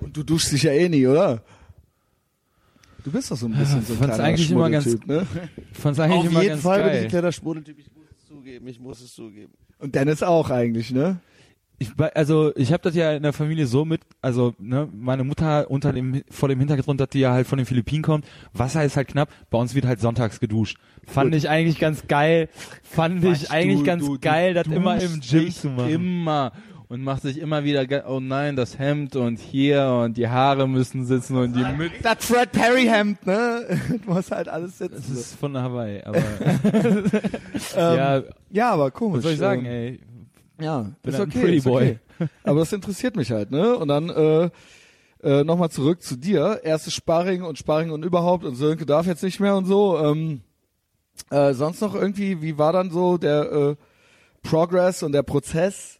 Und 0.00 0.16
du 0.16 0.22
duschst 0.22 0.50
dich 0.50 0.62
ja 0.62 0.72
eh 0.72 0.88
nie, 0.88 1.06
oder? 1.06 1.42
Du 3.04 3.10
bist 3.12 3.30
doch 3.30 3.36
so 3.36 3.44
ein 3.44 3.52
bisschen 3.52 3.82
so 3.82 3.92
ein 3.92 3.98
fand's 3.98 4.14
kleiner 4.16 4.24
eigentlich 4.30 4.50
immer 4.50 4.70
ganz- 4.70 4.84
Schmuddeltyp, 4.84 5.06
ne? 5.06 5.26
Fand's 5.74 6.00
eigentlich 6.00 6.24
immer 6.24 6.42
ganz 6.42 6.62
geil. 6.62 7.06
kleiner 7.08 7.32
Schmuddeltyp, 7.32 7.78
ich 7.78 7.84
muss 7.84 7.92
es 7.92 7.93
zugeben, 8.44 8.66
ich 8.68 8.78
muss 8.80 9.00
es 9.00 9.14
zugeben. 9.14 9.52
Und 9.78 9.94
Dennis 9.94 10.22
auch 10.22 10.50
eigentlich, 10.50 10.90
ne? 10.90 11.18
Ich, 11.78 11.94
bei- 11.96 12.14
also 12.14 12.52
ich 12.56 12.72
habe 12.72 12.82
das 12.84 12.94
ja 12.94 13.12
in 13.14 13.22
der 13.24 13.32
Familie 13.32 13.66
so 13.66 13.84
mit, 13.84 14.02
also 14.22 14.54
ne, 14.58 14.86
meine 14.92 15.24
Mutter 15.24 15.70
unter 15.70 15.92
dem 15.92 16.22
vor 16.30 16.48
dem 16.48 16.58
Hintergrund, 16.60 17.00
dass 17.00 17.08
die 17.08 17.20
ja 17.20 17.32
halt 17.32 17.46
von 17.48 17.56
den 17.58 17.66
Philippinen 17.66 18.02
kommt. 18.02 18.26
Wasser 18.52 18.84
ist 18.84 18.96
halt 18.96 19.08
knapp. 19.08 19.28
Bei 19.50 19.58
uns 19.58 19.74
wird 19.74 19.84
halt 19.86 20.00
sonntags 20.00 20.38
geduscht. 20.40 20.78
Fand 21.04 21.34
ich 21.34 21.48
eigentlich 21.48 21.78
ganz 21.80 22.06
geil. 22.06 22.48
Fand 22.82 23.22
Quatsch, 23.22 23.42
ich 23.44 23.50
eigentlich 23.50 23.80
du- 23.80 23.84
ganz 23.86 24.04
du- 24.04 24.18
geil, 24.20 24.54
das 24.54 24.66
immer 24.68 25.00
im 25.00 25.20
Gym 25.20 25.50
zu 25.50 25.68
machen. 25.70 25.88
Immer. 25.90 26.52
Und 26.94 27.02
macht 27.02 27.22
sich 27.22 27.38
immer 27.38 27.64
wieder, 27.64 28.08
oh 28.08 28.20
nein, 28.20 28.54
das 28.54 28.78
Hemd 28.78 29.16
und 29.16 29.40
hier 29.40 29.84
und 30.04 30.16
die 30.16 30.28
Haare 30.28 30.68
müssen 30.68 31.04
sitzen 31.04 31.36
und 31.36 31.52
die 31.52 31.64
Mütze. 31.76 31.96
Das 32.04 32.24
Fred 32.24 32.52
Perry 32.52 32.84
Hemd, 32.84 33.26
ne? 33.26 33.80
Du 34.04 34.12
musst 34.12 34.30
halt 34.30 34.46
alles 34.46 34.78
sitzen. 34.78 34.94
Das 34.94 35.10
ist 35.10 35.34
von 35.34 35.58
Hawaii, 35.58 36.04
aber 36.04 36.18
ähm, 37.76 37.96
ja, 37.96 38.22
ja, 38.48 38.70
aber 38.70 38.92
komisch. 38.92 39.16
was 39.16 39.22
soll 39.24 39.32
ich 39.32 39.38
sagen, 39.40 39.64
ähm, 39.64 39.72
ey? 39.72 40.00
Ja, 40.60 40.82
Bin 41.02 41.12
ist 41.12 41.18
halt 41.18 41.30
ein 41.30 41.30
okay. 41.32 41.40
Pretty 41.40 41.56
ist 41.56 41.66
okay. 41.66 41.98
Boy. 42.16 42.28
Aber 42.44 42.60
das 42.60 42.72
interessiert 42.72 43.16
mich 43.16 43.32
halt, 43.32 43.50
ne? 43.50 43.76
Und 43.76 43.88
dann 43.88 44.10
äh, 44.10 44.50
äh, 45.24 45.42
nochmal 45.42 45.70
zurück 45.70 46.00
zu 46.00 46.14
dir. 46.14 46.60
Erstes 46.62 46.94
Sparring 46.94 47.42
und 47.42 47.58
Sparring 47.58 47.90
und 47.90 48.04
überhaupt 48.04 48.44
und 48.44 48.54
Sönke 48.54 48.86
darf 48.86 49.06
jetzt 49.06 49.24
nicht 49.24 49.40
mehr 49.40 49.56
und 49.56 49.64
so. 49.64 49.98
Ähm, 49.98 50.42
äh, 51.30 51.54
sonst 51.54 51.80
noch 51.80 51.96
irgendwie, 51.96 52.40
wie 52.40 52.56
war 52.56 52.72
dann 52.72 52.92
so 52.92 53.18
der 53.18 53.50
äh, 53.50 53.76
Progress 54.44 55.02
und 55.02 55.10
der 55.10 55.24
Prozess? 55.24 55.98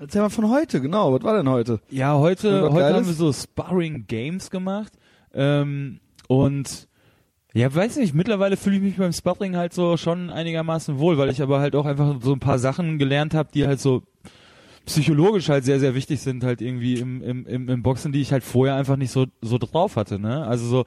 Erzähl 0.00 0.22
mal 0.22 0.30
von 0.30 0.48
heute, 0.48 0.80
genau. 0.80 1.12
Was 1.12 1.22
war 1.24 1.36
denn 1.36 1.48
heute? 1.48 1.80
Ja, 1.90 2.16
heute, 2.16 2.70
heute 2.70 2.74
Geiles? 2.74 2.96
haben 2.96 3.06
wir 3.06 3.14
so 3.14 3.32
Sparring 3.32 4.06
Games 4.06 4.48
gemacht. 4.48 4.92
Ähm, 5.34 5.98
und 6.28 6.86
ja, 7.52 7.74
weiß 7.74 7.96
nicht, 7.96 8.14
mittlerweile 8.14 8.56
fühle 8.56 8.76
ich 8.76 8.82
mich 8.82 8.96
beim 8.96 9.12
Sparring 9.12 9.56
halt 9.56 9.72
so 9.72 9.96
schon 9.96 10.30
einigermaßen 10.30 10.98
wohl, 11.00 11.18
weil 11.18 11.30
ich 11.30 11.42
aber 11.42 11.58
halt 11.58 11.74
auch 11.74 11.84
einfach 11.84 12.16
so 12.22 12.32
ein 12.32 12.38
paar 12.38 12.60
Sachen 12.60 12.98
gelernt 12.98 13.34
habe, 13.34 13.48
die 13.52 13.66
halt 13.66 13.80
so 13.80 14.04
psychologisch 14.86 15.48
halt 15.48 15.64
sehr, 15.64 15.80
sehr 15.80 15.96
wichtig 15.96 16.20
sind, 16.20 16.44
halt 16.44 16.60
irgendwie 16.62 16.94
im, 16.94 17.20
im, 17.20 17.46
im, 17.46 17.68
im 17.68 17.82
Boxen, 17.82 18.12
die 18.12 18.20
ich 18.20 18.30
halt 18.30 18.44
vorher 18.44 18.76
einfach 18.76 18.96
nicht 18.96 19.10
so, 19.10 19.26
so 19.42 19.58
drauf 19.58 19.96
hatte, 19.96 20.20
ne? 20.20 20.46
Also 20.46 20.66
so, 20.66 20.84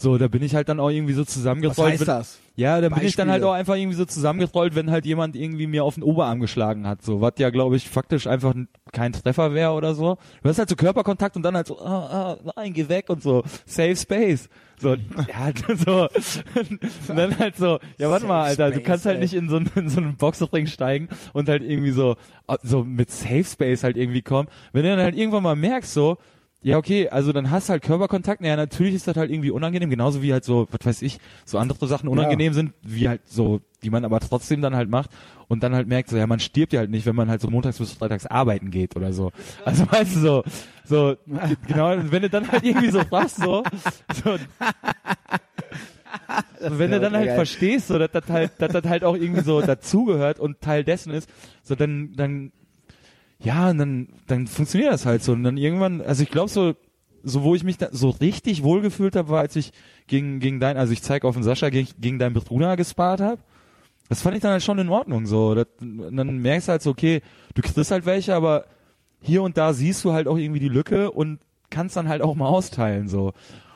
so, 0.00 0.18
da 0.18 0.28
bin 0.28 0.42
ich 0.42 0.54
halt 0.54 0.68
dann 0.68 0.80
auch 0.80 0.90
irgendwie 0.90 1.12
so 1.14 1.22
Was 1.22 1.28
zusammengerollt. 1.28 1.78
heißt 1.92 2.00
wenn- 2.00 2.06
das? 2.06 2.38
Ja, 2.56 2.78
dann 2.82 2.92
bin 2.92 3.04
ich 3.06 3.16
dann 3.16 3.30
halt 3.30 3.42
auch 3.42 3.52
einfach 3.54 3.76
irgendwie 3.76 3.96
so 3.96 4.04
zusammengerollt, 4.04 4.74
wenn 4.74 4.90
halt 4.90 5.06
jemand 5.06 5.34
irgendwie 5.34 5.66
mir 5.66 5.82
auf 5.82 5.94
den 5.94 6.02
Oberarm 6.02 6.40
geschlagen 6.40 6.86
hat, 6.86 7.00
so, 7.00 7.22
was 7.22 7.32
ja, 7.38 7.48
glaube 7.48 7.76
ich, 7.76 7.88
faktisch 7.88 8.26
einfach 8.26 8.54
kein 8.92 9.12
Treffer 9.14 9.54
wäre 9.54 9.72
oder 9.72 9.94
so. 9.94 10.18
Du 10.42 10.48
hast 10.48 10.58
halt 10.58 10.68
so 10.68 10.76
Körperkontakt 10.76 11.36
und 11.36 11.42
dann 11.42 11.54
halt 11.56 11.66
so, 11.68 11.80
ah, 11.80 12.36
ah, 12.36 12.52
nein, 12.56 12.74
geh 12.74 12.86
weg 12.90 13.08
und 13.08 13.22
so, 13.22 13.44
Safe 13.64 13.96
Space. 13.96 14.50
So, 14.78 14.90
ja, 15.28 15.52
so, 15.86 16.08
und 16.60 16.80
dann 17.18 17.38
halt 17.38 17.56
so, 17.56 17.78
ja, 17.96 18.10
warte 18.10 18.26
mal, 18.26 18.42
Alter, 18.44 18.70
du 18.72 18.80
kannst 18.80 19.06
halt 19.06 19.20
nicht 19.20 19.32
in 19.32 19.48
so, 19.48 19.56
einen- 19.56 19.70
in 19.76 19.88
so 19.88 20.00
einen 20.00 20.16
Boxring 20.16 20.66
steigen 20.66 21.08
und 21.32 21.48
halt 21.48 21.62
irgendwie 21.62 21.92
so, 21.92 22.16
ah, 22.46 22.58
so 22.62 22.84
mit 22.84 23.10
Safe 23.10 23.44
Space 23.44 23.84
halt 23.84 23.96
irgendwie 23.96 24.22
kommen. 24.22 24.48
Wenn 24.72 24.82
du 24.82 24.90
dann 24.90 25.00
halt 25.00 25.16
irgendwann 25.16 25.42
mal 25.44 25.56
merkst, 25.56 25.94
so, 25.94 26.18
ja, 26.62 26.76
okay, 26.76 27.08
also 27.08 27.32
dann 27.32 27.50
hast 27.50 27.68
du 27.68 27.72
halt 27.72 27.82
Körperkontakt. 27.82 28.40
Naja, 28.42 28.56
natürlich 28.56 28.94
ist 28.94 29.08
das 29.08 29.16
halt 29.16 29.30
irgendwie 29.30 29.50
unangenehm, 29.50 29.90
genauso 29.90 30.22
wie 30.22 30.32
halt 30.32 30.44
so, 30.44 30.68
was 30.70 30.86
weiß 30.86 31.02
ich, 31.02 31.18
so 31.44 31.58
andere 31.58 31.86
Sachen 31.86 32.08
unangenehm 32.08 32.52
sind, 32.52 32.72
wie 32.82 33.08
halt 33.08 33.22
so, 33.26 33.60
die 33.82 33.90
man 33.90 34.04
aber 34.04 34.20
trotzdem 34.20 34.60
dann 34.60 34.76
halt 34.76 34.90
macht 34.90 35.10
und 35.48 35.62
dann 35.62 35.74
halt 35.74 35.88
merkt, 35.88 36.10
so, 36.10 36.16
ja, 36.18 36.26
man 36.26 36.38
stirbt 36.38 36.72
ja 36.74 36.80
halt 36.80 36.90
nicht, 36.90 37.06
wenn 37.06 37.16
man 37.16 37.30
halt 37.30 37.40
so 37.40 37.48
montags 37.48 37.78
bis 37.78 37.92
freitags 37.92 38.26
arbeiten 38.26 38.70
geht 38.70 38.94
oder 38.94 39.12
so. 39.12 39.32
Also 39.64 39.90
weißt 39.90 40.16
du, 40.16 40.20
so, 40.20 40.44
so, 40.84 41.16
ge- 41.26 41.56
genau, 41.66 41.94
wenn 42.10 42.22
du 42.22 42.28
dann 42.30 42.50
halt 42.52 42.62
irgendwie 42.62 42.90
so 42.90 43.02
fragst, 43.04 43.36
so, 43.36 43.64
so 44.22 44.34
und 46.60 46.78
wenn 46.78 46.90
du 46.90 47.00
dann 47.00 47.14
halt 47.14 47.26
geil. 47.28 47.36
verstehst, 47.36 47.88
so, 47.88 47.98
dass 47.98 48.10
das 48.10 48.24
halt, 48.28 48.52
dass 48.58 48.72
das 48.72 48.84
halt 48.84 49.04
auch 49.04 49.14
irgendwie 49.16 49.42
so 49.42 49.62
dazugehört 49.62 50.40
und 50.40 50.60
Teil 50.60 50.84
dessen 50.84 51.12
ist, 51.12 51.30
so 51.62 51.74
dann, 51.74 52.12
dann, 52.16 52.52
ja, 53.42 53.70
und 53.70 53.78
dann, 53.78 54.08
dann 54.26 54.46
funktioniert 54.46 54.92
das 54.92 55.06
halt 55.06 55.22
so. 55.22 55.32
Und 55.32 55.44
dann 55.44 55.56
irgendwann, 55.56 56.02
also 56.02 56.22
ich 56.22 56.30
glaube 56.30 56.50
so, 56.50 56.74
so 57.22 57.42
wo 57.42 57.54
ich 57.54 57.64
mich 57.64 57.78
da 57.78 57.88
so 57.90 58.10
richtig 58.10 58.62
wohlgefühlt 58.62 59.16
habe, 59.16 59.30
war, 59.30 59.40
als 59.40 59.56
ich 59.56 59.72
gegen, 60.06 60.40
gegen 60.40 60.60
dein, 60.60 60.76
also 60.76 60.92
ich 60.92 61.02
zeig 61.02 61.24
auf 61.24 61.34
den 61.34 61.42
Sascha, 61.42 61.70
gegen, 61.70 61.88
gegen 61.98 62.18
deinen 62.18 62.34
Bruder 62.34 62.76
gespart 62.76 63.20
habe. 63.20 63.40
Das 64.08 64.22
fand 64.22 64.36
ich 64.36 64.42
dann 64.42 64.52
halt 64.52 64.62
schon 64.62 64.78
in 64.78 64.88
Ordnung 64.88 65.26
so. 65.26 65.54
Das, 65.54 65.66
dann 65.78 66.38
merkst 66.38 66.68
du 66.68 66.72
halt 66.72 66.82
so, 66.82 66.90
okay, 66.90 67.22
du 67.54 67.62
kriegst 67.62 67.90
halt 67.90 68.06
welche, 68.06 68.34
aber 68.34 68.66
hier 69.22 69.42
und 69.42 69.56
da 69.56 69.72
siehst 69.72 70.04
du 70.04 70.12
halt 70.12 70.28
auch 70.28 70.36
irgendwie 70.36 70.60
die 70.60 70.68
Lücke 70.68 71.10
und 71.10 71.38
kannst 71.70 71.96
dann 71.96 72.08
halt 72.08 72.22
auch 72.22 72.34
mal 72.34 72.48
austeilen 72.48 73.08
so. 73.08 73.32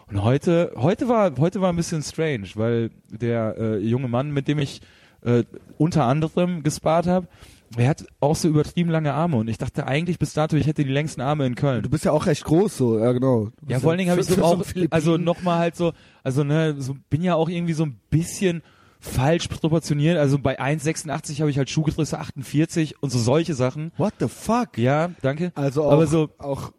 Und 0.09 0.23
heute, 0.23 0.73
heute 0.77 1.09
war, 1.09 1.33
heute 1.39 1.61
war 1.61 1.73
ein 1.73 1.77
bisschen 1.77 2.03
strange, 2.03 2.49
weil 2.55 2.91
der 3.09 3.57
äh, 3.59 3.79
junge 3.79 4.09
Mann, 4.09 4.33
mit 4.33 4.49
dem 4.49 4.59
ich 4.59 4.83
äh, 5.23 5.45
unter 5.79 6.05
anderem 6.05 6.63
gespart 6.63 7.07
habe, 7.07 7.29
er 7.77 7.89
hat 7.89 8.07
auch 8.21 8.37
so 8.37 8.49
übertrieben 8.49 8.91
lange 8.91 9.15
Arme 9.15 9.37
und 9.37 9.49
ich 9.49 9.59
dachte 9.59 9.87
eigentlich 9.87 10.19
bis 10.19 10.33
dato, 10.33 10.57
ich 10.57 10.67
hätte 10.67 10.85
die 10.85 10.93
längsten 10.93 11.21
Arme 11.21 11.47
in 11.47 11.55
Köln. 11.55 11.83
Du 11.83 11.91
bist 11.91 12.05
ja 12.05 12.13
auch 12.13 12.27
recht 12.27 12.45
groß, 12.45 12.77
so, 12.77 12.99
ja, 12.99 13.13
genau. 13.13 13.49
Ja, 13.69 13.81
vor 13.81 13.91
allen 13.91 13.99
Dingen 13.99 14.11
habe 14.11 14.21
ich 14.21 14.27
so 14.27 14.43
auch, 14.43 14.63
also 14.91 15.17
nochmal 15.17 15.59
halt 15.59 15.77
so, 15.77 15.93
also 16.23 16.45
ne, 16.45 16.77
so 16.79 16.95
bin 17.11 17.23
ja 17.23 17.35
auch 17.35 17.49
irgendwie 17.49 17.73
so 17.73 17.85
ein 17.85 18.01
bisschen 18.11 18.63
falsch 19.01 19.49
proportioniert. 19.49 20.19
Also 20.19 20.39
bei 20.39 20.59
1,86 20.61 21.41
habe 21.41 21.51
ich 21.51 21.59
halt 21.59 21.71
Schuhgröße 21.71 22.19
48 22.19 23.03
und 23.03 23.11
so 23.11 23.19
solche 23.19 23.55
Sachen. 23.55 23.93
What 23.97 24.15
the 24.19 24.29
fuck? 24.29 24.79
Ja, 24.79 25.11
danke. 25.23 25.53
Also 25.55 25.85
auch, 25.85 25.93
Aber 25.93 26.07
so, 26.07 26.31
auch, 26.39 26.73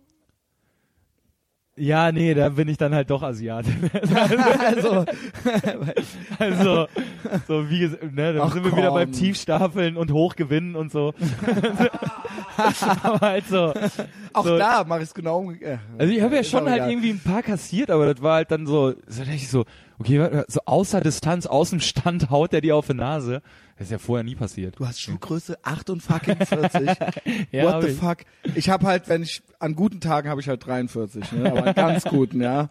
ja, 1.78 2.11
nee, 2.11 2.34
da 2.34 2.49
bin 2.49 2.67
ich 2.67 2.78
dann 2.78 2.93
halt 2.95 3.09
doch 3.09 3.21
Asiat. 3.23 3.65
also, 4.59 5.05
Also, 6.39 6.88
so 7.47 7.69
wie 7.69 7.80
gesagt, 7.80 8.13
ne, 8.13 8.34
dann 8.34 8.41
Ach, 8.41 8.53
sind 8.53 8.63
wir 8.63 8.71
wieder 8.76 8.88
komm. 8.88 8.95
beim 8.95 9.11
Tiefstapeln 9.11 9.97
und 9.97 10.11
Hochgewinnen 10.11 10.76
und 10.76 10.91
so. 10.91 11.13
aber 12.58 13.20
halt 13.20 13.47
so. 13.47 13.74
auch 14.34 14.45
so, 14.45 14.58
da 14.58 14.84
mache 14.84 14.99
ich 14.99 15.06
es 15.06 15.14
genau 15.14 15.39
umgekehrt. 15.39 15.80
Also 15.97 16.14
ich 16.14 16.22
habe 16.22 16.36
ja 16.36 16.43
schon 16.43 16.66
halt 16.66 16.78
egal. 16.78 16.89
irgendwie 16.91 17.10
ein 17.12 17.20
paar 17.20 17.43
kassiert, 17.43 17.89
aber 17.89 18.14
das 18.14 18.22
war 18.22 18.36
halt 18.36 18.51
dann 18.51 18.66
so, 18.66 18.93
so 19.08 19.20
dachte 19.24 19.36
ich 19.36 19.49
so, 19.49 19.66
okay, 19.99 20.43
so 20.47 20.60
außer 20.66 21.01
Distanz, 21.01 21.45
aus 21.45 21.70
dem 21.70 21.80
Stand 21.80 22.30
haut 22.30 22.53
er 22.53 22.62
dir 22.62 22.76
auf 22.76 22.88
die 22.88 22.93
Nase. 22.93 23.41
Das 23.78 23.88
ist 23.88 23.91
ja 23.91 23.97
vorher 23.97 24.24
nie 24.24 24.36
passiert. 24.36 24.80
Du 24.80 24.88
hast 24.88 25.01
Schuhgröße 25.01 25.58
48. 25.64 26.47
40. 26.47 26.89
Ja, 27.51 27.66
What 27.66 27.84
the 27.84 27.89
ich. 27.89 27.97
fuck? 27.97 28.18
Ich 28.56 28.70
habe 28.70 28.88
halt, 28.88 29.10
wenn 29.10 29.24
ich 29.24 29.41
an 29.60 29.76
guten 29.76 29.99
Tagen 29.99 30.30
habe 30.30 30.39
ich 30.39 30.47
halt 30.47 30.66
43, 30.66 31.32
ne? 31.34 31.51
aber 31.51 31.68
an 31.68 31.74
ganz 31.76 32.03
guten, 32.06 32.41
ja. 32.41 32.68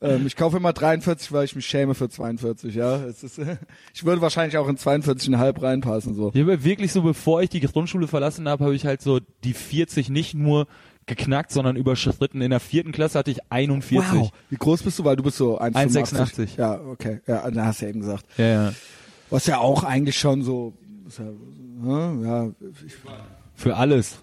Ähm, 0.00 0.26
ich 0.26 0.36
kaufe 0.36 0.56
immer 0.56 0.72
43, 0.72 1.32
weil 1.32 1.44
ich 1.44 1.56
mich 1.56 1.66
schäme 1.66 1.94
für 1.94 2.08
42, 2.08 2.74
ja. 2.74 2.96
Es 2.96 3.22
ist, 3.22 3.40
ich 3.94 4.04
würde 4.04 4.20
wahrscheinlich 4.20 4.56
auch 4.58 4.68
in 4.68 4.76
42,5 4.76 5.62
reinpassen 5.62 6.14
so. 6.14 6.30
Ich 6.34 6.40
habe 6.40 6.64
wirklich 6.64 6.92
so, 6.92 7.02
bevor 7.02 7.42
ich 7.42 7.50
die 7.50 7.60
Grundschule 7.60 8.06
verlassen 8.06 8.48
habe, 8.48 8.64
habe 8.64 8.74
ich 8.74 8.86
halt 8.86 9.02
so 9.02 9.20
die 9.44 9.54
40 9.54 10.08
nicht 10.10 10.34
nur 10.34 10.66
geknackt, 11.06 11.50
sondern 11.50 11.76
überschritten. 11.76 12.40
In 12.40 12.50
der 12.50 12.60
vierten 12.60 12.92
Klasse 12.92 13.18
hatte 13.18 13.30
ich 13.30 13.38
41. 13.50 14.12
Wow. 14.12 14.30
Wie 14.50 14.56
groß 14.56 14.82
bist 14.82 14.98
du? 14.98 15.04
Weil 15.04 15.16
du 15.16 15.22
bist 15.22 15.38
so 15.38 15.58
1,85. 15.58 16.14
1,86. 16.14 16.48
Ja, 16.58 16.80
okay. 16.80 17.20
Ja, 17.26 17.50
da 17.50 17.64
hast 17.64 17.80
du 17.80 17.86
ja 17.86 17.90
eben 17.90 18.00
gesagt. 18.00 18.24
Ja, 18.36 18.46
ja. 18.46 18.72
Was 19.30 19.46
ja 19.46 19.58
auch 19.58 19.84
eigentlich 19.84 20.18
schon 20.18 20.42
so, 20.42 20.74
ja, 21.18 21.24
hm, 21.24 22.24
ja, 22.24 22.50
ich, 22.86 22.94
Für 23.54 23.76
alles. 23.76 24.18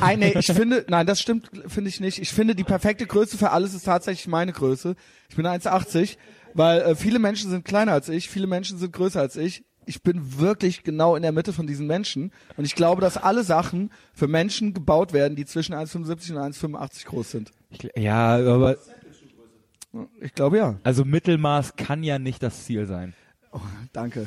Eine, 0.00 0.32
ich 0.38 0.46
finde, 0.46 0.84
nein, 0.88 1.06
das 1.06 1.20
stimmt, 1.20 1.50
finde 1.66 1.88
ich 1.88 2.00
nicht. 2.00 2.20
Ich 2.20 2.30
finde, 2.30 2.54
die 2.54 2.64
perfekte 2.64 3.06
Größe 3.06 3.38
für 3.38 3.50
alles 3.50 3.74
ist 3.74 3.84
tatsächlich 3.84 4.26
meine 4.28 4.52
Größe. 4.52 4.94
Ich 5.28 5.36
bin 5.36 5.46
1,80, 5.46 6.16
weil 6.54 6.80
äh, 6.80 6.94
viele 6.94 7.18
Menschen 7.18 7.50
sind 7.50 7.64
kleiner 7.64 7.92
als 7.92 8.08
ich, 8.08 8.28
viele 8.28 8.46
Menschen 8.46 8.78
sind 8.78 8.92
größer 8.92 9.20
als 9.20 9.36
ich. 9.36 9.64
Ich 9.88 10.02
bin 10.02 10.38
wirklich 10.38 10.82
genau 10.82 11.14
in 11.14 11.22
der 11.22 11.30
Mitte 11.30 11.52
von 11.52 11.66
diesen 11.66 11.86
Menschen. 11.86 12.32
Und 12.56 12.64
ich 12.64 12.74
glaube, 12.74 13.00
dass 13.00 13.16
alle 13.16 13.44
Sachen 13.44 13.92
für 14.12 14.26
Menschen 14.26 14.74
gebaut 14.74 15.12
werden, 15.12 15.36
die 15.36 15.44
zwischen 15.44 15.74
1,75 15.74 16.32
und 16.32 16.76
1,85 16.76 17.06
groß 17.06 17.30
sind. 17.30 17.52
Ich, 17.70 17.88
ja, 17.96 18.34
aber 18.36 18.76
Ich 20.20 20.34
glaube 20.34 20.58
ja. 20.58 20.78
also 20.82 21.04
Mittelmaß 21.04 21.76
kann 21.76 22.02
ja 22.02 22.18
nicht 22.18 22.42
das 22.42 22.64
Ziel 22.64 22.86
sein. 22.86 23.14
Danke. 23.92 24.26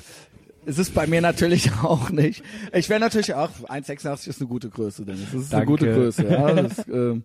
Es 0.70 0.78
ist 0.78 0.94
bei 0.94 1.08
mir 1.08 1.20
natürlich 1.22 1.72
auch 1.84 2.12
nicht. 2.12 2.44
Ich 2.74 2.90
wäre 2.90 3.00
natürlich 3.00 3.34
auch, 3.34 3.50
1,86 3.50 4.28
ist 4.30 4.40
eine 4.42 4.48
gute 4.48 4.70
Größe, 4.70 5.04
Dennis. 5.06 5.26
Das 5.34 5.42
ist 5.42 5.54
eine 5.54 5.66
Danke. 5.66 5.84
gute 5.86 5.92
Größe, 5.94 6.26
ja. 6.28 6.54
Das 6.54 6.88
ähm, 6.88 7.24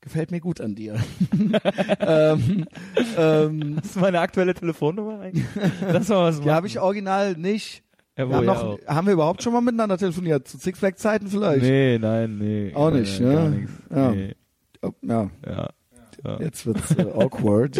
gefällt 0.00 0.30
mir 0.30 0.40
gut 0.40 0.60
an 0.62 0.74
dir. 0.74 0.96
ähm, 2.00 2.64
ähm, 3.18 3.76
Das 3.76 3.84
ist 3.90 4.00
meine 4.00 4.20
aktuelle 4.20 4.54
Telefonnummer 4.54 5.20
eigentlich. 5.20 5.44
Lass 5.82 6.08
mal 6.08 6.24
was 6.24 6.36
machen. 6.38 6.44
die 6.44 6.50
habe 6.50 6.66
ich 6.68 6.80
original 6.80 7.34
nicht. 7.36 7.82
ja, 8.16 8.26
Wir 8.28 8.36
haben, 8.36 8.46
ja 8.46 8.54
noch, 8.54 8.78
haben 8.86 9.06
wir 9.06 9.12
überhaupt 9.14 9.42
schon 9.42 9.52
mal 9.52 9.60
miteinander 9.60 9.98
telefoniert? 9.98 10.48
Zu 10.48 10.56
Sixpack-Zeiten 10.58 11.26
vielleicht? 11.28 11.62
Nee, 11.62 11.98
nein, 11.98 12.38
nee. 12.38 12.72
Auch 12.74 12.90
nicht, 12.92 13.20
nein, 13.20 13.28
ne? 13.30 13.34
Gar 13.34 13.48
nichts. 13.50 13.72
Ja. 13.90 14.10
Nee. 14.12 14.34
Oh, 14.82 14.92
ja, 15.02 15.30
Ja. 15.46 15.68
ja. 16.24 16.40
jetzt 16.40 16.64
wird's 16.64 16.92
äh, 16.96 17.02
awkward. 17.02 17.78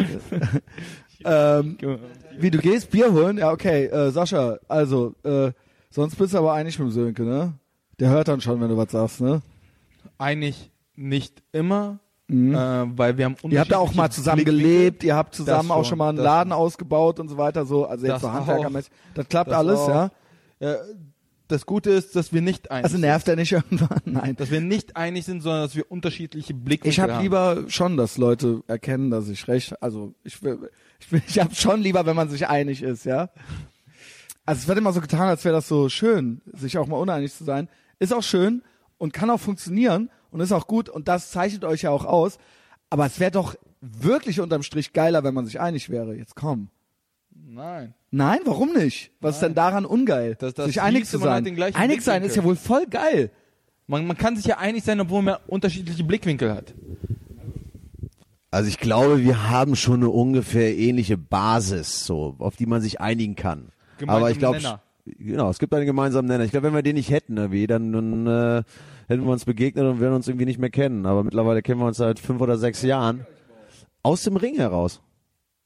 ähm, 1.25 1.79
wie, 2.39 2.51
du 2.51 2.59
gehst 2.59 2.91
Bier 2.91 3.13
holen? 3.13 3.39
Ja, 3.39 3.51
okay. 3.53 3.87
Äh, 3.87 4.11
Sascha, 4.11 4.59
also, 4.69 5.15
äh, 5.25 5.53
sonst 5.91 6.17
bist 6.17 6.35
du 6.35 6.39
aber 6.39 6.53
einig 6.53 6.79
mit 6.79 6.89
dem 6.89 6.93
Sönke, 6.93 7.23
ne? 7.25 7.55
Der 7.99 8.11
hört 8.11 8.29
dann 8.29 8.41
schon, 8.41 8.61
wenn 8.61 8.69
du 8.69 8.77
was 8.77 8.91
sagst, 8.93 9.21
ne? 9.21 9.43
Eigentlich 10.19 10.71
nicht 10.97 11.43
immer, 11.53 11.99
Mhm. 12.29 12.55
äh, 12.55 12.99
weil 12.99 13.19
wir 13.19 13.25
haben 13.25 13.35
Ihr 13.51 13.59
habt 13.59 13.73
da 13.73 13.79
auch 13.79 13.93
mal 13.95 14.09
zusammen 14.11 14.45
Blickwinkel. 14.45 14.63
gelebt, 14.73 15.05
ihr 15.05 15.17
habt 15.17 15.35
zusammen 15.35 15.71
auch 15.73 15.85
schon, 15.85 15.99
mal 15.99 16.11
einen 16.11 16.19
Laden 16.19 16.53
ausgebaut 16.53 17.19
und 17.19 17.29
so 17.29 17.37
weiter, 17.37 17.67
so, 17.67 17.87
also 17.87 18.07
jetzt 18.07 18.15
Das 18.15 18.23
so 18.23 18.33
handwerkermäßig. 18.33 18.93
Das 19.15 19.29
klappt 19.29 19.51
Das 19.51 19.57
alles, 19.59 19.81
ja? 19.89 20.11
Ja, 20.61 20.77
das 21.49 21.67
Gute 21.67 21.91
ist, 21.91 22.15
dass 22.15 22.33
wir 22.33 22.41
nicht 22.41 22.71
einig 22.71 22.85
Also 22.85 22.99
nervt 22.99 23.27
er 23.27 23.35
nicht 23.35 23.51
irgendwann? 23.53 23.99
Nein. 24.05 24.27
sind. 24.27 24.41
Dass 24.41 24.51
wir 24.53 24.61
nicht 24.61 24.97
einig 24.97 25.25
sind, 25.25 25.41
sondern 25.43 25.63
dass 25.63 25.75
wir 25.75 25.91
unterschiedliche 25.91 26.55
Blickwinkel 26.55 26.91
Ich 26.93 27.01
habe 27.01 27.15
haben. 27.15 27.23
lieber 27.25 27.65
schon, 27.67 27.97
dass 27.97 28.17
Leute 28.19 28.63
erkennen, 28.69 29.11
dass 29.11 29.29
ich 29.29 29.49
recht, 29.49 29.83
also 29.83 30.15
ich 30.23 30.41
will, 30.45 30.71
ich, 31.01 31.11
will, 31.13 31.23
ich 31.27 31.39
habe 31.39 31.55
schon 31.55 31.81
lieber, 31.81 32.07
wenn 32.07 32.17
man 32.17 32.29
sich 32.29 32.49
einig 32.49 32.83
ist, 32.83 33.05
ja. 33.05 33.31
Also 34.47 34.61
es 34.63 34.69
wird 34.69 34.79
immer 34.79 34.93
so 34.93 35.01
getan, 35.01 35.29
als 35.29 35.45
wäre 35.45 35.55
das 35.55 35.69
so 35.69 35.89
schön, 35.89 36.41
sich 36.53 36.79
auch 36.79 36.87
mal 36.87 36.97
uneinig 36.97 37.33
zu 37.35 37.45
sein. 37.45 37.69
Ist 37.99 38.13
auch 38.13 38.23
schön 38.23 38.63
und 38.99 39.13
kann 39.13 39.31
auch 39.31 39.41
funktionieren 39.41 40.11
und 40.31 40.41
ist 40.41 40.53
auch 40.53 40.67
gut 40.67 40.89
und 40.89 41.09
das 41.09 41.31
zeichnet 41.31 41.65
euch 41.65 41.83
ja 41.83 41.91
auch 41.91 42.05
aus. 42.05 42.39
Aber 42.89 43.07
es 43.07 43.21
wäre 43.21 43.31
doch 43.31 43.55
wirklich 43.81 44.41
unterm 44.41 44.63
Strich 44.63 44.93
geiler, 44.93 45.23
wenn 45.25 45.35
man 45.35 45.47
sich 45.47 45.61
einig 45.61 45.89
wäre. 45.91 46.15
Jetzt 46.15 46.35
komm. 46.37 46.69
Nein. 47.33 47.95
Nein, 48.11 48.41
warum 48.45 48.73
nicht? 48.73 49.13
Was 49.21 49.37
ist 49.37 49.43
denn 49.43 49.55
daran 49.55 49.85
ungeil? 49.87 50.35
Das- 50.37 50.55
das 50.55 50.67
sich 50.67 50.81
einig 50.83 51.07
zu 51.07 51.19
sein. 51.19 51.33
halt 51.33 51.47
den 51.47 51.55
gleichen 51.55 51.77
einig 51.77 52.03
sein 52.03 52.23
ist 52.25 52.37
ja 52.37 52.43
wohl 52.45 52.57
voll 52.57 52.87
geil. 52.87 53.31
Man, 53.87 54.07
man 54.07 54.17
kann 54.17 54.37
sich 54.37 54.45
ja 54.47 54.59
einig 54.59 54.85
sein, 54.85 55.01
obwohl 55.01 55.23
man 55.23 55.37
unterschiedliche 55.47 56.05
Blickwinkel 56.05 56.53
hat. 56.55 56.75
Also 58.51 58.69
ich 58.69 58.79
glaube, 58.79 59.21
wir 59.23 59.49
haben 59.49 59.77
schon 59.77 60.01
eine 60.01 60.11
ungefähr 60.11 60.77
ähnliche 60.77 61.17
Basis, 61.17 62.05
so 62.05 62.35
auf 62.39 62.57
die 62.57 62.67
man 62.67 62.81
sich 62.81 63.01
einigen 63.01 63.37
kann. 63.37 63.71
Gemeinsamen 63.99 64.23
Aber 64.23 64.31
ich 64.31 64.39
glaube, 64.39 64.81
genau, 65.05 65.51
es 65.51 65.59
gibt 65.59 65.73
einen 65.73 65.87
gemeinsamen 65.87 66.27
Nenner. 66.27 66.45
Ich 66.45 66.51
glaube, 66.51 66.67
wenn 66.67 66.75
wir 66.75 66.83
den 66.83 66.97
nicht 66.97 67.11
hätten, 67.11 67.37
irgendwie, 67.37 67.67
dann, 67.69 67.93
dann 67.93 68.27
äh, 68.27 68.63
hätten 69.07 69.25
wir 69.25 69.33
uns 69.33 69.45
begegnet 69.45 69.85
und 69.85 70.01
würden 70.01 70.15
uns 70.15 70.27
irgendwie 70.27 70.47
nicht 70.47 70.59
mehr 70.59 70.71
kennen. 70.71 71.07
Aber 71.07 71.23
mittlerweile 71.23 71.63
kennen 71.63 71.81
wir 71.81 71.87
uns 71.87 71.99
seit 71.99 72.19
fünf 72.19 72.41
oder 72.41 72.59
sechs 72.59 72.83
Jahren. 72.83 73.25
Aus 74.03 74.23
dem 74.23 74.37
Ring 74.37 74.57
heraus. 74.57 75.01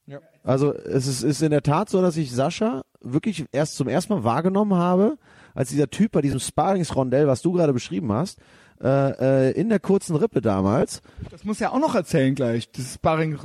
Ja. 0.07 0.19
Also 0.43 0.75
es 0.75 1.07
ist, 1.07 1.23
ist 1.23 1.41
in 1.41 1.53
der 1.53 1.63
Tat 1.63 1.89
so, 1.89 2.03
dass 2.03 2.19
ich 2.19 2.33
Sascha 2.33 2.83
wirklich 3.01 3.47
erst 3.53 3.77
zum 3.77 3.89
ersten 3.89 4.13
Mal 4.13 4.25
wahrgenommen 4.25 4.75
habe, 4.75 5.17
als 5.55 5.71
dieser 5.71 5.89
Typ 5.89 6.13
bei 6.13 6.21
diesem 6.21 6.41
Sparingsrondell, 6.41 7.27
was 7.27 7.41
du 7.41 7.53
gerade 7.53 7.73
beschrieben 7.73 8.13
hast, 8.13 8.39
äh, 8.85 9.49
äh, 9.49 9.51
in 9.53 9.71
der 9.71 9.81
kurzen 9.81 10.15
Rippe 10.15 10.43
damals. 10.43 11.01
Das 11.31 11.45
muss 11.45 11.59
ja 11.59 11.73
auch 11.73 11.79
noch 11.79 11.95
erzählen 11.95 12.35
gleich. 12.35 12.71
Das 12.71 12.95
Sparring, 12.95 13.39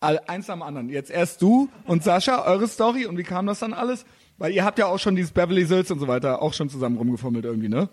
eins 0.00 0.48
am 0.48 0.62
anderen. 0.62 0.88
Jetzt 0.88 1.10
erst 1.10 1.42
du 1.42 1.68
und 1.86 2.02
Sascha, 2.02 2.46
eure 2.46 2.66
Story 2.68 3.06
und 3.06 3.18
wie 3.18 3.22
kam 3.22 3.46
das 3.46 3.58
dann 3.58 3.74
alles? 3.74 4.06
Weil 4.38 4.52
ihr 4.52 4.64
habt 4.64 4.78
ja 4.78 4.86
auch 4.86 4.98
schon 4.98 5.14
dieses 5.14 5.32
Beverly 5.32 5.66
Hills 5.66 5.90
und 5.90 5.98
so 5.98 6.08
weiter 6.08 6.40
auch 6.40 6.54
schon 6.54 6.70
zusammen 6.70 6.96
rumgefummelt 6.96 7.44
irgendwie, 7.44 7.68
ne? 7.68 7.88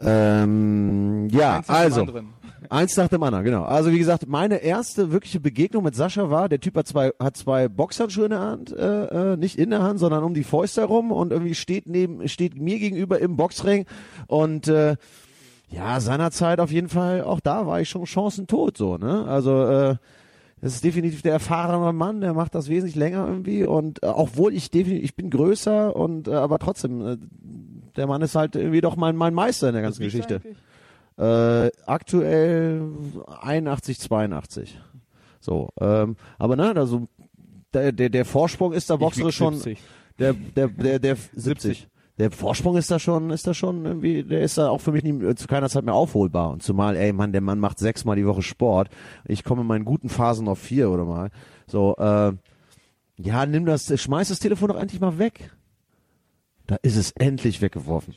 Ähm, 0.00 1.28
ja, 1.30 1.58
Eins 1.58 1.70
also 1.70 2.06
eins 2.70 2.96
nach 2.96 3.08
dem 3.08 3.22
anderen, 3.22 3.44
genau. 3.44 3.62
Also 3.62 3.92
wie 3.92 3.98
gesagt, 3.98 4.26
meine 4.26 4.56
erste 4.56 5.12
wirkliche 5.12 5.38
Begegnung 5.38 5.84
mit 5.84 5.94
Sascha 5.94 6.28
war, 6.28 6.48
der 6.48 6.60
Typ 6.60 6.76
hat 6.76 6.88
zwei 6.88 7.12
hat 7.20 7.36
zwei 7.36 7.68
Boxhandschuhe 7.68 8.24
in 8.24 8.30
der 8.30 8.40
Hand, 8.40 8.72
äh, 8.72 9.32
äh, 9.32 9.36
nicht 9.36 9.58
in 9.58 9.70
der 9.70 9.82
Hand, 9.82 10.00
sondern 10.00 10.24
um 10.24 10.34
die 10.34 10.44
Fäuste 10.44 10.80
herum 10.80 11.12
und 11.12 11.32
irgendwie 11.32 11.54
steht 11.54 11.88
neben 11.88 12.28
steht 12.28 12.56
mir 12.56 12.78
gegenüber 12.78 13.20
im 13.20 13.36
Boxring 13.36 13.86
und 14.26 14.66
äh, 14.68 14.96
ja, 15.72 16.00
seinerzeit 16.00 16.60
auf 16.60 16.70
jeden 16.70 16.88
Fall, 16.88 17.22
auch 17.22 17.40
da 17.40 17.66
war 17.66 17.80
ich 17.80 17.88
schon 17.88 18.06
chancentot 18.06 18.76
so, 18.76 18.98
ne? 18.98 19.24
Also 19.26 19.64
äh, 19.64 19.96
das 20.60 20.74
ist 20.74 20.84
definitiv 20.84 21.22
der 21.22 21.32
erfahrene 21.32 21.92
Mann, 21.92 22.20
der 22.20 22.34
macht 22.34 22.54
das 22.54 22.68
wesentlich 22.68 22.94
länger 22.94 23.26
irgendwie 23.26 23.64
und 23.64 24.02
äh, 24.02 24.06
obwohl 24.06 24.54
ich 24.54 24.70
definitiv, 24.70 25.04
ich 25.04 25.16
bin 25.16 25.30
größer 25.30 25.96
und 25.96 26.28
äh, 26.28 26.34
aber 26.34 26.58
trotzdem, 26.58 27.06
äh, 27.06 27.16
der 27.96 28.06
Mann 28.06 28.22
ist 28.22 28.36
halt 28.36 28.54
irgendwie 28.54 28.80
doch 28.80 28.96
mein, 28.96 29.16
mein 29.16 29.34
Meister 29.34 29.68
in 29.68 29.74
der 29.74 29.82
ganzen 29.82 30.02
Geschichte. 30.02 30.40
Äh, 31.18 31.70
aktuell 31.86 32.82
81, 33.42 33.98
82. 33.98 34.80
So, 35.40 35.70
ähm, 35.80 36.16
aber 36.38 36.56
ne, 36.56 36.74
also 36.76 37.08
der, 37.74 37.92
der, 37.92 38.08
der 38.08 38.24
Vorsprung 38.24 38.72
ist 38.72 38.88
da 38.88 38.96
boxerisch 38.96 39.36
schon, 39.36 39.60
der, 40.18 40.34
der, 40.34 40.68
der, 40.68 40.98
der 40.98 41.16
70. 41.34 41.88
Der 42.22 42.30
Vorsprung 42.30 42.76
ist 42.76 42.88
da 42.88 43.00
schon, 43.00 43.30
ist 43.30 43.48
da 43.48 43.52
schon 43.52 43.84
irgendwie, 43.84 44.22
der 44.22 44.42
ist 44.42 44.56
da 44.56 44.68
auch 44.68 44.80
für 44.80 44.92
mich 44.92 45.02
nie, 45.02 45.24
äh, 45.24 45.34
zu 45.34 45.48
keiner 45.48 45.68
Zeit 45.68 45.84
mehr 45.84 45.94
aufholbar. 45.94 46.50
Und 46.50 46.62
zumal, 46.62 46.94
ey, 46.94 47.12
Mann, 47.12 47.32
der 47.32 47.40
Mann 47.40 47.58
macht 47.58 47.80
sechsmal 47.80 48.14
die 48.14 48.24
Woche 48.24 48.42
Sport. 48.42 48.90
Ich 49.26 49.42
komme 49.42 49.62
in 49.62 49.66
meinen 49.66 49.84
guten 49.84 50.08
Phasen 50.08 50.46
auf 50.46 50.60
vier 50.60 50.88
oder 50.88 51.04
mal. 51.04 51.30
So, 51.66 51.96
äh, 51.96 52.32
ja, 53.16 53.44
nimm 53.46 53.66
das, 53.66 53.92
schmeiß 54.00 54.28
das 54.28 54.38
Telefon 54.38 54.68
doch 54.68 54.78
endlich 54.78 55.00
mal 55.00 55.18
weg. 55.18 55.50
Da 56.68 56.76
ist 56.82 56.94
es 56.94 57.10
endlich 57.10 57.60
weggeworfen. 57.60 58.14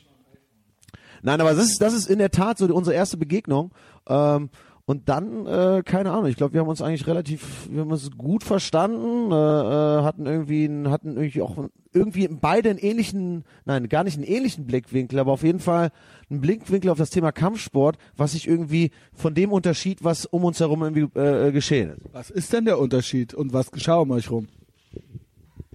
Nein, 1.22 1.40
aber 1.40 1.52
das 1.52 1.64
ist, 1.64 1.82
das 1.82 1.92
ist 1.92 2.08
in 2.08 2.20
der 2.20 2.30
Tat 2.30 2.58
so 2.58 2.72
unsere 2.72 2.94
erste 2.94 3.16
Begegnung. 3.16 3.72
Ähm, 4.08 4.50
und 4.84 5.08
dann, 5.08 5.46
äh, 5.46 5.82
keine 5.84 6.12
Ahnung, 6.12 6.26
ich 6.26 6.36
glaube, 6.36 6.52
wir 6.52 6.60
haben 6.60 6.68
uns 6.68 6.80
eigentlich 6.80 7.08
relativ, 7.08 7.68
wir 7.68 7.80
haben 7.80 7.90
uns 7.90 8.08
gut 8.16 8.44
verstanden, 8.44 9.32
äh, 9.32 9.34
äh, 9.34 10.02
hatten 10.04 10.26
irgendwie, 10.26 10.70
hatten 10.88 11.16
irgendwie 11.16 11.42
auch 11.42 11.56
irgendwie 11.96 12.28
beide 12.28 12.70
einen 12.70 12.78
ähnlichen, 12.78 13.44
nein, 13.64 13.88
gar 13.88 14.04
nicht 14.04 14.16
einen 14.16 14.26
ähnlichen 14.26 14.66
Blickwinkel, 14.66 15.18
aber 15.18 15.32
auf 15.32 15.42
jeden 15.42 15.60
Fall 15.60 15.90
einen 16.30 16.40
Blickwinkel 16.40 16.90
auf 16.90 16.98
das 16.98 17.10
Thema 17.10 17.32
Kampfsport, 17.32 17.96
was 18.16 18.32
sich 18.32 18.46
irgendwie 18.46 18.90
von 19.14 19.34
dem 19.34 19.52
unterschied, 19.52 20.04
was 20.04 20.26
um 20.26 20.44
uns 20.44 20.60
herum 20.60 20.82
irgendwie 20.82 21.18
äh, 21.18 21.50
geschehen 21.52 21.90
ist. 21.90 22.00
Was 22.12 22.30
ist 22.30 22.52
denn 22.52 22.66
der 22.66 22.78
Unterschied 22.78 23.34
und 23.34 23.52
was 23.52 23.70
geschah 23.70 23.96
um 23.96 24.10
euch 24.10 24.30
rum? 24.30 24.48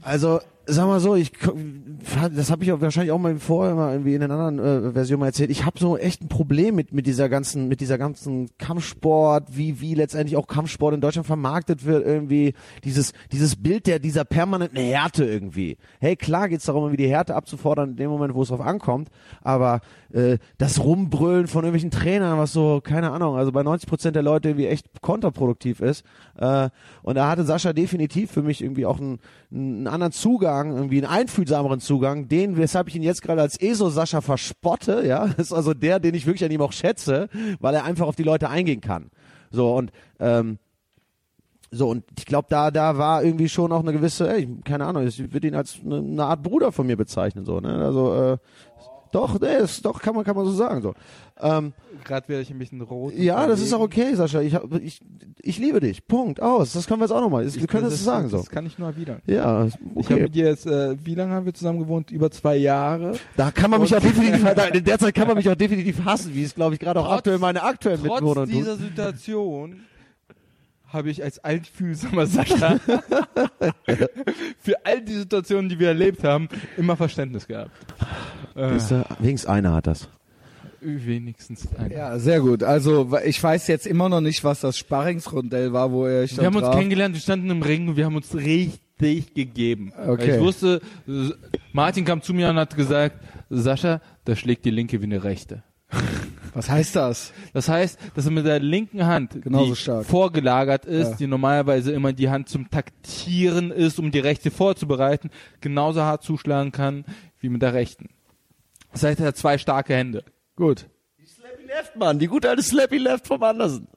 Also, 0.03 0.39
sag 0.75 0.87
mal 0.87 0.99
so, 0.99 1.15
ich 1.15 1.31
das 2.33 2.51
habe 2.51 2.63
ich 2.63 2.71
auch 2.71 2.81
wahrscheinlich 2.81 3.11
auch 3.11 3.19
mal 3.19 3.37
vorher 3.37 3.75
mal 3.75 3.91
irgendwie 3.91 4.15
in 4.15 4.23
einer 4.23 4.33
anderen 4.33 4.89
äh, 4.89 4.91
Version 4.91 5.19
mal 5.19 5.27
erzählt. 5.27 5.51
Ich 5.51 5.65
habe 5.65 5.79
so 5.79 5.97
echt 5.97 6.21
ein 6.21 6.27
Problem 6.27 6.75
mit 6.75 6.93
mit 6.93 7.05
dieser 7.07 7.29
ganzen 7.29 7.67
mit 7.67 7.81
dieser 7.81 7.97
ganzen 7.97 8.49
Kampfsport, 8.57 9.55
wie 9.55 9.81
wie 9.81 9.93
letztendlich 9.93 10.37
auch 10.37 10.47
Kampfsport 10.47 10.93
in 10.93 11.01
Deutschland 11.01 11.27
vermarktet 11.27 11.85
wird 11.85 12.05
irgendwie 12.05 12.53
dieses 12.83 13.13
dieses 13.31 13.55
Bild 13.55 13.87
der 13.87 13.99
dieser 13.99 14.25
permanenten 14.25 14.79
Härte 14.79 15.25
irgendwie. 15.25 15.77
Hey, 15.99 16.15
klar 16.15 16.49
geht's 16.49 16.65
darum, 16.65 16.83
irgendwie 16.83 17.03
die 17.03 17.09
Härte 17.09 17.35
abzufordern 17.35 17.91
in 17.91 17.95
dem 17.97 18.09
Moment, 18.09 18.33
wo 18.33 18.41
es 18.41 18.49
drauf 18.49 18.61
ankommt, 18.61 19.09
aber 19.41 19.81
äh, 20.13 20.37
das 20.57 20.83
Rumbrüllen 20.83 21.47
von 21.47 21.63
irgendwelchen 21.63 21.91
Trainern, 21.91 22.37
was 22.37 22.53
so 22.53 22.81
keine 22.81 23.11
Ahnung, 23.11 23.35
also 23.35 23.51
bei 23.51 23.63
90 23.63 23.87
Prozent 23.87 24.15
der 24.15 24.23
Leute 24.23 24.49
irgendwie 24.49 24.67
echt 24.67 25.01
kontraproduktiv 25.01 25.81
ist. 25.81 26.03
Äh, 26.37 26.69
und 27.03 27.15
da 27.15 27.29
hatte 27.29 27.43
Sascha 27.43 27.73
definitiv 27.73 28.31
für 28.31 28.43
mich 28.43 28.61
irgendwie 28.61 28.85
auch 28.85 28.99
einen, 28.99 29.19
einen 29.51 29.87
anderen 29.87 30.11
Zugang, 30.11 30.60
irgendwie 30.69 30.97
einen 30.97 31.11
einfühlsameren 31.11 31.79
Zugang, 31.79 32.27
den, 32.27 32.57
weshalb 32.57 32.87
ich 32.87 32.95
ihn 32.95 33.03
jetzt 33.03 33.21
gerade 33.21 33.41
als 33.41 33.59
ESO 33.59 33.89
Sascha 33.89 34.21
verspotte, 34.21 35.05
ja, 35.05 35.25
ist 35.37 35.53
also 35.53 35.73
der, 35.73 35.99
den 35.99 36.13
ich 36.13 36.25
wirklich 36.25 36.45
an 36.45 36.51
ihm 36.51 36.61
auch 36.61 36.73
schätze, 36.73 37.29
weil 37.59 37.73
er 37.73 37.83
einfach 37.83 38.05
auf 38.05 38.15
die 38.15 38.23
Leute 38.23 38.49
eingehen 38.49 38.81
kann. 38.81 39.09
So 39.49 39.75
und 39.75 39.91
ähm, 40.19 40.59
so 41.71 41.89
und 41.89 42.03
ich 42.17 42.25
glaube, 42.25 42.47
da 42.49 42.69
da 42.69 42.97
war 42.97 43.23
irgendwie 43.23 43.49
schon 43.49 43.71
auch 43.71 43.79
eine 43.79 43.93
gewisse, 43.93 44.29
ey, 44.29 44.47
keine 44.63 44.85
Ahnung, 44.85 45.07
ich 45.07 45.33
würde 45.33 45.47
ihn 45.47 45.55
als 45.55 45.79
eine, 45.83 45.97
eine 45.97 46.25
Art 46.25 46.43
Bruder 46.43 46.71
von 46.71 46.85
mir 46.85 46.97
bezeichnen, 46.97 47.45
so 47.45 47.59
ne, 47.59 47.83
also 47.83 48.13
äh, 48.13 48.37
doch, 49.11 49.39
nee, 49.39 49.57
ist, 49.57 49.85
doch 49.85 50.01
kann 50.01 50.15
man 50.15 50.23
kann 50.23 50.35
man 50.35 50.45
so 50.45 50.51
sagen, 50.51 50.81
so. 50.81 50.93
Ähm, 51.39 51.73
Gerade 52.03 52.27
werde 52.29 52.41
ich 52.43 52.49
ein 52.51 52.57
bisschen 52.59 52.81
rot. 52.81 53.13
ja, 53.15 53.45
das 53.47 53.61
ist 53.61 53.73
auch 53.73 53.79
okay, 53.79 54.13
Sascha. 54.15 54.41
Ich, 54.41 54.55
hab, 54.55 54.71
ich, 54.75 54.99
ich 55.41 55.57
liebe 55.59 55.79
dich. 55.79 56.05
Punkt. 56.07 56.41
Aus. 56.41 56.73
Das 56.73 56.87
können 56.87 56.99
wir 56.99 57.05
jetzt 57.05 57.11
auch 57.11 57.21
nochmal. 57.21 57.51
Wir 57.53 57.67
können 57.67 57.83
das, 57.85 57.97
so 57.99 58.05
sagen 58.05 58.29
so. 58.29 58.37
Das 58.37 58.49
kann 58.49 58.65
ich 58.65 58.77
nur 58.79 58.87
erwidern. 58.89 59.21
Ja, 59.25 59.65
Ich 59.65 59.73
habe 59.73 59.85
okay. 59.95 60.21
mit 60.23 60.35
dir 60.35 60.45
jetzt, 60.45 60.65
äh, 60.67 60.95
wie 61.03 61.15
lange 61.15 61.33
haben 61.33 61.45
wir 61.45 61.53
zusammen 61.53 61.79
gewohnt? 61.79 62.11
Über 62.11 62.29
zwei 62.31 62.55
Jahre. 62.57 63.13
Da 63.37 63.51
kann 63.51 63.69
man 63.71 63.81
mich 63.81 63.95
auch 63.95 63.99
definitiv, 64.01 64.43
da, 64.55 64.65
in 64.65 64.83
der 64.83 64.99
Zeit 64.99 65.13
kann 65.15 65.27
man 65.27 65.37
mich 65.37 65.49
auch 65.49 65.55
definitiv 65.55 66.03
hassen, 66.05 66.33
wie 66.33 66.43
es 66.43 66.53
glaube 66.55 66.73
ich 66.75 66.79
gerade 66.79 66.99
auch 66.99 67.05
Trotz- 67.07 67.17
aktuell 67.19 67.39
meine 67.39 67.63
aktuellen 67.63 67.99
Trotz 68.03 68.21
Mitbewohner 68.21 68.43
tun. 68.45 68.51
dieser 68.53 68.75
Situation 68.77 69.81
habe 70.93 71.09
ich 71.09 71.23
als 71.23 71.43
einfühlsamer 71.43 72.25
Sascha 72.27 72.79
für 74.59 74.85
all 74.85 75.01
die 75.01 75.13
Situationen, 75.13 75.69
die 75.69 75.79
wir 75.79 75.89
erlebt 75.89 76.23
haben, 76.23 76.49
immer 76.77 76.95
Verständnis 76.95 77.47
gehabt. 77.47 77.71
Äh, 78.55 78.71
wenigstens 79.19 79.45
einer 79.45 79.73
hat 79.73 79.87
das. 79.87 80.09
wenigstens 80.81 81.67
ein. 81.77 81.91
Ja, 81.91 82.17
sehr 82.19 82.41
gut. 82.41 82.63
Also 82.63 83.17
ich 83.23 83.41
weiß 83.41 83.67
jetzt 83.67 83.87
immer 83.87 84.09
noch 84.09 84.21
nicht, 84.21 84.43
was 84.43 84.61
das 84.61 84.77
Sparringsrondell 84.77 85.73
war, 85.73 85.91
wo 85.91 86.03
euch 86.03 86.37
Wir 86.37 86.45
haben 86.45 86.55
uns 86.55 86.65
traf. 86.65 86.75
kennengelernt, 86.75 87.15
wir 87.15 87.21
standen 87.21 87.49
im 87.49 87.61
Ring 87.61 87.87
und 87.89 87.97
wir 87.97 88.05
haben 88.05 88.15
uns 88.15 88.35
richtig 88.35 89.33
gegeben. 89.33 89.93
Okay. 90.07 90.35
Ich 90.35 90.39
wusste, 90.41 90.81
Martin 91.71 92.05
kam 92.05 92.21
zu 92.21 92.33
mir 92.33 92.49
und 92.49 92.57
hat 92.57 92.75
gesagt, 92.75 93.17
Sascha, 93.49 94.01
da 94.25 94.35
schlägt 94.35 94.65
die 94.65 94.71
linke 94.71 95.01
wie 95.01 95.05
eine 95.05 95.23
rechte. 95.23 95.63
Was 96.53 96.69
heißt 96.69 96.95
das? 96.97 97.31
Das 97.53 97.69
heißt, 97.69 97.97
dass 98.13 98.25
er 98.25 98.31
mit 98.31 98.45
der 98.45 98.59
linken 98.59 99.05
Hand, 99.05 99.41
Genauso 99.41 99.69
die 99.73 99.75
stark. 99.79 100.05
vorgelagert 100.05 100.85
ist, 100.85 101.11
Ja. 101.11 101.15
die 101.15 101.27
normalerweise 101.27 101.93
immer 101.93 102.11
die 102.11 102.29
Hand 102.29 102.49
zum 102.49 102.69
Taktieren 102.69 103.71
ist, 103.71 103.99
um 103.99 104.11
die 104.11 104.19
rechte 104.19 104.51
vorzubereiten, 104.51 105.29
genauso 105.61 106.01
hart 106.01 106.23
zuschlagen 106.23 106.71
kann 106.73 107.05
wie 107.39 107.47
mit 107.49 107.61
der 107.61 107.73
rechten. 107.73 108.09
Das 108.91 109.03
heißt, 109.03 109.21
er 109.21 109.27
hat 109.27 109.37
zwei 109.37 109.57
starke 109.57 109.95
Hände. 109.95 110.25
Gut. 110.57 110.87
Slappy 111.25 111.63
Left, 111.67 111.95
Mann. 111.95 112.19
Die 112.19 112.27
gute 112.27 112.49
alte 112.49 112.61
Slappy 112.63 112.97
Left 112.97 113.27
vom 113.27 113.41
Andersen. 113.43 113.87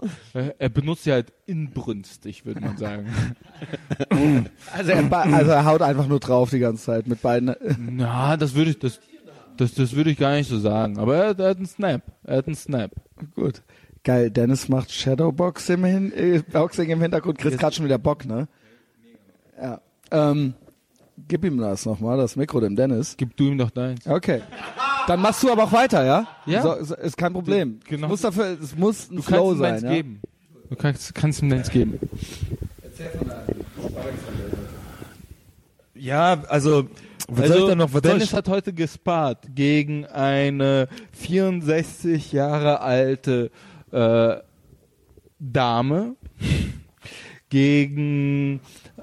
Er 0.58 0.68
benutzt 0.68 1.02
sie 1.02 1.10
halt 1.12 1.32
inbrünstig, 1.46 2.46
würde 2.46 2.60
man 2.60 2.76
sagen. 2.76 3.06
Also 4.72 4.90
er, 4.92 5.12
also 5.12 5.50
er 5.50 5.64
haut 5.64 5.82
einfach 5.82 6.06
nur 6.06 6.20
drauf 6.20 6.50
die 6.50 6.58
ganze 6.58 6.84
Zeit 6.84 7.06
mit 7.06 7.22
beiden. 7.22 7.54
Na, 7.78 8.36
das 8.36 8.54
würde 8.54 8.70
ich, 8.72 8.78
das, 8.78 9.00
das, 9.56 9.74
das 9.74 9.94
würde 9.94 10.10
ich 10.10 10.18
gar 10.18 10.34
nicht 10.34 10.48
so 10.48 10.58
sagen. 10.58 10.98
Aber 10.98 11.16
er, 11.16 11.38
er 11.38 11.50
hat 11.50 11.56
einen 11.56 11.66
Snap. 11.66 12.02
Er 12.24 12.38
hat 12.38 12.46
einen 12.46 12.56
Snap. 12.56 12.90
Gut. 13.34 13.62
Geil, 14.02 14.30
Dennis 14.30 14.68
macht 14.68 14.92
Shadowbox 14.92 15.70
im, 15.70 15.84
Hin 15.84 16.12
äh, 16.12 16.42
Boxing 16.52 16.90
im 16.90 17.00
Hintergrund. 17.00 17.38
Kriegst 17.38 17.58
gerade 17.58 17.74
schon 17.74 17.86
wieder 17.86 17.98
Bock, 17.98 18.26
ne? 18.26 18.48
Ja. 19.60 19.80
Ähm, 20.10 20.54
gib 21.26 21.44
ihm 21.44 21.58
das 21.58 21.86
nochmal, 21.86 22.18
das 22.18 22.36
Mikro 22.36 22.60
dem 22.60 22.76
Dennis. 22.76 23.16
Gib 23.16 23.36
du 23.36 23.44
ihm 23.44 23.58
doch 23.58 23.70
deins. 23.70 24.06
Okay. 24.06 24.42
Dann 25.06 25.20
machst 25.20 25.42
du 25.42 25.50
aber 25.50 25.64
auch 25.64 25.72
weiter, 25.72 26.04
ja? 26.04 26.26
Ja. 26.46 26.62
So, 26.62 26.84
so, 26.84 26.94
ist 26.96 27.16
kein 27.16 27.32
Problem. 27.32 27.80
Genau. 27.88 28.06
Es 28.06 28.10
muss 28.10 28.20
dafür, 28.22 28.58
es 28.60 28.76
muss 28.76 29.10
ein 29.10 29.16
Du 29.16 29.22
Flow 29.22 29.48
kannst 29.48 29.52
ihm 29.52 29.58
sein, 29.58 29.72
deins 29.72 29.82
ja? 29.82 29.90
geben. 29.90 30.20
Du 30.68 30.76
kannst, 30.76 31.14
kannst 31.14 31.42
ihm 31.42 31.50
deins 31.50 31.70
geben. 31.70 31.98
Ja, 35.94 36.42
also, 36.48 36.88
was 37.28 37.48
soll 37.48 37.52
Also, 37.52 37.64
ich 37.64 37.70
da 37.70 37.74
noch, 37.74 37.92
was 37.92 38.02
soll 38.02 38.12
Dennis 38.12 38.32
hat 38.32 38.48
heute 38.48 38.72
gespart 38.72 39.46
gegen 39.54 40.06
eine 40.06 40.88
64 41.12 42.32
Jahre 42.32 42.80
alte 42.80 43.50
äh, 43.92 44.36
Dame, 45.38 46.16
gegen 47.48 48.60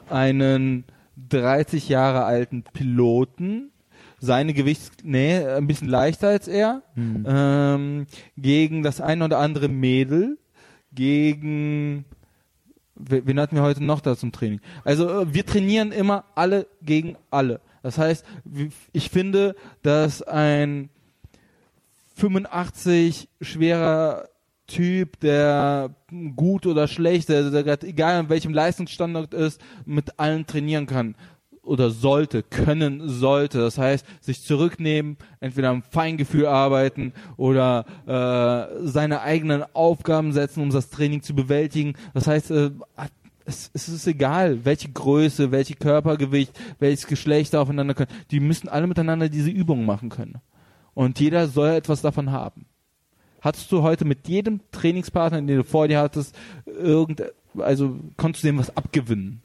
einen 0.10 0.86
30 1.30 1.90
Jahre 1.90 2.24
alten 2.24 2.64
Piloten, 2.64 3.72
seine 4.20 4.54
Gewichts... 4.54 4.92
Nee, 5.04 5.38
ein 5.38 5.68
bisschen 5.68 5.90
leichter 5.90 6.30
als 6.30 6.48
er, 6.48 6.84
ähm, 6.96 8.06
gegen 8.38 8.84
das 8.84 9.02
ein 9.02 9.22
oder 9.22 9.40
andere 9.40 9.68
Mädel, 9.68 10.38
gegen... 10.94 12.06
Wen 12.96 13.26
wen 13.26 13.40
hatten 13.40 13.56
wir 13.56 13.64
heute 13.64 13.84
noch 13.84 14.00
da 14.02 14.16
zum 14.16 14.32
Training? 14.32 14.62
Also 14.84 15.10
äh, 15.22 15.34
wir 15.34 15.44
trainieren 15.44 15.92
immer 15.92 16.26
alle 16.36 16.68
gegen 16.84 17.18
alle. 17.32 17.60
Das 17.82 17.98
heißt, 17.98 18.26
ich 18.94 19.10
finde, 19.10 19.56
dass 19.82 20.22
ein 20.22 20.90
85 22.16 23.30
schwerer 23.42 24.28
Typ, 24.68 25.20
der 25.20 25.94
gut 26.36 26.66
oder 26.66 26.88
schlecht, 26.88 27.30
der, 27.30 27.50
der 27.50 27.84
egal 27.84 28.22
in 28.22 28.30
welchem 28.30 28.54
Leistungsstandard 28.54 29.34
ist, 29.34 29.60
mit 29.86 30.18
allen 30.20 30.46
trainieren 30.46 30.86
kann 30.86 31.16
oder 31.64 31.90
sollte, 31.90 32.44
können 32.44 33.08
sollte. 33.10 33.60
Das 33.60 33.78
heißt, 33.78 34.06
sich 34.22 34.44
zurücknehmen, 34.44 35.18
entweder 35.40 35.70
am 35.70 35.84
Feingefühl 35.84 36.46
arbeiten 36.46 37.14
oder 37.38 37.86
äh, 38.06 38.88
seine 38.88 39.22
eigenen 39.22 39.64
Aufgaben 39.74 40.32
setzen, 40.32 40.62
um 40.62 40.70
das 40.70 40.90
Training 40.90 41.22
zu 41.22 41.36
bewältigen. 41.36 41.94
Das 42.14 42.28
heißt, 42.28 42.52
äh, 42.52 42.72
es, 43.46 43.72
es 43.74 43.90
ist 43.90 44.08
egal, 44.08 44.66
welche 44.66 44.90
Größe, 44.90 45.52
welche 45.52 45.76
Körpergewicht, 45.76 46.52
welches 46.80 47.08
Geschlecht 47.08 47.56
aufeinander 47.56 47.94
können. 47.94 48.12
Die 48.32 48.40
müssen 48.40 48.70
alle 48.70 48.88
miteinander 48.88 49.30
diese 49.30 49.50
Übungen 49.50 49.86
machen 49.86 50.10
können. 50.10 50.38
Und 50.94 51.20
jeder 51.20 51.48
soll 51.48 51.70
etwas 51.70 52.02
davon 52.02 52.32
haben. 52.32 52.66
Hattest 53.42 53.72
du 53.72 53.82
heute 53.82 54.06
mit 54.06 54.28
jedem 54.28 54.60
Trainingspartner, 54.72 55.42
den 55.42 55.58
du 55.58 55.64
vor 55.64 55.88
dir 55.88 56.00
hattest, 56.00 56.36
irgend, 56.66 57.24
also 57.58 57.98
konntest 58.18 58.44
du 58.44 58.50
dem 58.50 58.60
was 58.60 58.76
abgewinnen? 58.78 59.42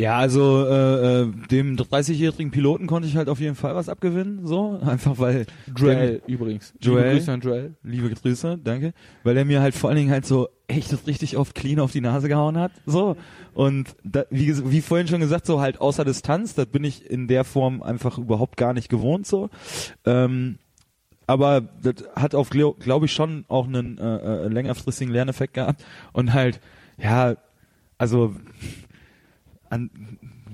Ja, 0.00 0.16
also 0.16 0.66
äh, 0.66 1.20
äh, 1.20 1.32
dem 1.50 1.76
30-jährigen 1.76 2.50
Piloten 2.50 2.86
konnte 2.86 3.06
ich 3.06 3.16
halt 3.16 3.28
auf 3.28 3.38
jeden 3.38 3.54
Fall 3.54 3.74
was 3.74 3.90
abgewinnen, 3.90 4.46
so 4.46 4.80
einfach 4.82 5.18
weil 5.18 5.44
Joel 5.76 6.22
übrigens. 6.26 6.72
Joel. 6.80 7.02
Liebe 7.02 7.16
Grüße 7.18 7.32
an 7.32 7.40
Joel. 7.40 7.74
liebe 7.82 8.10
Grüße, 8.10 8.58
danke, 8.64 8.94
weil 9.24 9.36
er 9.36 9.44
mir 9.44 9.60
halt 9.60 9.74
vor 9.74 9.90
allen 9.90 9.98
Dingen 9.98 10.10
halt 10.10 10.24
so 10.24 10.48
echt 10.70 10.92
das 10.92 11.06
richtig 11.06 11.36
oft 11.36 11.54
clean 11.54 11.80
auf 11.80 11.92
die 11.92 12.00
Nase 12.00 12.28
gehauen 12.28 12.56
hat, 12.58 12.72
so 12.86 13.16
und 13.54 13.94
da, 14.04 14.24
wie, 14.30 14.70
wie 14.70 14.80
vorhin 14.80 15.08
schon 15.08 15.20
gesagt, 15.20 15.46
so 15.46 15.60
halt 15.60 15.80
außer 15.80 16.04
Distanz, 16.04 16.54
das 16.54 16.66
bin 16.66 16.84
ich 16.84 17.08
in 17.08 17.28
der 17.28 17.44
Form 17.44 17.82
einfach 17.82 18.18
überhaupt 18.18 18.56
gar 18.56 18.72
nicht 18.72 18.88
gewohnt, 18.88 19.26
so. 19.26 19.50
Ähm, 20.04 20.58
aber 21.26 21.60
das 21.60 21.94
hat 22.16 22.34
auf 22.34 22.50
glaube 22.50 22.80
glaub 22.80 23.04
ich 23.04 23.12
schon 23.12 23.44
auch 23.48 23.66
einen 23.66 23.98
äh, 23.98 24.16
äh, 24.16 24.48
längerfristigen 24.48 25.12
Lerneffekt 25.12 25.54
gehabt 25.54 25.84
und 26.12 26.32
halt 26.32 26.60
ja, 26.98 27.36
also 27.98 28.34
an, 29.68 29.90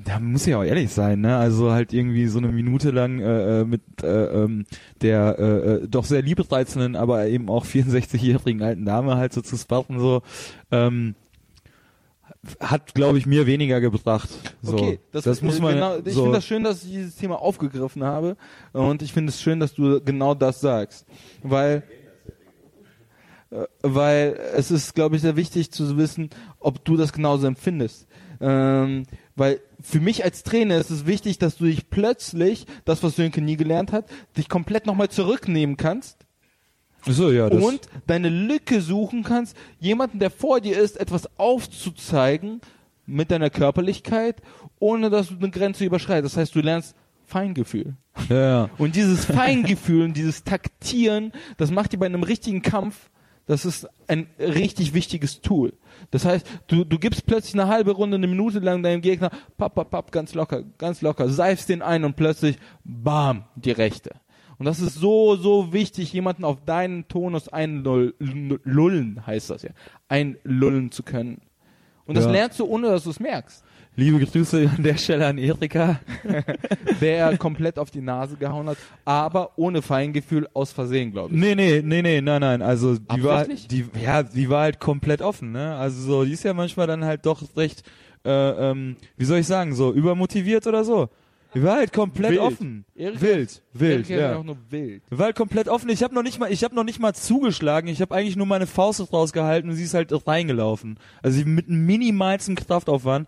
da 0.07 0.21
muss 0.21 0.47
ich 0.47 0.55
auch 0.55 0.63
ehrlich 0.63 0.93
sein, 0.93 1.21
ne? 1.21 1.37
Also 1.37 1.73
halt 1.73 1.93
irgendwie 1.93 2.29
so 2.29 2.39
eine 2.39 2.49
Minute 2.49 2.91
lang 2.93 3.21
äh, 3.21 3.61
äh, 3.61 3.65
mit 3.65 3.83
äh, 4.03 4.45
ähm, 4.45 4.65
der 5.03 5.37
äh, 5.39 5.43
äh, 5.43 5.89
doch 5.89 6.05
sehr 6.05 6.23
liebreizenden, 6.23 6.95
aber 6.95 7.27
eben 7.27 7.51
auch 7.51 7.65
64-jährigen 7.67 8.63
alten 8.63 8.85
Dame 8.85 9.17
halt 9.17 9.33
so 9.33 9.43
zu 9.43 9.57
sparren, 9.57 9.99
so 9.99 10.23
ähm, 10.71 11.17
hat, 12.61 12.95
glaube 12.95 13.19
ich, 13.19 13.27
mir 13.27 13.47
weniger 13.47 13.81
gebracht. 13.81 14.29
So. 14.63 14.75
Okay, 14.75 15.01
das, 15.11 15.43
muss 15.43 15.61
man. 15.61 15.75
Genau, 15.75 15.97
ich 16.05 16.15
so, 16.15 16.23
finde 16.23 16.39
das 16.39 16.47
schön, 16.47 16.63
dass 16.63 16.85
ich 16.85 16.91
dieses 16.91 17.17
Thema 17.17 17.43
aufgegriffen 17.43 18.05
habe 18.05 18.37
und 18.73 19.03
ich 19.03 19.13
finde 19.13 19.31
es 19.31 19.43
schön, 19.43 19.59
dass 19.59 19.75
du 19.75 20.01
genau 20.01 20.35
das 20.35 20.61
sagst, 20.61 21.07
weil 21.43 21.83
äh, 23.51 23.65
weil 23.83 24.39
es 24.55 24.71
ist, 24.71 24.95
glaube 24.95 25.17
ich, 25.17 25.23
sehr 25.23 25.35
wichtig 25.35 25.73
zu 25.73 25.97
wissen, 25.97 26.31
ob 26.61 26.85
du 26.85 26.97
das 26.97 27.13
genauso 27.13 27.49
empfindest. 27.49 28.07
Ähm, 28.41 29.05
weil 29.37 29.61
für 29.81 30.01
mich 30.01 30.25
als 30.25 30.43
Trainer 30.43 30.79
ist 30.79 30.91
es 30.91 31.07
wichtig, 31.07 31.39
dass 31.39 31.57
du 31.57 31.65
dich 31.67 31.91
plötzlich, 31.91 32.67
das, 32.85 33.03
was 33.03 33.17
Sönke 33.17 33.41
nie 33.41 33.57
gelernt 33.57 33.93
hat, 33.93 34.07
dich 34.37 34.49
komplett 34.49 34.87
nochmal 34.87 35.09
zurücknehmen 35.09 35.77
kannst 35.77 36.27
so, 37.13 37.31
ja, 37.31 37.49
das, 37.49 37.63
und 37.63 37.81
deine 38.07 38.29
Lücke 38.29 38.81
suchen 38.81 39.23
kannst, 39.23 39.57
jemanden, 39.79 40.19
der 40.19 40.31
vor 40.31 40.61
dir 40.61 40.79
ist, 40.79 40.99
etwas 40.99 41.29
aufzuzeigen 41.39 42.61
mit 43.07 43.31
deiner 43.31 43.51
Körperlichkeit, 43.51 44.43
ohne 44.79 45.11
dass 45.11 45.29
du 45.29 45.37
eine 45.37 45.51
Grenze 45.51 45.85
überschreitest. 45.85 46.35
Das 46.35 46.41
heißt, 46.41 46.55
du 46.55 46.61
lernst 46.61 46.97
Feingefühl. 47.25 47.95
ja, 48.29 48.37
ja. 48.37 48.71
Und 48.79 48.97
dieses 48.97 49.25
Feingefühl 49.25 50.05
und 50.05 50.17
dieses 50.17 50.45
Taktieren, 50.45 51.33
das 51.57 51.71
macht 51.71 51.93
dir 51.93 51.99
bei 51.99 52.07
einem 52.07 52.23
richtigen 52.23 52.63
Kampf, 52.63 53.11
das 53.47 53.65
ist 53.65 53.89
ein 54.09 54.27
richtig 54.39 54.93
wichtiges 54.95 55.41
Tool. 55.41 55.73
Das 56.11 56.25
heißt, 56.25 56.47
du, 56.67 56.85
du 56.85 56.99
gibst 56.99 57.27
plötzlich 57.27 57.55
eine 57.55 57.69
halbe 57.69 57.93
Runde, 57.93 58.17
eine 58.17 58.27
Minute 58.27 58.59
lang 58.59 58.83
deinem 58.83 59.01
Gegner, 59.01 59.31
papp, 59.57 59.75
papp, 59.75 59.91
papp, 59.91 60.13
ganz 60.13 60.35
locker, 60.35 60.63
ganz 60.79 61.01
locker, 61.03 61.29
seifst 61.29 61.69
den 61.69 61.83
ein 61.83 62.05
und 62.05 62.17
plötzlich, 62.17 62.59
bam, 62.85 63.45
die 63.57 63.71
Rechte. 63.73 64.11
Und 64.59 64.65
das 64.67 64.81
ist 64.81 64.95
so, 64.95 65.37
so 65.37 65.73
wichtig, 65.73 66.13
jemanden 66.13 66.45
auf 66.45 66.65
deinen 66.65 67.09
Tonus 67.09 67.49
einlullen, 67.49 69.27
heißt 69.27 69.51
das 69.51 69.63
ja, 69.63 69.71
einlullen 70.09 70.91
zu 70.91 71.03
können. 71.03 71.41
Und 72.07 72.17
das 72.17 72.25
Ja. 72.25 72.31
lernst 72.31 72.61
du, 72.61 72.65
ohne 72.67 72.89
dass 72.89 73.05
du 73.05 73.11
es 73.11 73.21
merkst. 73.21 73.65
Liebe 73.99 74.19
Grüße 74.25 74.71
an 74.77 74.83
der 74.83 74.97
Stelle 74.99 75.27
an 75.27 75.39
Erika. 75.39 76.01
Der 77.01 77.37
komplett 77.39 77.79
auf 77.79 77.91
die 77.91 78.01
Nase 78.03 78.37
gehauen 78.37 78.69
hat, 78.69 78.77
aber 79.05 79.53
ohne 79.57 79.81
Feingefühl 79.83 80.47
aus 80.53 80.71
Versehen, 80.73 81.13
glaube 81.13 81.35
ich. 81.35 81.41
Nee, 81.41 81.55
nee, 81.55 81.83
nee, 81.83 82.03
nee, 82.03 82.21
nein, 82.21 82.41
nein. 82.41 82.63
Also 82.63 82.97
die 82.99 83.25
war, 83.25 83.41
Absichtlich? 83.41 83.69
die, 83.93 84.03
ja, 84.03 84.23
die 84.23 84.49
war 84.51 84.63
halt 84.63 84.81
komplett 84.81 85.23
offen, 85.23 85.53
ne? 85.53 85.77
Also 85.77 86.03
so, 86.03 86.25
die 86.25 86.33
ist 86.33 86.45
ja 86.45 86.53
manchmal 86.55 86.87
dann 86.87 87.05
halt 87.05 87.25
doch 87.27 87.43
recht, 87.57 87.83
äh, 88.25 88.31
ähm, 88.71 88.97
wie 89.17 89.25
soll 89.25 89.39
ich 89.39 89.47
sagen, 89.47 89.75
so 89.75 89.93
übermotiviert 89.93 90.67
oder 90.67 90.85
so. 90.85 91.09
Die 91.55 91.63
war 91.63 91.77
halt 91.77 91.93
komplett 91.93 92.33
Wild. 92.33 92.41
offen. 92.41 92.85
Erika- 92.95 93.21
wild, 93.23 93.63
wild, 93.73 94.11
Erika 94.11 94.31
ja. 94.33 94.37
auch 94.37 94.45
nur 94.45 94.59
wild. 94.69 95.03
Die 95.11 95.19
war 95.19 95.27
halt 95.27 95.37
komplett 95.37 95.69
offen. 95.69 95.89
Ich 95.89 96.03
habe 96.03 96.15
noch 96.15 96.23
nicht 96.23 96.39
mal, 96.39 96.53
ich 96.53 96.63
habe 96.65 96.75
noch 96.75 96.85
nicht 96.85 96.99
mal 97.01 97.15
zugeschlagen. 97.15 97.89
Ich 97.89 98.03
habe 98.03 98.15
eigentlich 98.15 98.37
nur 98.37 98.45
meine 98.47 98.67
Faust 98.67 99.11
rausgehalten 99.11 99.71
und 99.71 99.77
sie 99.77 99.85
ist 99.85 99.95
halt 99.95 100.13
reingelaufen. 100.27 100.99
Also 101.23 101.39
sie 101.39 101.45
mit 101.47 101.69
minimalstem 101.71 102.57
Kraftaufwand. 102.57 103.27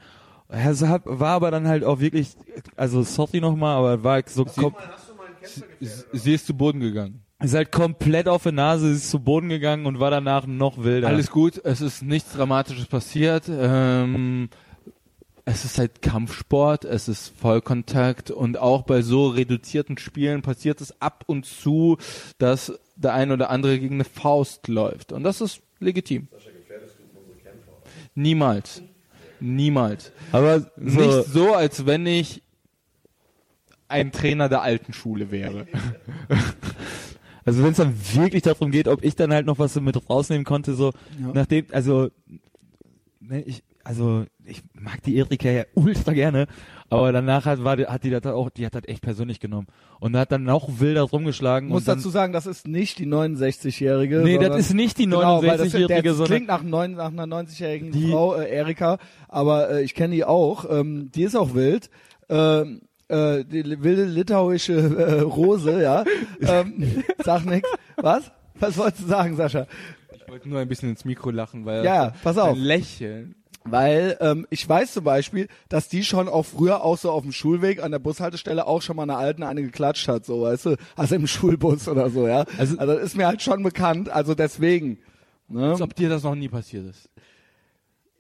Sie 0.51 0.89
hat, 0.89 1.03
war 1.05 1.31
aber 1.31 1.51
dann 1.51 1.69
halt 1.69 1.85
auch 1.85 2.01
wirklich, 2.01 2.31
also 2.75 3.03
sorry 3.03 3.41
nochmal, 3.41 3.77
aber 3.77 4.03
war 4.03 4.23
so 4.27 4.45
kom 4.45 4.75
Sie 6.13 6.35
ist 6.35 6.47
zu 6.47 6.55
Boden 6.55 6.81
gegangen. 6.81 7.23
ist 7.43 7.55
halt 7.55 7.71
komplett 7.71 8.29
auf 8.29 8.43
die 8.43 8.53
Nase, 8.53 8.89
sie 8.91 8.97
ist 8.97 9.11
zu 9.11 9.21
Boden 9.21 9.49
gegangen 9.49 9.87
und 9.87 10.01
war 10.01 10.11
danach 10.11 10.47
noch 10.47 10.83
wilder. 10.83 11.09
Alles 11.09 11.31
gut, 11.31 11.61
es 11.65 11.81
ist 11.81 12.03
nichts 12.03 12.33
Dramatisches 12.33 12.87
passiert. 12.87 13.45
Ähm, 13.49 14.49
es 15.45 15.65
ist 15.65 15.79
halt 15.79 16.03
Kampfsport, 16.03 16.85
es 16.85 17.09
ist 17.09 17.33
Vollkontakt 17.41 18.31
und 18.31 18.59
auch 18.59 18.83
bei 18.83 19.03
so 19.03 19.29
reduzierten 19.29 19.97
Spielen 19.97 20.43
passiert 20.43 20.81
es 20.81 21.01
ab 21.01 21.25
und 21.27 21.47
zu, 21.47 21.97
dass 22.39 22.79
der 22.97 23.15
eine 23.15 23.35
oder 23.35 23.51
andere 23.51 23.79
gegen 23.79 23.97
eine 23.97 24.05
Faust 24.05 24.69
läuft. 24.69 25.13
Und 25.13 25.23
das 25.25 25.41
ist 25.41 25.63
legitim. 25.79 26.29
Niemals. 28.15 28.83
Niemals. 29.41 30.13
aber 30.33 30.61
so, 30.61 31.01
Nicht 31.01 31.29
so, 31.33 31.55
als 31.55 31.87
wenn 31.87 32.07
ich 32.07 32.43
ein 33.89 34.13
Trainer 34.13 34.49
der 34.49 34.63
alten 34.63 34.93
Schule 34.93 35.31
wäre. 35.31 35.67
Also 37.45 37.63
wenn 37.63 37.71
es 37.71 37.79
dann 37.79 37.95
wirklich 38.13 38.43
darum 38.43 38.71
geht, 38.71 38.89
ob 38.89 39.03
ich 39.03 39.17
dann 39.17 39.33
halt 39.33 39.47
noch 39.47 39.59
was 39.59 39.73
so 39.73 39.81
mit 39.81 40.11
rausnehmen 40.11 40.45
konnte, 40.45 40.75
so 40.75 40.93
Ja. 41.19 41.31
nachdem, 41.33 41.65
also 41.73 42.11
ne, 43.21 43.41
ich, 43.41 43.63
also 43.83 44.27
ich 44.45 44.61
mag 44.75 45.03
die 45.05 45.17
Erika 45.17 45.49
ja 45.49 45.65
ultra 45.73 46.13
gerne, 46.13 46.47
aber 46.91 47.13
danach 47.13 47.45
hat, 47.47 47.63
war, 47.65 47.77
die- 47.77 47.87
hat 47.87 48.03
die 48.05 48.11
das 48.11 48.25
auch, 48.27 48.51
die 48.51 48.65
hat 48.67 48.75
das 48.75 48.83
echt 48.87 49.03
persönlich 49.03 49.41
genommen 49.41 49.67
und 50.01 50.17
hat 50.17 50.33
dann 50.33 50.45
noch 50.45 50.81
wilder 50.81 51.03
rumgeschlagen. 51.03 51.69
muss 51.69 51.83
und 51.83 51.89
dann, 51.89 51.99
dazu 51.99 52.11
sagen, 52.11 52.33
das 52.33 52.47
ist 52.47 52.67
nicht 52.67 52.99
die 52.99 53.07
69-Jährige. 53.07 54.21
Nee, 54.21 54.35
sondern- 54.35 54.53
das 54.53 54.61
ist 54.61 54.75
nicht 54.75 54.99
die 54.99 55.05
Genau, 55.05 55.43
weil 55.43 55.59
das, 55.59 55.69
69-Jährige, 55.75 56.09
das 56.11 56.17
sondern 56.17 56.35
klingt 56.37 56.49
nach, 56.49 56.63
neun, 56.63 56.93
nach 56.93 57.09
einer 57.13 57.27
90-jährigen 57.27 57.93
Die- 57.93 58.11
Frau, 58.11 58.35
äh, 58.37 58.49
Erika, 58.51 58.99
aber 59.29 59.71
äh, 59.71 59.83
ich 59.83 59.95
kenne 59.95 60.15
die 60.15 60.25
auch. 60.25 60.65
Ähm, 60.71 61.11
die 61.15 61.23
ist 61.23 61.37
auch 61.37 61.55
wild. 61.55 61.91
Ähm, 62.29 62.81
äh, 63.09 63.45
die 63.45 63.83
wilde 63.83 64.05
litauische 64.05 64.75
äh, 64.75 65.21
Rose, 65.21 65.83
ja. 65.83 66.05
ähm, 66.41 67.03
sag 67.25 67.45
nix. 67.47 67.69
Was? 67.97 68.31
Was 68.61 68.77
wolltest 68.77 69.05
du 69.05 69.09
sagen, 69.09 69.37
Sascha? 69.37 69.67
Ich 70.15 70.29
wollte 70.29 70.49
nur 70.49 70.59
ein 70.61 70.69
bisschen 70.69 70.91
ins 70.91 71.05
Mikro 71.07 71.31
lachen, 71.31 71.65
weil 71.65 71.85
Ja, 71.85 72.13
pass 72.23 72.37
auf. 72.37 72.51
ein 72.51 72.57
Lächeln. 72.59 73.35
Weil 73.65 74.17
ähm, 74.21 74.47
ich 74.51 74.67
weiß 74.67 74.93
zum 74.95 75.05
Beispiel, 75.05 75.49
dass 75.69 75.89
die 75.89 76.03
schon 76.05 76.29
auch 76.29 76.45
früher 76.45 76.83
auch 76.83 76.97
so 76.97 77.11
auf 77.11 77.23
dem 77.23 77.33
Schulweg 77.33 77.83
an 77.83 77.91
der 77.91 77.99
Bushaltestelle 77.99 78.67
auch 78.67 78.81
schon 78.83 78.97
mal 78.97 79.03
einer 79.03 79.19
alten 79.19 79.43
eine 79.43 79.63
geklatscht 79.63 80.09
hat, 80.09 80.25
so 80.25 80.43
weißt 80.43 80.67
du, 80.67 80.77
also 80.97 81.15
im 81.17 81.27
Schulbus 81.27 81.87
oder 81.89 82.09
so, 82.11 82.27
ja. 82.27 82.45
Also, 82.57 82.79
Also- 82.79 82.95
das 82.95 83.03
ist 83.03 83.17
mir 83.17 83.27
halt 83.27 83.43
schon 83.43 83.63
bekannt, 83.63 84.09
also 84.09 84.35
deswegen. 84.35 84.99
Ne? 85.49 85.71
Als 85.71 85.81
ob 85.83 85.95
dir 85.95 86.09
das 86.09 86.23
noch 86.23 86.35
nie 86.35 86.49
passiert 86.49 86.87
ist. 86.87 87.11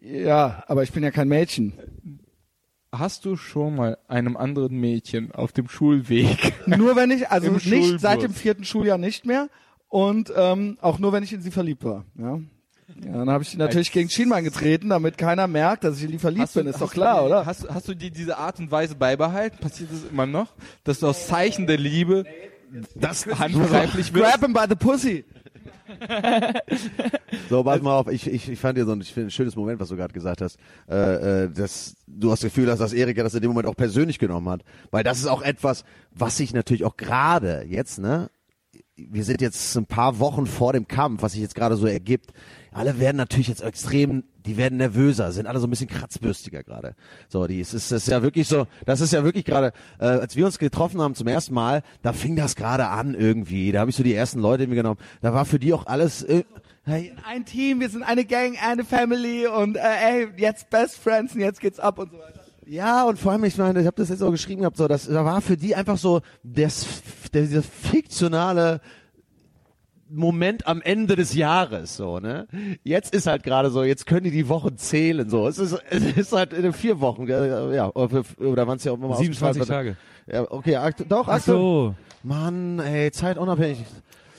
Ja, 0.01 0.63
aber 0.67 0.83
ich 0.83 0.93
bin 0.93 1.03
ja 1.03 1.11
kein 1.11 1.29
Mädchen. 1.29 1.73
Hast 2.93 3.25
du 3.25 3.37
schon 3.37 3.77
mal 3.77 3.99
einem 4.09 4.37
anderen 4.37 4.79
Mädchen 4.79 5.33
auf 5.33 5.53
dem 5.53 5.69
Schulweg 5.69 6.53
Nur 6.67 6.97
wenn 6.97 7.11
ich, 7.11 7.29
also 7.31 7.51
nicht 7.51 7.69
Schulbus. 7.69 8.01
seit 8.01 8.23
dem 8.23 8.33
vierten 8.33 8.65
Schuljahr 8.65 8.97
nicht 8.99 9.27
mehr 9.27 9.49
und 9.89 10.33
ähm, 10.35 10.79
auch 10.81 10.99
nur 10.99 11.13
wenn 11.13 11.23
ich 11.23 11.33
in 11.33 11.43
sie 11.43 11.51
verliebt 11.51 11.85
war. 11.85 12.05
Ja, 12.19 12.41
ja 13.05 13.13
dann 13.13 13.31
habe 13.31 13.43
ich 13.43 13.57
natürlich 13.57 13.93
gegen 13.93 14.09
Schienbein 14.09 14.45
getreten, 14.45 14.89
damit 14.89 15.19
keiner 15.19 15.47
merkt, 15.47 15.85
dass 15.85 15.99
ich 15.99 16.05
in 16.05 16.13
die 16.13 16.19
verliebt 16.19 16.53
bin. 16.55 16.67
Ist 16.67 16.81
doch 16.81 16.93
klar, 16.93 17.21
du, 17.21 17.27
oder? 17.27 17.47
Hast, 17.47 17.69
hast 17.69 17.89
du 17.89 17.95
dir 17.95 18.11
diese 18.11 18.39
Art 18.39 18.59
und 18.59 18.71
Weise 18.71 18.95
beibehalten? 18.95 19.59
Passiert 19.59 19.91
das 19.93 20.11
immer 20.11 20.27
noch? 20.27 20.55
Dass 20.85 21.01
du 21.01 21.07
aus 21.09 21.27
Zeichen 21.27 21.67
der 21.67 21.79
Liebe 21.79 22.25
das 22.95 23.27
handgreiflich 23.27 24.13
wirst? 24.15 24.25
Grab 24.25 24.41
him 24.41 24.53
by 24.53 24.65
the 24.69 24.75
pussy. 24.75 25.25
So, 27.49 27.65
warte 27.65 27.83
mal 27.83 27.97
auf, 27.99 28.09
ich, 28.09 28.27
ich, 28.27 28.49
ich 28.49 28.59
fand 28.59 28.77
dir 28.77 28.85
so 28.85 28.93
ein, 28.93 29.01
ich 29.01 29.13
finde 29.13 29.29
ein 29.29 29.31
schönes 29.31 29.57
Moment, 29.57 29.81
was 29.81 29.89
du 29.89 29.97
gerade 29.97 30.13
gesagt 30.13 30.43
hast, 30.43 30.59
äh, 30.89 31.45
äh, 31.45 31.51
dass 31.51 31.95
du 32.07 32.29
das 32.29 32.41
Gefühl 32.41 32.71
hast, 32.71 32.79
dass 32.79 32.93
Erika 32.93 33.23
das 33.23 33.35
in 33.35 33.41
dem 33.41 33.51
Moment 33.51 33.67
auch 33.67 33.77
persönlich 33.77 34.19
genommen 34.19 34.49
hat. 34.49 34.63
Weil 34.91 35.03
das 35.03 35.19
ist 35.19 35.27
auch 35.27 35.43
etwas, 35.43 35.85
was 36.11 36.37
sich 36.37 36.53
natürlich 36.53 36.85
auch 36.85 36.97
gerade 36.97 37.65
jetzt, 37.67 37.99
ne, 37.99 38.31
wir 38.97 39.25
sind 39.25 39.41
jetzt 39.41 39.77
ein 39.77 39.87
paar 39.87 40.19
Wochen 40.19 40.47
vor 40.47 40.73
dem 40.73 40.89
Kampf, 40.89 41.23
was 41.23 41.33
sich 41.33 41.41
jetzt 41.41 41.55
gerade 41.55 41.77
so 41.77 41.87
ergibt. 41.87 42.33
Alle 42.79 43.01
werden 43.01 43.17
natürlich 43.17 43.49
jetzt 43.49 43.63
extrem, 43.63 44.23
die 44.47 44.57
werden 44.57 44.79
nervöser, 44.79 45.33
sind 45.33 45.49
alle 45.49 45.59
so 45.59 45.67
ein 45.67 45.71
bisschen 45.71 45.89
kratzbürstiger 45.89 46.63
gerade. 46.63 46.95
So, 47.29 47.49
die 47.49 47.61
es 47.61 47.75
ist, 47.75 47.91
das 47.91 48.03
ist 48.03 48.09
ja 48.09 48.23
wirklich 48.23 48.47
so, 48.47 48.69
das 48.87 49.01
ist 49.01 49.13
ja 49.13 49.25
wirklich 49.25 49.45
gerade, 49.45 49.73
äh, 49.99 50.05
als 50.07 50.37
wir 50.37 50.47
uns 50.47 50.61
getroffen 50.61 51.01
haben 51.01 51.17
zum 51.17 51.27
ersten 51.27 51.55
Mal, 51.55 51.83
da 52.03 52.13
fing 52.13 52.37
das 52.37 52.55
gerade 52.55 52.87
an 52.87 53.15
irgendwie. 53.15 53.73
Da 53.73 53.81
habe 53.81 53.91
ich 53.91 53.97
so 53.97 54.05
die 54.05 54.15
ersten 54.15 54.39
Leute 54.39 54.69
mir 54.69 54.77
genommen. 54.77 55.01
Da 55.23 55.35
war 55.35 55.45
für 55.45 55.59
die 55.59 55.73
auch 55.73 55.87
alles. 55.87 56.23
Äh, 56.23 56.45
hey, 56.85 57.13
Ein 57.27 57.45
Team, 57.45 57.81
wir 57.81 57.89
sind 57.89 58.05
eine 58.05 58.25
Gang, 58.25 58.57
eine 58.63 58.85
Family 58.85 59.49
und 59.49 59.77
äh, 59.77 59.81
ey, 59.81 60.29
jetzt 60.37 60.71
Best 60.71 60.99
Friends 60.99 61.35
und 61.35 61.41
jetzt 61.41 61.61
geht's 61.61 61.81
ab 61.81 61.99
und 61.99 62.13
so 62.13 62.19
weiter. 62.19 62.45
Ja, 62.65 63.05
und 63.05 63.19
vor 63.19 63.33
allem, 63.33 63.45
ich 63.45 63.57
meine, 63.57 63.81
ich 63.81 63.87
habe 63.87 63.97
das 63.97 64.11
jetzt 64.11 64.23
auch 64.23 64.31
geschrieben 64.31 64.61
gehabt, 64.61 64.77
so, 64.77 64.87
das 64.87 65.07
da 65.07 65.25
war 65.25 65.41
für 65.41 65.57
die 65.57 65.75
einfach 65.75 65.97
so 65.97 66.21
das, 66.45 66.87
der, 67.33 67.43
dieser 67.43 67.63
fiktionale 67.63 68.81
Moment 70.11 70.67
am 70.67 70.81
Ende 70.83 71.17
des 71.17 71.35
Jahres, 71.35 71.97
so, 71.97 72.19
ne? 72.19 72.47
Jetzt 72.85 73.15
ist 73.15 73.27
halt 73.27 73.43
gerade 73.43 73.71
so, 73.71 73.83
jetzt 73.83 74.07
können 74.07 74.25
die 74.25 74.31
die 74.31 74.49
Wochen 74.49 74.77
zählen, 74.77 75.29
so. 75.29 75.47
Es 75.49 75.59
ist, 75.59 75.77
es 75.91 76.03
ist 76.17 76.33
halt 76.33 76.53
in 76.53 76.73
vier 76.73 77.01
Wochen, 77.01 77.27
ja, 77.29 77.91
oder, 77.95 78.23
oder 78.39 78.67
wann 78.67 78.77
es 78.79 78.85
ja 78.85 78.93
auch 78.93 78.97
immer 78.97 79.15
27 79.17 79.43
ausgestrahlt 79.43 79.59
wird. 79.59 79.69
Tage. 79.69 79.97
Ja, 80.31 80.51
okay, 80.51 80.77
akt, 80.77 81.05
doch, 81.09 81.29
Ach 81.29 81.39
aktu- 81.39 81.45
so. 81.45 81.95
Mann, 82.23 82.79
ey, 82.81 83.11
zeitunabhängig. 83.11 83.85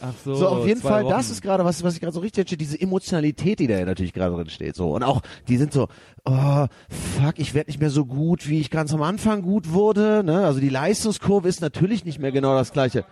Ach 0.02 0.14
so. 0.24 0.34
So, 0.36 0.48
auf 0.48 0.66
jeden 0.68 0.80
Fall, 0.82 1.04
Wochen. 1.04 1.12
das 1.12 1.30
ist 1.30 1.42
gerade, 1.42 1.66
was, 1.66 1.84
was 1.84 1.94
ich 1.96 2.00
gerade 2.00 2.14
so 2.14 2.22
richtig 2.22 2.42
entsteht, 2.44 2.62
diese 2.62 2.80
Emotionalität, 2.80 3.60
die 3.60 3.68
da 3.68 3.80
ja 3.80 3.86
natürlich 3.86 4.14
gerade 4.14 4.34
drin 4.34 4.50
steht, 4.50 4.76
so. 4.76 4.92
Und 4.96 5.04
auch, 5.04 5.22
die 5.50 5.58
sind 5.58 5.74
so, 5.74 5.88
oh, 6.26 6.66
fuck, 6.90 7.34
ich 7.38 7.54
werde 7.54 7.70
nicht 7.70 7.82
mehr 7.82 7.90
so 7.90 8.06
gut, 8.06 8.48
wie 8.48 8.60
ich 8.62 8.70
ganz 8.72 8.94
am 8.94 9.02
Anfang 9.02 9.42
gut 9.42 9.72
wurde, 9.74 10.24
ne? 10.24 10.46
Also 10.46 10.60
die 10.62 10.70
Leistungskurve 10.70 11.50
ist 11.50 11.60
natürlich 11.62 12.06
nicht 12.06 12.18
mehr 12.20 12.32
genau 12.32 12.56
das 12.56 12.72
gleiche. 12.72 13.04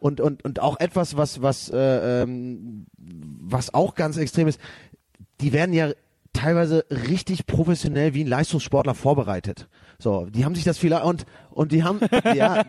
Und, 0.00 0.20
und, 0.20 0.44
und 0.44 0.60
auch 0.60 0.78
etwas, 0.80 1.16
was, 1.16 1.42
was, 1.42 1.70
äh, 1.70 2.22
ähm, 2.22 2.86
was 2.96 3.74
auch 3.74 3.94
ganz 3.94 4.16
extrem 4.16 4.48
ist, 4.48 4.60
die 5.40 5.52
werden 5.52 5.72
ja 5.72 5.92
teilweise 6.38 6.84
richtig 6.90 7.46
professionell 7.46 8.14
wie 8.14 8.22
ein 8.22 8.28
Leistungssportler 8.28 8.94
vorbereitet. 8.94 9.68
So, 9.98 10.26
die 10.26 10.44
haben 10.44 10.54
sich 10.54 10.62
das 10.62 10.78
vielleicht 10.78 11.04
und 11.04 11.26
und 11.50 11.72
die 11.72 11.82
haben 11.82 11.98
ja 12.34 12.64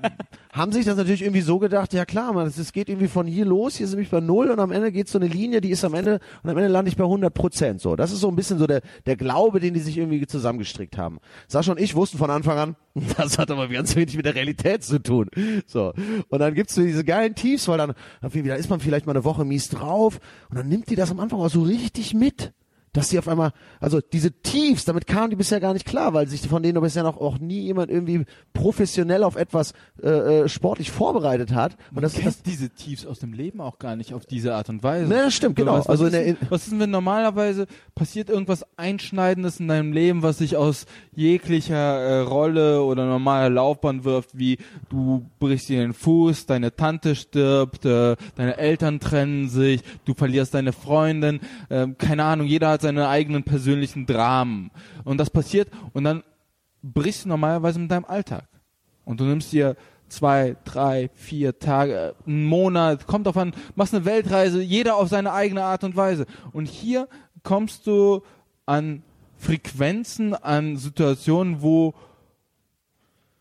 haben 0.51 0.71
sich 0.71 0.85
das 0.85 0.97
natürlich 0.97 1.21
irgendwie 1.21 1.41
so 1.41 1.59
gedacht, 1.59 1.93
ja 1.93 2.05
klar, 2.05 2.33
man, 2.33 2.47
es 2.47 2.73
geht 2.73 2.89
irgendwie 2.89 3.07
von 3.07 3.27
hier 3.27 3.45
los, 3.45 3.75
hier 3.75 3.87
sind 3.87 3.99
wir 3.99 4.09
bei 4.09 4.19
null 4.19 4.49
und 4.49 4.59
am 4.59 4.71
Ende 4.71 4.91
geht 4.91 5.07
so 5.07 5.19
eine 5.19 5.27
Linie, 5.27 5.61
die 5.61 5.69
ist 5.69 5.85
am 5.85 5.93
Ende 5.93 6.19
und 6.41 6.49
am 6.49 6.57
Ende 6.57 6.69
lande 6.69 6.89
ich 6.89 6.97
bei 6.97 7.03
100 7.03 7.31
Prozent. 7.31 7.81
So, 7.81 7.95
das 7.95 8.11
ist 8.11 8.21
so 8.21 8.29
ein 8.29 8.35
bisschen 8.35 8.57
so 8.57 8.65
der 8.65 8.81
der 9.05 9.15
Glaube, 9.15 9.59
den 9.59 9.75
die 9.75 9.79
sich 9.81 9.99
irgendwie 9.99 10.25
zusammengestrickt 10.25 10.97
haben. 10.97 11.19
Sascha 11.47 11.71
und 11.71 11.79
ich 11.79 11.93
wussten 11.93 12.17
von 12.17 12.31
Anfang 12.31 12.57
an, 12.57 12.75
das 13.17 13.37
hat 13.37 13.51
aber 13.51 13.67
ganz 13.67 13.95
wenig 13.95 14.15
mit 14.17 14.25
der 14.25 14.33
Realität 14.33 14.83
zu 14.83 14.99
tun. 14.99 15.29
So 15.67 15.93
und 16.29 16.39
dann 16.39 16.55
gibt's 16.55 16.73
so 16.73 16.81
diese 16.81 17.03
geilen 17.03 17.35
Tiefs, 17.35 17.67
weil 17.67 17.77
dann 17.77 17.93
da 18.21 18.55
ist 18.55 18.69
man 18.71 18.79
vielleicht 18.79 19.05
mal 19.05 19.13
eine 19.13 19.23
Woche 19.23 19.45
mies 19.45 19.69
drauf 19.69 20.19
und 20.49 20.57
dann 20.57 20.67
nimmt 20.67 20.89
die 20.89 20.95
das 20.95 21.11
am 21.11 21.19
Anfang 21.19 21.39
auch 21.39 21.49
so 21.49 21.61
richtig 21.61 22.15
mit 22.15 22.51
dass 22.93 23.09
sie 23.09 23.19
auf 23.19 23.27
einmal, 23.27 23.51
also 23.79 23.99
diese 24.01 24.31
Tiefs, 24.31 24.85
damit 24.85 25.05
kamen 25.07 25.29
die 25.29 25.35
bisher 25.35 25.59
gar 25.59 25.73
nicht 25.73 25.85
klar, 25.85 26.13
weil 26.13 26.27
sich 26.27 26.41
von 26.47 26.63
denen 26.63 26.81
bisher 26.81 27.03
noch 27.03 27.17
auch 27.21 27.37
nie 27.39 27.61
jemand 27.61 27.91
irgendwie 27.91 28.25
professionell 28.53 29.23
auf 29.23 29.35
etwas 29.35 29.73
äh, 30.03 30.07
äh, 30.43 30.49
sportlich 30.49 30.91
vorbereitet 30.91 31.53
hat. 31.53 31.77
Und 31.93 32.01
das, 32.01 32.13
kennt 32.13 32.25
das 32.27 32.41
diese 32.41 32.69
Tiefs 32.69 33.05
aus 33.05 33.19
dem 33.19 33.33
Leben 33.33 33.61
auch 33.61 33.79
gar 33.79 33.95
nicht 33.95 34.13
auf 34.13 34.25
diese 34.25 34.55
Art 34.55 34.69
und 34.69 34.81
Weise. 34.83 35.07
Ne, 35.07 35.15
das 35.25 35.33
stimmt, 35.35 35.55
genau. 35.55 35.73
Was, 35.73 35.79
was, 35.81 35.89
Also 35.89 36.05
ist, 36.05 36.13
in 36.13 36.19
der- 36.25 36.33
denn- 36.33 36.37
was 36.49 36.63
ist 36.63 36.71
denn, 36.71 36.79
wenn 36.79 36.89
normalerweise 36.91 37.67
passiert 37.95 38.29
irgendwas 38.29 38.65
Einschneidendes 38.77 39.59
in 39.59 39.67
deinem 39.67 39.93
Leben, 39.93 40.23
was 40.23 40.37
dich 40.37 40.57
aus 40.57 40.85
jeglicher 41.15 41.75
äh, 41.75 42.19
Rolle 42.21 42.81
oder 42.83 43.05
normaler 43.05 43.49
Laufbahn 43.49 44.03
wirft, 44.03 44.37
wie 44.37 44.57
du 44.89 45.25
brichst 45.39 45.69
dir 45.69 45.79
den 45.81 45.93
Fuß, 45.93 46.45
deine 46.47 46.75
Tante 46.75 47.15
stirbt, 47.15 47.85
äh, 47.85 48.15
deine 48.35 48.57
Eltern 48.57 48.99
trennen 48.99 49.49
sich, 49.49 49.81
du 50.05 50.13
verlierst 50.13 50.53
deine 50.53 50.73
Freundin, 50.73 51.39
äh, 51.69 51.87
keine 51.97 52.23
Ahnung, 52.23 52.47
jeder 52.47 52.69
hat 52.69 52.78
seine 52.81 53.07
eigenen 53.07 53.43
persönlichen 53.43 54.05
Dramen. 54.05 54.71
Und 55.03 55.17
das 55.17 55.29
passiert 55.29 55.69
und 55.93 56.03
dann 56.03 56.23
brichst 56.81 57.25
du 57.25 57.29
normalerweise 57.29 57.79
mit 57.79 57.91
deinem 57.91 58.05
Alltag. 58.05 58.47
Und 59.05 59.19
du 59.19 59.25
nimmst 59.25 59.51
dir 59.51 59.75
zwei, 60.09 60.55
drei, 60.65 61.09
vier 61.13 61.59
Tage, 61.59 61.93
äh, 61.93 62.13
einen 62.27 62.45
Monat, 62.45 63.07
kommt 63.07 63.27
auf 63.27 63.37
an, 63.37 63.53
machst 63.75 63.93
eine 63.93 64.05
Weltreise, 64.05 64.61
jeder 64.61 64.95
auf 64.95 65.09
seine 65.09 65.33
eigene 65.33 65.63
Art 65.63 65.83
und 65.83 65.95
Weise. 65.95 66.25
Und 66.51 66.67
hier 66.67 67.07
kommst 67.43 67.87
du 67.87 68.21
an 68.65 69.03
Frequenzen, 69.37 70.33
an 70.33 70.77
Situationen, 70.77 71.61
wo 71.61 71.93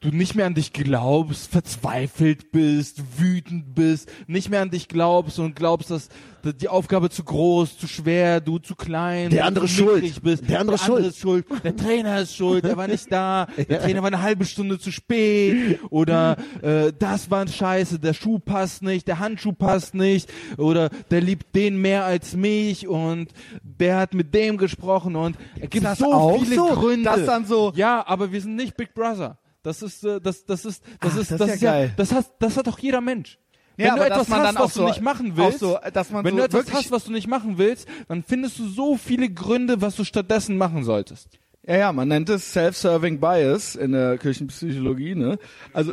du 0.01 0.11
nicht 0.11 0.35
mehr 0.37 0.47
an 0.47 0.55
dich 0.55 0.73
glaubst, 0.73 1.51
verzweifelt 1.51 2.53
bist, 2.53 3.03
wütend 3.19 3.75
bist, 3.75 4.09
nicht 4.29 4.49
mehr 4.49 4.62
an 4.62 4.70
dich 4.70 4.87
glaubst 4.89 5.39
und 5.39 5.57
glaubst, 5.57 5.91
dass 5.91 6.09
dass 6.43 6.57
die 6.57 6.69
Aufgabe 6.69 7.11
zu 7.11 7.25
groß, 7.25 7.79
zu 7.79 7.89
schwer, 7.89 8.41
du 8.41 8.59
zu 8.61 8.77
klein, 8.77 9.31
Der 9.31 9.45
andere 9.45 9.66
schuld. 9.66 10.23
bist. 10.23 10.49
Der 10.49 10.61
andere 10.61 10.77
ist 11.01 11.19
schuld. 11.19 11.45
Der 11.65 11.75
Trainer 11.77 12.20
ist 12.20 12.37
schuld, 12.37 12.65
er 12.65 12.77
war 12.77 12.87
nicht 12.87 13.11
da, 13.11 13.49
der 13.69 13.81
Trainer 13.83 14.03
war 14.03 14.07
eine 14.07 14.23
halbe 14.23 14.45
Stunde 14.45 14.79
zu 14.79 14.93
spät 14.93 15.81
oder 15.91 16.37
äh, 16.62 16.93
das 16.97 17.29
war 17.33 17.47
scheiße, 17.49 17.99
der 17.99 18.15
Schuh 18.15 18.39
passt 18.39 18.83
nicht, 18.85 19.09
der 19.09 19.19
Handschuh 19.19 19.53
passt 19.53 19.95
nicht 19.97 20.31
oder 20.59 20.91
der 21.11 21.23
liebt 21.23 21.57
den 21.57 21.77
mehr 21.83 22.05
als 22.05 22.37
mich 22.37 22.87
und 22.87 23.31
der 23.62 23.97
hat 23.97 24.15
mit 24.15 24.33
dem 24.33 24.59
gesprochen 24.59 25.16
und 25.16 25.37
es 25.61 25.69
gibt 25.70 25.85
das 25.85 25.99
so 25.99 26.12
auch 26.15 26.39
viele 26.41 26.55
so? 26.55 26.66
Gründe. 26.69 27.03
Das 27.11 27.27
dann 27.27 27.47
so- 27.47 27.73
Ja, 27.75 28.07
aber 28.07 28.31
wir 28.31 28.41
sind 28.41 28.55
nicht 28.55 28.77
Big 28.77 28.95
Brother. 28.95 29.39
Das 29.69 29.82
ist, 29.82 30.03
äh, 30.05 30.20
das, 30.20 30.45
das 30.47 30.65
ist, 30.65 30.82
das 31.01 31.12
Ach, 31.12 31.19
ist, 31.19 31.31
das 31.31 31.39
das 31.39 31.55
ist 31.55 31.62
ja 31.62 31.70
geil. 31.73 31.93
das 31.97 32.12
hat, 32.12 32.27
das 32.39 32.57
hat 32.57 32.66
doch 32.66 32.78
jeder 32.78 33.01
Mensch. 33.01 33.39
Ja, 33.77 33.93
wenn 33.93 33.97
du 34.01 34.07
etwas 34.07 34.28
hast, 34.31 34.55
was 34.59 34.74
du 34.74 34.81
so- 34.81 34.89
nicht 34.89 35.03
machen 35.03 35.36
willst, 35.36 35.61
so, 35.61 35.78
dass 35.93 36.11
man 36.11 36.24
wenn 36.24 36.32
so 36.32 36.39
du 36.39 36.45
etwas 36.45 36.73
hast, 36.73 36.90
was 36.90 37.05
du 37.05 37.12
nicht 37.12 37.28
machen 37.28 37.59
willst, 37.59 37.86
dann 38.09 38.24
findest 38.24 38.59
du 38.59 38.66
so 38.66 38.97
viele 38.97 39.28
Gründe, 39.31 39.81
was 39.81 39.95
du 39.95 40.03
stattdessen 40.05 40.57
machen 40.57 40.82
solltest. 40.82 41.28
Ja, 41.66 41.77
ja, 41.77 41.93
man 41.93 42.09
nennt 42.09 42.28
es 42.31 42.53
Self-Serving 42.53 43.20
Bias 43.20 43.77
in 43.77 43.93
der 43.93 44.16
Kirchenpsychologie, 44.19 45.15
ne? 45.15 45.39
Also, 45.74 45.93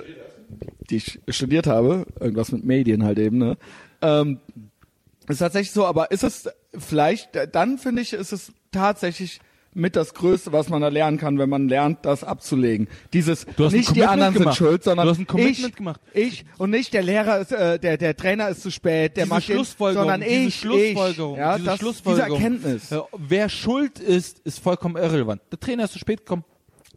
die 0.89 0.95
ich 0.95 1.19
studiert 1.29 1.67
habe, 1.67 2.05
irgendwas 2.19 2.51
mit 2.51 2.63
Medien 2.63 3.03
halt 3.03 3.19
eben, 3.19 3.37
ne? 3.37 3.57
Ähm, 4.01 4.39
ist 5.27 5.39
tatsächlich 5.39 5.71
so, 5.71 5.85
aber 5.85 6.11
ist 6.11 6.23
es 6.23 6.47
vielleicht, 6.77 7.29
dann 7.51 7.77
finde 7.77 8.01
ich, 8.01 8.13
ist 8.13 8.31
es 8.31 8.51
tatsächlich 8.71 9.41
mit 9.75 9.95
das 9.97 10.13
Größte, 10.13 10.51
was 10.53 10.69
man 10.69 10.81
da 10.81 10.87
lernen 10.87 11.17
kann, 11.17 11.37
wenn 11.37 11.49
man 11.49 11.67
lernt, 11.67 12.05
das 12.05 12.23
abzulegen. 12.23 12.87
Dieses, 13.13 13.45
Du 13.57 13.65
hast 13.65 13.73
ein 13.73 13.79
nicht 13.79 13.95
die 13.95 14.05
anderen 14.05 14.33
gemacht. 14.33 14.55
sind 14.57 14.67
schuld, 14.67 14.83
sondern 14.83 15.05
Du 15.05 15.11
hast 15.11 15.19
ein 15.19 15.27
Commitment 15.27 15.69
ich, 15.69 15.75
gemacht. 15.75 16.01
ich 16.13 16.45
und 16.57 16.69
nicht 16.69 16.93
der 16.93 17.03
Lehrer 17.03 17.39
ist, 17.39 17.51
äh, 17.51 17.77
der, 17.77 17.97
der 17.97 18.15
Trainer 18.15 18.49
ist 18.49 18.61
zu 18.61 18.71
spät, 18.71 19.17
der 19.17 19.25
diese 19.25 19.33
macht 19.35 19.47
den, 19.49 19.55
Schlussfolgerung, 19.57 20.09
sondern 20.09 20.21
diese 20.27 20.47
ich, 20.47 20.55
Schlussfolgerung, 20.59 21.33
ich, 21.33 21.39
ja, 21.39 21.55
diese 21.57 21.65
das, 21.65 21.79
Schlussfolgerung, 21.79 22.37
diese 22.39 22.45
Erkenntnis. 22.45 22.91
Äh, 22.91 22.99
wer 23.17 23.49
schuld 23.49 23.99
ist, 23.99 24.39
ist 24.39 24.59
vollkommen 24.59 24.95
irrelevant. 24.95 25.41
Der 25.51 25.59
Trainer 25.59 25.83
ist 25.83 25.91
zu 25.91 25.99
spät 25.99 26.19
gekommen. 26.19 26.45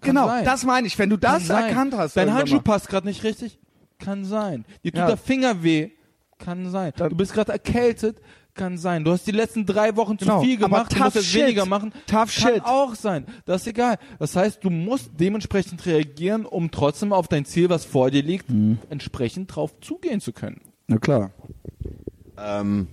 Kann 0.01 0.11
genau, 0.15 0.27
sein. 0.29 0.45
das 0.45 0.65
meine 0.65 0.87
ich, 0.87 0.97
wenn 0.99 1.11
du 1.11 1.17
das 1.17 1.51
erkannt 1.51 1.95
hast. 1.97 2.17
Dein 2.17 2.33
Handschuh 2.33 2.57
mal. 2.57 2.63
passt 2.63 2.89
gerade 2.89 3.09
nicht 3.09 3.25
richtig. 3.25 3.59
Kann 3.99 4.25
sein. 4.25 4.65
Dir 4.85 4.93
tut 4.93 5.01
Ja. 5.01 5.07
der 5.09 5.17
Finger 5.17 5.65
weh. 5.65 5.91
Kann 6.39 6.71
sein. 6.71 6.93
Dann- 6.97 7.09
du 7.11 7.17
bist 7.17 7.33
gerade 7.33 7.51
erkältet. 7.51 8.21
Kann 8.59 8.77
sein. 8.77 9.05
Du 9.05 9.13
hast 9.13 9.27
die 9.27 9.31
letzten 9.33 9.65
drei 9.65 9.97
Wochen 9.97 10.17
Genau, 10.19 10.41
zu 10.41 10.45
viel 10.45 10.59
gemacht. 10.59 10.93
Du 10.95 10.99
musst 11.03 11.15
jetzt 11.17 11.27
shit. 11.27 11.43
weniger 11.45 11.65
machen. 11.65 11.93
Tough 12.07 12.35
Kann 12.37 12.55
shit. 12.55 12.63
auch 12.65 12.95
sein. 12.95 13.25
Das 13.47 13.63
ist 13.63 13.69
egal. 13.69 13.97
Das 14.19 14.37
heißt, 14.37 14.63
du 14.63 14.69
musst 14.69 15.13
dementsprechend 15.19 15.87
reagieren, 15.87 16.45
um 16.45 16.71
trotzdem 16.71 17.13
auf 17.15 17.29
dein 17.29 17.45
Ziel, 17.47 17.71
was 17.71 17.85
vor 17.87 18.11
dir 18.11 18.23
liegt, 18.23 18.51
Mhm. 18.51 18.79
entsprechend 18.91 19.55
drauf 19.55 19.73
zugehen 19.81 20.21
zu 20.21 20.33
können. 20.33 20.61
Na 20.89 20.99
klar. 20.99 21.31
Ähm, 22.37 22.89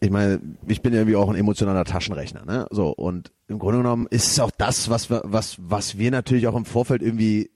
ich 0.00 0.10
meine, 0.10 0.40
ich 0.66 0.82
bin 0.82 0.92
ja 0.92 1.00
irgendwie 1.00 1.16
auch 1.16 1.28
ein 1.30 1.36
emotionaler 1.36 1.84
Taschenrechner, 1.84 2.44
ne? 2.44 2.66
So 2.70 2.90
und 2.90 3.32
im 3.48 3.58
Grunde 3.58 3.78
genommen 3.78 4.06
ist 4.10 4.26
es 4.32 4.40
auch 4.40 4.50
das, 4.56 4.90
was 4.90 5.10
wir, 5.10 5.22
was, 5.24 5.56
was 5.60 5.98
wir 5.98 6.10
natürlich 6.10 6.46
auch 6.46 6.54
im 6.56 6.64
Vorfeld 6.64 7.02
irgendwie, 7.02 7.50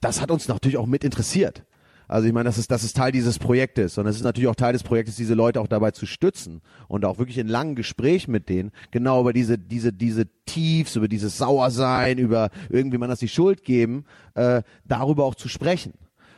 das 0.00 0.20
hat 0.20 0.30
uns 0.30 0.48
natürlich 0.48 0.76
auch 0.76 0.86
mit 0.86 1.04
interessiert. 1.04 1.64
Also 2.12 2.26
ich 2.26 2.34
meine, 2.34 2.44
das 2.44 2.58
ist, 2.58 2.70
das 2.70 2.84
ist 2.84 2.94
Teil 2.94 3.10
dieses 3.10 3.38
Projektes 3.38 3.96
und 3.96 4.06
es 4.06 4.16
ist 4.16 4.22
natürlich 4.22 4.48
auch 4.48 4.54
Teil 4.54 4.74
des 4.74 4.82
Projektes, 4.82 5.16
diese 5.16 5.32
Leute 5.32 5.62
auch 5.62 5.66
dabei 5.66 5.92
zu 5.92 6.04
stützen 6.04 6.60
und 6.86 7.06
auch 7.06 7.18
wirklich 7.18 7.38
in 7.38 7.48
langen 7.48 7.74
Gesprächen 7.74 8.32
mit 8.32 8.50
denen 8.50 8.70
genau 8.90 9.22
über 9.22 9.32
diese, 9.32 9.56
diese, 9.56 9.94
diese 9.94 10.26
Tiefs, 10.44 10.94
über 10.96 11.08
dieses 11.08 11.38
Sauersein, 11.38 12.18
über 12.18 12.50
irgendwie 12.68 12.98
man 12.98 13.08
das 13.08 13.20
die 13.20 13.28
Schuld 13.28 13.64
geben, 13.64 14.04
äh, 14.34 14.62
darüber 14.84 15.24
auch 15.24 15.34
zu 15.34 15.48
sprechen. 15.48 15.94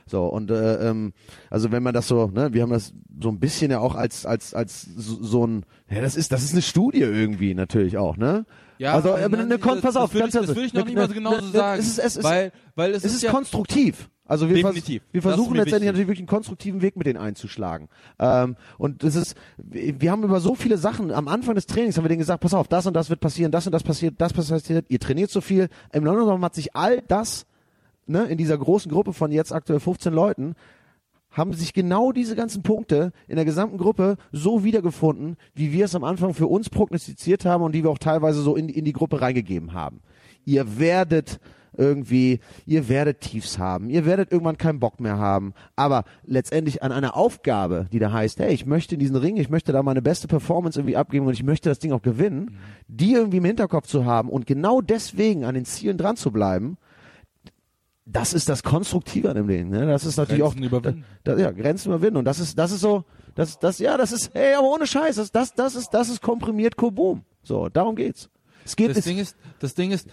So 0.07 0.27
und 0.27 0.53
äh, 0.53 0.91
ähm, 0.91 1.13
also 1.51 1.73
wenn 1.73 1.83
man 1.83 1.93
das 1.93 2.07
so, 2.07 2.29
ne, 2.29 2.53
wir 2.53 2.63
haben 2.63 2.71
das 2.71 2.93
so 3.21 3.31
ein 3.31 3.41
bisschen 3.41 3.73
ja 3.73 3.81
auch 3.81 3.97
als 3.97 4.27
als 4.27 4.55
als 4.55 4.83
so, 4.83 5.25
so 5.25 5.45
ein, 5.45 5.67
ja 5.91 6.03
das 6.03 6.15
ist 6.15 6.31
das 6.31 6.45
ist 6.45 6.53
eine 6.53 6.63
Studie 6.63 7.01
irgendwie 7.01 7.55
natürlich 7.55 7.99
auch, 7.99 8.17
ne? 8.17 8.47
also 8.95 9.15
äh, 9.15 9.29
ne, 9.29 9.47
ne, 9.47 9.59
komm, 9.59 9.81
pass 9.81 9.97
auf, 9.97 10.13
das 10.13 10.15
würde 10.15 10.29
ich, 10.29 10.35
ganz 10.35 10.47
das 10.47 10.57
würde 10.57 10.67
ich 10.67 10.75
noch 10.75 10.83
ne, 10.83 10.87
nicht 10.87 10.97
mal 10.97 11.09
so 11.09 11.09
ne, 11.09 11.15
genauso 11.15 11.47
ne, 11.47 11.53
sagen, 11.53 11.81
Es 11.81 11.87
ist, 11.89 11.99
es 11.99 12.17
ist, 12.17 12.25
weil, 12.25 12.53
weil 12.77 12.91
es, 12.93 12.99
es 12.99 13.05
ist, 13.07 13.15
ist 13.15 13.23
ja, 13.23 13.31
konstruktiv. 13.33 14.09
Also 14.27 14.49
wir, 14.49 14.57
vers 14.59 14.75
wir 14.75 15.23
versuchen 15.23 15.55
letztendlich 15.55 15.73
wichtig. 15.73 15.87
natürlich 15.87 16.07
wirklich 16.09 16.21
einen 16.21 16.29
konstruktiven 16.29 16.81
Weg 16.81 16.97
mit 16.97 17.07
denen 17.07 17.19
einzuschlagen. 17.19 17.89
Ähm, 18.19 18.57
und 18.79 19.03
das 19.03 19.17
ist, 19.17 19.37
wir 19.59 20.11
haben 20.11 20.23
über 20.23 20.41
so 20.41 20.55
viele 20.55 20.79
Sachen, 20.79 21.11
am 21.11 21.29
Anfang 21.29 21.55
des 21.55 21.67
Trainings 21.67 21.99
haben 21.99 22.05
wir 22.05 22.09
denen 22.09 22.21
gesagt, 22.21 22.41
pass 22.41 22.55
auf, 22.55 22.67
das 22.67 22.87
und 22.87 22.95
das 22.95 23.11
wird 23.11 23.21
passieren, 23.21 23.53
das 23.53 23.67
und 23.67 23.73
das 23.73 23.83
passiert, 23.83 24.15
das 24.19 24.33
passiert, 24.33 24.87
ihr 24.89 24.99
trainiert 24.99 25.31
so 25.31 25.43
viel. 25.43 25.69
Im 25.93 26.05
Grunde 26.05 26.21
genommen 26.21 26.45
hat 26.45 26.55
sich 26.55 26.75
all 26.75 27.03
das, 27.03 27.45
ne, 28.07 28.25
in 28.25 28.39
dieser 28.39 28.57
großen 28.57 28.91
Gruppe 28.91 29.13
von 29.13 29.31
jetzt 29.31 29.53
aktuell 29.53 29.81
15 29.81 30.13
Leuten, 30.15 30.55
haben 31.31 31.53
sich 31.53 31.75
genau 31.75 32.13
diese 32.13 32.37
ganzen 32.37 32.63
Punkte 32.63 33.13
in 33.27 33.37
der 33.37 33.45
gesamten 33.45 33.77
Gruppe 33.77 34.17
so 34.33 34.65
wiedergefunden, 34.65 35.37
wie 35.55 35.73
wir 35.73 35.85
es 35.85 35.95
am 35.95 36.05
Anfang 36.05 36.33
für 36.33 36.47
uns 36.47 36.71
prognostiziert 36.71 37.45
haben 37.45 37.63
und 37.63 37.73
die 37.73 37.83
wir 37.83 37.91
auch 37.91 37.99
teilweise 37.99 38.41
so 38.41 38.57
in, 38.57 38.69
in 38.69 38.85
die 38.85 38.93
Gruppe 38.93 39.21
reingegeben 39.21 39.75
haben. 39.75 40.01
Ihr 40.45 40.79
werdet 40.79 41.41
irgendwie, 41.77 42.41
ihr 42.67 42.89
werdet 42.89 43.21
Tiefs 43.21 43.59
haben, 43.59 43.91
ihr 43.91 44.07
werdet 44.07 44.33
irgendwann 44.33 44.59
keinen 44.59 44.81
Bock 44.81 45.01
mehr 45.01 45.19
haben, 45.19 45.55
aber 45.77 46.05
letztendlich 46.25 46.83
an 46.83 46.93
einer 46.93 47.17
Aufgabe, 47.17 47.87
die 47.93 47.99
da 47.99 48.13
heißt, 48.13 48.39
hey, 48.39 48.53
ich 48.53 48.67
möchte 48.67 48.95
in 48.95 49.01
diesen 49.01 49.17
Ring, 49.17 49.37
ich 49.37 49.51
möchte 49.51 49.73
da 49.73 49.83
meine 49.83 50.03
beste 50.03 50.29
Performance 50.29 50.79
irgendwie 50.79 50.97
abgeben 50.97 51.27
und 51.27 51.33
ich 51.33 51.43
möchte 51.43 51.69
das 51.69 51.79
Ding 51.79 51.93
auch 51.93 52.03
gewinnen, 52.03 52.59
die 52.89 53.13
irgendwie 53.13 53.39
im 53.39 53.45
Hinterkopf 53.45 53.87
zu 53.87 54.05
haben 54.05 54.29
und 54.29 54.47
genau 54.47 54.81
deswegen 54.81 55.45
an 55.45 55.55
den 55.55 55.65
Zielen 55.65 55.99
dran 55.99 56.17
zu 56.17 56.31
bleiben, 56.31 56.77
das 58.07 58.35
ist 58.35 58.49
das 58.49 58.63
Konstruktive 58.63 59.31
an 59.31 59.37
dem 59.37 59.49
Ding. 59.49 59.71
Ne? 59.71 59.87
Das 59.87 60.05
ist 60.05 60.17
natürlich 60.17 60.43
Grenzen 60.43 60.63
auch 60.63 60.67
überwinden. 60.67 61.05
Da, 61.25 61.35
da, 61.35 61.41
ja, 61.41 61.51
Grenzen 61.53 61.89
überwinden. 61.89 62.19
Und 62.19 62.27
das 62.27 62.39
ist, 62.39 62.59
das 62.59 62.71
ist 62.71 62.81
so, 62.81 63.05
das, 63.35 63.59
das, 63.59 63.79
ja, 63.79 63.97
das 63.97 64.13
ist, 64.13 64.35
hey, 64.35 64.55
aber 64.55 64.69
ohne 64.69 64.87
Scheiß, 64.87 65.17
das, 65.17 65.33
das, 65.33 65.55
das 65.55 65.75
ist, 65.75 65.91
das 65.91 66.09
ist 66.09 66.21
komprimiert 66.21 66.77
Koboom. 66.77 67.25
So, 67.43 67.69
darum 67.69 67.97
geht's. 67.97 68.29
Es 68.65 68.77
geht, 68.77 68.91
Das 68.91 68.99
es, 68.99 69.05
Ding 69.05 69.19
ist, 69.19 69.37
das 69.59 69.75
Ding 69.75 69.91
ist, 69.91 70.09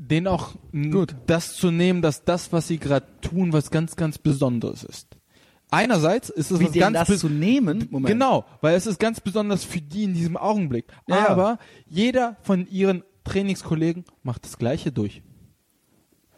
den 0.00 0.26
auch 0.26 0.54
Gut. 0.72 1.14
das 1.26 1.56
zu 1.56 1.70
nehmen, 1.70 2.00
dass 2.00 2.24
das, 2.24 2.52
was 2.52 2.68
sie 2.68 2.78
gerade 2.78 3.06
tun, 3.20 3.52
was 3.52 3.70
ganz, 3.70 3.96
ganz 3.96 4.16
Besonderes 4.18 4.82
ist. 4.82 5.08
Einerseits 5.70 6.30
ist 6.30 6.50
es 6.50 6.58
Wie 6.58 6.64
was 6.64 6.72
ganz 6.72 7.06
das 7.06 7.20
zu 7.20 7.28
nehmen? 7.28 7.86
Moment. 7.90 8.08
Genau, 8.08 8.44
weil 8.60 8.74
es 8.74 8.86
ist 8.86 8.98
ganz 8.98 9.20
besonders 9.20 9.62
für 9.62 9.80
die 9.80 10.04
in 10.04 10.14
diesem 10.14 10.36
Augenblick. 10.36 10.86
Ja. 11.06 11.28
Aber 11.28 11.58
jeder 11.86 12.36
von 12.42 12.66
ihren 12.66 13.04
Trainingskollegen 13.24 14.04
macht 14.22 14.44
das 14.44 14.58
Gleiche 14.58 14.90
durch. 14.90 15.22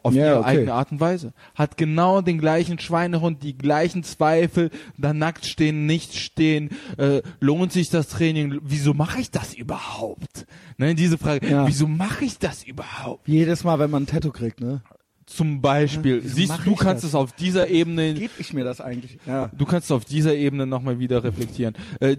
Auf 0.05 0.15
Ja, 0.15 0.27
ihre 0.27 0.39
okay. 0.41 0.49
eigene 0.49 0.73
Art 0.75 0.91
und 0.93 1.01
Weise. 1.01 1.33
Hat 1.55 1.77
genau 1.77 2.21
den 2.23 2.39
gleichen 2.39 2.79
Schweinehund, 2.79 3.43
die 3.43 3.57
gleichen 3.57 4.03
Zweifel, 4.03 4.71
da 4.99 5.13
nackt 5.13 5.47
stehen, 5.47 5.87
nicht 5.87 6.15
stehen, 6.17 6.71
äh, 6.99 7.23
lohnt 7.41 7.73
sich 7.73 7.89
das 7.91 8.09
Training, 8.09 8.59
wieso 8.63 8.95
mache 8.95 9.21
ich 9.21 9.31
das 9.31 9.55
überhaupt? 9.55 10.47
Ne, 10.77 10.95
diese 10.95 11.19
Frage, 11.19 11.49
Ja. 11.49 11.67
wieso 11.69 11.87
mache 11.87 12.25
ich 12.25 12.39
das 12.39 12.65
überhaupt? 12.65 13.29
Jedes 13.29 13.63
Mal, 13.65 13.79
wenn 13.79 13.91
man 13.91 14.03
ein 14.05 14.07
Tattoo 14.07 14.33
kriegt, 14.33 14.61
ne? 14.61 14.83
Zum 15.27 15.61
Beispiel, 15.61 16.21
wieso 16.25 16.35
siehst 16.35 16.61
du, 16.65 16.75
kannst 16.75 17.05
das? 17.05 17.11
es 17.11 17.15
auf 17.15 17.33
dieser 17.33 17.69
Ebene 17.69 18.13
Gebe 18.15 18.33
ich 18.39 18.53
mir 18.53 18.65
das 18.65 18.81
eigentlich? 18.81 19.19
Ja. 19.25 19.51
Du 19.57 19.65
kannst 19.67 19.91
auf 19.93 20.05
dieser 20.05 20.35
Ebene 20.35 20.67
nochmal 20.67 20.99
wieder 20.99 21.23
reflektieren. 21.23 21.75
Äh, 22.01 22.17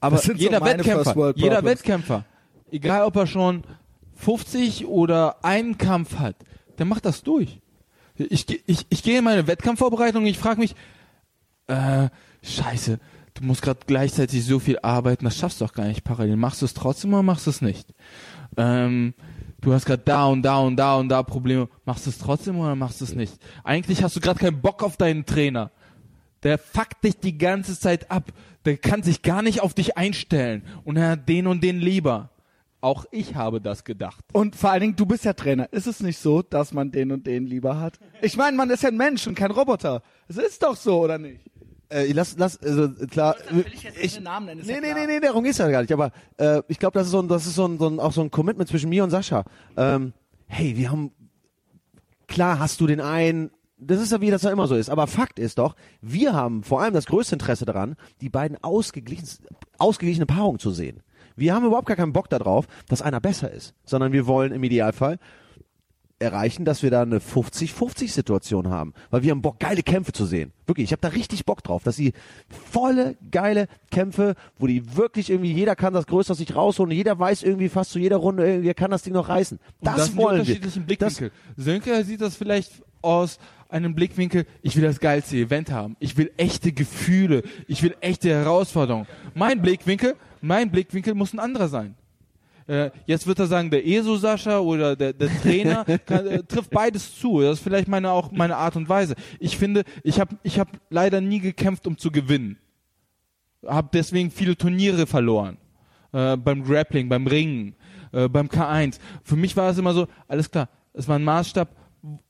aber 0.00 0.16
so 0.16 0.32
jeder 0.32 0.58
meine 0.60 0.78
Wettkämpfer, 0.78 1.32
jeder. 1.36 1.62
Wettkämpfer, 1.62 2.24
egal 2.72 3.04
ob 3.04 3.14
er 3.16 3.26
schon 3.26 3.62
50 4.14 4.86
oder 4.86 5.44
einen 5.44 5.78
Kampf 5.78 6.16
hat, 6.16 6.36
der 6.80 6.86
macht 6.86 7.04
das 7.04 7.22
durch. 7.22 7.60
Ich, 8.16 8.46
ich, 8.66 8.86
ich 8.88 9.02
gehe 9.02 9.18
in 9.18 9.24
meine 9.24 9.46
Wettkampfvorbereitung 9.46 10.22
und 10.22 10.28
ich 10.28 10.38
frage 10.38 10.60
mich, 10.60 10.74
äh, 11.68 12.08
scheiße, 12.42 12.98
du 13.34 13.44
musst 13.44 13.62
gerade 13.62 13.80
gleichzeitig 13.86 14.44
so 14.44 14.58
viel 14.58 14.78
arbeiten, 14.80 15.26
das 15.26 15.36
schaffst 15.36 15.60
du 15.60 15.66
doch 15.66 15.74
gar 15.74 15.86
nicht 15.86 16.04
parallel. 16.04 16.36
Machst 16.36 16.62
du 16.62 16.66
es 16.66 16.74
trotzdem 16.74 17.12
oder 17.12 17.22
machst 17.22 17.46
du 17.46 17.50
es 17.50 17.60
nicht? 17.60 17.94
Ähm, 18.56 19.12
du 19.60 19.74
hast 19.74 19.84
gerade 19.84 20.02
da 20.04 20.26
und 20.26 20.42
da 20.42 20.58
und 20.58 20.76
da 20.76 20.96
und 20.96 21.10
da 21.10 21.22
Probleme, 21.22 21.68
machst 21.84 22.06
du 22.06 22.10
es 22.10 22.18
trotzdem 22.18 22.58
oder 22.58 22.74
machst 22.74 23.02
du 23.02 23.04
es 23.04 23.14
nicht? 23.14 23.34
Eigentlich 23.62 24.02
hast 24.02 24.16
du 24.16 24.20
gerade 24.20 24.40
keinen 24.40 24.62
Bock 24.62 24.82
auf 24.82 24.96
deinen 24.96 25.26
Trainer. 25.26 25.70
Der 26.42 26.56
fuckt 26.56 27.04
dich 27.04 27.18
die 27.18 27.36
ganze 27.36 27.78
Zeit 27.78 28.10
ab. 28.10 28.32
Der 28.64 28.78
kann 28.78 29.02
sich 29.02 29.20
gar 29.20 29.42
nicht 29.42 29.60
auf 29.60 29.74
dich 29.74 29.98
einstellen. 29.98 30.62
Und 30.84 30.96
er 30.96 31.10
hat 31.10 31.28
den 31.28 31.46
und 31.46 31.62
den 31.62 31.78
lieber. 31.78 32.30
Auch 32.80 33.04
ich 33.10 33.34
habe 33.34 33.60
das 33.60 33.84
gedacht. 33.84 34.24
Und 34.32 34.56
vor 34.56 34.70
allen 34.70 34.80
Dingen, 34.80 34.96
du 34.96 35.04
bist 35.06 35.24
ja 35.24 35.34
Trainer. 35.34 35.70
Ist 35.72 35.86
es 35.86 36.00
nicht 36.00 36.18
so, 36.18 36.42
dass 36.42 36.72
man 36.72 36.90
den 36.90 37.12
und 37.12 37.26
den 37.26 37.46
lieber 37.46 37.78
hat? 37.78 37.98
Ich 38.22 38.36
meine, 38.36 38.56
man 38.56 38.70
ist 38.70 38.82
ja 38.82 38.88
ein 38.88 38.96
Mensch 38.96 39.26
und 39.26 39.34
kein 39.34 39.50
Roboter. 39.50 40.02
Es 40.28 40.36
ist 40.36 40.62
doch 40.62 40.76
so, 40.76 41.00
oder 41.00 41.18
nicht? 41.18 41.40
äh, 41.90 42.12
lass, 42.12 42.36
lass, 42.38 42.58
also 42.62 42.88
klar, 43.06 43.36
ich, 44.00 44.20
Namen 44.20 44.46
nennen, 44.46 44.62
Nee, 44.64 44.74
ja 44.74 44.80
nee, 44.80 44.94
nee, 44.94 45.06
nee, 45.06 45.20
darum 45.20 45.44
geht's 45.44 45.58
ja 45.58 45.68
gar 45.68 45.82
nicht. 45.82 45.92
Aber 45.92 46.12
äh, 46.38 46.62
ich 46.68 46.78
glaube, 46.78 46.98
das 46.98 47.06
ist 47.06 47.12
so 47.12 47.20
ein, 47.20 47.28
das 47.28 47.46
ist 47.46 47.56
so 47.56 47.66
ein, 47.66 47.78
so 47.78 47.88
ein, 47.88 48.00
auch 48.00 48.12
so 48.12 48.22
ein 48.22 48.30
Commitment 48.30 48.68
zwischen 48.68 48.88
mir 48.88 49.04
und 49.04 49.10
Sascha. 49.10 49.44
Ähm, 49.76 50.12
hey, 50.46 50.76
wir 50.76 50.90
haben 50.90 51.12
klar 52.28 52.58
hast 52.58 52.80
du 52.80 52.86
den 52.86 53.00
einen. 53.00 53.50
Das 53.76 54.00
ist 54.00 54.12
ja 54.12 54.20
wie 54.20 54.30
das 54.30 54.42
ja 54.42 54.50
immer 54.50 54.66
so 54.66 54.76
ist. 54.76 54.90
Aber 54.90 55.06
Fakt 55.06 55.38
ist 55.38 55.58
doch, 55.58 55.74
wir 56.00 56.34
haben 56.34 56.62
vor 56.62 56.82
allem 56.82 56.94
das 56.94 57.06
größte 57.06 57.34
Interesse 57.34 57.64
daran, 57.64 57.96
die 58.20 58.28
beiden 58.28 58.62
ausgeglichen, 58.62 59.26
ausgeglichene 59.78 60.26
Paarungen 60.26 60.58
zu 60.58 60.70
sehen. 60.70 61.02
Wir 61.40 61.54
haben 61.54 61.64
überhaupt 61.64 61.88
gar 61.88 61.96
keinen 61.96 62.12
Bock 62.12 62.28
darauf, 62.28 62.66
dass 62.86 63.02
einer 63.02 63.20
besser 63.20 63.50
ist, 63.50 63.74
sondern 63.84 64.12
wir 64.12 64.26
wollen 64.26 64.52
im 64.52 64.62
Idealfall 64.62 65.18
erreichen, 66.18 66.66
dass 66.66 66.82
wir 66.82 66.90
da 66.90 67.00
eine 67.00 67.18
50-50-Situation 67.18 68.68
haben. 68.68 68.92
Weil 69.10 69.22
wir 69.22 69.30
haben 69.30 69.40
Bock, 69.40 69.58
geile 69.58 69.82
Kämpfe 69.82 70.12
zu 70.12 70.26
sehen. 70.26 70.52
Wirklich, 70.66 70.84
ich 70.84 70.92
habe 70.92 71.00
da 71.00 71.08
richtig 71.08 71.46
Bock 71.46 71.62
drauf, 71.64 71.82
dass 71.82 71.96
sie 71.96 72.12
volle, 72.70 73.16
geile 73.30 73.68
Kämpfe, 73.90 74.34
wo 74.58 74.66
die 74.66 74.96
wirklich 74.96 75.30
irgendwie, 75.30 75.52
jeder 75.52 75.76
kann 75.76 75.94
das 75.94 76.06
Größte 76.06 76.32
aus 76.32 76.38
sich 76.38 76.54
rausholen, 76.54 76.94
jeder 76.94 77.18
weiß 77.18 77.42
irgendwie 77.42 77.70
fast 77.70 77.92
zu 77.92 77.98
jeder 77.98 78.18
Runde, 78.18 78.46
irgendwie, 78.46 78.68
er 78.68 78.74
kann 78.74 78.90
das 78.90 79.02
Ding 79.02 79.14
noch 79.14 79.30
reißen. 79.30 79.58
Das, 79.80 79.96
das 79.96 80.16
wollen 80.16 80.46
wir. 80.46 80.60
Blickwinkel. 80.60 81.32
Sönke 81.56 82.04
sieht 82.04 82.20
das 82.20 82.36
vielleicht 82.36 82.82
aus 83.00 83.38
einem 83.70 83.94
Blickwinkel, 83.94 84.44
ich 84.60 84.76
will 84.76 84.82
das 84.82 85.00
geilste 85.00 85.36
Event 85.36 85.70
haben. 85.70 85.96
Ich 86.00 86.18
will 86.18 86.30
echte 86.36 86.72
Gefühle. 86.72 87.44
Ich 87.66 87.82
will 87.82 87.94
echte 88.00 88.28
Herausforderungen. 88.28 89.06
Mein 89.34 89.62
Blickwinkel, 89.62 90.16
mein 90.40 90.70
Blickwinkel 90.70 91.14
muss 91.14 91.32
ein 91.32 91.38
anderer 91.38 91.68
sein. 91.68 91.94
Äh, 92.66 92.90
jetzt 93.06 93.26
wird 93.26 93.38
er 93.40 93.46
sagen, 93.46 93.70
der 93.70 93.84
ESO 93.84 94.16
Sascha 94.16 94.60
oder 94.60 94.94
der, 94.94 95.12
der 95.12 95.28
Trainer 95.42 95.84
kann, 96.06 96.26
äh, 96.26 96.42
trifft 96.44 96.70
beides 96.70 97.18
zu. 97.18 97.40
Das 97.40 97.58
ist 97.58 97.64
vielleicht 97.64 97.88
meine 97.88 98.10
auch 98.10 98.30
meine 98.30 98.56
Art 98.56 98.76
und 98.76 98.88
Weise. 98.88 99.16
Ich 99.40 99.56
finde, 99.56 99.82
ich 100.04 100.20
habe 100.20 100.36
ich 100.44 100.60
hab 100.60 100.68
leider 100.88 101.20
nie 101.20 101.40
gekämpft, 101.40 101.86
um 101.88 101.98
zu 101.98 102.12
gewinnen. 102.12 102.58
Hab 103.66 103.90
deswegen 103.92 104.30
viele 104.30 104.56
Turniere 104.56 105.06
verloren. 105.06 105.56
Äh, 106.12 106.36
beim 106.36 106.62
Grappling, 106.62 107.08
beim 107.08 107.26
Ringen, 107.26 107.74
äh, 108.12 108.28
beim 108.28 108.46
K1. 108.46 109.00
Für 109.24 109.36
mich 109.36 109.56
war 109.56 109.70
es 109.70 109.78
immer 109.78 109.92
so, 109.92 110.06
alles 110.28 110.48
klar, 110.48 110.68
es 110.92 111.08
war 111.08 111.16
ein 111.16 111.24
Maßstab, 111.24 111.74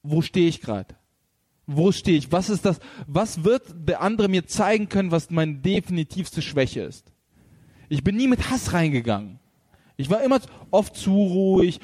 wo 0.02 0.22
stehe 0.22 0.48
ich 0.48 0.62
gerade? 0.62 0.94
Wo 1.66 1.92
stehe 1.92 2.16
ich? 2.16 2.32
Was 2.32 2.50
ist 2.50 2.64
das? 2.64 2.80
Was 3.06 3.44
wird 3.44 3.62
der 3.74 4.00
andere 4.00 4.28
mir 4.28 4.46
zeigen 4.46 4.88
können, 4.88 5.10
was 5.10 5.30
meine 5.30 5.54
definitivste 5.56 6.40
Schwäche 6.42 6.80
ist? 6.80 7.12
Ich 7.90 8.04
bin 8.04 8.16
nie 8.16 8.28
mit 8.28 8.48
Hass 8.48 8.72
reingegangen. 8.72 9.40
Ich 9.96 10.08
war 10.08 10.22
immer 10.22 10.40
oft 10.70 10.96
zu 10.96 11.10
ruhig. 11.10 11.80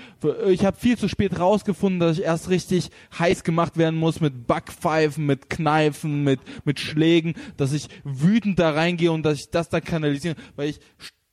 Ich 0.46 0.64
habe 0.64 0.78
viel 0.78 0.96
zu 0.96 1.08
spät 1.08 1.38
rausgefunden, 1.38 2.00
dass 2.00 2.16
ich 2.16 2.24
erst 2.24 2.48
richtig 2.48 2.90
heiß 3.18 3.44
gemacht 3.44 3.76
werden 3.76 3.98
muss 3.98 4.20
mit 4.20 4.46
Backpfeifen, 4.46 5.26
mit 5.26 5.50
Kneifen, 5.50 6.24
mit, 6.24 6.40
mit 6.64 6.80
Schlägen, 6.80 7.34
dass 7.58 7.72
ich 7.72 7.88
wütend 8.04 8.58
da 8.58 8.70
reingehe 8.70 9.12
und 9.12 9.24
dass 9.24 9.40
ich 9.40 9.50
das 9.50 9.68
dann 9.68 9.84
kanalisiere, 9.84 10.36
weil 10.54 10.70
ich 10.70 10.80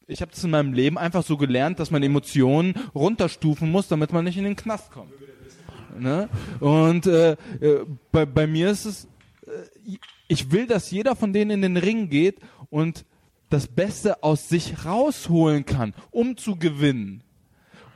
ich 0.05 0.21
habe 0.21 0.31
das 0.31 0.43
in 0.43 0.49
meinem 0.49 0.73
Leben 0.73 0.97
einfach 0.97 1.23
so 1.23 1.37
gelernt, 1.37 1.79
dass 1.79 1.89
man 1.89 2.03
Emotionen 2.03 2.73
runterstufen 2.93 3.71
muss, 3.71 3.87
damit 3.87 4.11
man 4.11 4.25
nicht 4.25 4.37
in 4.37 4.43
den 4.43 4.57
Knast 4.57 4.91
kommt. 4.91 5.13
Ne? 5.97 6.27
Und 6.59 7.07
äh, 7.07 7.31
äh, 7.61 7.85
bei, 8.11 8.25
bei 8.25 8.45
mir 8.45 8.69
ist 8.69 8.83
es, 8.83 9.07
äh, 9.45 9.97
ich 10.27 10.51
will, 10.51 10.67
dass 10.67 10.91
jeder 10.91 11.15
von 11.15 11.31
denen 11.31 11.51
in 11.51 11.61
den 11.61 11.77
Ring 11.77 12.09
geht 12.09 12.39
und 12.69 13.05
das 13.53 13.67
Beste 13.67 14.23
aus 14.23 14.49
sich 14.49 14.83
rausholen 14.83 15.63
kann, 15.65 15.93
um 16.09 16.37
zu 16.37 16.55
gewinnen. 16.55 17.23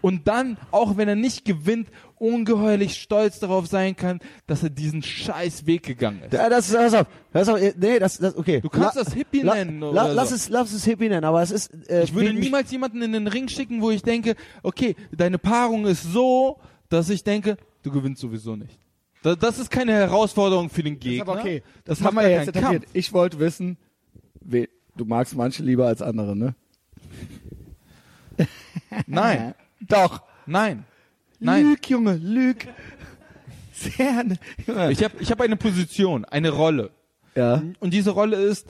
Und 0.01 0.27
dann, 0.27 0.57
auch 0.69 0.97
wenn 0.97 1.07
er 1.09 1.15
nicht 1.15 1.45
gewinnt, 1.45 1.89
ungeheuerlich 2.19 3.01
stolz 3.01 3.39
darauf 3.39 3.65
sein 3.65 3.95
kann, 3.95 4.19
dass 4.45 4.61
er 4.61 4.69
diesen 4.69 5.01
scheiß 5.01 5.65
Weg 5.65 5.81
gegangen 5.83 6.21
ist. 6.21 6.33
Ja, 6.33 6.47
das 6.47 6.69
ist, 6.69 6.75
pass 6.75 6.93
auf, 6.93 7.07
pass 7.33 7.49
auf, 7.49 7.59
nee, 7.75 7.97
das, 7.97 8.19
das, 8.19 8.37
okay. 8.37 8.61
Du 8.61 8.69
kannst 8.69 8.95
das 8.97 9.13
Hippie 9.13 9.43
nennen 9.43 9.79
La, 9.79 9.87
oder 9.87 10.13
lass 10.13 10.29
so. 10.29 10.35
es, 10.35 10.49
lass 10.49 10.71
es 10.71 10.85
Hippie 10.85 11.09
nennen, 11.09 11.23
aber 11.25 11.41
es 11.41 11.49
ist, 11.49 11.89
äh, 11.89 12.03
Ich 12.03 12.13
würde 12.13 12.33
niemals 12.33 12.71
jemanden 12.71 13.01
in 13.01 13.13
den 13.13 13.27
Ring 13.27 13.47
schicken, 13.47 13.81
wo 13.81 13.89
ich 13.89 14.03
denke, 14.03 14.35
okay, 14.61 14.95
deine 15.11 15.39
Paarung 15.39 15.87
ist 15.87 16.03
so, 16.03 16.59
dass 16.89 17.09
ich 17.09 17.23
denke, 17.23 17.57
du 17.81 17.91
gewinnst 17.91 18.21
sowieso 18.21 18.55
nicht. 18.55 18.79
Das, 19.23 19.39
das 19.39 19.57
ist 19.57 19.71
keine 19.71 19.93
Herausforderung 19.93 20.69
für 20.69 20.83
den 20.83 20.93
Ist 20.93 20.99
Gegner. 21.01 21.23
aber 21.23 21.39
okay. 21.39 21.63
Das, 21.83 21.99
macht 21.99 22.09
haben 22.09 22.15
wir 22.17 22.21
gar 22.21 22.29
jetzt 22.29 22.47
etabliert. 22.49 22.83
Kampf. 22.83 22.95
Ich 22.95 23.11
wollte 23.11 23.39
wissen, 23.39 23.77
we, 24.41 24.69
du 24.97 25.05
magst 25.05 25.35
manche 25.35 25.63
lieber 25.63 25.87
als 25.87 26.01
andere, 26.01 26.35
ne? 26.35 26.55
Nein, 29.07 29.53
Doch. 29.87 30.21
nein, 30.45 30.83
nein. 31.39 31.63
Lüg, 31.69 31.89
Junge, 31.89 32.15
lüg. 32.15 32.67
Sehr, 33.73 34.23
Junge. 34.65 34.91
Ich 34.91 35.03
habe 35.03 35.15
ich 35.19 35.31
hab 35.31 35.41
eine 35.41 35.55
Position, 35.55 36.25
eine 36.25 36.49
Rolle. 36.49 36.91
ja. 37.35 37.61
Und 37.79 37.93
diese 37.93 38.11
Rolle 38.11 38.37
ist, 38.37 38.67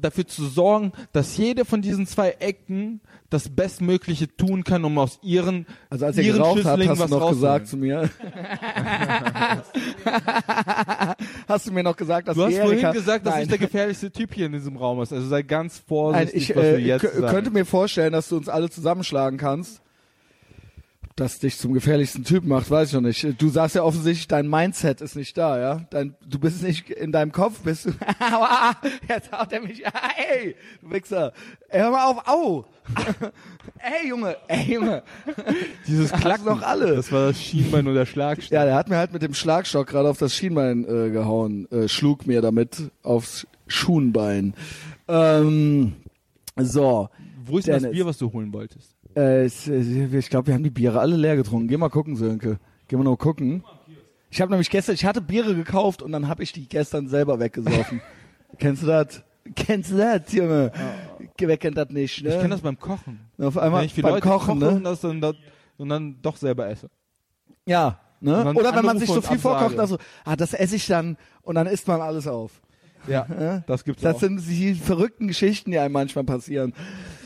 dafür 0.00 0.26
zu 0.26 0.46
sorgen, 0.46 0.92
dass 1.12 1.36
jede 1.36 1.64
von 1.64 1.82
diesen 1.82 2.06
zwei 2.06 2.30
Ecken 2.40 3.00
das 3.30 3.48
Bestmögliche 3.48 4.34
tun 4.36 4.64
kann, 4.64 4.84
um 4.84 4.96
aus 4.98 5.18
ihren, 5.22 5.66
Also 5.90 6.06
als 6.06 6.16
ihr 6.16 6.24
ihren 6.24 6.38
geraucht 6.38 6.58
Schüsslingen 6.58 6.88
hast 6.90 6.98
du 6.98 7.04
was 7.04 7.10
noch 7.10 7.28
gesagt 7.30 7.66
zu 7.68 7.76
mir. 7.76 8.08
hast 11.48 11.66
du 11.66 11.72
mir 11.72 11.82
noch 11.82 11.96
gesagt, 11.96 12.28
dass 12.28 12.36
Du 12.36 12.42
hast 12.44 12.50
die 12.52 12.56
vorhin 12.56 12.78
Erika- 12.78 12.92
gesagt, 12.92 13.26
dass 13.26 13.34
Nein. 13.34 13.42
ich 13.44 13.48
der 13.48 13.58
gefährlichste 13.58 14.10
Typ 14.10 14.34
hier 14.34 14.46
in 14.46 14.52
diesem 14.52 14.76
Raum 14.76 15.02
ist. 15.02 15.12
Also 15.12 15.26
sei 15.28 15.42
ganz 15.42 15.74
Nein, 15.76 15.84
vorsichtig, 15.88 16.50
ich 16.50 16.56
was 16.56 16.64
äh, 16.64 16.72
du 16.72 16.78
jetzt 16.80 17.04
kö- 17.04 17.20
sagst. 17.20 17.34
könnte 17.34 17.50
mir 17.50 17.64
vorstellen, 17.64 18.12
dass 18.12 18.28
du 18.28 18.36
uns 18.36 18.48
alle 18.48 18.70
zusammenschlagen 18.70 19.38
kannst. 19.38 19.82
Das 21.20 21.38
dich 21.38 21.58
zum 21.58 21.72
gefährlichsten 21.72 22.24
Typen 22.24 22.48
macht, 22.48 22.70
weiß 22.70 22.88
ich 22.88 22.94
noch 22.94 23.00
nicht. 23.00 23.40
Du 23.40 23.48
sagst 23.48 23.74
ja 23.74 23.82
offensichtlich, 23.82 24.28
dein 24.28 24.48
Mindset 24.48 25.00
ist 25.00 25.16
nicht 25.16 25.36
da, 25.36 25.58
ja? 25.58 25.80
Dein, 25.90 26.14
du 26.26 26.38
bist 26.38 26.62
nicht 26.62 26.90
in 26.90 27.12
deinem 27.12 27.32
Kopf, 27.32 27.60
bist 27.60 27.86
du. 27.86 27.90
Aua, 28.20 28.76
Jetzt 29.08 29.32
haut 29.32 29.52
er 29.52 29.60
mich. 29.60 29.84
Ey, 29.84 30.54
du 30.80 30.90
Wichser. 30.90 31.32
Ey, 31.68 31.80
hör 31.80 31.90
mal 31.90 32.04
auf, 32.06 32.28
au. 32.28 32.64
Ey, 33.78 34.08
Junge, 34.08 34.36
ey, 34.48 34.74
Junge. 34.74 35.02
Dieses 35.86 36.10
Klack 36.12 36.44
noch 36.44 36.62
alle. 36.62 36.96
Das 36.96 37.12
war 37.12 37.28
das 37.28 37.42
Schienbein 37.42 37.86
und 37.86 37.94
der 37.94 38.06
Schlagstock. 38.06 38.52
Ja, 38.52 38.64
der 38.64 38.74
hat 38.74 38.88
mir 38.88 38.96
halt 38.96 39.12
mit 39.12 39.22
dem 39.22 39.34
Schlagstock 39.34 39.86
gerade 39.86 40.08
auf 40.08 40.18
das 40.18 40.34
Schienbein 40.34 40.84
äh, 40.84 41.10
gehauen, 41.10 41.70
äh, 41.70 41.88
schlug 41.88 42.26
mir 42.26 42.40
damit 42.40 42.90
aufs 43.02 43.46
Schuhenbein. 43.66 44.54
Ähm, 45.06 45.94
so, 46.56 47.08
Wo 47.44 47.58
ist 47.58 47.66
denn 47.66 47.74
das 47.74 47.82
Dennis. 47.82 47.96
Bier, 47.96 48.06
was 48.06 48.18
du 48.18 48.32
holen 48.32 48.52
wolltest? 48.52 48.97
Äh, 49.18 49.46
ich 49.46 50.30
glaube, 50.30 50.48
wir 50.48 50.54
haben 50.54 50.62
die 50.62 50.70
Biere 50.70 51.00
alle 51.00 51.16
leer 51.16 51.36
getrunken. 51.36 51.68
Geh 51.68 51.76
mal 51.76 51.88
gucken, 51.88 52.16
Sönke. 52.16 52.58
Geh 52.86 52.96
mal 52.96 53.04
nur 53.04 53.18
gucken. 53.18 53.64
Ich 54.30 54.40
habe 54.40 54.50
nämlich 54.50 54.70
gestern, 54.70 54.94
ich 54.94 55.04
hatte 55.04 55.20
Biere 55.20 55.54
gekauft 55.54 56.02
und 56.02 56.12
dann 56.12 56.28
habe 56.28 56.42
ich 56.42 56.52
die 56.52 56.68
gestern 56.68 57.08
selber 57.08 57.40
weggesoffen. 57.40 58.00
Kennst 58.58 58.82
du 58.82 58.86
das? 58.86 59.22
Kennst 59.54 59.90
du 59.90 59.96
das, 59.96 60.32
Junge? 60.32 60.72
Wer 61.38 61.56
kennt 61.56 61.78
das 61.78 61.88
nicht, 61.88 62.22
ne? 62.22 62.30
Ich 62.30 62.36
kenne 62.36 62.50
das 62.50 62.60
beim 62.60 62.78
Kochen. 62.78 63.20
Auf 63.38 63.56
einmal 63.56 63.80
Wenn 63.80 63.86
ich 63.86 63.94
für 63.94 64.02
beim 64.02 64.14
Leute 64.14 64.28
Kochen, 64.28 64.60
koche 64.60 64.72
ne? 64.72 64.76
und, 64.76 64.84
das 64.84 65.00
dann, 65.00 65.20
das, 65.20 65.36
und 65.78 65.88
dann 65.88 66.20
doch 66.20 66.36
selber 66.36 66.68
esse. 66.68 66.90
Ja, 67.64 67.98
ne? 68.20 68.52
Oder 68.54 68.74
wenn 68.74 68.84
man 68.84 68.98
sich 68.98 69.08
so 69.08 69.22
viel 69.22 69.38
vorkocht, 69.38 69.78
also, 69.78 69.96
ah, 70.24 70.36
das 70.36 70.52
esse 70.52 70.76
ich 70.76 70.86
dann 70.86 71.16
und 71.42 71.54
dann 71.54 71.66
isst 71.66 71.88
man 71.88 72.00
alles 72.00 72.26
auf. 72.26 72.60
Ja, 73.08 73.62
das 73.66 73.84
gibt's 73.84 74.02
Das 74.02 74.16
auch. 74.16 74.20
sind 74.20 74.40
die 74.48 74.74
verrückten 74.74 75.28
Geschichten, 75.28 75.70
die 75.70 75.78
einem 75.78 75.92
manchmal 75.92 76.24
passieren. 76.24 76.72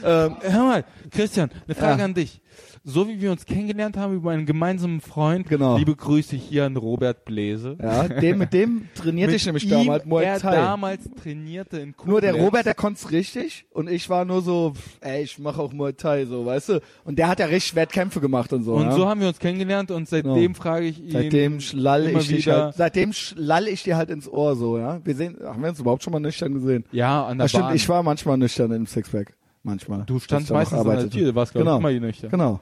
Ähm, 0.05 0.37
Hör 0.41 0.65
mal, 0.65 0.85
Christian, 1.11 1.51
eine 1.67 1.75
Frage 1.75 1.99
Ja. 2.01 2.05
an 2.05 2.15
dich. 2.15 2.41
So 2.85 3.07
wie 3.07 3.21
wir 3.21 3.31
uns 3.31 3.47
kennengelernt 3.47 3.97
haben 3.97 4.13
über 4.17 4.33
einen 4.33 4.45
gemeinsamen 4.45 5.01
Freund, 5.01 5.49
Genau. 5.49 5.77
liebe 5.77 5.95
Grüße 5.95 6.35
hier 6.35 6.65
an 6.65 6.77
Robert 6.77 7.25
Bläse. 7.25 7.77
ja, 7.81 8.09
dem, 8.09 8.39
mit 8.39 8.53
dem 8.53 8.89
trainierte 8.97 9.37
ich 9.37 9.47
nämlich 9.47 9.65
ihm, 9.65 9.71
damals 9.71 10.05
Muay 10.05 10.25
er 10.25 10.41
Thai. 10.41 10.57
damals 10.57 11.09
trainierte 11.23 11.79
in 11.79 11.95
Nur 12.05 12.21
der 12.21 12.33
Koblenz. 12.33 12.47
Robert, 12.47 12.67
der 12.67 12.75
konnte 12.75 13.11
richtig 13.13 13.67
und 13.71 13.89
ich 13.89 14.11
war 14.11 14.25
nur 14.25 14.43
so, 14.43 14.73
ey, 15.01 15.23
ich 15.23 15.39
mache 15.39 15.63
auch 15.63 15.73
Muay 15.73 15.93
Thai, 15.93 16.25
so, 16.25 16.45
weißt 16.45 16.71
du? 16.71 16.81
Und 17.05 17.21
der 17.21 17.29
hat 17.29 17.39
ja 17.39 17.47
richtig 17.47 17.77
Wettkämpfe 17.77 18.21
gemacht 18.21 18.53
und 18.53 18.65
so. 18.65 18.75
Und 18.75 18.87
ja? 18.87 18.93
so 18.93 19.09
haben 19.09 19.21
wir 19.21 19.29
uns 19.29 19.39
kennengelernt 19.39 19.93
und 19.93 20.09
seitdem 20.09 20.57
frage 20.57 20.87
ich 20.87 20.99
ihn. 21.01 21.11
Seitdem 21.13 21.61
schlall 21.61 22.07
immer 22.09 22.19
ich 22.19 22.27
dich 22.29 22.49
halt, 22.49 22.75
seitdem 22.75 23.13
schlall 23.13 23.69
ich 23.69 23.85
dir 23.85 23.97
halt 23.97 24.11
ins 24.11 24.29
Ohr 24.29 24.57
so, 24.57 24.77
ja. 24.79 25.01
Wir 25.05 25.15
sehen, 25.15 25.37
haben 25.45 25.63
wir 25.63 25.69
uns 25.69 25.79
überhaupt 25.79 26.03
schon 26.03 26.13
mal 26.13 26.19
nüchtern 26.19 26.53
gesehen? 26.53 26.85
Ja, 26.91 27.27
an 27.27 27.39
der 27.39 27.47
stimmt, 27.47 27.65
Bahn. 27.67 27.77
ich 27.77 27.89
war 27.89 28.03
manchmal 28.03 28.39
nüchtern 28.39 28.73
im 28.73 28.87
Sixpack. 28.87 29.35
Manchmal. 29.65 30.03
du 30.07 30.19
standst 30.19 30.51
meistens 30.51 30.81
an 30.81 30.87
der. 30.97 31.09
Tür, 31.09 31.27
du 31.27 31.35
warst 31.37 31.53
glaube 31.53 31.65
Genau. 31.71 31.89
ich 31.89 31.97
immer 31.97 32.07
nüchtern. 32.07 32.31
Genau. 32.31 32.59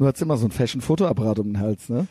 Du 0.00 0.06
hattest 0.06 0.22
immer 0.22 0.38
so 0.38 0.46
ein 0.46 0.50
Fashion-Fotoapparat 0.50 1.40
um 1.40 1.52
den 1.52 1.60
Hals, 1.60 1.90
ne? 1.90 2.06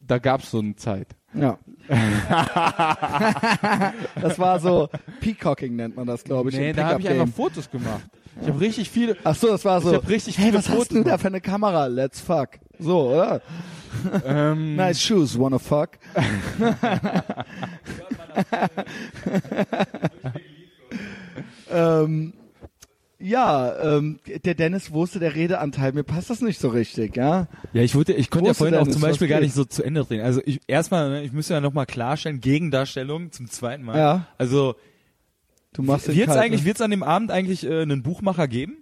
Da 0.00 0.18
gab's 0.18 0.50
so 0.50 0.58
eine 0.58 0.76
Zeit. 0.76 1.08
Ja. 1.32 1.58
das 4.20 4.38
war 4.38 4.60
so 4.60 4.90
Peacocking 5.20 5.76
nennt 5.76 5.96
man 5.96 6.06
das, 6.06 6.24
glaube 6.24 6.50
ich. 6.50 6.56
nee, 6.56 6.74
da 6.74 6.88
habe 6.88 7.00
ich 7.00 7.08
einfach 7.08 7.34
Fotos 7.34 7.70
gemacht. 7.70 8.02
Ich 8.42 8.48
habe 8.48 8.60
richtig 8.60 8.90
viele. 8.90 9.16
Ach 9.24 9.34
so, 9.34 9.46
das 9.46 9.64
war 9.64 9.80
so. 9.80 9.92
Ich 9.92 9.96
hab 9.96 10.10
richtig 10.10 10.36
hey, 10.36 10.48
viele 10.48 10.58
was 10.58 10.66
Fotos 10.66 10.82
hast 10.82 10.90
du 10.90 10.96
da 10.96 11.02
gemacht. 11.04 11.20
für 11.22 11.28
eine 11.28 11.40
Kamera? 11.40 11.86
Let's 11.86 12.20
fuck. 12.20 12.50
So, 12.78 13.12
oder? 13.12 13.40
Ähm, 14.26 14.76
Nice 14.76 15.00
shoes, 15.00 15.38
wanna 15.38 15.58
fuck? 15.58 15.92
ähm, 21.70 22.34
ja, 23.20 23.96
ähm, 23.96 24.18
der 24.44 24.54
Dennis 24.54 24.92
wusste 24.92 25.18
der 25.18 25.34
Redeanteil, 25.34 25.92
mir 25.92 26.04
passt 26.04 26.30
das 26.30 26.40
nicht 26.40 26.58
so 26.58 26.68
richtig, 26.68 27.16
ja? 27.16 27.48
Ja, 27.72 27.82
ich 27.82 27.94
wollte, 27.94 28.12
ich 28.14 28.30
konnte 28.30 28.48
ja 28.48 28.54
vorhin 28.54 28.76
auch 28.76 28.88
zum 28.88 29.02
Beispiel 29.02 29.28
gar 29.28 29.40
nicht 29.40 29.54
so 29.54 29.64
zu 29.64 29.82
Ende 29.82 30.04
drehen. 30.04 30.22
Also 30.22 30.40
ich 30.44 30.60
erstmal, 30.66 31.10
ne, 31.10 31.22
ich 31.22 31.32
müsste 31.32 31.54
ja 31.54 31.60
nochmal 31.60 31.86
klarstellen, 31.86 32.40
Gegendarstellung 32.40 33.30
zum 33.32 33.48
zweiten 33.48 33.84
Mal. 33.84 33.98
Ja. 33.98 34.26
Also 34.38 34.74
Du 35.72 35.82
machst 35.82 36.08
wird's 36.08 36.26
kalt, 36.26 36.38
eigentlich, 36.38 36.62
ne? 36.62 36.66
wird's 36.66 36.80
an 36.80 36.90
dem 36.90 37.02
Abend 37.02 37.30
eigentlich 37.30 37.64
äh, 37.64 37.82
einen 37.82 38.02
Buchmacher 38.02 38.48
geben? 38.48 38.78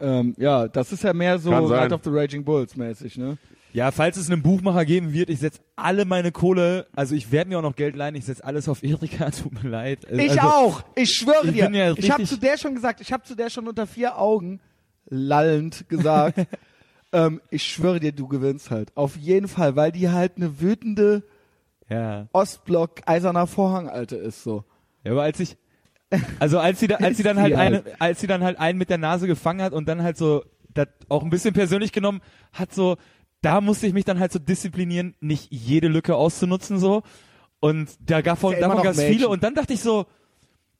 ähm, 0.00 0.34
ja, 0.38 0.68
das 0.68 0.92
ist 0.92 1.02
ja 1.02 1.12
mehr 1.12 1.38
so. 1.38 1.50
Night 1.50 1.92
of 1.92 2.02
the 2.04 2.10
Raging 2.10 2.44
Bulls 2.44 2.76
mäßig, 2.76 3.16
ne? 3.18 3.38
Ja, 3.72 3.90
falls 3.90 4.16
es 4.16 4.30
einen 4.30 4.42
Buchmacher 4.42 4.84
geben 4.84 5.12
wird, 5.12 5.28
ich 5.30 5.40
setz 5.40 5.60
alle 5.76 6.04
meine 6.04 6.32
Kohle, 6.32 6.86
also 6.96 7.14
ich 7.14 7.30
werde 7.32 7.50
mir 7.50 7.58
auch 7.58 7.62
noch 7.62 7.76
Geld 7.76 7.96
leihen, 7.96 8.14
ich 8.14 8.24
setz 8.24 8.40
alles 8.40 8.68
auf 8.68 8.82
Erika, 8.82 9.30
tut 9.42 9.62
mir 9.62 9.68
leid. 9.68 10.06
Also, 10.10 10.20
Ich 10.22 10.40
auch. 10.40 10.82
Ich 10.94 11.10
schwöre 11.14 11.44
ich 11.46 11.52
dir. 11.52 11.64
bin 11.66 11.74
ja 11.74 11.92
ich 11.94 12.10
habe 12.10 12.24
zu 12.24 12.38
der 12.38 12.56
schon 12.56 12.74
gesagt, 12.74 13.00
ich 13.00 13.12
habe 13.12 13.24
zu 13.24 13.34
der 13.34 13.50
schon 13.50 13.68
unter 13.68 13.86
vier 13.86 14.18
Augen 14.18 14.60
lallend 15.06 15.88
gesagt, 15.88 16.46
ähm, 17.12 17.40
ich 17.50 17.64
schwöre 17.64 18.00
dir, 18.00 18.12
du 18.12 18.26
gewinnst 18.26 18.70
halt. 18.70 18.96
Auf 18.96 19.16
jeden 19.16 19.48
Fall, 19.48 19.76
weil 19.76 19.92
die 19.92 20.08
halt 20.10 20.36
eine 20.36 20.60
wütende 20.60 21.22
Ja. 21.88 22.26
Ostblock 22.32 23.02
eiserner 23.06 23.46
Vorhang 23.46 23.88
alte 23.88 24.16
ist 24.16 24.42
so. 24.42 24.64
Ja, 25.04 25.12
aber 25.12 25.22
als 25.22 25.40
ich, 25.40 25.56
also 26.38 26.58
als 26.58 26.80
sie, 26.80 26.86
da, 26.88 26.96
als 26.96 27.16
sie 27.18 27.22
dann 27.22 27.38
halt 27.40 27.54
eine, 27.54 27.76
halt. 27.84 28.00
als 28.00 28.20
sie 28.20 28.26
dann 28.26 28.42
halt 28.42 28.58
einen 28.58 28.78
mit 28.78 28.88
der 28.90 28.98
Nase 28.98 29.26
gefangen 29.26 29.62
hat 29.62 29.72
und 29.74 29.86
dann 29.88 30.02
halt 30.02 30.16
so, 30.16 30.42
das 30.74 30.88
auch 31.08 31.22
ein 31.22 31.30
bisschen 31.30 31.54
persönlich 31.54 31.92
genommen 31.92 32.20
hat 32.52 32.74
so, 32.74 32.96
da 33.40 33.60
musste 33.60 33.86
ich 33.86 33.92
mich 33.92 34.04
dann 34.04 34.18
halt 34.18 34.32
so 34.32 34.38
disziplinieren, 34.38 35.14
nicht 35.20 35.48
jede 35.50 35.88
Lücke 35.88 36.16
auszunutzen 36.16 36.78
so. 36.78 37.02
Und 37.60 37.90
da 38.00 38.20
gab 38.20 38.38
von, 38.38 38.52
Ist 38.52 38.60
ja 38.60 38.68
davon 38.68 38.82
gab 38.82 38.94
es 38.94 39.02
viele 39.02 39.28
und 39.28 39.42
dann 39.42 39.54
dachte 39.54 39.72
ich 39.72 39.80
so, 39.80 40.06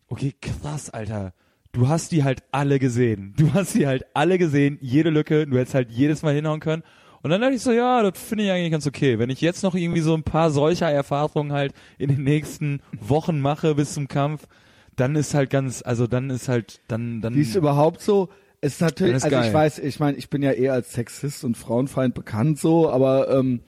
okay, 0.09 0.35
krass, 0.41 0.91
Alter. 0.91 1.33
Du 1.73 1.89
hast 1.89 2.13
die 2.13 2.25
halt 2.25 2.43
alle 2.51 2.79
gesehen. 2.79 3.35
Du 3.37 3.53
hast 3.53 3.75
die 3.75 3.87
halt 3.87 4.07
alle 4.15 4.39
gesehen, 4.39 4.79
jede 4.81 5.11
Lücke, 5.11 5.47
du 5.47 5.59
hättest 5.59 5.75
halt 5.75 5.91
jedes 5.91 6.23
Mal 6.23 6.35
hinhauen 6.35 6.61
können. 6.61 6.83
Und 7.23 7.31
dann 7.31 7.41
dachte 7.41 7.55
ich 7.55 7.63
so, 7.63 7.73
ja, 7.73 8.03
das 8.03 8.21
finde 8.21 8.45
ich 8.45 8.51
eigentlich 8.51 8.71
ganz 8.71 8.87
okay. 8.87 9.19
Wenn 9.19 9.31
ich 9.31 9.41
jetzt 9.41 9.63
noch 9.63 9.75
irgendwie 9.75 10.01
so 10.01 10.15
ein 10.15 10.23
paar 10.23 10.51
solcher 10.51 10.91
Erfahrungen 10.91 11.53
halt 11.53 11.75
in 11.99 12.09
den 12.09 12.23
nächsten 12.23 12.81
Wochen 13.01 13.41
mache 13.41 13.75
bis 13.75 13.95
zum 13.95 14.09
Kampf, 14.09 14.47
dann 14.95 15.17
ist 15.17 15.35
halt 15.35 15.51
ganz, 15.51 15.83
also 15.83 16.07
dann 16.07 16.31
ist 16.31 16.49
halt, 16.49 16.81
dann, 16.89 17.21
dann. 17.21 17.35
Die 17.35 17.41
ist 17.41 17.57
überhaupt 17.57 18.01
so. 18.01 18.29
Es 18.61 18.75
ist 18.75 18.81
natürlich, 18.81 19.17
ist 19.17 19.25
also 19.25 19.37
ich 19.37 19.43
geil. 19.43 19.55
weiß, 19.55 19.79
ich 19.79 20.01
meine, 20.01 20.17
ich 20.17 20.31
bin 20.31 20.43
ja 20.43 20.51
eher 20.53 20.73
als 20.73 20.93
Sexist 20.93 21.45
und 21.45 21.57
Frauenfeind 21.57 22.15
bekannt 22.15 22.59
so, 22.59 22.91
aber 22.91 23.31
ähm, 23.31 23.61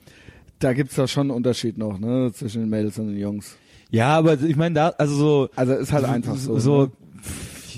da 0.59 0.73
gibt's 0.73 0.95
da 0.95 1.07
schon 1.07 1.27
einen 1.27 1.31
Unterschied 1.31 1.77
noch, 1.77 1.97
ne, 1.97 2.31
zwischen 2.33 2.61
den 2.61 2.69
Mädels 2.69 2.99
und 2.99 3.07
den 3.07 3.17
Jungs. 3.17 3.55
ja, 3.89 4.09
aber 4.17 4.39
ich 4.41 4.55
meine 4.57 4.75
da, 4.75 4.89
also 4.89 5.15
so, 5.15 5.49
Also 5.55 5.73
ist 5.73 5.93
halt 5.93 6.05
einfach 6.05 6.35
so. 6.35 6.59
so, 6.59 6.81
ne? 6.83 6.91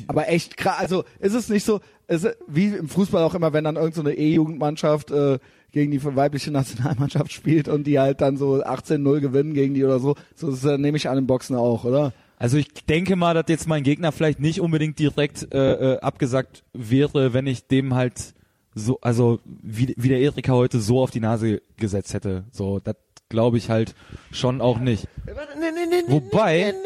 Aber 0.07 0.27
echt 0.27 0.57
krass, 0.57 0.79
also 0.79 1.03
ist 1.19 1.33
es 1.33 1.49
nicht 1.49 1.65
so, 1.65 1.81
ist 2.07 2.27
wie 2.47 2.67
im 2.67 2.89
Fußball 2.89 3.23
auch 3.23 3.35
immer, 3.35 3.53
wenn 3.53 3.63
dann 3.63 3.75
irgendeine 3.75 4.09
so 4.09 4.09
eine 4.09 4.17
E-Jugendmannschaft 4.17 5.11
äh, 5.11 5.37
gegen 5.71 5.91
die 5.91 6.03
weibliche 6.03 6.51
Nationalmannschaft 6.51 7.31
spielt 7.31 7.67
und 7.67 7.85
die 7.85 7.99
halt 7.99 8.21
dann 8.21 8.37
so 8.37 8.63
18-0 8.63 9.19
gewinnen 9.19 9.53
gegen 9.53 9.73
die 9.75 9.83
oder 9.83 9.99
so, 9.99 10.15
so 10.35 10.49
ist 10.49 10.63
es, 10.63 10.77
nehme 10.79 10.97
ich 10.97 11.09
an 11.09 11.17
im 11.17 11.27
Boxen 11.27 11.55
auch, 11.55 11.83
oder? 11.83 12.11
Also 12.43 12.57
ich 12.57 12.73
denke 12.73 13.15
mal, 13.15 13.33
dass 13.33 13.45
jetzt 13.47 13.69
mein 13.69 13.83
Gegner 13.83 14.11
vielleicht 14.11 14.41
nicht 14.41 14.59
unbedingt 14.59 14.99
direkt 14.99 15.47
äh, 15.53 15.93
äh, 15.93 15.99
abgesagt 16.01 16.65
wäre, 16.73 17.33
wenn 17.33 17.47
ich 17.47 17.67
dem 17.67 17.93
halt 17.95 18.33
so, 18.75 18.99
also 18.99 19.39
wie, 19.45 19.93
wie 19.97 20.09
der 20.09 20.19
Erika 20.19 20.51
heute 20.51 20.81
so 20.81 20.99
auf 21.01 21.09
die 21.09 21.21
Nase 21.21 21.61
gesetzt 21.77 22.13
hätte. 22.13 22.43
So, 22.51 22.81
das 22.81 22.97
glaube 23.29 23.57
ich 23.57 23.69
halt 23.69 23.95
schon 24.33 24.59
auch 24.59 24.77
nicht. 24.79 25.07
Nee, 25.25 25.31
nee, 25.73 25.85
nee, 25.89 26.11
Wobei- 26.11 26.73
nee, 26.73 26.77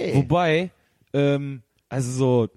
nee, 0.00 0.12
nee. 0.12 0.14
Wobei, 0.14 0.70
ähm, 1.12 1.62
also 1.88 2.12
so, 2.12 2.48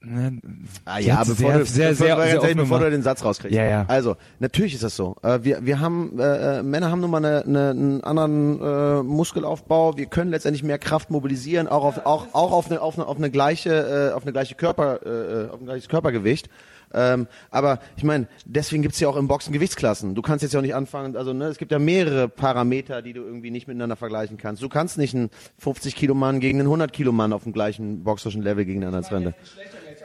ne, 0.00 0.40
Ah 0.84 0.98
ja, 0.98 1.18
bevor, 1.24 1.34
sehr, 1.36 1.58
du, 1.58 1.64
sehr, 1.64 1.88
bevor, 1.90 2.06
sehr, 2.06 2.16
sehr 2.16 2.16
ehrlich, 2.16 2.38
offen 2.38 2.56
bevor 2.56 2.78
du 2.80 2.90
den 2.90 3.02
Satz 3.02 3.24
rauskriegst. 3.24 3.56
Ja, 3.56 3.64
ja. 3.64 3.84
Also, 3.88 4.16
natürlich 4.38 4.74
ist 4.74 4.82
das 4.82 4.96
so. 4.96 5.16
Äh, 5.22 5.40
wir, 5.42 5.64
wir 5.64 5.80
haben, 5.80 6.18
äh, 6.18 6.58
äh, 6.58 6.62
Männer 6.62 6.90
haben 6.90 7.00
nun 7.00 7.10
mal 7.10 7.24
eine, 7.24 7.44
eine, 7.44 7.70
einen 7.70 8.04
anderen 8.04 8.60
äh, 8.60 9.02
Muskelaufbau. 9.02 9.96
Wir 9.96 10.06
können 10.06 10.30
letztendlich 10.30 10.62
mehr 10.62 10.78
Kraft 10.78 11.10
mobilisieren, 11.10 11.68
auch 11.68 11.84
auf, 11.84 12.06
auch, 12.06 12.26
auch 12.32 12.52
auf 12.52 12.70
eine, 12.70 12.80
auf 12.80 12.96
eine, 12.96 13.06
auf 13.06 13.16
eine 13.16 13.30
gleiche, 13.30 14.10
äh, 14.10 14.14
auf 14.14 14.22
eine 14.22 14.32
gleiche 14.32 14.54
Körper, 14.54 15.00
äh, 15.04 15.50
auf 15.50 15.60
ein 15.60 15.66
gleiches 15.66 15.88
Körpergewicht. 15.88 16.48
Ähm, 16.92 17.26
aber 17.50 17.80
ich 17.96 18.04
meine, 18.04 18.28
deswegen 18.44 18.82
gibt's 18.82 19.00
ja 19.00 19.08
auch 19.08 19.16
im 19.16 19.28
Boxen 19.28 19.52
Gewichtsklassen. 19.52 20.14
Du 20.14 20.22
kannst 20.22 20.42
jetzt 20.42 20.52
ja 20.52 20.60
auch 20.60 20.62
nicht 20.62 20.74
anfangen, 20.74 21.16
also 21.16 21.32
ne, 21.32 21.46
es 21.46 21.58
gibt 21.58 21.72
ja 21.72 21.78
mehrere 21.78 22.28
Parameter, 22.28 23.02
die 23.02 23.12
du 23.12 23.22
irgendwie 23.22 23.50
nicht 23.50 23.68
miteinander 23.68 23.96
vergleichen 23.96 24.38
kannst. 24.38 24.62
Du 24.62 24.68
kannst 24.68 24.98
nicht 24.98 25.14
einen 25.14 25.30
50 25.58 25.94
Kilo 25.94 26.14
Mann 26.14 26.40
gegen 26.40 26.58
einen 26.60 26.68
100 26.68 26.92
Kilo 26.92 27.12
Mann 27.12 27.32
auf 27.32 27.42
dem 27.42 27.52
gleichen 27.52 28.04
boxerischen 28.04 28.42
Level 28.42 28.64
gegeneinander 28.64 29.10
rennen. 29.10 29.34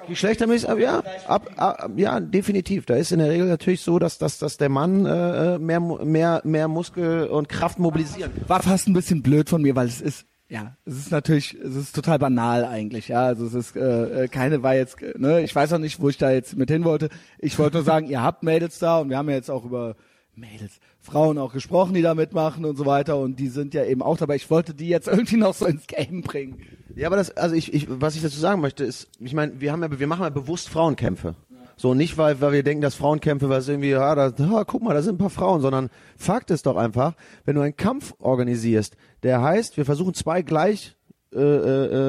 Geschlechtermäßig, 0.07 0.69
ja, 0.80 1.01
ab, 1.27 1.49
ab, 1.55 1.91
ja, 1.95 2.19
definitiv. 2.19 2.85
Da 2.85 2.95
ist 2.95 3.11
in 3.11 3.19
der 3.19 3.30
Regel 3.30 3.47
natürlich 3.47 3.81
so, 3.81 3.99
dass, 3.99 4.17
dass, 4.17 4.38
dass 4.38 4.57
der 4.57 4.69
Mann 4.69 5.05
äh, 5.05 5.57
mehr, 5.59 5.80
Mu- 5.80 6.03
mehr, 6.03 6.41
mehr 6.43 6.67
Muskel 6.67 7.27
und 7.27 7.49
Kraft 7.49 7.80
mobilisieren. 7.80 8.31
War 8.47 8.61
fast 8.61 8.88
ein 8.88 8.93
bisschen 8.93 9.21
blöd 9.21 9.49
von 9.49 9.61
mir, 9.61 9.75
weil 9.75 9.88
es 9.88 10.01
ist, 10.01 10.25
ja, 10.49 10.75
es 10.85 10.97
ist 10.97 11.11
natürlich, 11.11 11.55
es 11.55 11.75
ist 11.75 11.95
total 11.95 12.19
banal 12.19 12.65
eigentlich, 12.65 13.07
ja. 13.07 13.25
Also 13.25 13.45
es 13.45 13.53
ist 13.53 13.75
äh, 13.75 14.23
äh, 14.23 14.27
keine 14.27 14.61
war 14.61 14.75
jetzt, 14.75 15.01
äh, 15.01 15.13
ne, 15.17 15.41
ich 15.41 15.55
weiß 15.55 15.73
auch 15.73 15.80
nicht, 15.80 15.99
wo 15.99 16.09
ich 16.09 16.17
da 16.17 16.31
jetzt 16.31 16.55
mit 16.57 16.69
hin 16.69 16.84
wollte. 16.84 17.09
Ich 17.39 17.57
wollte 17.57 17.77
nur 17.77 17.85
sagen, 17.85 18.07
ihr 18.07 18.21
habt 18.21 18.43
Mädels 18.43 18.80
da 18.80 18.99
und 18.99 19.09
wir 19.09 19.17
haben 19.17 19.30
ja 19.30 19.35
jetzt 19.35 19.49
auch 19.49 19.65
über 19.65 19.95
Mädels, 20.35 20.80
Frauen 21.03 21.38
auch 21.38 21.51
gesprochen, 21.51 21.93
die 21.93 22.01
da 22.01 22.15
mitmachen 22.15 22.63
und 22.63 22.77
so 22.77 22.85
weiter 22.85 23.17
und 23.17 23.38
die 23.38 23.49
sind 23.49 23.73
ja 23.73 23.84
eben 23.84 24.01
auch 24.01 24.17
dabei. 24.17 24.35
Ich 24.35 24.49
wollte 24.49 24.73
die 24.73 24.88
jetzt 24.88 25.07
irgendwie 25.09 25.35
noch 25.35 25.53
so 25.53 25.65
ins 25.65 25.85
Game 25.85 26.21
bringen. 26.21 26.61
Ja, 26.95 27.07
aber 27.07 27.17
das, 27.17 27.35
also 27.35 27.55
ich, 27.55 27.73
ich, 27.73 27.88
was 27.89 28.15
ich 28.15 28.21
dazu 28.21 28.39
sagen 28.39 28.61
möchte, 28.61 28.85
ist, 28.85 29.09
ich 29.19 29.34
meine, 29.34 29.59
wir 29.59 29.71
haben 29.71 29.84
ja, 29.84 29.99
wir 29.99 30.07
machen 30.07 30.23
ja 30.23 30.30
bewusst 30.30 30.69
Frauenkämpfe. 30.69 31.35
So 31.75 31.93
nicht, 31.93 32.17
weil, 32.17 32.39
weil 32.39 32.53
wir 32.53 32.63
denken, 32.63 32.81
dass 32.81 32.95
Frauenkämpfe, 32.95 33.49
was 33.49 33.67
irgendwie, 33.67 33.89
ja, 33.89 34.15
da, 34.15 34.31
ah, 34.55 34.63
guck 34.65 34.84
mal, 34.84 34.93
da 34.93 35.01
sind 35.01 35.15
ein 35.15 35.17
paar 35.17 35.30
Frauen, 35.30 35.59
sondern 35.59 35.89
Fakt 36.15 36.51
ist 36.51 36.67
doch 36.67 36.77
einfach, 36.77 37.15
wenn 37.45 37.55
du 37.55 37.61
einen 37.61 37.75
Kampf 37.75 38.13
organisierst, 38.19 38.95
der 39.23 39.41
heißt, 39.41 39.75
wir 39.75 39.85
versuchen 39.85 40.13
zwei 40.13 40.43
gleich 40.43 40.95
äh, 41.34 41.39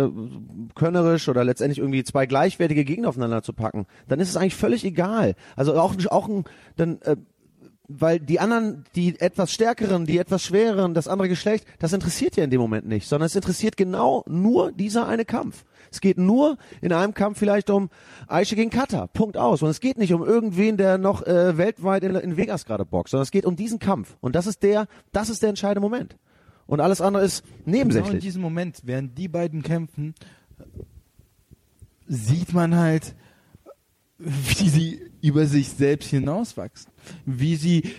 äh, 0.04 0.10
könnerisch 0.74 1.28
oder 1.30 1.44
letztendlich 1.44 1.78
irgendwie 1.78 2.04
zwei 2.04 2.26
gleichwertige 2.26 2.84
Gegner 2.84 3.08
aufeinander 3.08 3.42
zu 3.42 3.54
packen, 3.54 3.86
dann 4.06 4.20
ist 4.20 4.28
es 4.28 4.36
eigentlich 4.36 4.54
völlig 4.54 4.84
egal. 4.84 5.34
Also 5.56 5.74
auch 5.80 5.94
auch 6.10 6.28
ein 6.28 6.44
dann 6.76 7.00
äh, 7.02 7.16
weil 7.88 8.18
die 8.18 8.40
anderen, 8.40 8.84
die 8.94 9.20
etwas 9.20 9.52
stärkeren, 9.52 10.06
die 10.06 10.18
etwas 10.18 10.42
schwereren, 10.42 10.94
das 10.94 11.06
andere 11.08 11.28
Geschlecht, 11.28 11.66
das 11.78 11.92
interessiert 11.92 12.36
ja 12.36 12.44
in 12.44 12.50
dem 12.50 12.60
Moment 12.60 12.86
nicht, 12.86 13.06
sondern 13.08 13.26
es 13.26 13.36
interessiert 13.36 13.76
genau 13.76 14.24
nur 14.26 14.72
dieser 14.72 15.06
eine 15.06 15.24
Kampf. 15.24 15.64
Es 15.90 16.00
geht 16.00 16.18
nur 16.18 16.56
in 16.80 16.92
einem 16.92 17.14
Kampf 17.14 17.38
vielleicht 17.38 17.70
um 17.70 17.88
Aisha 18.26 18.56
gegen 18.56 18.70
Kata, 18.70 19.06
Punkt 19.08 19.36
aus. 19.36 19.62
Und 19.62 19.68
es 19.68 19.80
geht 19.80 19.96
nicht 19.98 20.12
um 20.12 20.24
irgendwen, 20.24 20.76
der 20.76 20.98
noch 20.98 21.22
äh, 21.22 21.56
weltweit 21.56 22.02
in, 22.02 22.16
in 22.16 22.36
Vegas 22.36 22.64
gerade 22.64 22.84
boxt, 22.84 23.12
sondern 23.12 23.22
es 23.24 23.30
geht 23.30 23.46
um 23.46 23.54
diesen 23.54 23.78
Kampf. 23.78 24.16
Und 24.20 24.34
das 24.34 24.46
ist 24.46 24.62
der, 24.62 24.88
das 25.12 25.28
ist 25.28 25.42
der 25.42 25.50
entscheidende 25.50 25.80
Moment. 25.80 26.16
Und 26.66 26.80
alles 26.80 27.00
andere 27.00 27.24
ist 27.24 27.44
Genau 27.44 27.54
in 27.66 27.72
nebensächlich. 27.72 28.22
diesem 28.24 28.42
Moment, 28.42 28.80
während 28.84 29.16
die 29.18 29.28
beiden 29.28 29.62
kämpfen, 29.62 30.14
sieht 32.06 32.52
man 32.52 32.74
halt, 32.76 33.14
wie 34.18 34.68
sie 34.68 35.00
über 35.20 35.46
sich 35.46 35.68
selbst 35.70 36.10
hinauswachsen. 36.10 36.92
Wie 37.24 37.56
sie 37.56 37.94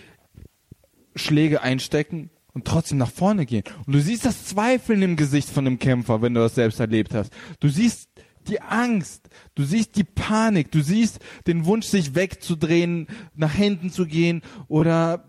Schläge 1.15 1.61
einstecken 1.61 2.29
und 2.53 2.65
trotzdem 2.65 2.97
nach 2.97 3.11
vorne 3.11 3.45
gehen. 3.45 3.63
Und 3.85 3.93
du 3.93 4.01
siehst 4.01 4.25
das 4.25 4.45
Zweifeln 4.45 5.01
im 5.01 5.15
Gesicht 5.15 5.49
von 5.49 5.65
dem 5.65 5.79
Kämpfer, 5.79 6.21
wenn 6.21 6.33
du 6.33 6.41
das 6.41 6.55
selbst 6.55 6.79
erlebt 6.79 7.13
hast. 7.13 7.31
Du 7.59 7.69
siehst 7.69 8.09
die 8.47 8.61
Angst, 8.61 9.29
du 9.55 9.63
siehst 9.63 9.95
die 9.95 10.03
Panik, 10.03 10.71
du 10.71 10.81
siehst 10.81 11.19
den 11.47 11.65
Wunsch, 11.65 11.87
sich 11.87 12.15
wegzudrehen, 12.15 13.07
nach 13.33 13.53
hinten 13.53 13.91
zu 13.91 14.05
gehen 14.05 14.41
oder 14.67 15.25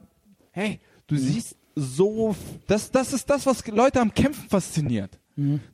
hey, 0.53 0.81
du 1.07 1.17
siehst 1.17 1.57
so, 1.75 2.35
das, 2.67 2.91
das 2.91 3.13
ist 3.13 3.29
das, 3.29 3.47
was 3.47 3.67
Leute 3.67 4.01
am 4.01 4.15
Kämpfen 4.15 4.49
fasziniert. 4.49 5.19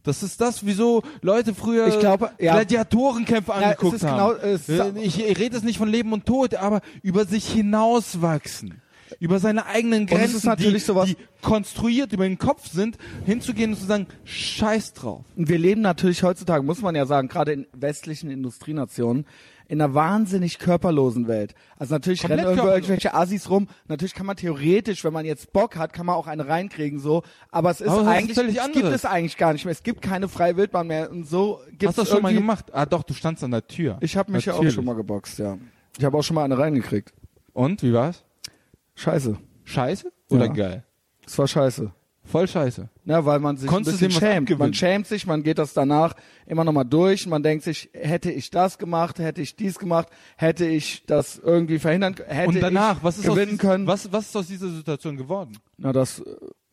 Das 0.03 0.23
ist 0.25 0.41
das, 0.41 0.67
wieso 0.67 1.03
Leute 1.21 1.55
früher 1.55 1.87
Ich 1.87 1.99
glaube, 2.01 2.31
ja. 2.41 2.55
Gladiatorenkämpfe 2.55 3.53
Ja, 3.53 3.57
angeguckt 3.69 3.95
ist 3.97 4.05
haben. 4.05 4.37
genau, 4.41 4.55
es- 4.55 4.69
Äh, 4.69 4.93
ich 5.01 5.19
rede 5.19 5.55
jetzt 5.57 5.65
nicht 5.65 5.79
von 5.79 5.89
Leben 5.89 6.13
und 6.13 6.27
Tod, 6.27 6.55
aber 6.57 6.81
über 7.03 7.25
sich 7.25 7.47
hinauswachsen. 7.49 8.81
Über 9.21 9.39
seine 9.39 9.67
eigenen 9.67 10.07
Grenzen, 10.07 10.37
ist 10.39 10.45
natürlich 10.45 10.85
die, 10.87 10.93
die 11.05 11.17
konstruiert 11.43 12.13
über 12.13 12.25
den 12.25 12.39
Kopf 12.39 12.67
sind, 12.69 12.97
hinzugehen 13.27 13.73
und 13.73 13.79
zu 13.79 13.85
sagen, 13.87 14.07
scheiß 14.25 14.95
drauf. 14.95 15.25
Und 15.37 15.49
wir 15.49 15.59
leben 15.59 15.83
natürlich 15.83 16.23
heutzutage, 16.23 16.63
muss 16.65 16.81
man 16.81 16.95
ja 16.95 17.05
sagen, 17.07 17.29
gerade 17.29 17.53
in 17.53 17.67
westlichen 17.75 18.31
Industrienationen, 18.31 19.27
in 19.73 19.81
einer 19.81 19.95
wahnsinnig 19.95 20.59
körperlosen 20.59 21.29
Welt. 21.29 21.55
Also 21.79 21.95
natürlich 21.95 22.21
Komplett 22.21 22.41
rennen 22.41 22.49
irgendwo 22.51 22.65
körperlos. 22.67 22.89
irgendwelche 22.91 23.15
Assis 23.15 23.49
rum. 23.49 23.69
Natürlich 23.89 24.13
kann 24.15 24.27
man 24.27 24.37
theoretisch, 24.37 25.03
wenn 25.03 25.15
man 25.15 25.25
jetzt 25.25 25.51
Bock 25.55 25.77
hat, 25.77 25.95
kann 25.95 26.05
man 26.05 26.15
auch 26.17 26.27
eine 26.27 26.47
reinkriegen, 26.47 26.99
so. 26.99 27.23
Aber 27.51 27.71
es 27.71 27.81
ist 27.81 27.89
Aber 27.89 28.03
das 28.03 28.07
ist 28.09 28.13
eigentlich, 28.19 28.37
völlig 28.37 28.57
es 28.59 28.65
gibt 28.67 28.77
anderes. 28.77 28.95
es 28.97 29.05
eigentlich 29.07 29.37
gar 29.39 29.55
nicht 29.55 29.65
mehr. 29.65 29.73
Es 29.73 29.83
gibt 29.83 30.03
keine 30.03 30.29
freie 30.29 30.59
Wildbahn 30.59 30.87
mehr. 30.89 31.11
Und 31.11 31.25
so 31.27 31.61
gibt 31.71 31.87
Hast 31.87 31.97
du 31.97 32.03
das 32.03 32.11
schon 32.11 32.21
mal 32.21 32.29
irgendwie- 32.29 32.43
gemacht? 32.43 32.67
Ah 32.75 32.85
doch, 32.85 33.03
du 33.03 33.15
standst 33.15 33.43
an 33.45 33.51
der 33.53 33.67
Tür. 33.67 33.97
Ich 34.03 34.15
habe 34.17 34.31
mich 34.31 34.45
ja 34.45 34.53
auch 34.53 34.57
Natürlich. 34.59 34.75
schon 34.75 34.85
mal 34.85 34.95
geboxt, 34.95 35.39
ja. 35.39 35.57
Ich 35.99 36.05
habe 36.05 36.19
auch 36.19 36.23
schon 36.23 36.35
mal 36.35 36.45
eine 36.45 36.59
reingekriegt. 36.59 37.15
Und, 37.55 37.83
wie 37.83 37.95
war's? 37.95 38.25
Scheiße. 38.95 39.39
Scheiße 39.65 40.13
oder 40.29 40.47
Ja. 40.47 40.53
geil? 40.53 40.85
Es 41.27 41.39
war 41.39 41.49
scheiße. 41.49 41.91
Voll 42.25 42.47
scheiße. 42.47 42.89
Ja, 43.05 43.25
weil 43.27 43.41
man 43.41 43.57
sich 43.57 43.69
Konntest 43.69 44.01
ein 44.01 44.09
bisschen 44.09 44.21
schämt. 44.21 44.59
Man 44.59 44.73
schämt 44.75 45.07
sich, 45.09 45.27
man 45.27 45.43
geht 45.43 45.59
das 45.59 45.73
danach 45.75 46.15
immer 46.47 46.63
nochmal 46.65 46.85
durch. 46.85 47.27
Man 47.27 47.43
denkt 47.43 47.65
sich, 47.65 47.91
hätte 47.93 48.31
ich 48.31 48.51
das 48.51 48.79
gemacht, 48.79 49.19
hätte 49.19 49.43
ich 49.43 49.57
dies 49.57 49.79
gemacht, 49.79 50.09
hätte 50.37 50.65
ich 50.67 51.05
das 51.07 51.39
irgendwie 51.39 51.79
verhindern 51.81 52.15
können, 52.15 52.31
hätte 52.31 52.49
und 52.49 52.61
danach, 52.61 52.99
ich 52.99 53.05
was 53.05 53.19
ist, 53.19 53.29
aus, 53.29 53.35
gewinnen 53.35 53.53
dies- 53.53 53.61
können. 53.61 53.87
was, 53.87 54.13
was 54.13 54.27
ist 54.27 54.37
aus 54.37 54.47
dieser 54.47 54.69
Situation 54.69 55.17
geworden? 55.17 55.59
Na, 55.77 55.93
das, 55.93 56.21
äh, 56.21 56.25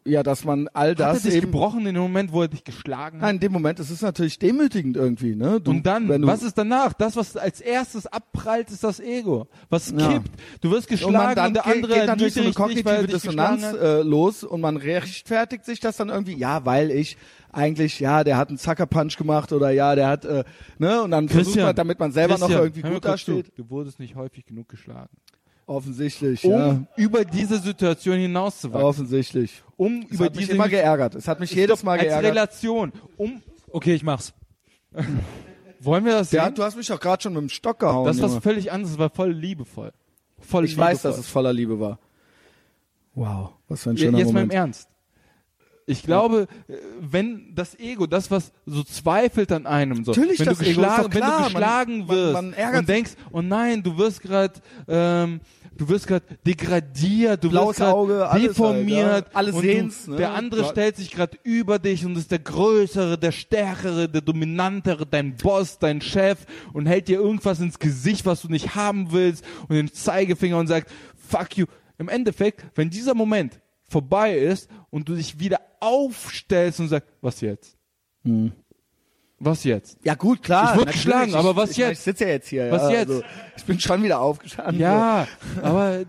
ja, 0.06 0.24
dass 0.24 0.46
man 0.46 0.68
all 0.70 0.92
Hat 0.92 1.00
er 1.00 1.14
das 1.14 1.24
dich 1.24 1.36
eben, 1.36 1.48
gebrochen 1.48 1.86
in 1.86 1.94
dem 1.94 2.04
Moment, 2.04 2.32
wo 2.32 2.42
er 2.42 2.48
dich 2.48 2.64
geschlagen 2.64 3.18
hat? 3.18 3.22
Nein, 3.24 3.36
in 3.36 3.42
dem 3.42 3.52
Moment, 3.52 3.80
es 3.80 3.92
ist 3.92 4.02
natürlich 4.02 4.40
demütigend 4.40 4.98
irgendwie, 4.98 5.36
ne? 5.36 5.60
Du, 5.62 5.72
Und 5.72 5.86
dann, 5.86 6.08
wenn 6.10 6.22
du, 6.22 6.28
was 6.28 6.42
ist 6.42 6.58
danach? 6.58 6.94
Das, 6.94 7.16
was 7.16 7.36
als 7.38 7.62
erstes 7.62 8.08
abprallt, 8.08 8.72
ist 8.72 8.84
das 8.84 9.00
Ego. 9.00 9.48
Was 9.70 9.92
Ja. 9.92 10.14
kippt. 10.14 10.32
Du 10.62 10.72
wirst 10.72 10.88
und 10.88 10.92
geschlagen 10.98 11.14
man 11.14 11.30
und, 11.30 11.36
dann 11.36 11.54
der 11.54 11.64
geht, 11.64 11.74
andere 11.76 11.94
geht 11.94 12.08
natürlich 12.08 12.34
so 12.34 12.42
eine 12.42 12.54
kognitive 12.54 13.08
Dissonanz 13.08 13.64
äh, 13.74 14.02
los 14.02 14.44
und 14.44 14.62
man 14.62 14.78
rechtfertigt 14.78 15.66
sich 15.66 15.80
das 15.80 15.98
dann 15.98 16.10
irgendwie, 16.10 16.36
ja, 16.36 16.66
weil 16.66 16.92
ich 16.92 17.18
eigentlich, 17.52 18.00
ja, 18.00 18.24
der 18.24 18.38
hat 18.38 18.50
einen 18.50 18.58
Zuckerpunch 18.58 19.18
gemacht 19.18 19.52
oder 19.52 19.72
ja, 19.72 19.96
der 19.96 20.08
hat, 20.08 20.26
äh, 20.26 20.44
ne, 20.78 21.02
und 21.02 21.12
dann 21.12 21.30
versucht 21.30 21.58
man, 21.58 21.76
damit 21.76 22.00
man 22.00 22.12
selber 22.12 22.36
noch 22.36 22.48
Christian, 22.48 22.62
irgendwie 22.62 22.84
hör 22.84 22.90
mir 22.90 22.96
gut 22.96 23.06
dasteht. 23.06 23.52
Du 23.58 23.70
wurdest 23.70 24.00
nicht 24.00 24.16
häufig 24.16 24.46
genug 24.46 24.70
geschlagen. 24.70 25.10
Offensichtlich, 25.70 26.44
Um 26.46 26.52
ja. 26.52 26.82
über 26.98 27.24
diese 27.26 27.60
Situation 27.60 28.18
hinauszuwachsen. 28.18 28.84
Offensichtlich. 28.88 29.62
Um 29.78 30.02
Es 30.10 30.16
über 30.16 30.26
hat 30.26 30.36
mich 30.36 30.46
diese 30.46 30.54
immer 30.56 30.68
geärgert. 30.68 31.14
Es 31.16 31.28
hat 31.28 31.40
mich 31.40 31.52
jedes 31.52 31.84
Mal 31.84 31.94
als 32.00 32.04
geärgert. 32.04 32.32
Relation. 32.32 32.91
Um, 33.18 33.41
Okay, 33.72 33.94
ich 33.94 34.02
mach's. 34.02 34.34
wollen 35.80 36.04
wir 36.06 36.14
das 36.14 36.32
Ja, 36.32 36.50
du 36.50 36.64
hast 36.64 36.76
mich 36.76 36.88
doch 36.88 37.00
gerade 37.00 37.22
schon 37.22 37.34
mit 37.34 37.41
dem 37.44 37.50
Stock 37.50 37.78
gehauen. 37.80 38.06
das 38.08 38.16
ist 38.18 38.24
was 38.24 38.32
Junge. 38.32 38.41
völlig 38.41 38.72
anderes, 38.72 38.94
das 38.94 39.00
war 39.00 39.12
voll 39.12 39.32
liebevoll. 39.32 39.91
Voll 40.40 40.66
ich 40.66 40.76
weiß, 40.76 41.04
liebevoll. 41.04 41.12
dass 41.12 41.20
es 41.20 41.28
voller 41.28 41.54
Liebe 41.54 41.80
war. 41.80 42.00
Wow, 43.14 43.52
was 43.68 43.84
für 43.84 43.91
ein 43.91 43.96
Ja, 43.98 44.06
schöner 44.06 44.18
Jetzt 44.18 44.28
mal 44.34 44.41
im 44.41 44.48
Moment. 44.48 44.54
Ernst. 44.54 44.90
Ich 45.86 46.04
glaube, 46.04 46.48
äh, 46.68 46.74
wenn 47.00 47.54
das 47.56 47.78
Ego, 47.80 48.06
das 48.08 48.30
was 48.32 48.52
so 48.66 48.84
zweifelt 48.84 49.52
an 49.52 49.66
einem, 49.66 50.04
so, 50.04 50.12
Natürlich, 50.12 50.40
wenn, 50.40 50.46
das 50.48 50.58
du 50.60 50.64
Ego 50.66 50.72
ist 50.72 50.78
geschlagen, 50.78 51.04
wenn 51.14 51.22
klar. 51.22 51.32
du 51.38 51.44
Man- 51.44 51.52
geschlagen 51.54 51.98
man- 52.00 52.08
wirst 52.10 52.34
man 52.34 52.54
ärgert 52.54 52.80
und 52.82 52.90
denkst, 52.90 53.12
oh 53.32 53.41
nein, 53.41 53.84
du 53.84 53.98
wirst 53.98 54.22
gerade, 54.22 54.54
ähm, 54.88 55.41
du 55.80 55.88
wirst 55.88 56.08
gerade 56.08 56.26
degradiert, 56.46 57.44
du 57.44 57.50
Blaues 57.50 57.70
wirst 57.70 57.80
gerade 57.80 58.30
alles 58.30 58.32
halt, 58.32 58.50
deformiert, 58.50 59.26
ja. 59.28 59.34
Alle 59.34 59.54
und 59.54 59.62
sehen's, 59.62 60.06
du, 60.06 60.12
ne? 60.12 60.18
der 60.18 60.34
andere 60.34 60.62
Klar. 60.62 60.72
stellt 60.72 60.96
sich 60.98 61.12
gerade 61.12 61.38
über 61.44 61.80
dich 61.80 62.06
und 62.06 62.18
ist 62.18 62.32
der 62.32 62.40
größere, 62.40 63.18
der 63.18 63.32
stärkere, 63.32 64.10
der 64.10 64.22
dominantere, 64.22 65.06
dein 65.06 65.36
Boss, 65.38 65.80
dein 65.80 66.02
Chef 66.02 66.40
und 66.74 66.86
hält 66.86 67.08
dir 67.08 67.20
irgendwas 67.20 67.60
ins 67.60 67.80
Gesicht, 67.80 68.26
was 68.26 68.42
du 68.42 68.50
nicht 68.50 68.76
haben 68.76 69.12
willst 69.12 69.44
und 69.68 69.76
den 69.76 69.92
Zeigefinger 69.92 70.58
und 70.58 70.68
sagt, 70.68 70.92
fuck 71.16 71.58
you. 71.58 71.66
Im 71.98 72.10
Endeffekt, 72.10 72.66
wenn 72.76 72.90
dieser 72.90 73.14
Moment 73.14 73.60
vorbei 73.90 74.38
ist 74.38 74.70
und 74.90 75.10
du 75.10 75.16
dich 75.16 75.40
wieder 75.40 75.60
aufstellst 75.80 76.80
und 76.80 76.90
sagst, 76.90 77.10
was 77.22 77.42
jetzt? 77.42 77.78
Was 79.40 79.64
jetzt? 79.64 79.98
Ja 80.03 80.16
gut, 80.16 80.44
klar. 80.44 80.74
Ich 80.74 80.80
wurde 80.82 80.91
geschlagen, 80.91 81.34
aber 81.36 81.56
was 81.56 81.72
ich, 81.72 81.78
ich, 81.80 81.86
jetzt? 81.86 81.91
Ich 81.99 81.99
sitze 81.99 82.24
ja 82.26 82.30
jetzt 82.32 82.48
hier. 82.49 82.72
Was 82.72 82.84
ja, 82.84 82.99
jetzt? 82.99 83.10
Also, 83.10 83.24
ich 83.57 83.64
bin 83.64 83.80
schon 83.80 84.03
wieder 84.03 84.20
aufgestanden. 84.20 84.80
Ja, 84.80 85.28
aber 85.61 85.99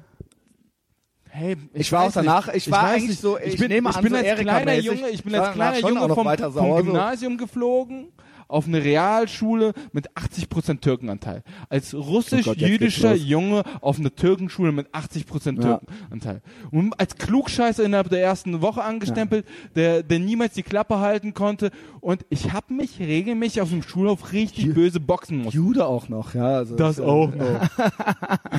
hey, 1.28 1.56
Ich 1.74 1.92
war 1.92 2.04
auch 2.04 2.12
danach- 2.12 2.46
nicht. 2.48 2.56
ich 2.66 2.70
war 2.72 2.84
eigentlich 2.84 3.10
nicht. 3.10 3.20
so- 3.20 3.38
ich 3.38 3.56
bin, 3.56 3.68
nehme 3.68 3.90
ich 3.90 3.96
an, 3.96 4.02
bin 4.02 4.12
so 4.12 4.18
als 4.18 4.40
kleiner. 4.40 4.74
Junge, 4.74 5.08
ich 5.10 5.22
bin 5.22 5.34
Ich 5.34 5.40
als 5.40 5.54
kleiner 5.54 5.78
Junge 5.78 6.14
vom, 6.14 6.26
vom 6.26 6.52
so. 6.52 6.74
Gymnasium 6.76 7.38
geflogen 7.38 8.08
auf 8.50 8.66
eine 8.66 8.82
Realschule 8.84 9.72
mit 9.92 10.10
80% 10.12 10.80
Türkenanteil. 10.80 11.42
Als 11.68 11.94
Oh 11.94 12.00
russisch-jüdischer 12.00 13.12
los. 13.14 13.24
Junge 13.26 13.62
auf 13.80 13.98
eine 13.98 14.14
Türkenschule 14.14 14.72
mit 14.72 14.88
80% 14.94 15.62
Ja. 15.62 15.78
Türkenanteil. 15.78 16.42
Und 16.70 16.98
als 16.98 17.16
Klugscheißer 17.16 17.84
innerhalb 17.84 18.10
der 18.10 18.22
ersten 18.22 18.60
Woche 18.60 18.82
angestempelt, 18.82 19.46
der, 19.74 20.02
der 20.02 20.18
niemals 20.18 20.54
die 20.54 20.62
Klappe 20.62 20.98
halten 20.98 21.34
konnte. 21.34 21.70
Und 22.00 22.24
ich 22.28 22.52
habe 22.52 22.74
mich 22.74 22.98
regelmäßig 22.98 23.60
auf 23.62 23.70
dem 23.70 23.82
Schulhof 23.82 24.32
richtig 24.32 24.74
böse 24.74 25.00
boxen 25.00 25.38
müssen. 25.38 25.56
Jude 25.56 25.86
auch 25.86 26.08
noch, 26.08 26.34
ja. 26.34 26.56
Also, 26.56 26.76
Das 26.76 26.98
äh, 26.98 27.02
auch 27.02 27.34
noch. 27.34 27.68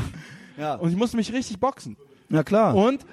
Ja. 0.57 0.75
Und 0.75 0.91
ich 0.91 0.95
musste 0.95 1.17
mich 1.17 1.33
richtig 1.33 1.59
boxen. 1.59 1.97
ja 2.29 2.43
klar. 2.43 2.75
Und 2.75 3.05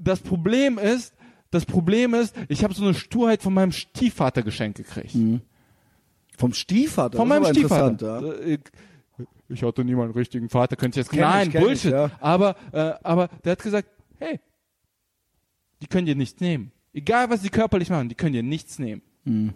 das 0.00 0.20
Problem 0.20 0.78
ist, 0.78 1.12
das 1.50 1.66
Problem 1.66 2.14
ist, 2.14 2.34
ich 2.48 2.64
habe 2.64 2.74
so 2.74 2.82
eine 2.82 2.94
Sturheit 2.94 3.42
von 3.42 3.52
meinem 3.54 3.72
Stiefvater 3.72 4.42
geschenkt 4.42 4.78
gekriegt. 4.78 5.14
Vom 6.36 6.52
Stiefvater. 6.52 7.16
Von 7.16 7.28
das 7.28 7.40
meinem 7.40 7.54
Stiefvater. 7.54 8.22
Ja. 8.22 8.46
Ich, 8.46 8.60
ich 9.48 9.62
hatte 9.62 9.84
nie 9.84 9.94
meinen 9.94 10.12
richtigen 10.12 10.48
Vater, 10.48 10.76
könnte 10.76 10.98
ich 11.00 11.06
jetzt 11.06 11.10
Kenn 11.10 11.20
ich, 11.20 11.24
Nein, 11.24 11.48
ich, 11.48 11.54
Bullshit. 11.60 11.92
ja. 11.92 12.10
Aber, 12.20 12.56
äh, 12.72 12.94
aber 13.02 13.28
der 13.44 13.52
hat 13.52 13.62
gesagt, 13.62 13.88
hey, 14.18 14.40
die 15.80 15.86
können 15.86 16.06
dir 16.06 16.16
nichts 16.16 16.40
nehmen. 16.40 16.72
Egal, 16.92 17.30
was 17.30 17.42
sie 17.42 17.48
körperlich 17.50 17.90
machen, 17.90 18.08
die 18.08 18.14
können 18.14 18.32
dir 18.32 18.42
nichts 18.42 18.78
nehmen. 18.78 19.02
Mhm. 19.24 19.54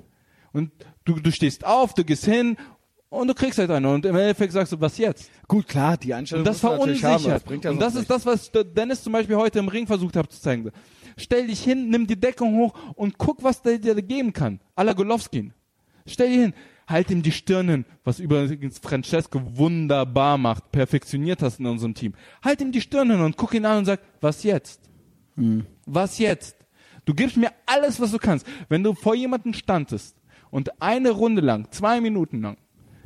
Und 0.53 0.71
du, 1.05 1.15
du 1.21 1.31
stehst 1.33 1.65
auf, 1.65 1.95
du 1.95 2.05
gehst 2.05 2.25
hin 2.25 2.57
und 3.11 3.29
du 3.29 3.35
kriegst 3.35 3.59
halt 3.59 3.71
eine. 3.71 3.91
Und 3.93 4.05
im 4.05 4.17
Endeffekt 4.17 4.53
sagst 4.53 4.73
du, 4.73 4.81
was 4.81 4.99
jetzt? 4.99 5.31
Gut, 5.47 5.67
klar, 5.67 5.97
die 5.97 6.13
Einstellung 6.15 6.43
Und 6.43 6.49
das 6.49 6.61
verunsichert. 6.61 7.27
das 7.27 7.43
bringt 7.43 7.65
ja 7.65 7.71
und 7.71 7.81
das 7.81 7.95
ist 7.95 8.11
das, 8.11 8.27
was 8.27 8.51
Dennis 8.53 9.03
zum 9.03 9.13
Beispiel 9.13 9.37
heute 9.37 9.59
im 9.59 9.69
Ring 9.69 9.87
versucht 9.87 10.17
hat 10.17 10.33
zu 10.33 10.41
zeigen. 10.41 10.71
Stell 11.17 11.47
dich 11.47 11.63
hin, 11.63 11.91
nimm 11.91 12.07
die 12.07 12.19
Deckung 12.19 12.57
hoch 12.57 12.75
und 12.95 13.19
guck, 13.19 13.43
was 13.43 13.63
der 13.63 13.79
dir 13.79 13.95
geben 14.03 14.33
kann. 14.33 14.61
A 14.77 14.83
la 14.83 14.93
Golovkin. 14.93 15.53
Stell 16.09 16.29
dich 16.29 16.41
hin, 16.41 16.55
halt 16.87 17.11
ihm 17.11 17.23
die 17.23 17.33
Stirn 17.33 17.69
hin, 17.69 17.85
was 18.05 18.19
übrigens 18.19 18.79
Francesco 18.79 19.41
wunderbar 19.57 20.39
macht, 20.39 20.73
perfektioniert 20.73 21.43
hast 21.43 21.61
in 21.61 21.67
unserem 21.67 21.95
Team. 21.95 22.15
Halt 22.43 22.61
ihm 22.61 22.73
die 22.73 22.81
Stirn 22.81 23.11
hin 23.11 23.21
und 23.21 23.37
guck 23.37 23.55
ihn 23.55 23.67
an 23.67 23.79
und 23.79 23.85
sag, 23.85 24.01
was 24.21 24.43
jetzt? 24.43 24.81
Hm. 25.37 25.67
Was 25.87 26.19
jetzt? 26.19 26.57
Du 27.05 27.15
gibst 27.15 27.37
mir 27.37 27.53
alles, 27.67 28.01
was 28.01 28.11
du 28.11 28.19
kannst. 28.19 28.47
Wenn 28.69 28.83
du 28.83 28.95
vor 28.95 29.15
jemanden 29.15 29.55
standest 29.55 30.17
und 30.51 30.83
eine 30.83 31.11
Runde 31.11 31.43
lang, 31.43 31.71
zwei 31.71 32.01
Minuten 32.01 32.43
lang, 32.43 32.59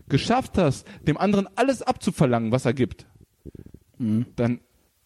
geschafft 0.09 0.59
hast, 0.59 0.87
dem 1.07 1.17
anderen 1.17 1.49
alles 1.57 1.83
abzuverlangen, 1.83 2.53
was 2.53 2.65
er 2.65 2.75
gibt, 2.75 3.07
dann 3.99 4.61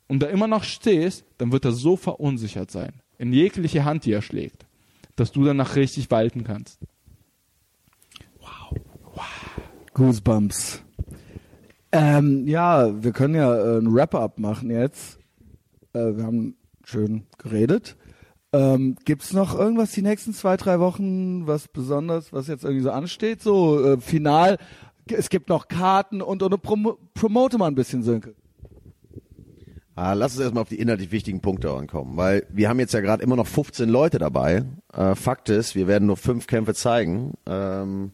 und 0.09 0.21
da 0.23 0.29
immer 0.29 0.47
noch 0.47 0.65
stehst, 0.65 1.25
dann 1.39 1.53
wird 1.53 1.65
er 1.65 1.73
so 1.73 1.97
verunsichert 1.97 2.71
sein, 2.71 2.93
in 3.19 3.33
jegliche 3.33 3.85
Hand, 3.85 4.05
die 4.05 4.13
er 4.13 4.23
schlägt, 4.23 4.67
dass 5.17 5.33
du 5.33 5.45
danach 5.45 5.77
richtig 5.77 6.11
walten 6.11 6.45
kannst. 6.45 6.81
Goosebumps. 9.95 10.83
Ähm, 11.93 12.47
ja, 12.47 13.03
wir 13.03 13.13
können 13.13 13.35
ja 13.35 13.55
äh, 13.57 13.79
ein 13.79 13.95
Wrap-up 13.95 14.39
machen 14.39 14.71
jetzt. 14.71 15.19
Äh, 15.93 16.17
wir 16.17 16.25
haben 16.25 16.57
schön 16.85 17.27
geredet. 17.39 17.97
Ähm, 18.53 18.97
gibt's 19.05 19.33
noch 19.33 19.59
irgendwas 19.59 19.93
die 19.93 20.03
nächsten 20.03 20.33
zwei, 20.33 20.57
drei 20.57 20.81
Wochen, 20.81 21.47
was 21.47 21.69
besonders, 21.69 22.33
was 22.33 22.47
jetzt 22.47 22.65
irgendwie 22.65 22.83
so 22.83 22.91
ansteht? 22.91 23.43
So, 23.43 23.85
äh, 23.85 24.01
final, 24.01 24.59
es 25.07 25.31
gibt 25.31 25.49
noch 25.49 25.69
Karten 25.69 26.23
und, 26.23 26.43
und 26.43 26.63
Promo 26.63 26.99
promote 27.15 27.59
mal 27.59 27.67
ein 27.67 27.75
bisschen, 27.75 28.03
Sönke. 28.03 28.35
Ah, 29.95 30.13
lass 30.13 30.33
uns 30.33 30.43
erstmal 30.43 30.63
auf 30.63 30.69
die 30.69 30.79
inhaltlich 30.79 31.11
wichtigen 31.11 31.41
Punkte 31.41 31.73
ankommen, 31.73 32.19
weil 32.19 32.47
wir 32.51 32.69
haben 32.69 32.79
jetzt 32.79 32.93
ja 32.93 33.01
gerade 33.01 33.23
immer 33.23 33.37
noch 33.37 33.47
15 33.47 33.89
Leute 33.89 34.19
dabei. 34.19 34.65
Äh, 34.93 35.15
Fakt 35.15 35.49
ist, 35.49 35.75
wir 35.75 35.87
werden 35.87 36.07
nur 36.07 36.19
fünf 36.19 36.47
Kämpfe 36.47 36.75
zeigen. 36.75 37.33
Ähm, 37.47 38.13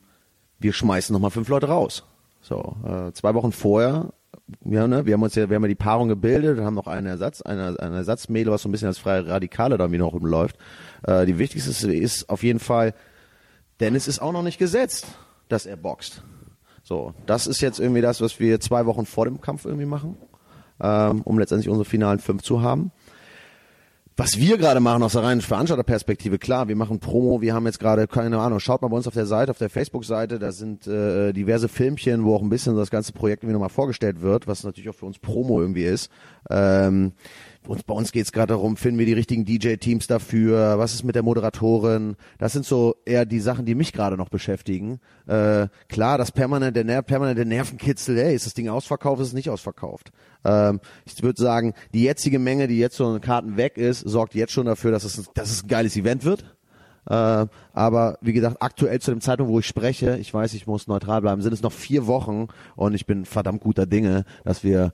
wir 0.63 0.73
schmeißen 0.73 1.13
nochmal 1.13 1.31
fünf 1.31 1.49
Leute 1.49 1.69
raus. 1.69 2.05
So, 2.41 2.77
äh, 2.85 3.13
zwei 3.13 3.35
Wochen 3.35 3.53
vorher, 3.53 4.13
ja, 4.65 4.87
ne, 4.87 5.07
wir 5.07 5.15
haben 5.15 5.23
uns 5.23 5.35
ja, 5.35 5.49
wir 5.49 5.57
haben 5.57 5.63
ja 5.63 5.69
die 5.69 5.75
Paarung 5.75 6.09
gebildet, 6.09 6.61
haben 6.61 6.75
noch 6.75 6.87
einen 6.87 7.07
Ersatz, 7.07 7.43
eine, 7.43 7.79
eine 7.79 7.97
Ersatzmädel, 7.97 8.53
was 8.53 8.63
so 8.63 8.69
ein 8.69 8.73
bisschen 8.73 8.89
als 8.89 8.99
freie 8.99 9.27
Radikale 9.27 9.79
da 9.79 9.91
wie 9.93 9.99
noch 9.99 10.13
rumläuft. 10.13 10.57
Äh, 11.05 11.27
die 11.27 11.39
wichtigste 11.39 11.71
ist, 11.71 11.85
ist 11.85 12.29
auf 12.29 12.43
jeden 12.43 12.59
Fall, 12.59 12.95
Dennis 13.81 14.09
ist 14.09 14.21
auch 14.21 14.33
noch 14.33 14.43
nicht 14.43 14.59
gesetzt, 14.59 15.07
dass 15.49 15.67
er 15.67 15.77
boxt. 15.77 16.23
So, 16.83 17.15
das 17.27 17.47
ist 17.47 17.61
jetzt 17.61 17.79
irgendwie 17.79 18.01
das, 18.01 18.21
was 18.21 18.41
wir 18.41 18.61
zwei 18.61 18.87
Wochen 18.87 19.07
vor 19.07 19.25
dem 19.25 19.41
Kampf 19.41 19.65
irgendwie 19.65 19.87
machen, 19.87 20.17
ähm, 20.81 21.23
um 21.23 21.39
letztendlich 21.39 21.69
unsere 21.69 21.85
finalen 21.85 22.19
fünf 22.19 22.43
zu 22.43 22.63
haben. 22.63 22.91
Was 24.23 24.39
wir 24.39 24.57
gerade 24.57 24.79
machen 24.79 25.03
aus 25.03 25.15
der 25.15 25.25
reinen 25.25 25.41
Veranstalterperspektive, 25.41 26.39
klar, 26.39 26.69
wir 26.69 26.77
machen 26.77 27.01
Promo, 27.01 27.41
wir 27.41 27.55
haben 27.55 27.67
jetzt 27.67 27.81
gerade, 27.81 28.07
keine 28.07 28.39
Ahnung, 28.39 28.61
schaut 28.61 28.81
mal 28.81 28.87
bei 28.87 28.97
uns 28.97 29.09
auf 29.09 29.15
der 29.15 29.27
Seite, 29.27 29.51
auf 29.51 29.59
der 29.59 29.69
Facebook-Seite, 29.69 30.39
da 30.39 30.53
sind 30.53 30.87
äh, 30.87 31.33
diverse 31.33 31.67
Filmchen, 31.67 32.23
wo 32.23 32.37
auch 32.37 32.43
ein 32.43 32.49
bisschen 32.49 32.77
das 32.77 32.93
ganze 32.93 33.13
Projekt 33.13 33.43
irgendwie 33.43 33.55
nochmal 33.55 33.69
vorgestellt 33.69 34.23
wird, 34.23 34.47
was 34.47 34.63
natürlich 34.63 34.89
auch 34.91 34.95
für 34.95 35.07
uns 35.07 35.19
Promo 35.19 35.61
irgendwie 35.61 35.83
ist. 35.83 36.09
Ähm, 36.49 37.15
und 37.67 37.87
bei 37.87 37.95
uns 37.95 38.11
geht's 38.11 38.33
gerade 38.33 38.55
darum, 38.55 38.77
finden 38.77 38.99
wir 38.99 39.07
die 39.07 39.13
richtigen 39.13 39.45
DJ-Teams 39.45 40.07
dafür, 40.07 40.79
was 40.79 40.95
ist 40.95 41.05
mit 41.05 41.15
der 41.15 41.23
Moderatorin, 41.23 42.17
das 42.39 42.53
sind 42.53 42.65
so 42.65 42.97
eher 43.05 43.25
die 43.25 43.41
Sachen, 43.41 43.67
die 43.67 43.75
mich 43.75 43.93
gerade 43.93 44.17
noch 44.17 44.29
beschäftigen. 44.29 44.99
Äh, 45.27 45.69
klar, 45.89 46.19
das 46.19 46.33
permanente, 46.33 46.85
Ner 46.85 47.03
permanente 47.03 47.45
Nervenkitzel, 47.45 48.19
ey, 48.19 48.35
ist 48.35 48.47
das 48.47 48.55
Ding 48.55 48.69
ausverkauft, 48.69 49.21
ist 49.21 49.29
es 49.29 49.35
nicht 49.35 49.51
ausverkauft. 49.51 50.11
Ähm, 50.45 50.81
ich 51.05 51.23
würde 51.23 51.41
sagen, 51.41 51.75
die 51.95 52.03
jetzige 52.03 52.39
Menge, 52.39 52.67
die 52.67 52.79
jetzt 52.79 52.97
so 52.97 53.15
in 53.15 53.21
Karten 53.21 53.57
weg 53.57 53.77
ist, 53.77 54.01
sorgt 54.01 54.35
jetzt 54.35 54.53
schon 54.53 54.67
dafür, 54.67 54.91
dass 54.91 55.05
es, 55.05 55.31
dass 55.35 55.51
es 55.51 55.63
ein 55.63 55.69
geiles 55.69 55.97
Event 55.97 56.25
wird. 56.25 56.45
Äh, 57.07 57.47
aber 57.73 58.19
wie 58.21 58.33
gesagt, 58.33 58.59
aktuell 58.61 59.01
zu 59.01 59.11
dem 59.11 59.21
Zeitpunkt, 59.21 59.53
wo 59.53 59.59
ich 59.59 59.67
spreche, 59.67 60.19
ich 60.19 60.33
weiß, 60.33 60.55
ich 60.55 60.67
muss 60.67 60.87
neutral 60.87 61.21
bleiben, 61.21 61.43
sind 61.43 61.53
es 61.53 61.63
noch 61.63 61.73
vier 61.73 62.07
Wochen 62.07 62.49
und 62.77 62.95
ich 62.95 63.07
bin 63.07 63.25
verdammt 63.25 63.61
guter 63.61 63.87
Dinge, 63.87 64.25
dass 64.45 64.63
wir 64.63 64.93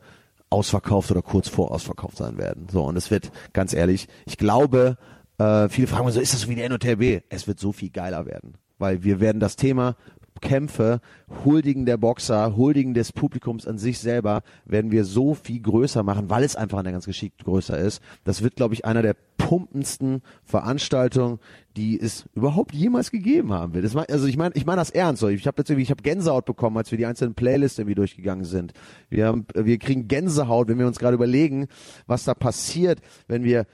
ausverkauft 0.50 1.10
oder 1.10 1.22
kurz 1.22 1.48
vor 1.48 1.70
ausverkauft 1.70 2.16
sein 2.16 2.38
werden. 2.38 2.66
So, 2.70 2.82
und 2.84 2.96
es 2.96 3.10
wird, 3.10 3.30
ganz 3.52 3.74
ehrlich, 3.74 4.08
ich 4.26 4.38
glaube, 4.38 4.96
äh, 5.38 5.68
viele 5.68 5.86
fragen 5.86 6.06
mich 6.06 6.14
so, 6.14 6.20
ist 6.20 6.34
das 6.34 6.48
wie 6.48 6.54
der 6.54 6.68
NOTRB? 6.68 7.22
Es 7.28 7.46
wird 7.46 7.60
so 7.60 7.72
viel 7.72 7.90
geiler 7.90 8.26
werden. 8.26 8.54
Weil 8.78 9.02
wir 9.02 9.20
werden 9.20 9.40
das 9.40 9.56
Thema 9.56 9.96
Kämpfe, 10.40 11.00
Huldigen 11.44 11.86
der 11.86 11.96
Boxer, 11.96 12.56
Huldigen 12.56 12.94
des 12.94 13.12
Publikums 13.12 13.66
an 13.66 13.78
sich 13.78 13.98
selber, 13.98 14.42
werden 14.64 14.90
wir 14.90 15.04
so 15.04 15.34
viel 15.34 15.60
größer 15.60 16.02
machen, 16.02 16.30
weil 16.30 16.44
es 16.44 16.56
einfach 16.56 16.78
an 16.78 16.84
der 16.84 16.92
ganz 16.92 17.06
geschickt 17.06 17.44
größer 17.44 17.78
ist. 17.78 18.02
Das 18.24 18.42
wird, 18.42 18.56
glaube 18.56 18.74
ich, 18.74 18.84
einer 18.84 19.02
der 19.02 19.16
pumpendsten 19.36 20.22
Veranstaltungen, 20.44 21.38
die 21.76 21.98
es 21.98 22.26
überhaupt 22.34 22.74
jemals 22.74 23.10
gegeben 23.10 23.52
haben 23.52 23.72
wird. 23.72 23.94
Mein, 23.94 24.06
also 24.06 24.26
ich 24.26 24.36
meine, 24.36 24.54
ich 24.56 24.66
meine 24.66 24.80
das 24.80 24.90
ernst. 24.90 25.22
Ich 25.22 25.46
habe 25.46 25.62
jetzt 25.62 25.70
ich 25.70 25.90
habe 25.90 26.02
Gänsehaut 26.02 26.44
bekommen, 26.44 26.76
als 26.76 26.90
wir 26.90 26.98
die 26.98 27.06
einzelnen 27.06 27.34
Playlists 27.34 27.78
irgendwie 27.78 27.94
durchgegangen 27.94 28.44
sind. 28.44 28.72
Wir 29.08 29.26
haben, 29.26 29.46
wir 29.54 29.78
kriegen 29.78 30.08
Gänsehaut, 30.08 30.68
wenn 30.68 30.78
wir 30.78 30.86
uns 30.86 30.98
gerade 30.98 31.14
überlegen, 31.14 31.68
was 32.06 32.24
da 32.24 32.34
passiert, 32.34 33.00
wenn 33.26 33.44
wir 33.44 33.66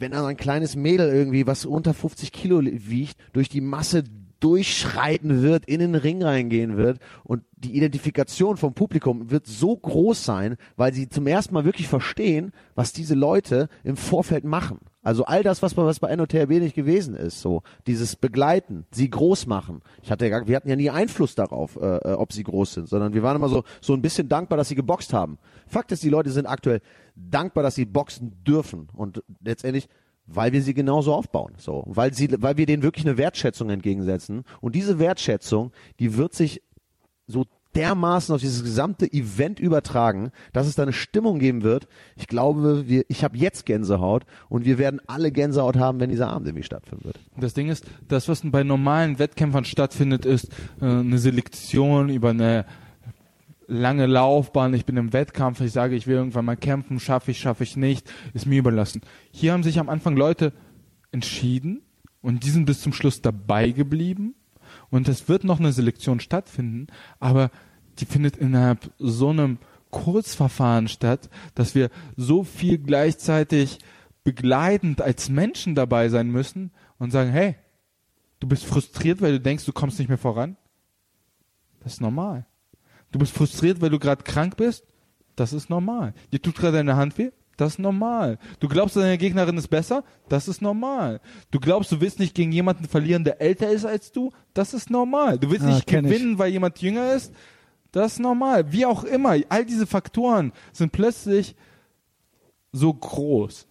wenn 0.00 0.14
also 0.14 0.26
ein 0.26 0.36
kleines 0.36 0.76
Mädel 0.76 1.10
irgendwie, 1.10 1.46
was 1.46 1.66
unter 1.66 1.92
50 1.94 2.32
Kilo 2.32 2.62
wiegt, 2.62 3.16
durch 3.32 3.48
die 3.48 3.60
Masse 3.60 4.02
durchschreiten 4.40 5.42
wird, 5.42 5.66
in 5.66 5.80
den 5.80 5.94
Ring 5.94 6.22
reingehen 6.22 6.76
wird 6.76 6.98
und 7.24 7.44
die 7.56 7.76
Identifikation 7.76 8.56
vom 8.56 8.74
Publikum 8.74 9.30
wird 9.30 9.46
so 9.46 9.76
groß 9.76 10.24
sein, 10.24 10.56
weil 10.76 10.94
sie 10.94 11.08
zum 11.08 11.26
ersten 11.26 11.54
Mal 11.54 11.64
wirklich 11.64 11.88
verstehen, 11.88 12.52
was 12.74 12.92
diese 12.92 13.14
Leute 13.14 13.68
im 13.84 13.96
Vorfeld 13.96 14.44
machen. 14.44 14.78
Also 15.02 15.24
all 15.24 15.42
das, 15.42 15.62
was 15.62 15.74
bei, 15.74 15.84
was 15.84 15.98
bei 15.98 16.14
NOTRB 16.14 16.50
nicht 16.50 16.74
gewesen 16.74 17.14
ist, 17.14 17.40
so 17.40 17.62
dieses 17.86 18.16
Begleiten, 18.16 18.84
sie 18.90 19.08
groß 19.08 19.46
machen. 19.46 19.80
Ich 20.02 20.10
hatte 20.10 20.26
ja, 20.26 20.46
wir 20.46 20.56
hatten 20.56 20.68
ja 20.68 20.76
nie 20.76 20.90
Einfluss 20.90 21.34
darauf, 21.34 21.76
äh, 21.76 21.96
äh, 21.96 22.12
ob 22.12 22.32
sie 22.32 22.42
groß 22.42 22.74
sind, 22.74 22.88
sondern 22.88 23.14
wir 23.14 23.22
waren 23.22 23.36
immer 23.36 23.48
so 23.48 23.64
so 23.80 23.94
ein 23.94 24.02
bisschen 24.02 24.28
dankbar, 24.28 24.58
dass 24.58 24.68
sie 24.68 24.74
geboxt 24.74 25.14
haben. 25.14 25.38
Fakt 25.66 25.92
ist, 25.92 26.02
die 26.02 26.10
Leute 26.10 26.30
sind 26.30 26.46
aktuell 26.46 26.80
dankbar, 27.16 27.62
dass 27.62 27.76
sie 27.76 27.86
boxen 27.86 28.42
dürfen 28.44 28.88
und 28.94 29.22
letztendlich 29.42 29.88
weil 30.32 30.52
wir 30.52 30.62
sie 30.62 30.74
genauso 30.74 31.14
aufbauen, 31.14 31.54
so, 31.56 31.84
weil 31.86 32.14
sie, 32.14 32.28
weil 32.40 32.56
wir 32.56 32.66
denen 32.66 32.82
wirklich 32.82 33.06
eine 33.06 33.18
Wertschätzung 33.18 33.70
entgegensetzen 33.70 34.44
und 34.60 34.74
diese 34.74 34.98
Wertschätzung, 34.98 35.72
die 35.98 36.16
wird 36.16 36.34
sich 36.34 36.62
so 37.26 37.44
dermaßen 37.74 38.34
auf 38.34 38.40
dieses 38.40 38.62
gesamte 38.62 39.10
Event 39.12 39.60
übertragen, 39.60 40.32
dass 40.52 40.66
es 40.66 40.74
da 40.74 40.82
eine 40.82 40.92
Stimmung 40.92 41.38
geben 41.38 41.62
wird. 41.62 41.86
Ich 42.16 42.26
glaube, 42.26 42.88
wir, 42.88 43.04
ich 43.08 43.22
habe 43.22 43.36
jetzt 43.36 43.64
Gänsehaut 43.64 44.24
und 44.48 44.64
wir 44.64 44.78
werden 44.78 45.00
alle 45.06 45.30
Gänsehaut 45.30 45.76
haben, 45.76 46.00
wenn 46.00 46.10
dieser 46.10 46.28
Abend 46.28 46.48
irgendwie 46.48 46.64
stattfinden 46.64 47.04
wird. 47.04 47.20
Das 47.36 47.54
Ding 47.54 47.68
ist, 47.68 47.86
das, 48.08 48.28
was 48.28 48.42
bei 48.44 48.64
normalen 48.64 49.18
Wettkämpfern 49.18 49.64
stattfindet, 49.64 50.26
ist 50.26 50.48
äh, 50.80 50.86
eine 50.86 51.18
Selektion 51.18 52.08
über 52.08 52.30
eine 52.30 52.66
lange 53.70 54.06
Laufbahn, 54.06 54.74
ich 54.74 54.84
bin 54.84 54.96
im 54.96 55.12
Wettkampf, 55.12 55.60
ich 55.60 55.72
sage, 55.72 55.94
ich 55.94 56.06
will 56.06 56.16
irgendwann 56.16 56.44
mal 56.44 56.56
kämpfen, 56.56 56.98
schaffe 56.98 57.30
ich, 57.30 57.38
schaffe 57.38 57.62
ich 57.62 57.76
nicht, 57.76 58.12
ist 58.34 58.46
mir 58.46 58.58
überlassen. 58.58 59.00
Hier 59.30 59.52
haben 59.52 59.62
sich 59.62 59.78
am 59.78 59.88
Anfang 59.88 60.16
Leute 60.16 60.52
entschieden 61.12 61.82
und 62.20 62.44
die 62.44 62.50
sind 62.50 62.66
bis 62.66 62.80
zum 62.80 62.92
Schluss 62.92 63.22
dabei 63.22 63.70
geblieben 63.70 64.34
und 64.90 65.08
es 65.08 65.28
wird 65.28 65.44
noch 65.44 65.60
eine 65.60 65.72
Selektion 65.72 66.18
stattfinden, 66.18 66.88
aber 67.20 67.50
die 67.98 68.06
findet 68.06 68.36
innerhalb 68.36 68.92
so 68.98 69.30
einem 69.30 69.58
Kurzverfahren 69.90 70.88
statt, 70.88 71.30
dass 71.54 71.74
wir 71.74 71.90
so 72.16 72.42
viel 72.42 72.78
gleichzeitig 72.78 73.78
begleitend 74.24 75.00
als 75.00 75.28
Menschen 75.28 75.74
dabei 75.74 76.08
sein 76.08 76.28
müssen 76.28 76.72
und 76.98 77.12
sagen, 77.12 77.30
hey, 77.30 77.56
du 78.40 78.48
bist 78.48 78.64
frustriert, 78.64 79.20
weil 79.20 79.32
du 79.32 79.40
denkst, 79.40 79.64
du 79.64 79.72
kommst 79.72 79.98
nicht 79.98 80.08
mehr 80.08 80.18
voran. 80.18 80.56
Das 81.80 81.94
ist 81.94 82.00
normal. 82.00 82.46
Du 83.12 83.18
bist 83.18 83.32
frustriert, 83.34 83.80
weil 83.80 83.90
du 83.90 83.98
gerade 83.98 84.22
krank 84.22 84.56
bist? 84.56 84.84
Das 85.36 85.52
ist 85.52 85.70
normal. 85.70 86.14
Dir 86.32 86.40
tut 86.40 86.56
gerade 86.56 86.76
deine 86.78 86.96
Hand 86.96 87.16
weh? 87.18 87.30
Das 87.56 87.72
ist 87.74 87.78
normal. 87.78 88.38
Du 88.58 88.68
glaubst, 88.68 88.96
deine 88.96 89.18
Gegnerin 89.18 89.58
ist 89.58 89.68
besser? 89.68 90.02
Das 90.28 90.48
ist 90.48 90.62
normal. 90.62 91.20
Du 91.50 91.60
glaubst, 91.60 91.92
du 91.92 92.00
willst 92.00 92.18
nicht 92.18 92.34
gegen 92.34 92.52
jemanden 92.52 92.86
verlieren, 92.86 93.22
der 93.24 93.40
älter 93.42 93.68
ist 93.70 93.84
als 93.84 94.12
du? 94.12 94.32
Das 94.54 94.72
ist 94.72 94.90
normal. 94.90 95.38
Du 95.38 95.50
willst 95.50 95.66
Ah, 95.66 95.74
nicht 95.74 95.86
kenn 95.86 96.04
ich. 96.06 96.10
gewinnen, 96.12 96.38
weil 96.38 96.50
jemand 96.52 96.80
jünger 96.80 97.12
ist? 97.12 97.34
Das 97.92 98.12
ist 98.14 98.18
normal. 98.20 98.72
Wie 98.72 98.86
auch 98.86 99.04
immer. 99.04 99.34
All 99.50 99.66
diese 99.66 99.86
Faktoren 99.86 100.52
sind 100.72 100.92
plötzlich 100.92 101.54
so 102.72 102.94
groß. 102.94 103.66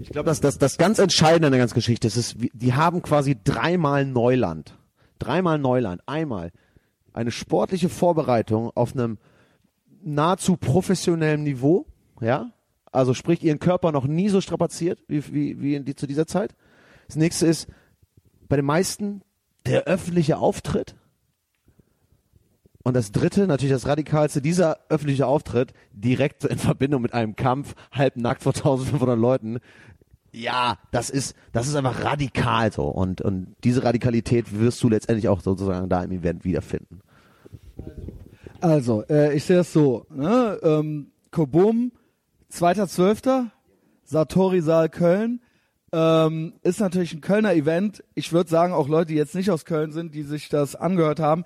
Ich 0.00 0.10
glaube, 0.10 0.26
dass 0.26 0.40
das, 0.40 0.58
das 0.58 0.76
ganz 0.78 0.98
Entscheidende 0.98 1.46
an 1.46 1.52
der 1.52 1.60
ganzen 1.60 1.74
Geschichte 1.74 2.06
ist, 2.06 2.16
ist, 2.16 2.36
die 2.38 2.74
haben 2.74 3.02
quasi 3.02 3.36
dreimal 3.42 4.04
Neuland. 4.04 4.76
Dreimal 5.18 5.58
Neuland. 5.58 6.02
Einmal 6.06 6.52
eine 7.12 7.30
sportliche 7.30 7.88
Vorbereitung 7.88 8.70
auf 8.74 8.94
einem 8.94 9.18
nahezu 10.02 10.56
professionellen 10.56 11.42
Niveau, 11.42 11.86
ja. 12.20 12.52
Also 12.92 13.14
sprich, 13.14 13.42
ihren 13.42 13.60
Körper 13.60 13.92
noch 13.92 14.06
nie 14.06 14.28
so 14.28 14.40
strapaziert 14.40 15.00
wie, 15.06 15.32
wie, 15.32 15.60
wie 15.60 15.80
die, 15.80 15.94
zu 15.94 16.08
dieser 16.08 16.26
Zeit. 16.26 16.56
Das 17.06 17.16
nächste 17.16 17.46
ist, 17.46 17.68
bei 18.48 18.56
den 18.56 18.64
meisten 18.64 19.22
der 19.66 19.84
öffentliche 19.84 20.38
Auftritt. 20.38 20.96
Und 22.82 22.94
das 22.94 23.12
dritte, 23.12 23.46
natürlich 23.46 23.74
das 23.74 23.86
radikalste, 23.86 24.40
dieser 24.40 24.78
öffentliche 24.88 25.26
Auftritt 25.26 25.74
direkt 25.92 26.44
in 26.44 26.58
Verbindung 26.58 27.02
mit 27.02 27.12
einem 27.12 27.36
Kampf, 27.36 27.74
halbnackt 27.92 28.42
vor 28.42 28.54
1500 28.54 29.18
Leuten. 29.18 29.58
Ja, 30.32 30.78
das 30.92 31.10
ist, 31.10 31.34
das 31.52 31.66
ist 31.66 31.74
einfach 31.74 32.04
radikal 32.04 32.72
so. 32.72 32.84
Und, 32.84 33.20
und 33.20 33.54
diese 33.64 33.82
Radikalität 33.82 34.58
wirst 34.58 34.82
du 34.82 34.88
letztendlich 34.88 35.28
auch 35.28 35.40
sozusagen 35.40 35.88
da 35.88 36.02
im 36.04 36.12
Event 36.12 36.44
wiederfinden. 36.44 37.00
Also, 38.60 39.04
äh, 39.08 39.34
ich 39.34 39.44
sehe 39.44 39.60
es 39.60 39.72
so, 39.72 40.06
ne? 40.10 40.58
ähm, 40.62 41.10
Kobum, 41.30 41.92
2.12., 42.52 43.46
Satori-Saal 44.04 44.88
Köln, 44.88 45.40
ähm, 45.92 46.54
ist 46.62 46.80
natürlich 46.80 47.14
ein 47.14 47.20
Kölner 47.20 47.54
Event. 47.54 48.04
Ich 48.14 48.32
würde 48.32 48.50
sagen, 48.50 48.72
auch 48.72 48.88
Leute, 48.88 49.06
die 49.06 49.14
jetzt 49.14 49.34
nicht 49.34 49.50
aus 49.50 49.64
Köln 49.64 49.92
sind, 49.92 50.14
die 50.14 50.22
sich 50.22 50.48
das 50.48 50.76
angehört 50.76 51.20
haben, 51.20 51.44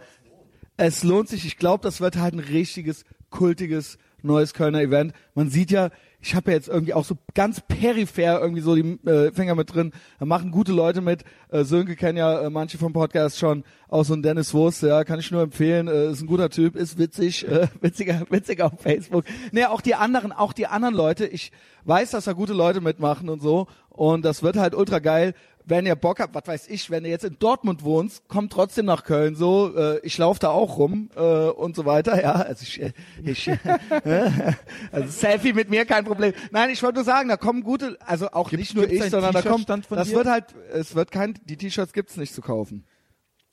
Es 0.76 1.04
lohnt 1.04 1.28
sich. 1.28 1.46
Ich 1.46 1.56
glaube, 1.56 1.82
das 1.82 2.00
wird 2.00 2.16
halt 2.16 2.34
ein 2.34 2.40
richtiges, 2.40 3.04
kultiges, 3.30 3.96
neues 4.22 4.54
Kölner 4.54 4.80
Event. 4.80 5.12
Man 5.34 5.48
sieht 5.48 5.70
ja, 5.70 5.90
ich 6.24 6.34
habe 6.34 6.50
ja 6.50 6.56
jetzt 6.56 6.68
irgendwie 6.68 6.94
auch 6.94 7.04
so 7.04 7.18
ganz 7.34 7.60
peripher 7.60 8.40
irgendwie 8.40 8.62
so 8.62 8.74
die 8.74 8.98
äh, 9.06 9.30
Finger 9.32 9.54
mit 9.54 9.74
drin. 9.74 9.92
Da 10.18 10.24
machen 10.24 10.52
gute 10.52 10.72
Leute 10.72 11.02
mit. 11.02 11.22
Äh, 11.50 11.64
Sönke 11.64 11.96
kennen 11.96 12.16
ja 12.16 12.40
äh, 12.40 12.50
manche 12.50 12.78
vom 12.78 12.94
Podcast 12.94 13.38
schon. 13.38 13.62
Auch 13.88 14.04
so 14.04 14.14
ein 14.14 14.22
Dennis 14.22 14.54
Wurst, 14.54 14.82
ja, 14.82 15.04
kann 15.04 15.20
ich 15.20 15.30
nur 15.30 15.42
empfehlen. 15.42 15.86
Äh, 15.86 16.10
ist 16.10 16.22
ein 16.22 16.26
guter 16.26 16.48
Typ, 16.48 16.76
ist 16.76 16.98
witzig, 16.98 17.46
äh, 17.46 17.68
witziger, 17.82 18.22
witziger 18.30 18.66
auf 18.66 18.80
Facebook. 18.80 19.26
Nee, 19.52 19.66
auch 19.66 19.82
die 19.82 19.96
anderen, 19.96 20.32
auch 20.32 20.54
die 20.54 20.66
anderen 20.66 20.94
Leute. 20.94 21.26
Ich 21.26 21.52
weiß, 21.84 22.12
dass 22.12 22.24
da 22.24 22.32
gute 22.32 22.54
Leute 22.54 22.80
mitmachen 22.80 23.28
und 23.28 23.42
so. 23.42 23.66
Und 23.90 24.24
das 24.24 24.42
wird 24.42 24.56
halt 24.56 24.74
ultra 24.74 25.00
geil 25.00 25.34
wenn 25.66 25.86
ihr 25.86 25.94
Bock 25.94 26.20
habt, 26.20 26.34
was 26.34 26.46
weiß 26.46 26.68
ich, 26.68 26.90
wenn 26.90 27.04
du 27.04 27.08
jetzt 27.10 27.24
in 27.24 27.38
Dortmund 27.38 27.84
wohnst, 27.84 28.28
kommt 28.28 28.52
trotzdem 28.52 28.84
nach 28.86 29.04
Köln 29.04 29.34
so. 29.34 29.74
Äh, 29.76 30.00
ich 30.00 30.18
laufe 30.18 30.40
da 30.40 30.50
auch 30.50 30.76
rum 30.76 31.10
äh, 31.16 31.20
und 31.20 31.74
so 31.74 31.86
weiter. 31.86 32.20
Ja, 32.22 32.32
also 32.32 32.62
ich, 32.62 32.82
äh, 32.82 32.92
ich 33.22 33.50
also 34.92 35.08
Selfie 35.08 35.52
mit 35.52 35.70
mir 35.70 35.86
kein 35.86 36.04
Problem. 36.04 36.34
Nein, 36.50 36.70
ich 36.70 36.82
wollte 36.82 36.96
nur 36.96 37.04
sagen, 37.04 37.28
da 37.28 37.36
kommen 37.36 37.62
gute, 37.62 37.96
also 38.04 38.30
auch 38.32 38.50
Gibt- 38.50 38.60
nicht 38.60 38.74
nur 38.74 38.90
ich, 38.90 39.02
sondern 39.04 39.32
da 39.32 39.42
kommt, 39.42 39.68
das 39.68 40.08
dir? 40.08 40.16
wird 40.16 40.26
halt, 40.26 40.46
es 40.72 40.94
wird 40.94 41.10
kein, 41.10 41.34
die 41.44 41.56
T-Shirts 41.56 41.92
gibt's 41.92 42.16
nicht 42.16 42.34
zu 42.34 42.42
kaufen. 42.42 42.84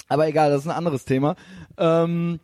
Aber 0.10 0.28
egal, 0.28 0.50
das 0.52 0.62
ist 0.62 0.68
ein 0.68 0.76
anderes 0.76 1.06
Thema. 1.06 1.36
Ähm, 1.78 2.40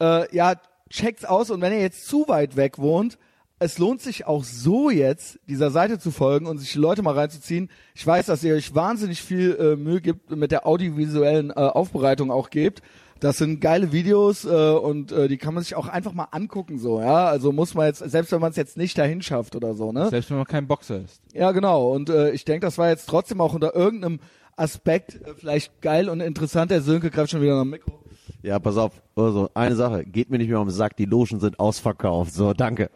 äh, 0.00 0.34
ja, 0.34 0.54
checkt's 0.90 1.24
aus 1.24 1.50
und 1.50 1.60
wenn 1.60 1.72
ihr 1.72 1.80
jetzt 1.80 2.06
zu 2.06 2.26
weit 2.26 2.56
weg 2.56 2.78
wohnt, 2.78 3.18
es 3.58 3.78
lohnt 3.78 4.02
sich 4.02 4.26
auch 4.26 4.44
so 4.44 4.90
jetzt, 4.90 5.38
dieser 5.48 5.70
Seite 5.70 5.98
zu 5.98 6.10
folgen 6.10 6.46
und 6.46 6.58
sich 6.58 6.72
die 6.72 6.78
Leute 6.78 7.02
mal 7.02 7.14
reinzuziehen. 7.14 7.70
Ich 7.94 8.06
weiß, 8.06 8.26
dass 8.26 8.44
ihr 8.44 8.54
euch 8.54 8.74
wahnsinnig 8.74 9.22
viel 9.22 9.56
äh, 9.58 9.76
Mühe 9.76 10.00
gibt 10.00 10.30
mit 10.30 10.50
der 10.50 10.66
audiovisuellen 10.66 11.50
äh, 11.50 11.54
Aufbereitung 11.54 12.30
auch 12.30 12.50
gebt. 12.50 12.82
Das 13.18 13.38
sind 13.38 13.60
geile 13.60 13.92
Videos 13.92 14.44
äh, 14.44 14.48
und 14.48 15.10
äh, 15.10 15.26
die 15.28 15.38
kann 15.38 15.54
man 15.54 15.62
sich 15.62 15.74
auch 15.74 15.88
einfach 15.88 16.12
mal 16.12 16.28
angucken 16.32 16.78
so, 16.78 17.00
ja. 17.00 17.26
Also 17.26 17.50
muss 17.50 17.72
man 17.72 17.86
jetzt, 17.86 18.00
selbst 18.10 18.30
wenn 18.30 18.42
man 18.42 18.50
es 18.50 18.56
jetzt 18.56 18.76
nicht 18.76 18.98
dahin 18.98 19.22
schafft 19.22 19.56
oder 19.56 19.72
so, 19.72 19.90
ne? 19.90 20.10
Selbst 20.10 20.28
wenn 20.28 20.36
man 20.36 20.46
kein 20.46 20.66
Boxer 20.66 21.00
ist. 21.02 21.22
Ja, 21.32 21.52
genau. 21.52 21.92
Und 21.92 22.10
äh, 22.10 22.32
ich 22.32 22.44
denke, 22.44 22.66
das 22.66 22.76
war 22.76 22.90
jetzt 22.90 23.08
trotzdem 23.08 23.40
auch 23.40 23.54
unter 23.54 23.74
irgendeinem 23.74 24.20
Aspekt 24.54 25.14
äh, 25.14 25.32
vielleicht 25.34 25.80
geil 25.80 26.10
und 26.10 26.20
interessant. 26.20 26.70
Der 26.70 26.82
Sönke 26.82 27.10
greift 27.10 27.30
schon 27.30 27.40
wieder 27.40 27.54
nach 27.54 27.62
dem 27.62 27.70
Mikro. 27.70 28.00
Ja, 28.42 28.58
pass 28.58 28.76
auf. 28.76 29.00
Also, 29.14 29.48
eine 29.54 29.76
Sache. 29.76 30.04
Geht 30.04 30.28
mir 30.28 30.36
nicht 30.36 30.50
mehr 30.50 30.60
um 30.60 30.68
den 30.68 30.74
Sack. 30.74 30.96
Die 30.96 31.06
Logen 31.06 31.40
sind 31.40 31.58
ausverkauft. 31.58 32.34
So, 32.34 32.52
danke. 32.52 32.90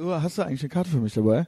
Hast 0.00 0.38
du 0.38 0.42
eigentlich 0.42 0.62
eine 0.62 0.68
Karte 0.68 0.90
für 0.90 0.98
mich 0.98 1.14
dabei? 1.14 1.46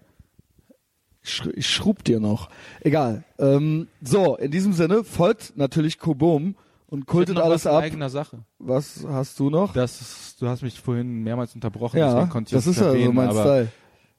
Ich, 1.22 1.30
sch 1.30 1.46
ich 1.54 1.68
schrub 1.68 2.02
dir 2.04 2.18
noch. 2.20 2.48
Egal. 2.80 3.24
Ähm, 3.38 3.88
so, 4.02 4.36
in 4.36 4.50
diesem 4.50 4.72
Sinne 4.72 5.04
folgt 5.04 5.56
natürlich 5.56 5.98
Kobum 5.98 6.56
und 6.86 7.06
kultet 7.06 7.36
alles 7.38 7.66
ab. 7.66 7.82
eigener 7.82 8.08
Sache. 8.10 8.38
Was 8.58 9.06
hast 9.06 9.38
du 9.38 9.50
noch? 9.50 9.72
Das 9.74 10.00
ist, 10.00 10.42
du 10.42 10.48
hast 10.48 10.62
mich 10.62 10.80
vorhin 10.80 11.22
mehrmals 11.22 11.54
unterbrochen, 11.54 11.98
ja, 11.98 12.24
das 12.50 12.66
ist 12.66 12.80
ja 12.80 12.92
so 12.92 13.12
mein 13.12 13.30
Style. 13.30 13.68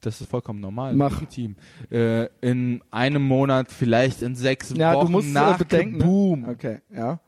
das 0.00 0.20
ist 0.20 0.30
vollkommen 0.30 0.60
normal. 0.60 0.94
Mach. 0.94 1.24
Team. 1.26 1.56
Äh, 1.90 2.28
in 2.40 2.82
einem 2.90 3.22
Monat, 3.26 3.70
vielleicht 3.70 4.22
in 4.22 4.36
sechs 4.36 4.70
Ja, 4.76 4.94
Wochen 4.94 5.06
du 5.06 5.12
musst 5.12 5.32
nach 5.32 5.58
bedenken. 5.58 5.98
Kaboom, 5.98 6.40
Ne? 6.42 6.48
Okay, 6.48 6.78
ja. 6.94 7.20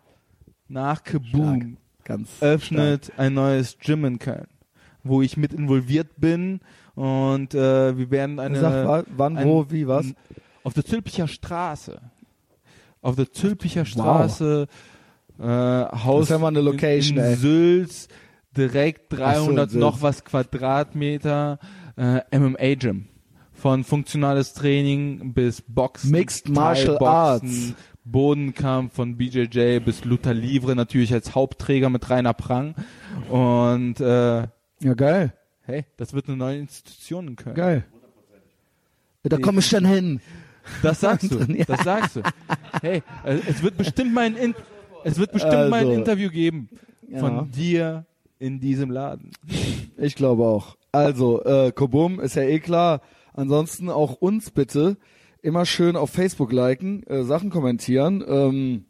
nach 0.68 1.02
Kaboom 1.02 1.76
Ganz 2.04 2.28
öffnet 2.40 3.12
ein 3.16 3.34
neues 3.34 3.78
Gym 3.78 4.04
in 4.04 4.18
Köln, 4.18 4.46
wo 5.02 5.20
ich 5.22 5.36
mit 5.36 5.52
involviert 5.52 6.08
bin 6.18 6.60
und 6.94 7.54
äh, 7.54 7.96
wir 7.98 8.10
werden 8.10 8.38
eine 8.38 8.60
Sag 8.60 8.86
wa- 8.86 9.04
wann, 9.16 9.36
ein- 9.36 9.46
wo, 9.46 9.66
wie, 9.70 9.86
was? 9.88 10.06
Auf 10.62 10.74
der 10.74 10.84
Zülpicher 10.84 11.28
Straße. 11.28 12.00
Auf 13.02 13.16
der 13.16 13.30
Zülpicher 13.32 13.84
Straße 13.84 14.66
äh, 15.38 15.42
Haus 15.44 16.28
Das 16.28 16.36
ist 16.36 16.40
ja 16.40 16.46
eine 16.48 16.60
Location, 16.60 17.18
in, 17.18 17.24
in. 17.24 17.36
Sülz, 17.36 18.08
direkt 18.56 19.12
Ach 19.20 19.34
so, 19.34 19.46
300 19.46 19.70
Sülz. 19.70 19.80
noch 19.80 20.00
was 20.02 20.24
Quadratmeter 20.24 21.58
äh, 21.96 22.20
MMA 22.38 22.74
Gym. 22.76 23.06
Von 23.52 23.82
funktionales 23.84 24.52
Training 24.52 25.32
bis 25.32 25.62
Boxen, 25.66 26.10
Mixed 26.10 26.48
Martial 26.48 26.98
Arts. 27.02 27.72
Bodenkampf 28.06 28.94
von 28.94 29.16
BJJ 29.16 29.78
bis 29.78 30.04
Luther 30.04 30.34
Livre 30.34 30.76
natürlich 30.76 31.12
als 31.14 31.34
Hauptträger 31.34 31.88
mit 31.88 32.10
Rainer 32.10 32.34
Prang 32.34 32.74
und 33.30 33.98
äh, 34.00 34.40
Ja, 34.80 34.94
geil. 34.94 35.32
Hey, 35.64 35.84
das 35.96 36.12
wird 36.12 36.28
eine 36.28 36.36
neue 36.36 36.58
Institution 36.58 37.28
in 37.28 37.36
Köln. 37.36 37.54
Geil. 37.54 37.84
Da 39.22 39.38
komme 39.38 39.60
ich 39.60 39.70
dann 39.70 39.86
hin. 39.86 40.20
Das 40.82 41.00
sagst 41.00 41.30
du. 41.30 41.38
Ja. 41.54 41.64
Das 41.64 41.84
sagst 41.84 42.16
du. 42.16 42.22
Hey, 42.80 43.02
es 43.24 43.62
wird 43.62 43.76
bestimmt 43.76 44.12
mal 44.12 44.26
ein, 44.26 44.36
In 44.36 44.54
es 45.04 45.18
wird 45.18 45.32
bestimmt 45.32 45.70
mal 45.70 45.74
ein 45.74 45.86
Also, 45.86 45.92
Interview 45.92 46.30
geben 46.30 46.68
ja. 47.08 47.20
von 47.20 47.50
dir 47.50 48.06
in 48.38 48.60
diesem 48.60 48.90
Laden. 48.90 49.30
Ich 49.96 50.14
glaube 50.14 50.44
auch. 50.44 50.76
Also, 50.92 51.42
äh, 51.44 51.72
Kobum 51.72 52.20
ist 52.20 52.36
ja 52.36 52.42
eh 52.42 52.60
klar. 52.60 53.00
Ansonsten 53.32 53.90
auch 53.90 54.14
uns 54.14 54.50
bitte 54.50 54.96
immer 55.42 55.66
schön 55.66 55.96
auf 55.96 56.10
Facebook 56.10 56.52
liken, 56.52 57.02
äh, 57.06 57.24
Sachen 57.24 57.50
kommentieren, 57.50 58.24
ähm, 58.26 58.84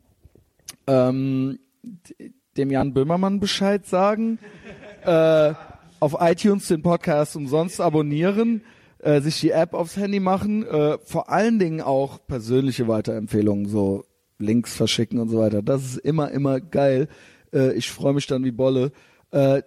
ähm, 0.87 1.59
dem 2.57 2.71
Jan 2.71 2.95
Böhmermann 2.95 3.41
Bescheid 3.41 3.87
sagen, 3.87 4.39
äh, 5.05 5.55
auf 6.05 6.17
iTunes 6.21 6.69
den 6.69 6.83
Podcast 6.83 7.35
umsonst 7.35 7.81
abonnieren, 7.81 8.63
äh, 8.99 9.23
sich 9.23 9.41
die 9.41 9.53
App 9.53 9.73
aufs 9.73 9.97
Handy 9.97 10.21
machen, 10.21 10.63
äh, 10.67 10.99
vor 11.03 11.31
allen 11.31 11.59
Dingen 11.59 11.81
auch 11.81 12.27
persönliche 12.27 12.87
Weiterempfehlungen, 12.89 13.65
so 13.65 14.05
Links 14.39 14.77
verschicken 14.77 15.19
und 15.19 15.31
so 15.31 15.39
weiter. 15.39 15.63
Das 15.63 15.83
ist 15.83 15.97
immer, 15.97 16.31
immer 16.31 16.61
geil. 16.61 17.09
Äh, 17.55 17.73
ich 17.73 17.91
freue 17.91 18.13
mich 18.13 18.27
dann 18.27 18.45
wie 18.45 18.51
Bolle. 18.51 18.93
Äh, 19.31 19.63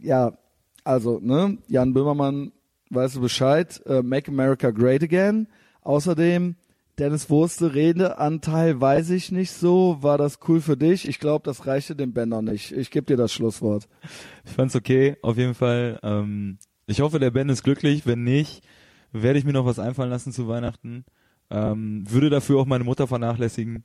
ja, 0.00 0.32
also, 0.82 1.20
ne, 1.20 1.58
Jan 1.68 1.92
Böhmermann, 1.92 2.52
weißt 2.88 3.16
du 3.16 3.20
Bescheid, 3.20 3.82
äh, 3.84 4.00
Make 4.00 4.30
America 4.30 4.70
Great 4.70 5.02
Again. 5.02 5.46
Außerdem, 5.82 6.56
Dennis 6.98 7.30
Wurste, 7.30 7.74
Redeanteil 7.74 8.80
weiß 8.80 9.10
ich 9.10 9.32
nicht 9.32 9.52
so. 9.52 9.98
War 10.00 10.18
das 10.18 10.38
cool 10.46 10.60
für 10.60 10.76
dich? 10.76 11.08
Ich 11.08 11.18
glaube, 11.18 11.44
das 11.44 11.66
reichte 11.66 11.96
dem 11.96 12.12
Ben 12.12 12.28
noch 12.28 12.42
nicht. 12.42 12.72
Ich 12.72 12.90
gebe 12.90 13.06
dir 13.06 13.16
das 13.16 13.32
Schlusswort. 13.32 13.88
Ich 14.44 14.52
fand's 14.52 14.76
okay, 14.76 15.16
auf 15.22 15.38
jeden 15.38 15.54
Fall. 15.54 15.98
Ähm, 16.02 16.58
ich 16.86 17.00
hoffe, 17.00 17.18
der 17.18 17.30
Ben 17.30 17.48
ist 17.48 17.62
glücklich. 17.62 18.06
Wenn 18.06 18.24
nicht, 18.24 18.62
werde 19.12 19.38
ich 19.38 19.44
mir 19.44 19.54
noch 19.54 19.64
was 19.64 19.78
einfallen 19.78 20.10
lassen 20.10 20.32
zu 20.32 20.48
Weihnachten. 20.48 21.04
Ähm, 21.50 22.04
würde 22.08 22.30
dafür 22.30 22.58
auch 22.58 22.66
meine 22.66 22.84
Mutter 22.84 23.06
vernachlässigen. 23.06 23.82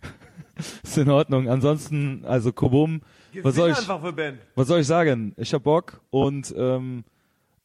ist 0.84 0.98
in 0.98 1.10
Ordnung. 1.10 1.50
Ansonsten, 1.50 2.26
also 2.26 2.52
Kobum, 2.52 3.02
was 3.42 3.56
soll 3.56 3.72
ich, 3.72 3.78
einfach 3.78 4.02
für 4.02 4.14
Ben. 4.14 4.40
was 4.56 4.68
soll 4.68 4.82
ich 4.82 4.88
sagen? 4.88 5.34
Ich 5.38 5.54
hab 5.54 5.64
Bock 5.64 6.02
und 6.10 6.54
ähm, 6.58 7.04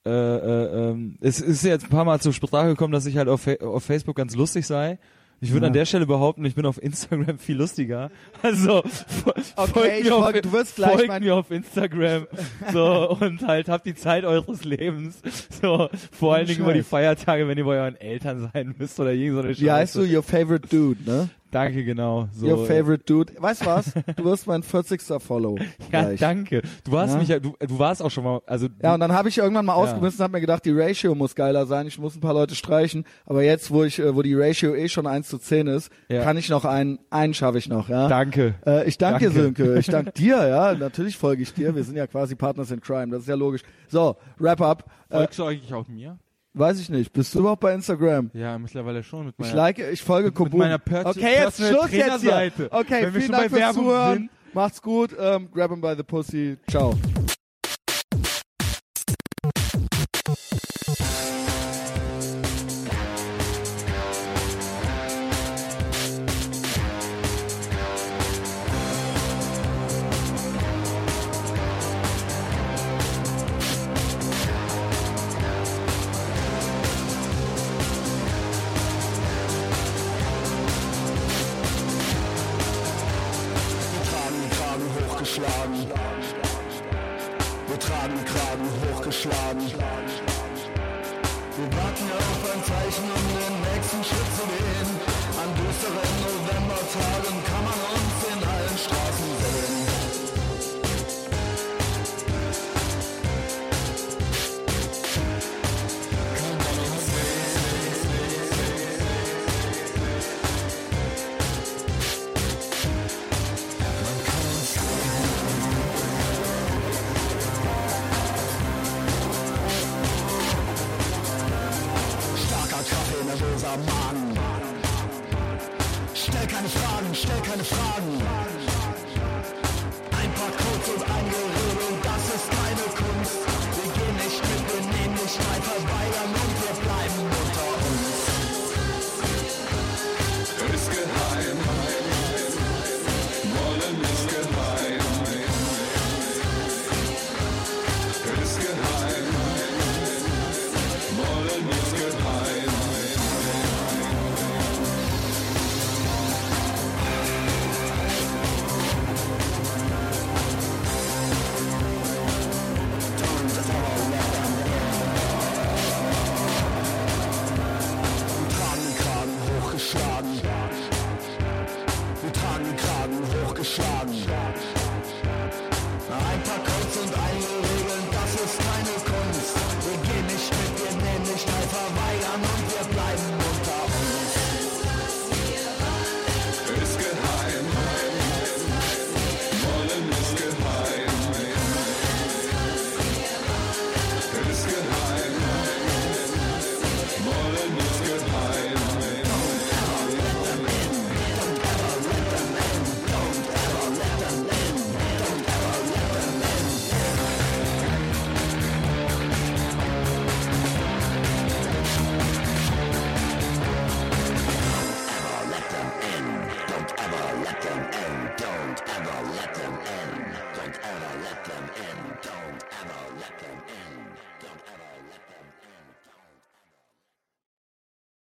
äh, 0.04 0.10
äh, 0.10 0.90
ähm, 0.90 1.16
es 1.20 1.40
ist 1.40 1.62
jetzt 1.64 1.84
ein 1.84 1.90
paar 1.90 2.04
Mal 2.04 2.20
zur 2.20 2.32
Sprache 2.32 2.68
gekommen, 2.68 2.92
dass 2.92 3.06
ich 3.06 3.16
halt 3.16 3.28
auf, 3.28 3.46
auf 3.46 3.84
Facebook 3.84 4.16
ganz 4.16 4.34
lustig 4.34 4.66
sei. 4.66 4.98
Ich 5.44 5.52
würde 5.52 5.66
Ja. 5.66 5.68
an 5.68 5.72
der 5.74 5.84
Stelle 5.86 6.06
behaupten, 6.06 6.44
ich 6.44 6.54
bin 6.54 6.64
auf 6.66 6.80
Instagram 6.80 7.36
viel 7.38 7.56
lustiger. 7.56 8.10
Also 8.42 8.78
Okay, 9.56 10.04
folgt 10.04 10.04
mir 10.04 10.14
auf, 10.14 10.52
wirst 10.52 10.76
gleich 10.76 10.92
folgt 11.06 11.20
mir 11.20 11.34
auf 11.34 11.50
Instagram 11.50 12.26
so 12.72 13.10
und 13.20 13.46
halt 13.46 13.68
habt 13.68 13.84
die 13.84 13.94
Zeit 13.96 14.24
eures 14.24 14.64
Lebens. 14.64 15.20
So 15.60 15.88
vor 16.12 16.34
allen 16.36 16.46
Dingen 16.46 16.60
über 16.60 16.72
die. 16.74 16.82
Feiertage, 16.82 17.48
wenn 17.48 17.58
ihr 17.58 17.64
bei 17.64 17.80
euren 17.80 17.96
Eltern 17.96 18.50
sein 18.52 18.74
müsst 18.78 18.98
oder 19.00 19.12
irgendeine 19.12 19.54
Scheiße. 19.54 19.64
Wie 19.64 19.70
heißt 19.70 19.94
du? 19.96 20.00
Your 20.02 20.22
favorite 20.22 20.68
dude, 20.68 21.02
ne? 21.10 21.28
Danke, 21.52 21.84
genau. 21.84 22.28
So, 22.32 22.46
Your 22.46 22.66
favorite 22.66 23.04
dude. 23.04 23.32
Weißt 23.38 23.62
du 23.62 23.66
was? 23.66 23.92
Du 24.16 24.24
wirst 24.24 24.46
mein 24.48 24.62
40. 24.64 25.00
Follow. 25.22 25.56
Ja, 25.92 26.04
gleich. 26.04 26.18
danke. 26.20 26.62
Du 26.84 26.92
warst 26.92 27.12
Ja. 27.14 27.20
mich 27.20 27.28
ja, 27.28 27.38
du, 27.38 27.54
du 27.60 27.78
warst 27.78 28.02
auch 28.02 28.10
schon 28.10 28.24
mal, 28.24 28.40
also 28.46 28.68
Ja, 28.82 28.94
und 28.94 29.00
dann 29.00 29.12
habe 29.12 29.28
ich 29.28 29.36
irgendwann 29.38 29.66
mal 29.66 29.74
Ja. 29.74 29.78
ausgemessen 29.78 30.16
und 30.18 30.22
habe 30.24 30.32
mir 30.32 30.40
gedacht, 30.40 30.64
die 30.64 30.70
Ratio 30.72 31.14
muss 31.14 31.34
geiler 31.34 31.66
sein. 31.66 31.86
Ich 31.86 31.98
muss 31.98 32.16
ein 32.16 32.20
paar 32.20 32.32
Leute 32.34 32.54
streichen. 32.54 33.04
Aber 33.26 33.42
jetzt, 33.42 33.70
wo 33.70 33.84
ich, 33.84 33.98
äh, 33.98 34.14
wo 34.16 34.22
die 34.22 34.34
Ratio 34.34 34.74
eh 34.74 34.88
schon 34.88 35.06
1 35.06 35.28
zu 35.28 35.36
10 35.38 35.66
ist, 35.66 35.90
Ja. 36.08 36.22
kann 36.24 36.36
ich 36.38 36.48
noch 36.48 36.64
einen, 36.64 36.98
einen 37.10 37.34
schaffe 37.34 37.58
ich 37.58 37.68
noch, 37.68 37.88
ja. 37.90 38.08
danke. 38.08 38.54
Äh, 38.66 38.88
ich 38.88 38.96
danke, 38.96 39.26
Danke. 39.26 39.34
dir, 39.36 39.42
Sönke. 39.42 39.78
Ich 39.78 39.86
danke 39.86 40.12
dir, 40.16 40.48
ja. 40.48 40.74
Natürlich 40.74 41.18
folge 41.18 41.42
ich 41.42 41.52
dir. 41.52 41.74
Wir 41.76 41.84
sind 41.84 41.96
ja 41.96 42.06
quasi 42.06 42.34
Partners 42.34 42.70
in 42.70 42.80
Crime. 42.80 43.08
Das 43.12 43.20
ist 43.22 43.28
ja 43.28 43.34
logisch. 43.34 43.60
So, 43.88 44.16
wrap 44.38 44.60
up. 44.62 44.84
Äh, 45.10 45.18
Folgst 45.18 45.38
du 45.38 45.44
eigentlich 45.44 45.74
auch 45.74 45.86
mir? 45.86 46.18
Weiß 46.54 46.80
ich 46.80 46.88
nicht. 46.90 47.12
Bist 47.12 47.34
du 47.34 47.40
überhaupt 47.40 47.60
bei 47.60 47.74
Instagram? 47.74 48.30
Ja, 48.34 48.58
mittlerweile 48.58 49.02
schon 49.02 49.26
mit 49.26 49.34
Ich 49.38 49.46
meiner 49.46 49.54
like, 49.56 49.78
ich 49.78 50.02
folge 50.02 50.32
Kobum. 50.32 50.60
meiner 50.60 50.78
Per- 50.78 51.06
okay, 51.06 51.34
jetzt 51.42 51.56
Schluss 51.56 51.90
jetzt 51.92 52.20
hier. 52.22 52.52
Okay, 52.70 53.02
Wenn 53.04 53.14
wir 53.14 53.20
vielen 53.20 53.32
Dank 53.32 53.50
fürs 53.50 53.74
Zuhören. 53.74 54.14
sind. 54.18 54.30
Macht's 54.54 54.82
gut. 54.82 55.10
Ähm, 55.18 55.48
grab 55.52 55.70
him 55.70 55.80
by 55.80 55.94
the 55.96 56.02
pussy. 56.02 56.56
Ciao. 56.68 56.94